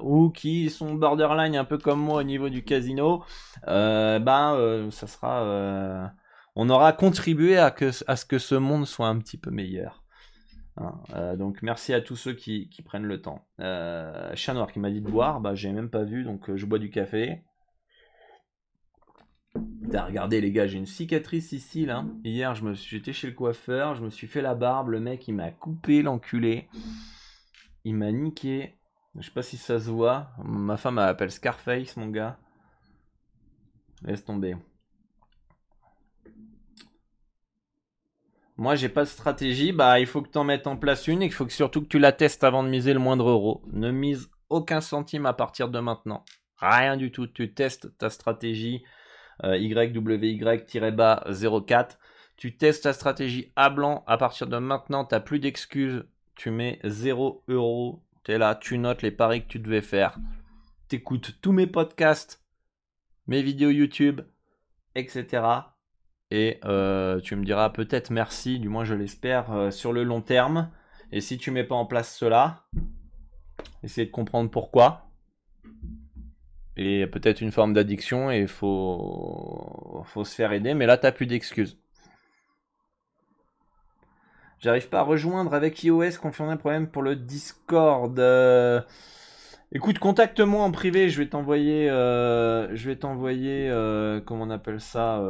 ou 0.02 0.30
qui 0.30 0.70
sont 0.70 0.94
borderline 0.94 1.58
un 1.58 1.66
peu 1.66 1.78
comme 1.78 2.00
moi 2.00 2.22
au 2.22 2.24
niveau 2.24 2.48
du 2.48 2.64
casino, 2.64 3.22
ben 3.68 4.88
ça 4.92 5.08
sera 5.08 6.14
on 6.62 6.70
aura 6.70 6.92
contribué 6.92 7.58
à, 7.58 7.74
ce 7.78 8.26
que 8.26 8.38
ce 8.38 8.56
monde 8.56 8.86
soit 8.86 9.08
un 9.08 9.18
petit 9.20 9.38
peu 9.38 9.50
meilleur. 9.50 10.04
Euh, 11.14 11.36
donc 11.36 11.62
merci 11.62 11.94
à 11.94 12.02
tous 12.02 12.16
ceux 12.16 12.34
qui, 12.34 12.70
prennent 12.86 13.06
le 13.06 13.22
temps. 13.22 13.46
Euh, 13.60 14.32
Chat 14.36 14.54
noir 14.54 14.72
qui 14.72 14.80
m'a 14.80 14.90
dit 14.90 15.02
de 15.02 15.10
boire, 15.10 15.42
bah 15.42 15.56
j'ai 15.56 15.72
même 15.72 15.90
pas 15.90 16.04
vu, 16.04 16.24
donc 16.24 16.50
euh, 16.50 16.58
je 16.58 16.66
bois 16.66 16.80
du 16.80 16.90
café. 16.90 17.44
regardez 19.56 20.42
les 20.42 20.52
gars, 20.52 20.68
j'ai 20.68 20.78
une 20.78 20.86
cicatrice 20.86 21.52
ici 21.52 21.86
là. 21.86 22.06
Hier, 22.24 22.56
je 22.56 22.64
me 22.64 22.74
j'étais 22.74 23.14
chez 23.14 23.28
le 23.28 23.34
coiffeur, 23.34 23.96
je 23.96 24.04
me 24.04 24.10
suis 24.10 24.28
fait 24.28 24.42
la 24.42 24.56
barbe, 24.56 24.90
le 24.90 25.00
mec 25.00 25.28
il 25.28 25.36
m'a 25.36 25.52
coupé 25.52 26.02
l'enculé. 26.02 26.68
Il 27.84 27.96
m'a 27.96 28.12
niqué. 28.12 28.76
Je 29.16 29.26
sais 29.26 29.32
pas 29.32 29.42
si 29.42 29.58
ça 29.58 29.80
se 29.80 29.90
voit. 29.90 30.30
Ma 30.44 30.78
femme 30.78 30.96
m'appelle 30.96 31.32
Scarface, 31.32 31.98
mon 31.98 32.08
gars. 32.08 32.38
Laisse 34.04 34.24
tomber. 34.24 34.56
Moi, 38.60 38.76
j'ai 38.76 38.90
pas 38.90 39.06
de 39.06 39.10
stratégie. 39.10 39.72
Bah, 39.72 40.02
il 40.02 40.06
faut 40.06 40.22
que 40.22 40.28
tu 40.28 40.38
en 40.38 40.44
mettes 40.44 40.68
en 40.68 40.76
place 40.76 41.08
une 41.08 41.22
et 41.22 41.28
il 41.28 41.32
faut 41.32 41.46
que 41.46 41.54
surtout 41.54 41.82
que 41.82 41.88
tu 41.88 41.98
la 41.98 42.12
testes 42.12 42.44
avant 42.44 42.62
de 42.62 42.68
miser 42.68 42.92
le 42.92 43.00
moindre 43.00 43.30
euro. 43.30 43.62
Ne 43.72 43.90
mise 43.90 44.30
aucun 44.50 44.82
centime 44.82 45.26
à 45.26 45.32
partir 45.32 45.70
de 45.70 45.80
maintenant. 45.80 46.26
Rien 46.58 46.98
du 46.98 47.10
tout. 47.10 47.26
Tu 47.26 47.54
testes 47.54 47.98
ta 47.98 48.10
stratégie 48.10 48.84
euh, 49.46 49.58
YWY-04. 49.58 51.92
Tu 52.36 52.58
testes 52.58 52.84
ta 52.84 52.92
stratégie 52.92 53.54
à 53.56 53.70
blanc. 53.70 54.04
À 54.08 54.18
partir 54.18 54.46
de 54.46 54.58
maintenant, 54.58 55.06
tu 55.06 55.18
plus 55.22 55.40
d'excuses. 55.40 56.04
Tu 56.36 56.52
mets 56.52 56.82
0 56.84 57.46
euro. 57.48 58.04
Tu 58.26 58.34
es 58.34 58.38
là, 58.38 58.56
tu 58.56 58.78
notes 58.78 59.04
les 59.04 59.12
paris 59.12 59.44
que 59.44 59.48
tu 59.48 59.60
devais 59.60 59.80
faire. 59.80 60.20
Tu 60.90 60.98
écoutes 60.98 61.40
tous 61.40 61.54
mes 61.54 61.68
podcasts, 61.68 62.44
mes 63.26 63.42
vidéos 63.42 63.70
YouTube, 63.70 64.20
etc. 64.96 65.44
Et 66.32 66.60
euh, 66.66 67.20
tu 67.22 67.36
me 67.36 67.44
diras 67.44 67.72
peut-être 67.72 68.12
merci, 68.12 68.60
du 68.60 68.70
moins 68.70 68.84
je 68.84 68.94
l'espère, 68.94 69.52
euh, 69.52 69.72
sur 69.72 69.94
le 69.94 70.04
long 70.04 70.22
terme. 70.22 70.70
Et 71.12 71.22
si 71.22 71.38
tu 71.40 71.50
mets 71.50 71.64
pas 71.64 71.76
en 71.76 71.86
place 71.86 72.16
cela, 72.16 72.66
essayer 73.84 74.06
de 74.06 74.12
comprendre 74.12 74.52
pourquoi. 74.52 75.08
Et 76.78 77.08
peut-être 77.08 77.42
une 77.42 77.52
forme 77.52 77.74
d'addiction 77.74 78.32
et 78.32 78.40
il 78.42 78.48
faut... 78.48 80.04
faut 80.06 80.24
se 80.24 80.36
faire 80.36 80.52
aider. 80.52 80.76
Mais 80.76 80.86
là, 80.86 80.98
t'as 80.98 81.12
plus 81.12 81.26
d'excuses. 81.26 81.80
J'arrive 84.60 84.90
pas 84.90 85.00
à 85.00 85.04
rejoindre 85.04 85.54
avec 85.54 85.84
iOS, 85.84 86.20
confirmer 86.22 86.52
un 86.52 86.58
problème 86.58 86.88
pour 86.90 87.02
le 87.02 87.16
Discord. 87.16 88.18
Euh, 88.20 88.82
écoute, 89.72 90.00
contacte-moi 90.00 90.64
en 90.64 90.72
privé, 90.72 91.10
je 91.10 91.18
vais 91.18 91.30
t'envoyer, 91.30 91.88
je 91.88 92.86
vais 92.86 92.98
t'envoyer, 92.98 93.70
comment 94.26 94.44
on 94.44 94.50
appelle 94.50 94.82
ça, 94.82 95.22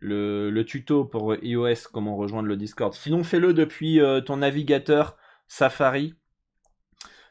le, 0.00 0.62
tuto 0.62 1.04
pour 1.04 1.34
iOS, 1.42 1.88
comment 1.92 2.16
rejoindre 2.16 2.48
le 2.48 2.56
Discord. 2.56 2.92
Sinon, 2.94 3.22
fais-le 3.24 3.52
depuis 3.52 4.00
euh, 4.00 4.20
ton 4.20 4.38
navigateur 4.38 5.16
Safari. 5.48 6.14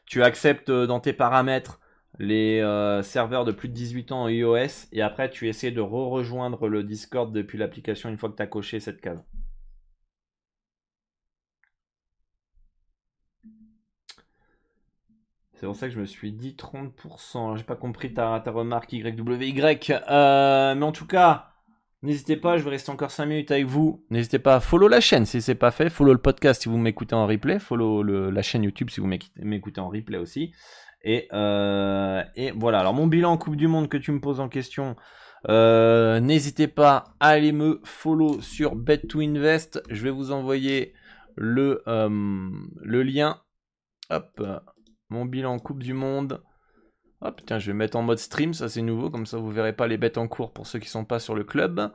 Tu 0.06 0.22
acceptes 0.22 0.70
euh, 0.70 0.86
dans 0.86 1.00
tes 1.00 1.12
paramètres 1.12 1.80
les 2.18 2.60
euh, 2.60 3.02
serveurs 3.02 3.44
de 3.44 3.52
plus 3.52 3.68
de 3.68 3.74
18 3.74 4.12
ans 4.12 4.22
en 4.24 4.28
iOS 4.28 4.88
et 4.92 5.02
après 5.02 5.30
tu 5.30 5.48
essaies 5.48 5.70
de 5.70 5.80
re-rejoindre 5.80 6.68
le 6.68 6.82
Discord 6.82 7.32
depuis 7.32 7.56
l'application 7.58 8.08
une 8.10 8.18
fois 8.18 8.30
que 8.30 8.36
tu 8.36 8.42
as 8.42 8.46
coché 8.46 8.80
cette 8.80 9.00
case. 9.00 9.24
C'est 15.54 15.66
pour 15.66 15.76
ça 15.76 15.88
que 15.88 15.94
je 15.94 16.00
me 16.00 16.06
suis 16.06 16.32
dit 16.32 16.56
30%. 16.58 17.56
J'ai 17.56 17.64
pas 17.64 17.76
compris 17.76 18.14
ta, 18.14 18.40
ta 18.40 18.50
remarque 18.50 18.92
YWY. 18.92 19.52
mais 19.52 20.82
en 20.82 20.92
tout 20.92 21.06
cas, 21.06 21.49
N'hésitez 22.02 22.36
pas, 22.36 22.56
je 22.56 22.62
vais 22.62 22.70
rester 22.70 22.90
encore 22.90 23.10
5 23.10 23.26
minutes 23.26 23.50
avec 23.50 23.66
vous. 23.66 24.02
N'hésitez 24.08 24.38
pas 24.38 24.54
à 24.54 24.60
follow 24.60 24.88
la 24.88 25.00
chaîne 25.00 25.26
si 25.26 25.42
c'est 25.42 25.54
pas 25.54 25.70
fait. 25.70 25.90
Follow 25.90 26.14
le 26.14 26.18
podcast 26.18 26.62
si 26.62 26.70
vous 26.70 26.78
m'écoutez 26.78 27.14
en 27.14 27.26
replay. 27.26 27.58
Follow 27.58 28.02
la 28.02 28.42
chaîne 28.42 28.62
YouTube 28.62 28.88
si 28.88 29.00
vous 29.00 29.10
m'écoutez 29.36 29.80
en 29.80 29.90
replay 29.90 30.16
aussi. 30.16 30.52
Et, 31.02 31.28
euh, 31.32 32.22
et, 32.36 32.52
voilà. 32.52 32.80
Alors 32.80 32.94
mon 32.94 33.06
bilan 33.06 33.36
Coupe 33.36 33.56
du 33.56 33.68
Monde 33.68 33.88
que 33.88 33.98
tu 33.98 34.12
me 34.12 34.20
poses 34.20 34.40
en 34.40 34.48
question. 34.48 34.96
Euh, 35.48 36.20
n'hésitez 36.20 36.68
pas 36.68 37.14
à 37.20 37.28
aller 37.28 37.52
me 37.52 37.80
follow 37.84 38.40
sur 38.40 38.76
Bet2Invest. 38.76 39.82
Je 39.90 40.02
vais 40.02 40.10
vous 40.10 40.32
envoyer 40.32 40.94
le, 41.36 41.82
euh, 41.86 42.08
le 42.82 43.02
lien. 43.02 43.42
Hop. 44.08 44.42
Mon 45.10 45.26
bilan 45.26 45.58
Coupe 45.58 45.82
du 45.82 45.92
Monde. 45.92 46.42
Ah 47.22 47.32
putain, 47.32 47.58
je 47.58 47.66
vais 47.66 47.76
mettre 47.76 47.96
en 47.96 48.02
mode 48.02 48.18
stream, 48.18 48.54
ça 48.54 48.68
c'est 48.68 48.80
nouveau, 48.80 49.10
comme 49.10 49.26
ça 49.26 49.36
vous 49.36 49.50
verrez 49.50 49.74
pas 49.74 49.86
les 49.86 49.98
bêtes 49.98 50.16
en 50.16 50.26
cours 50.26 50.52
pour 50.52 50.66
ceux 50.66 50.78
qui 50.78 50.88
sont 50.88 51.04
pas 51.04 51.18
sur 51.18 51.34
le 51.34 51.44
club. 51.44 51.92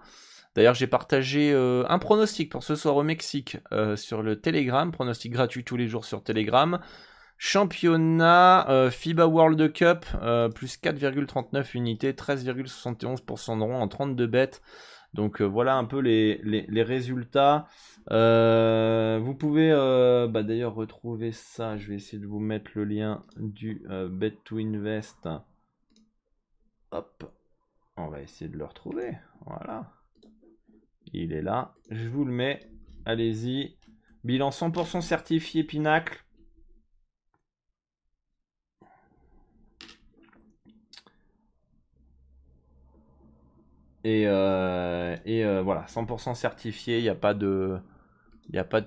D'ailleurs, 0.56 0.74
j'ai 0.74 0.88
partagé 0.88 1.52
euh, 1.52 1.84
un 1.90 2.00
pronostic 2.00 2.50
pour 2.50 2.64
ce 2.64 2.76
soir 2.76 2.96
au 2.96 3.04
Mexique 3.04 3.58
euh, 3.74 3.98
sur 3.98 4.22
le 4.22 4.40
Telegram, 4.40 4.90
pronostic 4.92 5.34
gratuit 5.34 5.66
tous 5.66 5.76
les 5.76 5.88
jours 5.88 6.06
sur 6.06 6.24
Telegram. 6.24 6.80
Championnat 7.38 8.70
euh, 8.70 8.90
FIBA 8.90 9.28
World 9.28 9.74
Cup, 9.74 10.06
plus 10.56 10.78
4,39 10.78 11.76
unités, 11.76 12.14
13,71% 12.14 13.58
de 13.58 13.64
rond 13.64 13.82
en 13.82 13.88
32 13.90 14.28
bêtes. 14.28 14.62
Donc 15.16 15.42
voilà 15.42 15.78
un 15.78 15.86
peu 15.86 16.00
les, 16.00 16.84
résultats. 16.84 17.68
vous 18.10 19.34
pouvez 19.34 19.72
bah, 20.30 20.44
d'ailleurs 20.44 20.76
retrouver 20.76 21.32
ça. 21.32 21.78
Je 21.78 21.88
vais 21.90 21.96
essayer 21.96 22.22
de 22.22 22.28
vous 22.28 22.40
mettre 22.40 22.72
le 22.76 22.84
lien 22.84 23.24
du 23.38 23.82
Bet 24.10 24.38
to 24.44 24.58
Invest. 24.58 25.30
Hop. 26.92 27.32
On 27.98 28.08
va 28.08 28.22
essayer 28.22 28.52
de 28.52 28.58
le 28.58 28.66
retrouver. 28.66 29.18
Voilà. 29.46 29.90
Il 31.14 31.32
est 31.32 31.42
là. 31.42 31.74
Je 31.90 32.10
vous 32.10 32.26
le 32.26 32.32
mets. 32.32 32.60
Allez-y. 33.06 33.78
Bilan 34.26 34.50
100% 34.50 35.02
certifié 35.02 35.64
Pinacle. 35.64 36.25
Et, 44.06 44.27
euh, 44.27 45.18
euh, 45.27 45.61
voilà, 45.64 45.88
100% 45.88 46.36
certifié, 46.36 46.99
il 46.99 47.02
n'y 47.02 47.10
a, 47.10 47.15
pas 47.15 47.34
de, 47.34 47.80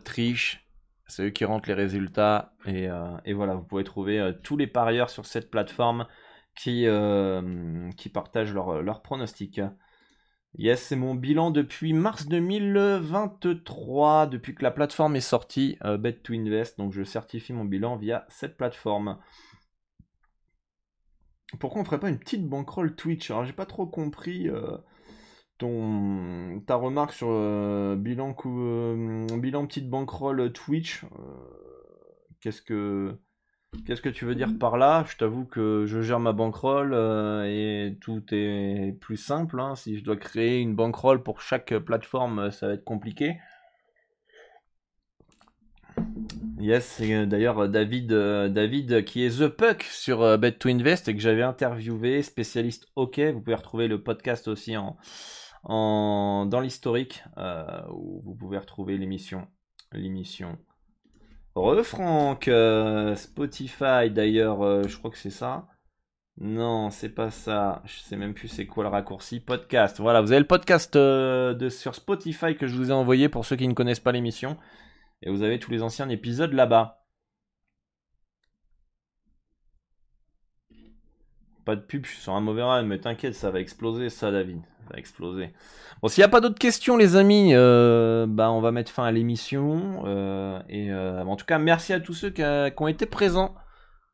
triche. 0.04 0.64
C'est 1.08 1.24
eux 1.24 1.30
qui 1.30 1.44
rentrent 1.44 1.68
les 1.68 1.74
résultats. 1.74 2.52
Et, 2.66 2.88
euh, 2.88 3.16
voilà, 3.34 3.54
vous 3.54 3.64
pouvez 3.64 3.82
trouver 3.82 4.32
tous 4.44 4.56
les 4.56 4.68
parieurs 4.68 5.10
sur 5.10 5.26
cette 5.26 5.50
plateforme 5.50 6.06
qui, 6.54 6.86
partagent 8.14 8.54
leurs 8.54 8.80
leur 8.80 9.02
pronostics. 9.02 9.60
Yes, 10.54 10.82
c'est 10.82 10.96
mon 10.96 11.16
bilan 11.16 11.50
depuis 11.50 11.94
mars 11.94 12.28
2023, 12.28 14.28
depuis 14.28 14.54
que 14.54 14.62
la 14.62 14.70
plateforme 14.70 15.16
est 15.16 15.20
sortie, 15.20 15.78
Bet 15.98 16.20
to 16.22 16.32
Invest. 16.32 16.78
Donc 16.78 16.92
je 16.92 17.02
certifie 17.02 17.52
mon 17.52 17.64
bilan 17.64 17.96
via 17.96 18.24
cette 18.28 18.56
plateforme. 18.56 19.18
Pourquoi 21.58 21.82
on 21.82 21.84
ferait 21.84 21.98
pas 21.98 22.08
une 22.08 22.20
petite 22.20 22.48
bankroll 22.48 22.94
Twitch? 22.94 23.32
Alors 23.32 23.44
j'ai 23.44 23.52
pas 23.52 23.66
trop 23.66 23.86
compris 23.86 24.48
ton 25.58 26.60
ta 26.66 26.76
remarque 26.76 27.12
sur 27.12 27.28
euh, 27.30 27.96
bilan 27.96 28.34
bilan 29.38 29.66
petite 29.66 29.90
bankroll 29.90 30.52
Twitch. 30.52 31.04
Qu'est-ce 32.40 32.62
que 32.62 33.18
Qu'est-ce 33.84 34.00
que 34.00 34.08
tu 34.08 34.24
veux 34.24 34.34
dire 34.34 34.58
par 34.58 34.78
là? 34.78 35.04
Je 35.08 35.16
t'avoue 35.16 35.44
que 35.44 35.84
je 35.86 36.00
gère 36.00 36.20
ma 36.20 36.32
bankroll 36.32 36.92
euh, 36.94 37.44
et 37.44 37.98
tout 38.00 38.22
est 38.32 38.98
plus 38.98 39.18
simple. 39.18 39.60
Hein. 39.60 39.74
Si 39.76 39.98
je 39.98 40.04
dois 40.04 40.16
créer 40.16 40.60
une 40.60 40.74
bankroll 40.74 41.22
pour 41.22 41.42
chaque 41.42 41.76
plateforme, 41.78 42.50
ça 42.50 42.68
va 42.68 42.74
être 42.74 42.84
compliqué. 42.84 43.36
Yes, 46.58 47.00
euh, 47.02 47.26
d'ailleurs 47.26 47.58
euh, 47.64 47.68
David, 47.68 48.08
David 48.08 49.04
qui 49.04 49.24
est 49.24 49.38
The 49.38 49.48
Puck 49.48 49.82
sur 49.82 50.38
Bet 50.38 50.52
to 50.52 50.70
Invest 50.70 51.08
et 51.08 51.14
que 51.14 51.20
j'avais 51.20 51.42
interviewé, 51.42 52.22
spécialiste 52.22 52.86
OK. 52.96 53.20
Vous 53.20 53.40
pouvez 53.40 53.56
retrouver 53.56 53.86
le 53.86 54.02
podcast 54.02 54.48
aussi 54.48 54.78
en, 54.78 54.96
dans 55.68 56.60
l'historique 56.60 57.22
où 57.90 58.22
vous 58.24 58.34
pouvez 58.34 58.58
retrouver 58.58 58.98
l'émission. 58.98 59.46
L'émission 59.92 60.58
Re 61.58 61.82
Franck, 61.82 62.48
euh, 62.48 63.16
Spotify 63.16 64.10
d'ailleurs, 64.10 64.62
euh, 64.62 64.82
je 64.86 64.96
crois 64.96 65.10
que 65.10 65.18
c'est 65.18 65.30
ça. 65.30 65.66
Non, 66.40 66.90
c'est 66.90 67.08
pas 67.08 67.30
ça. 67.30 67.82
Je 67.84 67.98
sais 67.98 68.16
même 68.16 68.32
plus 68.32 68.46
c'est 68.46 68.66
quoi 68.66 68.84
le 68.84 68.90
raccourci. 68.90 69.40
Podcast. 69.40 69.98
Voilà, 70.00 70.20
vous 70.20 70.30
avez 70.30 70.40
le 70.40 70.46
podcast 70.46 70.94
euh, 70.94 71.68
sur 71.68 71.96
Spotify 71.96 72.56
que 72.56 72.68
je 72.68 72.76
vous 72.76 72.90
ai 72.90 72.92
envoyé 72.92 73.28
pour 73.28 73.44
ceux 73.44 73.56
qui 73.56 73.66
ne 73.66 73.74
connaissent 73.74 73.98
pas 73.98 74.12
l'émission. 74.12 74.56
Et 75.22 75.30
vous 75.30 75.42
avez 75.42 75.58
tous 75.58 75.72
les 75.72 75.82
anciens 75.82 76.08
épisodes 76.08 76.52
là-bas. 76.52 77.04
Pas 81.68 81.76
de 81.76 81.82
pub, 81.82 82.06
je 82.06 82.12
suis 82.12 82.22
sur 82.22 82.32
un 82.32 82.40
mauvais 82.40 82.62
run, 82.62 82.84
mais 82.84 82.98
t'inquiète, 82.98 83.34
ça 83.34 83.50
va 83.50 83.60
exploser 83.60 84.08
ça, 84.08 84.30
David 84.30 84.62
va 84.90 84.96
exploser. 84.96 85.52
Bon, 86.00 86.08
s'il 86.08 86.22
n'y 86.22 86.24
a 86.24 86.30
pas 86.30 86.40
d'autres 86.40 86.58
questions, 86.58 86.96
les 86.96 87.14
amis, 87.14 87.50
euh, 87.52 88.24
bah, 88.26 88.50
on 88.50 88.62
va 88.62 88.72
mettre 88.72 88.90
fin 88.90 89.04
à 89.04 89.12
l'émission. 89.12 90.02
Euh, 90.06 90.62
et 90.70 90.90
euh, 90.90 91.22
en 91.22 91.36
tout 91.36 91.44
cas, 91.44 91.58
merci 91.58 91.92
à 91.92 92.00
tous 92.00 92.14
ceux 92.14 92.30
qui, 92.30 92.42
ont 92.42 92.88
été 92.88 93.04
présents. 93.04 93.54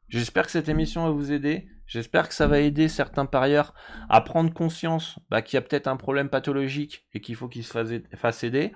J'espère 0.08 0.46
que 0.46 0.50
cette 0.50 0.68
émission 0.68 1.04
va 1.04 1.10
vous 1.10 1.30
aider. 1.30 1.68
J'espère 1.86 2.28
que 2.28 2.34
ça 2.34 2.48
va 2.48 2.58
aider 2.58 2.88
certains 2.88 3.24
parieurs 3.24 3.72
à 4.08 4.20
prendre 4.20 4.52
conscience 4.52 5.20
bah, 5.30 5.40
qu'il 5.40 5.56
y 5.56 5.58
a 5.58 5.62
peut-être 5.62 5.86
un 5.86 5.96
problème 5.96 6.30
pathologique 6.30 7.06
et 7.14 7.20
qu'il 7.20 7.36
faut 7.36 7.46
qu'ils 7.46 7.62
se 7.62 8.00
fassent 8.16 8.42
aider. 8.42 8.72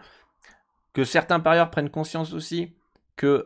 Que 0.93 1.03
certains 1.03 1.41
parieurs 1.41 1.71
prennent 1.71 1.91
conscience 1.91 2.33
aussi 2.33 2.77
que 3.17 3.45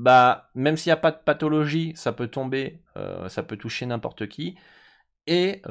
bah, 0.00 0.50
même 0.54 0.76
s'il 0.76 0.90
n'y 0.90 0.94
a 0.94 0.96
pas 0.96 1.12
de 1.12 1.18
pathologie, 1.24 1.92
ça 1.96 2.12
peut 2.12 2.28
tomber, 2.28 2.82
ça 3.28 3.42
peut 3.42 3.56
toucher 3.56 3.86
n'importe 3.86 4.28
qui. 4.28 4.56
Et 5.26 5.62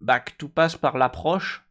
bah, 0.00 0.20
que 0.20 0.32
tout 0.38 0.48
passe 0.48 0.76
par 0.76 0.98
l'approche, 0.98 1.66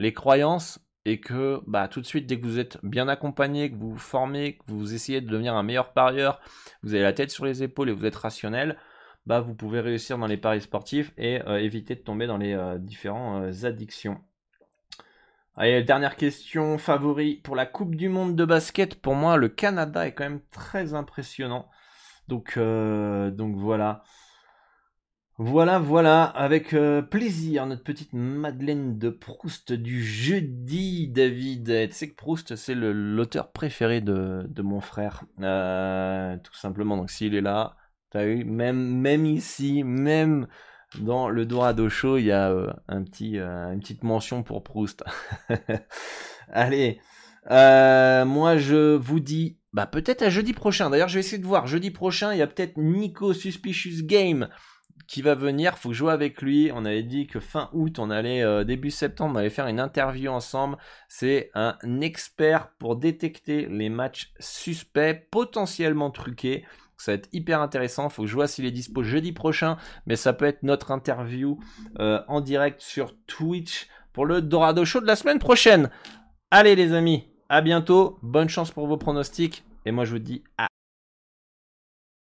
les 0.00 0.12
croyances, 0.12 0.80
et 1.04 1.20
que 1.20 1.60
bah, 1.66 1.88
tout 1.88 2.00
de 2.00 2.06
suite, 2.06 2.26
dès 2.26 2.38
que 2.40 2.46
vous 2.46 2.58
êtes 2.58 2.78
bien 2.82 3.08
accompagné, 3.08 3.70
que 3.70 3.76
vous 3.76 3.92
vous 3.92 3.98
formez, 3.98 4.56
que 4.56 4.62
vous 4.68 4.94
essayez 4.94 5.20
de 5.20 5.28
devenir 5.28 5.54
un 5.54 5.62
meilleur 5.62 5.92
parieur, 5.92 6.40
vous 6.82 6.94
avez 6.94 7.02
la 7.02 7.12
tête 7.12 7.30
sur 7.30 7.44
les 7.44 7.62
épaules 7.62 7.90
et 7.90 7.92
vous 7.92 8.06
êtes 8.06 8.16
rationnel, 8.16 8.78
bah, 9.26 9.40
vous 9.40 9.54
pouvez 9.54 9.80
réussir 9.80 10.18
dans 10.18 10.26
les 10.26 10.36
paris 10.36 10.60
sportifs 10.60 11.12
et 11.16 11.42
euh, 11.42 11.58
éviter 11.58 11.94
de 11.94 12.00
tomber 12.00 12.26
dans 12.26 12.38
les 12.38 12.54
euh, 12.54 12.78
différentes 12.78 13.44
euh, 13.44 13.66
addictions. 13.66 14.20
Allez, 15.56 15.84
dernière 15.84 16.16
question, 16.16 16.78
favori 16.78 17.36
pour 17.36 17.54
la 17.54 17.64
Coupe 17.64 17.94
du 17.94 18.08
Monde 18.08 18.34
de 18.34 18.44
basket. 18.44 19.00
Pour 19.00 19.14
moi, 19.14 19.36
le 19.36 19.48
Canada 19.48 20.06
est 20.06 20.12
quand 20.12 20.24
même 20.24 20.42
très 20.50 20.94
impressionnant. 20.94 21.70
Donc, 22.26 22.58
donc 22.58 23.56
voilà. 23.56 24.02
Voilà, 25.38 25.80
voilà, 25.80 26.22
avec 26.24 26.74
euh, 26.74 27.02
plaisir, 27.02 27.66
notre 27.66 27.82
petite 27.82 28.12
Madeleine 28.12 28.98
de 28.98 29.10
Proust 29.10 29.72
du 29.72 30.04
jeudi, 30.04 31.08
David. 31.08 31.88
tu 31.88 31.92
sais 31.92 32.08
que 32.08 32.14
Proust, 32.14 32.54
c'est 32.54 32.76
l'auteur 32.76 33.50
préféré 33.50 34.00
de, 34.00 34.62
mon 34.62 34.80
frère, 34.80 35.24
euh, 35.40 36.36
tout 36.42 36.54
simplement. 36.54 36.96
Donc 36.96 37.10
s'il 37.10 37.34
est 37.34 37.40
là, 37.40 37.76
t'as 38.10 38.26
eu, 38.26 38.44
même 38.44 39.26
ici, 39.26 39.82
même 39.82 40.46
dans 41.00 41.28
le 41.28 41.46
Dorado 41.46 41.88
Show, 41.88 42.18
il 42.18 42.26
y 42.26 42.32
a 42.32 42.50
euh, 42.50 42.72
petit, 43.04 43.38
une 43.38 43.80
petite 43.80 44.02
mention 44.02 44.42
pour 44.42 44.62
Proust. 44.62 45.04
Allez, 46.52 47.00
moi 47.48 48.56
je 48.56 48.94
vous 48.96 49.20
dis, 49.20 49.58
bah 49.72 49.86
peut-être 49.86 50.22
à 50.22 50.30
jeudi 50.30 50.52
prochain. 50.52 50.90
D'ailleurs, 50.90 51.08
je 51.08 51.14
vais 51.14 51.20
essayer 51.20 51.38
de 51.38 51.46
voir. 51.46 51.66
Jeudi 51.66 51.90
prochain, 51.90 52.32
il 52.32 52.38
y 52.38 52.42
a 52.42 52.46
peut-être 52.46 52.76
Nico 52.76 53.32
Suspicious 53.32 54.04
Game 54.04 54.48
qui 55.06 55.22
va 55.22 55.34
venir, 55.34 55.78
faut 55.78 55.92
jouer 55.92 56.12
avec 56.12 56.40
lui. 56.40 56.70
On 56.72 56.84
avait 56.84 57.02
dit 57.02 57.26
que 57.26 57.40
fin 57.40 57.68
août, 57.72 57.98
on 57.98 58.10
allait 58.10 58.42
euh, 58.42 58.64
début 58.64 58.90
septembre, 58.90 59.34
on 59.34 59.38
allait 59.38 59.50
faire 59.50 59.66
une 59.66 59.80
interview 59.80 60.30
ensemble. 60.30 60.78
C'est 61.08 61.50
un 61.54 61.76
expert 62.00 62.70
pour 62.78 62.96
détecter 62.96 63.66
les 63.66 63.88
matchs 63.88 64.32
suspects, 64.38 65.28
potentiellement 65.30 66.10
truqués. 66.10 66.64
Ça 67.04 67.12
va 67.12 67.16
être 67.16 67.28
hyper 67.34 67.60
intéressant. 67.60 68.08
Faut 68.08 68.22
que 68.22 68.28
je 68.28 68.34
vois 68.34 68.48
s'il 68.48 68.64
est 68.64 68.70
dispo 68.70 69.02
jeudi 69.02 69.32
prochain, 69.32 69.76
mais 70.06 70.16
ça 70.16 70.32
peut 70.32 70.46
être 70.46 70.62
notre 70.62 70.90
interview 70.90 71.58
euh, 72.00 72.22
en 72.28 72.40
direct 72.40 72.80
sur 72.80 73.14
Twitch 73.26 73.88
pour 74.14 74.24
le 74.24 74.40
Dorado 74.40 74.86
Show 74.86 75.02
de 75.02 75.06
la 75.06 75.14
semaine 75.14 75.38
prochaine. 75.38 75.90
Allez 76.50 76.74
les 76.74 76.94
amis, 76.94 77.28
à 77.50 77.60
bientôt. 77.60 78.18
Bonne 78.22 78.48
chance 78.48 78.70
pour 78.70 78.86
vos 78.86 78.96
pronostics. 78.96 79.64
Et 79.84 79.90
moi 79.90 80.06
je 80.06 80.12
vous 80.12 80.18
dis 80.18 80.44
à 80.56 80.66